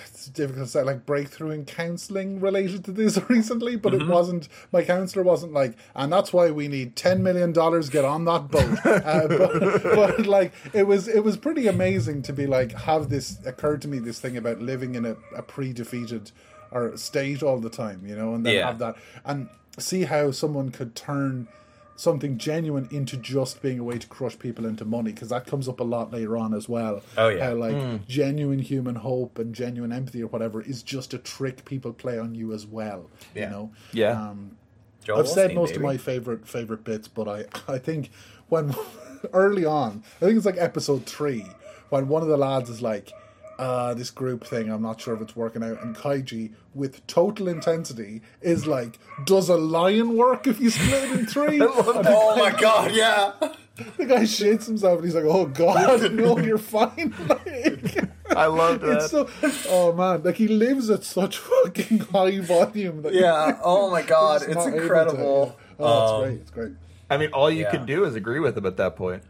it's 0.05 0.27
difficult 0.29 0.67
to 0.67 0.71
say 0.71 0.83
like 0.83 1.05
breakthrough 1.05 1.51
in 1.51 1.65
counseling 1.65 2.41
related 2.41 2.85
to 2.85 2.93
this 2.93 3.19
recently 3.29 3.77
but 3.77 3.93
it 3.93 4.07
wasn't 4.07 4.49
my 4.73 4.83
counselor 4.83 5.23
wasn't 5.23 5.53
like 5.53 5.75
and 5.95 6.13
that's 6.13 6.33
why 6.33 6.51
we 6.51 6.69
need 6.69 6.97
10 6.97 7.23
million 7.23 7.53
dollars 7.53 7.91
get 7.91 8.05
on 8.05 8.25
that 8.25 8.51
boat 8.51 8.79
uh, 8.87 9.29
but, 9.29 9.83
but 9.83 10.27
like 10.27 10.53
it 10.73 10.87
was 10.87 11.09
it 11.09 11.23
was 11.25 11.37
pretty 11.37 11.67
amazing 11.67 12.23
to 12.23 12.33
be 12.33 12.47
like 12.47 12.73
have 12.73 13.09
this 13.11 13.39
occurred 13.45 13.83
to 13.83 13.89
me 13.89 13.99
this 13.99 14.21
thing 14.21 14.37
about 14.37 14.61
living 14.61 14.95
in 14.95 15.05
a, 15.05 15.17
a 15.37 15.43
pre-defeated 15.43 16.31
or 16.71 16.97
state 16.97 17.43
all 17.43 17.59
the 17.59 17.71
time 17.71 18.05
you 18.07 18.17
know 18.17 18.35
and 18.35 18.47
then 18.47 18.55
Yeah. 18.55 18.67
have 18.69 18.79
that 18.79 18.97
and 19.25 19.49
see 19.79 20.05
how 20.05 20.31
someone 20.31 20.71
could 20.71 20.95
turn 20.95 21.49
something 21.97 22.39
genuine 22.39 22.89
into 22.91 23.17
just 23.17 23.63
being 23.63 23.79
a 23.79 23.85
way 23.85 23.99
to 23.99 24.07
crush 24.07 24.39
people 24.39 24.67
into 24.67 24.85
money 24.85 25.13
because 25.13 25.29
that 25.29 25.47
comes 25.47 25.69
up 25.69 25.81
a 25.81 25.85
lot 25.85 26.13
later 26.13 26.37
on 26.37 26.53
as 26.55 26.69
well. 26.69 27.03
Oh, 27.17 27.29
yeah. 27.29 27.47
how 27.47 27.55
like 27.55 28.07
genuine 28.07 28.59
human 28.59 28.97
hope 28.97 29.39
and 29.39 29.55
genuine 29.55 29.93
empathy 29.93 30.23
or 30.23 30.27
whatever 30.27 30.61
is 30.63 30.83
just 30.83 31.15
a 31.15 31.19
trick 31.19 31.65
people 31.65 31.93
play 31.93 32.19
on 32.19 32.35
you 32.35 32.53
as 32.53 32.67
well. 32.67 33.11
Yeah. 33.35 33.45
You 33.45 33.51
know, 33.51 33.73
Yeah. 33.93 34.11
Um, 34.11 34.57
Joel 35.05 35.19
I've 35.19 35.29
said 35.29 35.51
Osteen, 35.51 35.55
most 35.55 35.77
of 35.77 35.83
my 35.83 35.97
favorite 35.99 36.49
favorite 36.49 36.83
bits, 36.83 37.09
but 37.09 37.29
I 37.29 37.45
I 37.73 37.79
think 37.79 38.11
when 38.49 38.75
early 39.33 39.65
on, 39.65 40.03
I 40.17 40.25
think 40.25 40.37
it's 40.37 40.47
like 40.47 40.57
episode 40.59 41.07
three 41.07 41.47
when 41.91 42.09
one 42.09 42.23
of 42.23 42.29
the 42.29 42.37
lads 42.37 42.71
is 42.71 42.83
like. 42.83 43.13
Uh, 43.59 43.95
this 43.95 44.11
group 44.11 44.45
thing, 44.45 44.69
I'm 44.71 44.83
not 44.83 45.01
sure 45.01 45.15
if 45.15 45.21
it's 45.21 45.37
working 45.37 45.63
out. 45.63 45.81
And 45.83 45.95
Kaiji, 45.95 46.53
with 46.75 47.07
total 47.07 47.47
intensity, 47.49 48.21
is 48.43 48.67
like, 48.67 48.99
"Does 49.25 49.49
a 49.49 49.57
lion 49.57 50.17
work 50.17 50.47
if 50.49 50.59
you 50.61 50.71
split 50.71 51.05
it 51.05 51.11
in 51.21 51.27
three? 51.27 51.61
Oh 51.63 52.37
my 52.37 52.51
god, 52.59 52.93
yeah. 52.93 53.33
The 53.97 54.07
guy 54.07 54.21
shits 54.23 54.67
himself 54.67 54.99
and 54.99 55.05
he's 55.05 55.17
like, 55.17 55.25
"Oh 55.27 55.47
God, 55.47 56.13
no, 56.13 56.39
you're 56.39 56.59
fine." 56.59 57.13
Like, 57.29 58.09
I 58.37 58.47
love 58.47 58.81
that. 58.81 58.99
it's 59.03 59.11
so, 59.11 59.29
oh 59.69 59.93
man, 59.93 60.23
like 60.23 60.37
he 60.37 60.47
lives 60.49 60.91
at 60.91 61.03
such 61.05 61.39
fucking 61.39 61.99
high 61.99 62.39
volume. 62.41 63.03
That 63.03 63.15
Yeah. 63.15 63.59
Oh 63.65 63.91
my 63.91 64.03
god, 64.03 64.43
it's 64.43 64.55
not 64.55 64.67
able 64.69 64.77
to- 64.77 64.83
incredible. 64.83 65.57
Oh, 65.79 65.85
it's 66.03 66.13
Um, 66.13 66.23
great. 66.23 66.41
It's 66.41 66.51
great. 66.51 66.73
I 67.11 67.17
mean, 67.19 67.31
all 67.33 67.51
you 67.51 67.63
Yeah. 67.63 67.71
can 67.73 67.85
do 67.87 68.05
is 68.05 68.15
agree 68.15 68.39
with 68.41 68.57
him 68.57 68.65
at 68.67 68.77
that 68.79 68.95
point. 68.97 69.23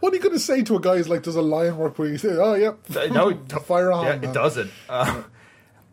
What 0.00 0.12
are 0.12 0.16
you 0.16 0.22
going 0.22 0.34
to 0.34 0.40
say 0.40 0.62
to 0.62 0.76
a 0.76 0.80
guy 0.80 0.96
who's 0.96 1.08
like, 1.08 1.22
"Does 1.22 1.36
a 1.36 1.42
lion 1.42 1.76
work?" 1.76 1.98
Where 1.98 2.08
you 2.08 2.18
say, 2.18 2.30
"Oh, 2.30 2.54
yep, 2.54 2.78
no, 3.12 3.28
it 3.30 3.48
don't- 3.48 3.64
fire 3.66 3.92
on." 3.92 4.04
Yeah, 4.06 4.28
it 4.30 4.32
doesn't. 4.34 4.70
Uh, 4.88 5.22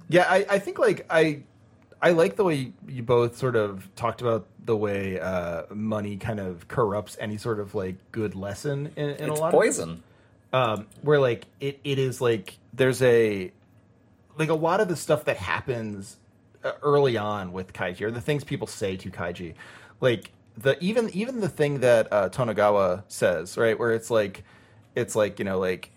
yeah, 0.10 0.26
I, 0.30 0.46
I 0.50 0.60
think 0.60 0.80
like 0.80 1.06
I, 1.10 1.42
I 2.02 2.12
like 2.12 2.36
the 2.38 2.44
way 2.46 2.72
you 2.88 3.04
both 3.04 3.38
sort 3.38 3.56
of 3.56 3.94
talked 3.96 4.22
about 4.22 4.48
the 4.64 4.76
way 4.78 5.20
uh, 5.20 5.64
money 5.74 6.18
kind 6.18 6.40
of 6.40 6.68
corrupts 6.68 7.18
any 7.20 7.38
sort 7.38 7.60
of 7.60 7.76
like 7.76 7.96
good 8.12 8.36
lesson 8.36 8.92
in, 8.96 9.10
in 9.12 9.30
It's 9.32 9.40
a 9.40 9.42
lot 9.42 9.52
poison. 9.52 10.04
of 10.54 10.80
um, 10.80 10.88
where 11.02 11.20
like 11.20 11.46
it, 11.60 11.80
it 11.84 12.00
is 12.00 12.22
like 12.22 12.58
there's 12.74 13.02
a 13.02 13.52
like 14.38 14.50
a 14.50 14.54
lot 14.54 14.80
of 14.80 14.88
the 14.88 14.96
stuff 14.96 15.26
that 15.26 15.38
happens 15.38 16.18
uh, 16.64 16.72
early 16.82 17.18
on 17.18 17.52
with 17.52 17.74
kaiji 17.74 18.02
or 18.02 18.12
the 18.12 18.22
things 18.22 18.44
people 18.44 18.68
say 18.68 18.96
to 18.98 19.10
kaiji 19.10 19.56
like 20.00 20.32
the 20.58 20.78
even 20.84 21.10
even 21.12 21.40
the 21.40 21.50
thing 21.50 21.80
that 21.82 22.12
uh, 22.12 22.30
Tonegawa 22.30 23.04
says 23.08 23.58
right 23.58 23.78
where 23.78 23.92
it's 23.92 24.10
like 24.10 24.44
it's 24.96 25.16
like 25.16 25.40
you 25.40 25.46
know 25.46 25.60
like 25.60 25.92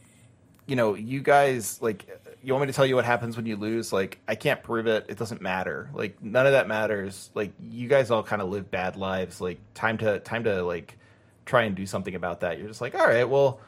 you 0.66 0.76
know 0.76 0.94
you 0.94 1.20
guys 1.20 1.80
like 1.80 2.06
you 2.42 2.54
want 2.54 2.62
me 2.62 2.66
to 2.68 2.72
tell 2.72 2.86
you 2.86 2.96
what 2.96 3.04
happens 3.04 3.36
when 3.36 3.46
you 3.46 3.56
lose? 3.56 3.92
Like, 3.92 4.18
I 4.26 4.34
can't 4.34 4.62
prove 4.62 4.86
it. 4.86 5.06
It 5.08 5.18
doesn't 5.18 5.42
matter. 5.42 5.90
Like, 5.92 6.22
none 6.22 6.46
of 6.46 6.52
that 6.52 6.68
matters. 6.68 7.30
Like, 7.34 7.52
you 7.60 7.88
guys 7.88 8.10
all 8.10 8.22
kind 8.22 8.40
of 8.40 8.48
live 8.48 8.70
bad 8.70 8.96
lives. 8.96 9.40
Like, 9.40 9.58
time 9.74 9.98
to 9.98 10.20
time 10.20 10.44
to 10.44 10.62
like 10.62 10.96
try 11.44 11.64
and 11.64 11.74
do 11.74 11.84
something 11.86 12.14
about 12.14 12.40
that. 12.40 12.58
You're 12.58 12.68
just 12.68 12.80
like, 12.80 12.94
all 12.94 13.06
right, 13.06 13.28
well, 13.28 13.60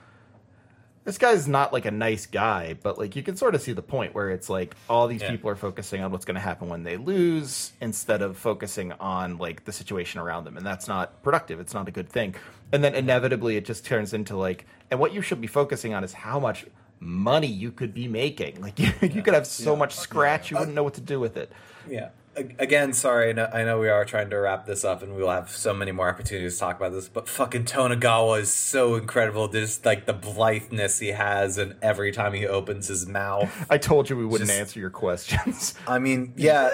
this 1.05 1.19
guy's 1.19 1.49
not 1.49 1.73
like 1.73 1.85
a 1.85 1.91
nice 1.91 2.27
guy, 2.27 2.75
but 2.83 2.97
like 2.99 3.17
you 3.17 3.23
can 3.23 3.37
sort 3.37 3.55
of 3.55 3.61
see 3.63 3.73
the 3.73 3.83
point 3.83 4.15
where 4.15 4.31
it's 4.31 4.49
like 4.49 4.75
all 4.89 5.09
these 5.09 5.21
Yeah. 5.23 5.31
people 5.33 5.51
are 5.51 5.57
focusing 5.57 6.03
on 6.03 6.13
what's 6.13 6.25
going 6.25 6.35
to 6.37 6.41
happen 6.41 6.69
when 6.69 6.85
they 6.85 6.97
lose 6.97 7.73
instead 7.81 8.23
of 8.23 8.37
focusing 8.39 8.93
on 8.93 9.39
like 9.39 9.65
the 9.65 9.73
situation 9.73 10.21
around 10.21 10.45
them, 10.45 10.57
and 10.57 10.65
that's 10.65 10.87
not 10.87 11.23
productive. 11.23 11.59
It's 11.61 11.75
not 11.75 11.89
a 11.89 11.91
good 11.91 12.09
thing. 12.09 12.35
And 12.73 12.83
then 12.85 12.95
inevitably, 12.95 13.57
it 13.57 13.65
just 13.65 13.85
turns 13.85 14.15
into 14.15 14.37
like, 14.37 14.65
and 14.91 15.01
what 15.01 15.13
you 15.13 15.23
should 15.23 15.41
be 15.41 15.47
focusing 15.49 15.93
on 15.93 16.05
is 16.05 16.13
how 16.13 16.39
much 16.39 16.67
money 17.01 17.49
you 17.49 17.73
could 17.73 17.93
be 17.93 18.07
making. 18.07 18.61
Like 18.61 18.79
you, 18.79 18.93
you 19.03 19.23
could 19.23 19.35
have 19.35 19.47
so 19.47 19.75
much 19.75 19.95
scratch, 19.97 20.51
you 20.51 20.57
wouldn't 20.57 20.75
know 20.77 20.85
what 20.85 20.95
to 20.95 21.01
do 21.01 21.19
with 21.19 21.37
it. 21.37 21.51
Yeah. 21.89 22.11
Again, 22.35 22.93
sorry. 22.95 23.31
I 23.31 23.33
know, 23.33 23.51
I 23.53 23.65
know 23.65 23.79
we 23.79 23.89
are 23.89 24.05
trying 24.05 24.31
to 24.31 24.37
wrap 24.37 24.65
this 24.65 24.85
up, 24.85 25.03
and 25.03 25.15
we 25.15 25.23
will 25.23 25.31
have 25.31 25.51
so 25.51 25.75
many 25.75 25.93
more 25.93 26.09
opportunities 26.09 26.55
to 26.55 26.61
talk 26.61 26.77
about 26.77 26.93
this. 26.93 27.09
But 27.09 27.29
fucking 27.29 27.65
Tonegawa 27.65 28.41
is 28.41 28.51
so 28.53 28.95
incredible. 28.95 29.49
Just 29.49 29.85
like 29.85 30.07
the 30.07 30.15
blitheness 30.15 30.99
he 30.99 31.09
has, 31.09 31.59
and 31.59 31.77
every 31.83 32.11
time 32.11 32.33
he 32.33 32.47
opens 32.47 32.89
his 32.89 33.07
mouth. 33.07 33.67
I 33.69 33.77
told 33.79 34.09
you 34.09 34.17
we 34.17 34.25
wouldn't 34.25 34.49
Just- 34.49 34.61
answer 34.61 34.81
your 34.81 34.91
questions. 34.91 35.75
I 35.87 35.99
mean, 35.99 36.33
yeah. 36.37 36.71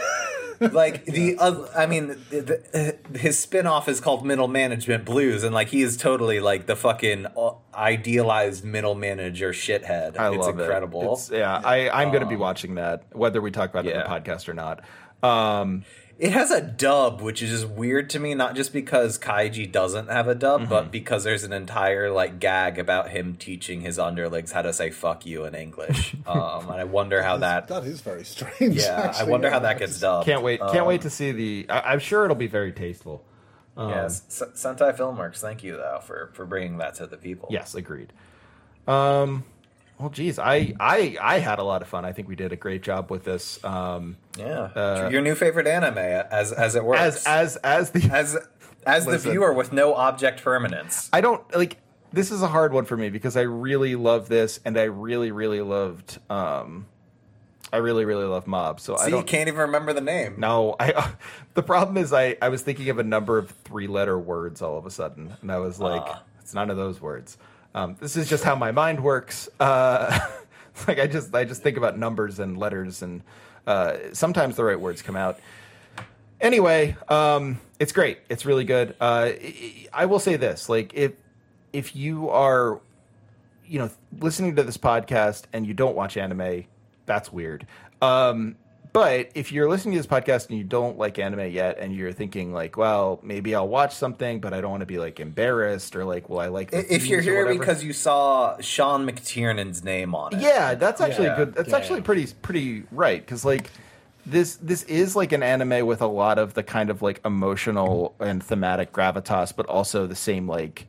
like 0.60 1.04
the 1.04 1.36
other, 1.38 1.68
I 1.76 1.86
mean, 1.86 2.08
the, 2.30 2.96
the, 3.12 3.18
his 3.18 3.38
spin-off 3.38 3.88
is 3.88 4.00
called 4.00 4.26
Middle 4.26 4.48
Management 4.48 5.04
Blues, 5.04 5.44
and 5.44 5.54
like 5.54 5.68
he 5.68 5.82
is 5.82 5.96
totally 5.96 6.40
like 6.40 6.66
the 6.66 6.74
fucking 6.76 7.26
uh, 7.36 7.52
idealized 7.74 8.64
middle 8.64 8.94
manager 8.94 9.50
shithead. 9.52 10.18
I 10.18 10.28
it's 10.34 10.38
love 10.38 10.58
incredible. 10.58 11.02
it. 11.02 11.12
It's, 11.12 11.30
yeah, 11.30 11.60
I, 11.64 11.88
I'm 11.90 12.08
going 12.08 12.22
to 12.22 12.28
be 12.28 12.36
watching 12.36 12.74
that, 12.74 13.04
whether 13.12 13.40
we 13.40 13.50
talk 13.50 13.70
about 13.70 13.86
it 13.86 13.92
in 13.92 13.98
the 13.98 14.04
podcast 14.04 14.48
or 14.48 14.54
not. 14.54 14.84
Um, 15.22 15.84
It 16.18 16.32
has 16.32 16.50
a 16.50 16.60
dub, 16.60 17.20
which 17.20 17.42
is 17.42 17.50
just 17.50 17.68
weird 17.68 18.10
to 18.10 18.18
me, 18.18 18.34
not 18.34 18.56
just 18.56 18.72
because 18.72 19.18
Kaiji 19.20 19.70
doesn't 19.70 20.08
have 20.10 20.26
a 20.26 20.34
dub, 20.34 20.62
Mm-hmm. 20.62 20.70
but 20.70 20.90
because 20.90 21.22
there's 21.22 21.44
an 21.44 21.52
entire 21.52 22.10
like 22.10 22.40
gag 22.40 22.76
about 22.78 23.10
him 23.10 23.36
teaching 23.36 23.82
his 23.82 24.00
underlings 24.00 24.50
how 24.50 24.62
to 24.62 24.72
say 24.72 24.90
"fuck 24.90 25.24
you" 25.26 25.44
in 25.44 25.54
English. 25.54 26.16
um, 26.26 26.68
and 26.70 26.80
I 26.80 26.84
wonder 26.84 27.22
how 27.22 27.36
that. 27.38 27.68
that 27.68 27.84
is 27.84 28.00
very 28.00 28.24
strange. 28.24 28.74
Yeah, 28.76 29.12
I 29.16 29.22
wonder 29.24 29.46
yeah. 29.46 29.52
how 29.54 29.60
that 29.60 29.78
gets 29.78 30.00
dubbed. 30.00 30.26
Can't 30.26 30.42
wait! 30.42 30.58
Can't 30.58 30.78
Um, 30.78 30.86
wait 30.88 31.02
to 31.02 31.10
see 31.10 31.30
the. 31.30 31.66
I, 31.70 31.92
I'm 31.92 32.00
sure 32.00 32.24
it'll 32.24 32.34
be 32.36 32.48
very 32.48 32.72
tasteful. 32.72 33.24
Um, 33.76 33.90
Yes, 33.90 34.22
S- 34.28 34.60
Sentai 34.60 34.96
Filmworks. 34.98 35.38
Thank 35.38 35.62
you 35.62 35.76
though 35.76 36.00
for 36.02 36.30
for 36.32 36.44
bringing 36.46 36.78
that 36.78 36.94
to 36.96 37.06
the 37.06 37.16
people. 37.16 37.48
Yes, 37.52 37.76
agreed. 37.76 38.12
Um, 38.88 39.44
well, 39.98 40.10
geez, 40.10 40.38
I, 40.38 40.74
I 40.78 41.16
I 41.20 41.38
had 41.38 41.58
a 41.58 41.64
lot 41.64 41.82
of 41.82 41.88
fun. 41.88 42.04
I 42.04 42.12
think 42.12 42.28
we 42.28 42.36
did 42.36 42.52
a 42.52 42.56
great 42.56 42.82
job 42.82 43.10
with 43.10 43.24
this. 43.24 43.62
Um, 43.64 44.16
yeah. 44.38 44.70
Uh, 44.74 45.08
Your 45.10 45.22
new 45.22 45.34
favorite 45.34 45.66
anime, 45.66 45.98
as 45.98 46.52
as 46.52 46.74
it 46.76 46.84
works, 46.84 47.00
as 47.26 47.26
as 47.26 47.56
as 47.56 47.90
the 47.90 48.10
as 48.12 48.36
as 48.86 49.06
the 49.06 49.18
viewer 49.18 49.52
with 49.52 49.72
no 49.72 49.94
object 49.94 50.42
permanence. 50.42 51.08
I 51.12 51.20
don't 51.20 51.42
like. 51.54 51.78
This 52.12 52.30
is 52.30 52.40
a 52.40 52.46
hard 52.48 52.72
one 52.72 52.86
for 52.86 52.96
me 52.96 53.10
because 53.10 53.36
I 53.36 53.42
really 53.42 53.94
love 53.96 54.28
this, 54.28 54.60
and 54.64 54.78
I 54.78 54.84
really 54.84 55.30
really 55.30 55.60
loved. 55.60 56.18
Um, 56.30 56.86
I 57.70 57.78
really 57.78 58.06
really 58.06 58.24
love 58.24 58.46
Mob. 58.46 58.80
So 58.80 58.94
I 58.96 59.00
See, 59.00 59.04
you 59.06 59.10
don't. 59.16 59.26
can't 59.26 59.48
even 59.48 59.60
remember 59.60 59.92
the 59.92 60.00
name. 60.00 60.36
No, 60.38 60.74
I. 60.80 61.12
the 61.54 61.62
problem 61.62 61.98
is 61.98 62.12
I 62.12 62.36
I 62.40 62.48
was 62.48 62.62
thinking 62.62 62.88
of 62.88 62.98
a 62.98 63.02
number 63.04 63.36
of 63.36 63.50
three 63.64 63.88
letter 63.88 64.18
words 64.18 64.62
all 64.62 64.78
of 64.78 64.86
a 64.86 64.90
sudden, 64.90 65.34
and 65.42 65.52
I 65.52 65.58
was 65.58 65.78
like, 65.80 66.02
Ah. 66.06 66.22
it's 66.40 66.54
none 66.54 66.70
of 66.70 66.76
those 66.78 66.98
words. 67.00 67.36
Um, 67.78 67.96
this 68.00 68.16
is 68.16 68.28
just 68.28 68.42
how 68.42 68.56
my 68.56 68.72
mind 68.72 69.00
works. 69.00 69.48
Uh, 69.60 70.18
like 70.88 70.98
I 70.98 71.06
just 71.06 71.32
I 71.34 71.44
just 71.44 71.62
think 71.62 71.76
about 71.76 71.96
numbers 71.96 72.40
and 72.40 72.58
letters, 72.58 73.02
and 73.02 73.22
uh, 73.68 73.96
sometimes 74.12 74.56
the 74.56 74.64
right 74.64 74.80
words 74.80 75.00
come 75.00 75.14
out. 75.14 75.38
Anyway, 76.40 76.96
um, 77.08 77.60
it's 77.78 77.92
great. 77.92 78.18
It's 78.28 78.44
really 78.44 78.64
good. 78.64 78.96
Uh, 79.00 79.30
I- 79.92 80.06
will 80.06 80.18
say 80.18 80.36
this: 80.36 80.68
like 80.68 80.92
if 80.94 81.12
if 81.72 81.94
you 81.94 82.30
are 82.30 82.80
you 83.64 83.78
know 83.78 83.90
listening 84.18 84.56
to 84.56 84.62
this 84.64 84.76
podcast 84.76 85.44
and 85.52 85.66
you 85.66 85.74
don't 85.74 85.94
watch 85.94 86.16
anime 86.16 86.64
that's 87.04 87.30
weird 87.30 87.66
um 88.00 88.56
but 88.92 89.30
if 89.34 89.52
you're 89.52 89.68
listening 89.68 89.94
to 89.94 89.98
this 89.98 90.06
podcast 90.06 90.48
and 90.48 90.58
you 90.58 90.64
don't 90.64 90.96
like 90.98 91.18
anime 91.18 91.50
yet 91.50 91.78
and 91.78 91.94
you're 91.94 92.12
thinking 92.12 92.52
like 92.52 92.76
well 92.76 93.20
maybe 93.22 93.54
i'll 93.54 93.68
watch 93.68 93.94
something 93.94 94.40
but 94.40 94.52
i 94.54 94.60
don't 94.60 94.70
want 94.70 94.80
to 94.80 94.86
be 94.86 94.98
like 94.98 95.20
embarrassed 95.20 95.94
or 95.96 96.04
like 96.04 96.28
well 96.28 96.40
i 96.40 96.46
like 96.48 96.70
the 96.70 96.94
If 96.94 97.06
you're 97.06 97.20
here 97.20 97.44
whatever. 97.44 97.58
because 97.58 97.84
you 97.84 97.92
saw 97.92 98.58
Sean 98.60 99.06
McTiernan's 99.06 99.84
name 99.84 100.14
on 100.14 100.34
it, 100.34 100.40
yeah 100.40 100.74
that's 100.74 101.00
actually 101.00 101.26
Yeah. 101.26 101.36
good 101.36 101.54
that's 101.54 101.68
Yeah. 101.70 101.76
actually 101.76 102.00
pretty 102.02 102.26
pretty 102.42 102.84
right 102.92 103.20
because 103.20 103.44
like 103.44 103.70
this 104.26 104.56
this 104.56 104.82
is 104.84 105.16
like 105.16 105.32
an 105.32 105.42
anime 105.42 105.86
with 105.86 106.02
a 106.02 106.06
lot 106.06 106.38
of 106.38 106.54
the 106.54 106.62
kind 106.62 106.90
of 106.90 107.00
like 107.02 107.20
emotional 107.24 108.14
and 108.20 108.42
thematic 108.42 108.92
gravitas 108.92 109.54
but 109.54 109.66
also 109.66 110.06
the 110.06 110.14
same 110.16 110.46
like 110.48 110.86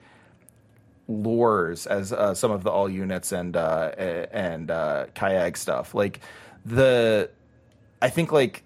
lures 1.08 1.88
as 1.88 2.14
uh, 2.14 2.34
some 2.34 2.52
of 2.52 2.64
the 2.64 2.70
all 2.70 2.88
units 2.90 3.32
and 3.32 3.58
uh, 3.58 3.92
and 3.98 4.70
uh, 4.70 5.06
kayak 5.16 5.58
stuff. 5.58 5.96
Like 5.96 6.20
the, 6.66 7.30
I 8.02 8.10
think 8.10 8.32
like 8.32 8.64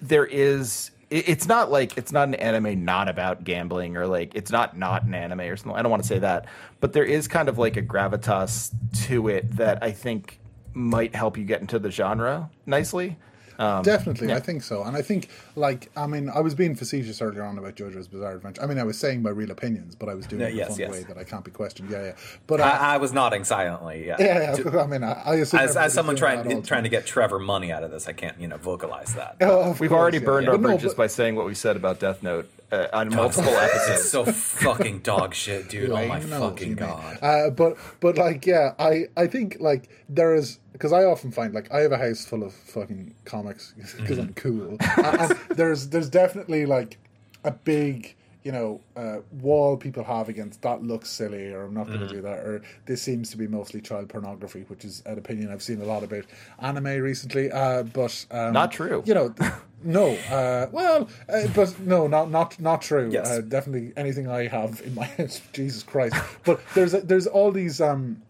there 0.00 0.26
is. 0.26 0.90
It's 1.10 1.46
not 1.46 1.70
like 1.70 1.96
it's 1.96 2.10
not 2.10 2.26
an 2.26 2.34
anime 2.34 2.84
not 2.84 3.08
about 3.08 3.44
gambling 3.44 3.96
or 3.96 4.06
like 4.06 4.34
it's 4.34 4.50
not 4.50 4.76
not 4.76 5.04
an 5.04 5.14
anime 5.14 5.40
or 5.40 5.56
something. 5.56 5.78
I 5.78 5.82
don't 5.82 5.90
want 5.90 6.02
to 6.02 6.08
say 6.08 6.18
that, 6.18 6.46
but 6.80 6.92
there 6.92 7.04
is 7.04 7.28
kind 7.28 7.48
of 7.48 7.56
like 7.56 7.76
a 7.76 7.82
gravitas 7.82 8.72
to 9.06 9.28
it 9.28 9.56
that 9.56 9.82
I 9.82 9.92
think 9.92 10.40
might 10.72 11.14
help 11.14 11.36
you 11.38 11.44
get 11.44 11.60
into 11.60 11.78
the 11.78 11.90
genre 11.90 12.50
nicely. 12.66 13.16
Um, 13.58 13.82
Definitely, 13.82 14.28
yeah. 14.28 14.36
I 14.36 14.40
think 14.40 14.62
so. 14.62 14.82
And 14.82 14.96
I 14.96 15.02
think, 15.02 15.28
like, 15.56 15.90
I 15.96 16.06
mean, 16.06 16.28
I 16.28 16.40
was 16.40 16.54
being 16.54 16.74
facetious 16.74 17.22
earlier 17.22 17.42
on 17.44 17.56
about 17.58 17.76
JoJo's 17.76 18.08
Bizarre 18.08 18.32
Adventure. 18.36 18.62
I 18.62 18.66
mean, 18.66 18.78
I 18.78 18.84
was 18.84 18.98
saying 18.98 19.22
my 19.22 19.30
real 19.30 19.50
opinions, 19.50 19.94
but 19.94 20.08
I 20.08 20.14
was 20.14 20.26
doing 20.26 20.40
Yeah, 20.42 20.48
it 20.48 20.50
in 20.52 20.56
yes, 20.58 20.66
a 20.66 20.70
fun 20.72 20.78
yes. 20.80 20.90
way 20.90 21.02
that 21.04 21.18
I 21.18 21.24
can't 21.24 21.44
be 21.44 21.50
questioned. 21.50 21.90
Yeah, 21.90 22.02
yeah. 22.04 22.12
But 22.46 22.60
uh, 22.60 22.64
I, 22.64 22.94
I 22.94 22.96
was 22.96 23.12
nodding 23.12 23.44
silently. 23.44 24.06
Yeah, 24.06 24.16
yeah, 24.18 24.56
yeah. 24.58 24.80
I 24.80 24.86
mean, 24.86 25.04
I, 25.04 25.12
I 25.24 25.34
assume 25.36 25.60
As, 25.60 25.76
as 25.76 25.92
someone 25.92 26.16
doing 26.16 26.30
that 26.30 26.36
all 26.38 26.44
trying 26.44 26.60
the 26.62 26.66
trying 26.66 26.82
to 26.84 26.88
get 26.88 27.06
Trevor 27.06 27.38
money 27.38 27.70
out 27.72 27.84
of 27.84 27.90
this, 27.90 28.08
I 28.08 28.12
can't 28.12 28.38
you 28.40 28.48
know 28.48 28.56
vocalize 28.56 29.14
that. 29.14 29.36
Oh, 29.40 29.70
We've 29.78 29.90
course, 29.90 29.92
already 29.92 30.18
burned 30.18 30.46
yeah. 30.46 30.52
our 30.52 30.58
But 30.58 30.62
no, 30.62 30.68
bridges 30.74 30.92
but- 30.94 31.02
by 31.02 31.06
saying 31.06 31.36
what 31.36 31.46
we 31.46 31.54
said 31.54 31.76
about 31.76 32.00
Death 32.00 32.22
Note 32.22 32.50
uh, 32.74 32.88
on 32.92 33.08
multiple 33.14 33.52
It's 33.56 33.88
episodes. 33.88 34.08
so 34.10 34.24
fucking 34.24 35.00
dog 35.00 35.34
shit, 35.34 35.68
dude. 35.68 35.90
Oh 35.90 36.06
my 36.06 36.16
I 36.16 36.20
fucking 36.20 36.74
god. 36.74 37.18
Uh, 37.22 37.50
but 37.50 37.76
but 38.00 38.18
like 38.18 38.46
yeah, 38.46 38.74
I 38.78 39.04
I 39.16 39.26
think 39.26 39.56
like 39.60 39.88
there 40.08 40.34
is 40.34 40.58
because 40.72 40.92
I 40.92 41.04
often 41.04 41.30
find 41.30 41.54
like 41.54 41.72
I 41.72 41.80
have 41.80 41.92
a 41.92 41.98
house 41.98 42.24
full 42.24 42.42
of 42.42 42.52
fucking 42.52 43.14
comics 43.24 43.74
because 43.98 44.18
I'm 44.18 44.34
cool, 44.34 44.76
and, 44.96 45.06
and 45.20 45.38
there's 45.50 45.88
there's 45.88 46.10
definitely 46.10 46.66
like 46.66 46.98
a 47.44 47.50
big 47.52 48.14
you 48.44 48.52
know 48.52 48.80
uh, 48.94 49.18
wall 49.40 49.76
people 49.76 50.04
have 50.04 50.28
against 50.28 50.60
that 50.62 50.82
looks 50.82 51.08
silly 51.08 51.50
or 51.50 51.64
I'm 51.64 51.74
not 51.74 51.86
going 51.88 52.00
to 52.00 52.08
do 52.08 52.20
that 52.20 52.38
or 52.40 52.62
this 52.84 53.02
seems 53.02 53.30
to 53.30 53.38
be 53.38 53.48
mostly 53.48 53.80
child 53.80 54.10
pornography, 54.10 54.64
which 54.68 54.84
is 54.84 55.02
an 55.06 55.18
opinion 55.18 55.50
I've 55.50 55.62
seen 55.62 55.80
a 55.80 55.84
lot 55.84 56.02
about 56.04 56.24
anime 56.58 57.00
recently. 57.02 57.50
Uh, 57.50 57.84
but 57.84 58.26
um, 58.30 58.52
Not 58.52 58.70
true. 58.70 59.02
You 59.06 59.14
know. 59.14 59.34
No, 59.86 60.12
uh, 60.30 60.68
well, 60.72 61.10
uh, 61.28 61.46
but 61.54 61.78
no, 61.80 62.06
not 62.06 62.30
not 62.30 62.58
not 62.58 62.80
true. 62.80 63.10
Yes. 63.12 63.28
Uh, 63.28 63.42
definitely 63.42 63.92
anything 63.98 64.26
I 64.26 64.46
have 64.46 64.80
in 64.80 64.94
my 64.94 65.04
head, 65.04 65.38
Jesus 65.52 65.82
Christ. 65.82 66.16
But 66.42 66.62
there's 66.74 66.92
there's 66.92 67.26
all 67.26 67.52
these 67.52 67.82
um 67.82 68.22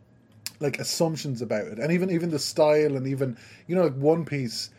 like 0.59 0.81
assumptions 0.81 1.43
about 1.43 1.69
it, 1.69 1.79
and 1.79 1.93
even 1.93 2.11
even 2.11 2.31
the 2.31 2.41
style, 2.41 2.97
and 2.97 3.07
even 3.07 3.37
you 3.69 3.77
know 3.77 3.85
like 3.85 3.95
One 3.95 4.25
Piece. 4.25 4.71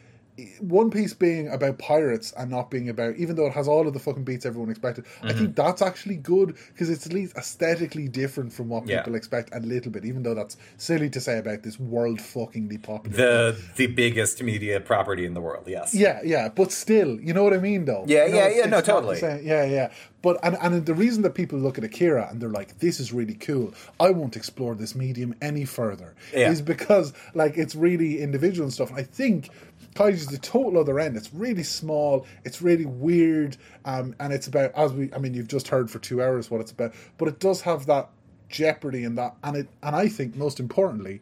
One 0.60 0.90
Piece 0.91 1.14
being 1.14 1.48
about 1.48 1.78
pirates 1.80 2.34
and 2.38 2.52
not 2.52 2.70
being 2.70 2.90
about, 2.90 3.16
even 3.16 3.38
though 3.38 3.45
it 3.48 3.53
has 3.53 3.68
all 3.70 3.88
of 3.88 3.94
the 3.94 3.99
fucking 3.99 4.26
beats 4.26 4.45
everyone 4.45 4.70
expected, 4.70 5.06
I 5.24 5.28
Mm-hmm. 5.30 5.38
think 5.38 5.56
that's 5.56 5.82
actually 5.82 6.18
good 6.18 6.56
because 6.74 6.90
it's 6.90 7.06
at 7.06 7.14
least 7.14 7.38
aesthetically 7.38 8.10
different 8.10 8.52
from 8.52 8.68
what 8.68 8.86
Yeah. 8.86 8.98
people 8.99 9.16
expect 9.16 9.56
a 9.56 9.60
little 9.60 9.91
bit. 9.91 10.03
Even 10.03 10.24
though 10.24 10.34
that's 10.34 10.57
silly 10.78 11.10
to 11.12 11.22
say 11.22 11.38
about 11.38 11.64
this 11.64 11.80
world 11.80 12.20
fuckingly 12.20 12.82
popular. 12.82 13.16
The 13.16 13.57
the 13.78 13.88
biggest 13.88 14.44
media 14.44 14.82
property 14.82 15.26
in 15.26 15.34
the 15.36 15.41
world. 15.41 15.66
Yes. 15.68 15.94
Yeah, 15.95 16.20
yeah, 16.24 16.49
but 16.49 16.72
still, 16.72 17.20
you 17.22 17.34
know 17.34 17.44
what 17.44 17.53
I 17.53 17.57
mean, 17.60 17.86
though. 17.86 18.03
Yeah, 18.06 18.26
You 18.26 18.32
know, 18.32 18.38
yeah, 18.38 18.49
yeah, 18.49 18.66
no, 18.66 18.78
it's 18.80 18.88
not 18.90 19.02
the 19.03 19.16
totally. 19.20 19.45
Yeah, 19.45 19.64
yeah. 19.64 19.91
But 20.22 20.40
and 20.44 20.57
and 20.60 20.86
the 20.86 20.95
reason 20.95 21.22
that 21.24 21.36
people 21.36 21.60
look 21.60 21.78
at 21.78 21.84
Akira 21.84 22.28
and 22.30 22.41
they're 22.41 22.49
like, 22.49 22.80
"This 22.80 22.99
is 22.99 23.14
really 23.14 23.36
cool. 23.36 23.74
I 23.99 24.10
won't 24.10 24.36
explore 24.36 24.74
this 24.74 24.95
medium 24.95 25.36
any 25.40 25.66
further," 25.66 26.16
Yeah. 26.34 26.49
is 26.52 26.62
because 26.64 27.14
like 27.36 27.57
it's 27.57 27.76
really 27.76 28.22
individual 28.22 28.66
and 28.66 28.74
stuff. 28.74 28.90
And 28.90 28.98
I 28.99 29.03
think 29.03 29.49
Kaiji's 29.95 30.27
the 30.27 30.38
total 30.38 30.77
other 30.80 30.99
end. 30.99 31.15
It's 31.15 31.34
really 31.34 31.63
small. 31.63 32.26
It's 32.43 32.61
really 32.61 32.85
weird, 32.85 33.57
um, 33.85 34.13
and 34.19 34.34
it's 34.34 34.47
about 34.47 34.72
as 34.76 34.93
we. 34.93 35.11
I 35.13 35.17
mean, 35.17 35.34
you've 35.34 35.47
just 35.47 35.69
heard 35.69 35.89
for 35.89 35.99
two 35.99 36.22
hours 36.22 36.51
what 36.51 36.61
it's 36.61 36.72
about, 36.72 36.93
but 37.17 37.27
it 37.27 37.39
does 37.39 37.61
have 37.61 37.85
that 37.88 38.09
jeopardy 38.49 39.03
and 39.05 39.17
that, 39.17 39.35
and 39.43 39.55
it, 39.57 39.67
and 39.81 39.95
I 39.95 40.07
think 40.09 40.35
most 40.35 40.59
importantly, 40.59 41.22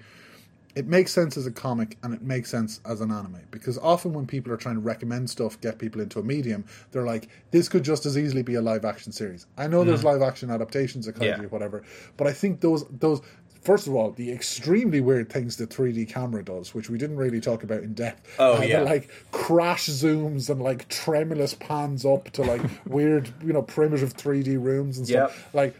it 0.75 0.87
makes 0.87 1.11
sense 1.13 1.37
as 1.37 1.45
a 1.45 1.51
comic 1.51 1.97
and 2.01 2.13
it 2.15 2.23
makes 2.23 2.49
sense 2.49 2.81
as 2.85 2.99
an 2.99 3.11
anime 3.11 3.39
because 3.51 3.77
often 3.77 4.11
when 4.11 4.25
people 4.25 4.51
are 4.51 4.57
trying 4.57 4.73
to 4.75 4.81
recommend 4.81 5.29
stuff 5.29 5.59
get 5.61 5.77
people 5.77 6.01
into 6.01 6.19
a 6.19 6.23
medium 6.23 6.65
they're 6.91 7.05
like 7.05 7.29
this 7.51 7.69
could 7.69 7.83
just 7.83 8.07
as 8.07 8.17
easily 8.17 8.41
be 8.41 8.55
a 8.55 8.61
live 8.61 8.83
action 8.83 9.11
series 9.11 9.45
i 9.57 9.67
know 9.67 9.83
there's 9.83 10.03
live 10.03 10.23
action 10.23 10.49
adaptations 10.49 11.07
of 11.07 11.13
kaiji 11.13 11.25
Yeah. 11.37 11.43
or 11.43 11.47
whatever 11.49 11.83
but 12.17 12.25
i 12.25 12.33
think 12.33 12.59
those 12.61 12.85
those 12.89 13.21
first 13.63 13.87
of 13.87 13.95
all, 13.95 14.11
the 14.11 14.31
extremely 14.31 15.01
weird 15.01 15.31
things 15.31 15.57
the 15.57 15.67
3D 15.67 16.09
camera 16.09 16.43
does, 16.43 16.73
which 16.73 16.89
we 16.89 16.97
didn't 16.97 17.17
really 17.17 17.39
talk 17.41 17.63
about 17.63 17.83
in 17.83 17.93
depth. 17.93 18.35
Oh, 18.39 18.53
Uh, 18.53 18.61
the, 18.61 18.83
like 18.83 19.09
crash 19.31 19.87
zooms 19.87 20.49
and 20.49 20.61
like 20.61 20.87
tremulous 20.89 21.53
pans 21.53 22.05
up 22.05 22.29
to 22.31 22.41
like 22.41 22.61
weird, 22.85 23.33
you 23.43 23.53
know, 23.53 23.61
primitive 23.61 24.13
3D 24.15 24.61
rooms 24.61 24.97
and 24.97 25.07
stuff. 25.07 25.35
Yep. 25.45 25.53
Like 25.53 25.79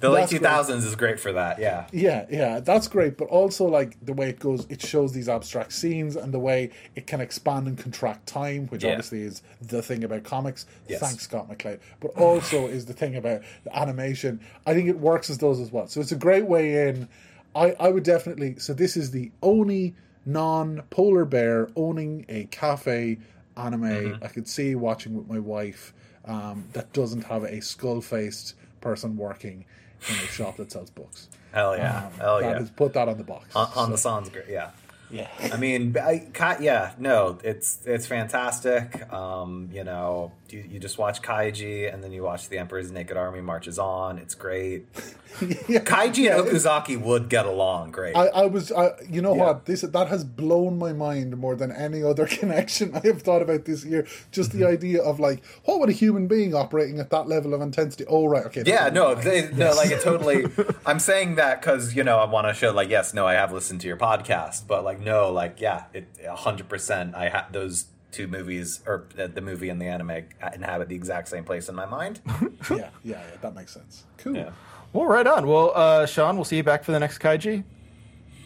The 0.00 0.10
late 0.10 0.28
two 0.28 0.38
thousands 0.38 0.84
is 0.84 0.96
great 0.96 1.20
for 1.20 1.32
that. 1.32 1.58
Yeah. 1.58 1.86
yeah, 1.92 2.26
yeah, 2.30 2.60
that's 2.60 2.88
great. 2.88 3.16
But 3.16 3.28
also, 3.28 3.66
like 3.66 3.96
the 4.04 4.12
way 4.12 4.30
it 4.30 4.38
goes, 4.38 4.66
it 4.70 4.80
shows 4.80 5.12
these 5.12 5.28
abstract 5.28 5.72
scenes 5.72 6.16
and 6.16 6.32
the 6.32 6.38
way 6.38 6.70
it 6.96 7.06
can 7.06 7.20
expand 7.20 7.66
and 7.68 7.76
contract 7.78 8.26
time, 8.26 8.66
which 8.68 8.82
Yeah. 8.82 8.90
obviously 8.90 9.22
is 9.22 9.42
the 9.60 9.82
thing 9.82 10.02
about 10.04 10.24
comics. 10.24 10.66
Yes. 10.88 11.00
Thanks, 11.00 11.22
Scott 11.24 11.48
McCloud. 11.50 11.80
But 12.00 12.08
also 12.16 12.66
is 12.66 12.86
the 12.86 12.94
thing 12.94 13.16
about 13.16 13.42
the 13.64 13.76
animation. 13.78 14.40
I 14.66 14.74
think 14.74 14.88
it 14.88 14.98
works 14.98 15.28
as 15.30 15.38
those 15.38 15.60
as 15.60 15.70
well. 15.70 15.86
So 15.86 16.00
it's 16.00 16.12
a 16.12 16.16
great 16.16 16.46
way 16.46 16.88
in. 16.88 17.08
I, 17.54 17.74
I 17.78 17.88
would 17.88 18.04
definitely. 18.04 18.58
So 18.58 18.72
this 18.72 18.96
is 18.96 19.10
the 19.10 19.30
only 19.42 19.94
non 20.24 20.82
polar 20.90 21.24
bear 21.24 21.68
owning 21.76 22.24
a 22.28 22.44
cafe 22.46 23.18
anime 23.56 23.82
Mm-hmm. 23.82 24.24
I 24.24 24.28
could 24.28 24.48
see 24.48 24.74
watching 24.74 25.14
with 25.14 25.28
my 25.28 25.38
wife 25.38 25.92
um, 26.24 26.64
that 26.72 26.92
doesn't 26.92 27.24
have 27.24 27.44
a 27.44 27.60
skull 27.60 28.00
faced 28.00 28.54
person 28.80 29.16
working 29.16 29.64
in 30.08 30.14
a 30.14 30.26
shop 30.28 30.56
that 30.56 30.72
sells 30.72 30.90
books. 30.90 31.28
Hell 31.52 31.76
yeah. 31.76 32.06
Um, 32.06 32.12
Hell 32.18 32.42
yeah. 32.42 32.58
is- 32.60 32.70
put 32.70 32.92
that 32.94 33.08
on 33.08 33.18
the 33.18 33.24
box. 33.24 33.54
on, 33.56 33.66
on 33.76 33.86
So, 33.86 33.90
the 33.92 33.98
songs, 33.98 34.28
great. 34.28 34.46
Yeah. 34.48 34.70
yeah. 35.10 35.28
I 35.52 35.56
mean, 35.56 35.96
I, 35.98 36.26
yeah, 36.60 36.92
no, 36.98 37.38
it's 37.42 37.78
it's 37.84 38.06
fantastic. 38.06 39.12
Um, 39.12 39.68
you 39.72 39.82
know, 39.84 40.32
you, 40.52 40.64
you 40.68 40.78
just 40.78 40.98
watch 40.98 41.22
Kaiji, 41.22 41.92
and 41.92 42.02
then 42.02 42.12
you 42.12 42.22
watch 42.22 42.48
the 42.48 42.58
Emperor's 42.58 42.90
Naked 42.90 43.16
Army 43.16 43.40
marches 43.40 43.78
on. 43.78 44.18
It's 44.18 44.34
great. 44.34 44.86
yeah. 45.68 45.80
Kaiji 45.80 46.24
Yeah, 46.24 46.40
and 46.40 46.48
Okuzaki 46.48 47.00
would 47.00 47.28
get 47.28 47.46
along 47.46 47.92
great. 47.92 48.16
I, 48.16 48.26
I 48.26 48.46
was, 48.46 48.72
I, 48.72 48.90
you 49.08 49.22
know 49.22 49.34
Yeah. 49.34 49.44
what? 49.46 49.66
This 49.66 49.82
that 49.82 50.08
has 50.08 50.24
blown 50.24 50.78
my 50.78 50.92
mind 50.92 51.36
more 51.36 51.54
than 51.56 51.70
any 51.72 52.02
other 52.02 52.26
connection 52.38 52.94
I 52.94 53.00
have 53.06 53.22
thought 53.22 53.42
about 53.42 53.64
this 53.64 53.84
year. 53.84 54.06
Just 54.32 54.50
Mm-hmm. 54.50 54.58
the 54.60 54.66
idea 54.68 55.02
of 55.02 55.20
like, 55.20 55.44
what 55.64 55.78
would 55.80 55.88
a 55.88 55.92
human 55.92 56.26
being 56.26 56.54
operating 56.54 56.98
at 56.98 57.10
that 57.10 57.28
level 57.28 57.54
of 57.54 57.60
intensity? 57.60 58.04
Oh, 58.08 58.26
right, 58.26 58.44
okay. 58.46 58.62
yeah, 58.66 58.88
no, 58.92 59.14
they, 59.14 59.50
no, 59.52 59.72
like 59.74 59.90
it 59.90 60.00
totally. 60.02 60.46
I'm 60.86 60.98
saying 60.98 61.36
that 61.36 61.60
because 61.60 61.94
you 61.94 62.02
know 62.04 62.18
I 62.18 62.24
want 62.24 62.46
to 62.48 62.54
show 62.54 62.72
like 62.72 62.88
yes, 62.88 63.14
no, 63.14 63.26
I 63.26 63.34
have 63.34 63.52
listened 63.52 63.80
to 63.82 63.86
your 63.86 63.96
podcast, 63.96 64.66
but 64.66 64.82
like 64.84 64.98
no, 65.00 65.30
like 65.30 65.60
yeah, 65.60 65.84
it 65.94 66.06
hundred 66.28 66.68
percent. 66.68 67.14
I 67.14 67.28
have 67.28 67.52
those 67.52 67.86
two 68.12 68.26
movies 68.26 68.80
or 68.86 69.04
the 69.14 69.40
movie 69.40 69.68
and 69.68 69.80
the 69.80 69.86
anime 69.86 70.10
inhabit 70.54 70.88
the 70.88 70.94
exact 70.94 71.28
same 71.28 71.44
place 71.44 71.68
in 71.68 71.74
my 71.74 71.86
mind. 71.86 72.20
yeah, 72.70 72.76
yeah, 72.78 72.88
yeah, 73.04 73.20
that 73.40 73.54
makes 73.54 73.72
sense. 73.72 74.04
Cool. 74.18 74.36
Yeah. 74.36 74.50
Well, 74.92 75.06
right 75.06 75.26
on. 75.26 75.46
Well, 75.46 75.72
uh, 75.74 76.06
Sean, 76.06 76.36
we'll 76.36 76.44
see 76.44 76.56
you 76.56 76.62
back 76.64 76.82
for 76.84 76.92
the 76.92 76.98
next 76.98 77.18
Kaiji. 77.18 77.62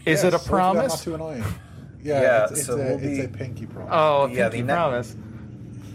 Is 0.05 0.23
Yes, 0.23 0.25
it 0.25 0.35
a 0.35 0.39
hopefully 0.39 0.61
I'm 0.61 0.75
Not 0.77 0.83
promise? 0.87 1.05
too 1.05 1.15
annoying. 1.15 1.45
Yeah, 2.03 2.21
Yeah, 2.21 2.43
it's, 2.45 2.53
it's, 2.53 2.67
so 2.67 2.75
a, 2.75 2.77
we'll 2.77 2.95
it's 2.97 3.03
be- 3.03 3.21
a 3.23 3.29
pinky 3.29 3.65
promise. 3.65 3.89
Oh, 3.91 4.27
Yeah, 4.27 4.51
pinky 4.51 4.61
the 4.61 4.67
ne- 4.67 4.73
promise. 4.75 5.17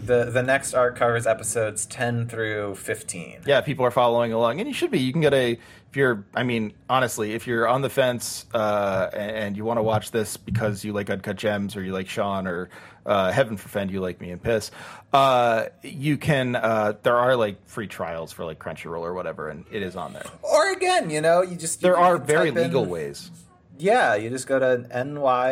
The 0.06 0.24
the 0.24 0.42
next 0.42 0.74
art 0.74 0.96
covers 0.96 1.24
episodes 1.24 1.86
ten 1.86 2.26
through 2.26 2.74
fifteen. 2.74 3.38
Yeah, 3.46 3.60
people 3.60 3.84
are 3.84 3.92
following 3.92 4.32
along, 4.32 4.58
and 4.58 4.66
you 4.66 4.74
should 4.74 4.90
be. 4.90 4.98
You 4.98 5.12
can 5.12 5.20
get 5.20 5.32
a 5.34 5.52
if 5.52 5.96
you're. 5.96 6.24
I 6.34 6.42
mean, 6.42 6.72
honestly, 6.88 7.34
if 7.34 7.46
you're 7.46 7.68
on 7.68 7.82
the 7.82 7.90
fence 7.90 8.46
uh, 8.54 9.10
and 9.12 9.56
you 9.56 9.64
want 9.64 9.78
to 9.78 9.84
watch 9.84 10.10
this 10.10 10.36
because 10.36 10.82
you 10.84 10.92
like 10.92 11.10
Uncut 11.10 11.36
Gems 11.36 11.76
or 11.76 11.82
you 11.84 11.92
like 11.92 12.08
Sean 12.08 12.48
or 12.48 12.70
uh, 13.06 13.32
Heaven 13.32 13.56
forfend 13.56 13.90
you 13.90 14.00
like 14.00 14.20
me 14.20 14.30
and 14.30 14.42
Piss, 14.42 14.70
uh, 15.12 15.66
you 15.82 16.16
can. 16.16 16.56
Uh, 16.56 16.94
there 17.02 17.16
are 17.16 17.36
like 17.36 17.66
free 17.66 17.86
trials 17.86 18.32
for 18.32 18.44
like 18.44 18.58
Crunchyroll 18.58 19.00
or 19.00 19.14
whatever, 19.14 19.48
and 19.48 19.64
it 19.70 19.82
is 19.82 19.96
on 19.96 20.12
there. 20.12 20.26
Or 20.42 20.72
again, 20.72 21.10
you 21.10 21.20
know, 21.20 21.42
you 21.42 21.56
just 21.56 21.80
There 21.80 21.92
you 21.96 21.98
are 21.98 22.18
type 22.18 22.26
very 22.26 22.48
in- 22.50 22.54
legal 22.54 22.84
ways. 22.84 23.30
Yeah, 23.78 24.14
you 24.14 24.28
just 24.28 24.46
go 24.46 24.58
to 24.58 24.86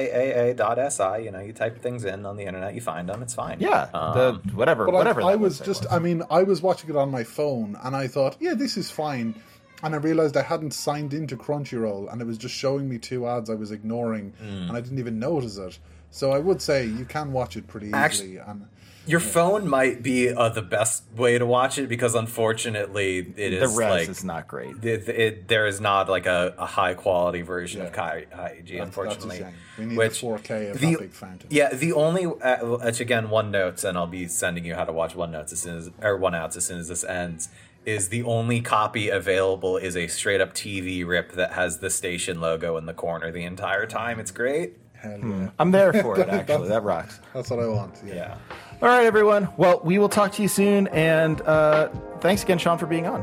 nyaa.si. 0.03 1.25
You 1.25 1.31
know, 1.31 1.41
you 1.41 1.53
type 1.53 1.81
things 1.83 2.05
in 2.05 2.27
on 2.27 2.37
the 2.37 2.45
internet, 2.45 2.75
you 2.75 2.81
find 2.81 3.09
them. 3.09 3.23
It's 3.23 3.35
fine. 3.35 3.59
Yeah, 3.61 3.89
Um, 3.95 4.15
the 4.45 4.53
whatever, 4.55 4.85
But 4.85 4.95
whatever. 4.95 5.23
I, 5.23 5.33
I 5.33 5.37
was 5.37 5.61
website 5.61 5.65
just, 5.65 5.87
I 5.91 5.99
mean, 5.99 6.23
I 6.31 6.43
was 6.43 6.61
watching 6.63 6.91
it 6.91 6.97
on 6.97 7.11
my 7.11 7.25
phone 7.25 7.77
and 7.83 7.97
I 7.97 8.07
thought, 8.07 8.37
yeah, 8.41 8.55
this 8.55 8.77
is 8.77 8.91
fine. 8.91 9.35
And 9.83 9.95
I 9.95 9.99
realized 9.99 10.37
I 10.37 10.43
hadn't 10.43 10.73
signed 10.73 11.15
into 11.15 11.37
Crunchyroll 11.37 12.13
and 12.13 12.21
it 12.21 12.27
was 12.27 12.37
just 12.37 12.55
showing 12.55 12.89
me 12.89 12.99
two 12.99 13.27
ads 13.27 13.49
I 13.49 13.55
was 13.55 13.71
ignoring 13.71 14.33
Hmm. 14.39 14.69
and 14.69 14.73
I 14.77 14.81
didn't 14.81 14.99
even 14.99 15.19
notice 15.19 15.57
it. 15.57 15.79
So 16.11 16.33
I 16.33 16.39
would 16.39 16.61
say 16.63 16.87
you 16.87 17.05
can 17.05 17.33
watch 17.33 17.57
it 17.57 17.67
pretty 17.67 17.89
easily. 17.89 18.39
Actu- 18.39 18.43
and 18.51 18.67
Your 19.07 19.21
phone 19.21 19.69
might 19.69 20.03
be 20.03 20.31
uh, 20.31 20.49
the 20.51 20.63
best 20.63 21.05
way 21.17 21.39
to 21.39 21.47
watch 21.47 21.79
it 21.79 21.89
because 21.89 22.15
unfortunately 22.15 23.19
it 23.37 23.53
is 23.53 23.61
the 23.73 23.79
res 23.79 23.91
like 23.91 24.09
is 24.09 24.25
not 24.25 24.49
great. 24.49 24.83
it, 24.85 25.09
it, 25.09 25.49
there 25.49 25.67
is 25.67 25.81
not 25.81 26.09
like 26.09 26.27
a, 26.27 26.55
a 26.59 26.67
high 26.67 26.95
quality 26.95 27.43
version 27.43 27.81
of 27.83 27.89
Yeah. 27.89 27.93
Kai, 27.93 28.27
Kaiji, 28.33 28.83
unfortunately. 28.83 29.39
That's 29.39 29.51
a 29.51 29.55
shame. 29.55 29.55
We 29.79 29.85
need 29.87 29.99
which 29.99 30.21
the 30.21 30.27
4K 30.27 30.71
of 30.73 30.81
the- 30.81 30.91
that 30.93 31.01
big 31.01 31.13
fountain. 31.13 31.49
Yeah, 31.51 31.73
the 31.75 31.93
only 31.93 32.27
uh, 32.27 32.57
which 32.79 33.01
again 33.01 33.31
one 33.31 33.51
notes, 33.51 33.85
and 33.85 33.97
I'll 33.97 34.07
be 34.07 34.27
sending 34.29 34.65
you 34.65 34.75
how 34.75 34.85
to 34.85 34.93
watch 34.93 35.15
one 35.15 35.31
notes 35.31 35.53
as 35.53 35.61
soon 35.61 35.79
as 35.79 35.91
or 36.03 36.17
one 36.17 36.35
outs 36.35 36.57
as 36.57 36.65
soon 36.67 36.79
as 36.79 36.89
this 36.89 37.05
ends. 37.05 37.49
Is 37.87 38.09
the 38.11 38.23
only 38.25 38.61
copy 38.61 39.09
available 39.09 39.79
is 39.79 39.97
a 39.97 40.09
straight 40.09 40.43
up 40.43 40.53
TV 40.53 41.07
rip 41.07 41.33
that 41.33 41.53
has 41.53 41.79
the 41.79 41.89
station 41.89 42.39
logo 42.41 42.77
in 42.77 42.85
the 42.85 42.93
corner 42.93 43.31
the 43.33 43.45
entire 43.45 43.87
time. 43.87 44.21
It's 44.21 44.31
great. 44.33 44.77
Hell 45.01 45.19
yeah. 45.19 45.51
I'm 45.59 45.71
there 45.71 45.93
for 45.93 46.19
it. 46.21 46.29
Actually, 46.29 46.69
that 46.69 46.83
rocks. 46.83 47.21
That's 47.35 47.51
what 47.51 47.61
I 47.61 47.67
want. 47.69 48.01
Yeah. 48.05 48.15
Yeah. 48.15 48.37
All 48.83 48.89
right, 48.89 49.07
everyone. 49.07 49.49
Well, 49.57 49.81
we 49.85 49.99
will 49.99 50.09
talk 50.09 50.33
to 50.33 50.43
you 50.43 50.49
soon, 50.49 50.87
and 50.89 51.41
uh, 51.43 51.89
thanks 52.21 52.43
again, 52.43 52.59
Sean, 52.59 52.79
for 52.79 52.87
being 52.87 53.07
on. 53.07 53.21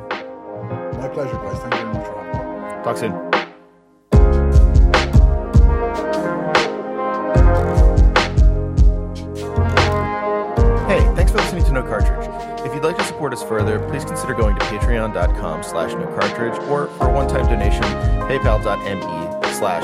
My 0.99 1.10
pleasure, 1.10 1.34
guys. 1.34 1.60
Thank 1.60 1.73
you 1.76 1.80
very 1.81 1.93
much 1.93 2.77
me. 2.77 2.84
Talk 2.84 2.97
soon. 2.97 4.65
Hey, 10.88 10.99
thanks 11.15 11.31
for 11.31 11.39
listening 11.39 11.64
to 11.65 11.72
No 11.72 11.81
Cartridge. 11.81 12.30
If 12.64 12.73
you'd 12.76 12.84
like 12.84 12.97
to 12.97 13.03
support 13.03 13.34
us 13.34 13.41
further, 13.41 13.80
please 13.89 14.06
consider 14.06 14.35
going 14.35 14.56
to 14.56 14.61
patreon.com 14.65 15.64
slash 15.64 15.93
no 15.93 16.06
cartridge 16.19 16.53
or 16.69 16.88
for 16.89 17.07
a 17.10 17.11
one-time 17.11 17.45
donation, 17.47 17.81
paypal.me 18.30 19.53
slash 19.53 19.84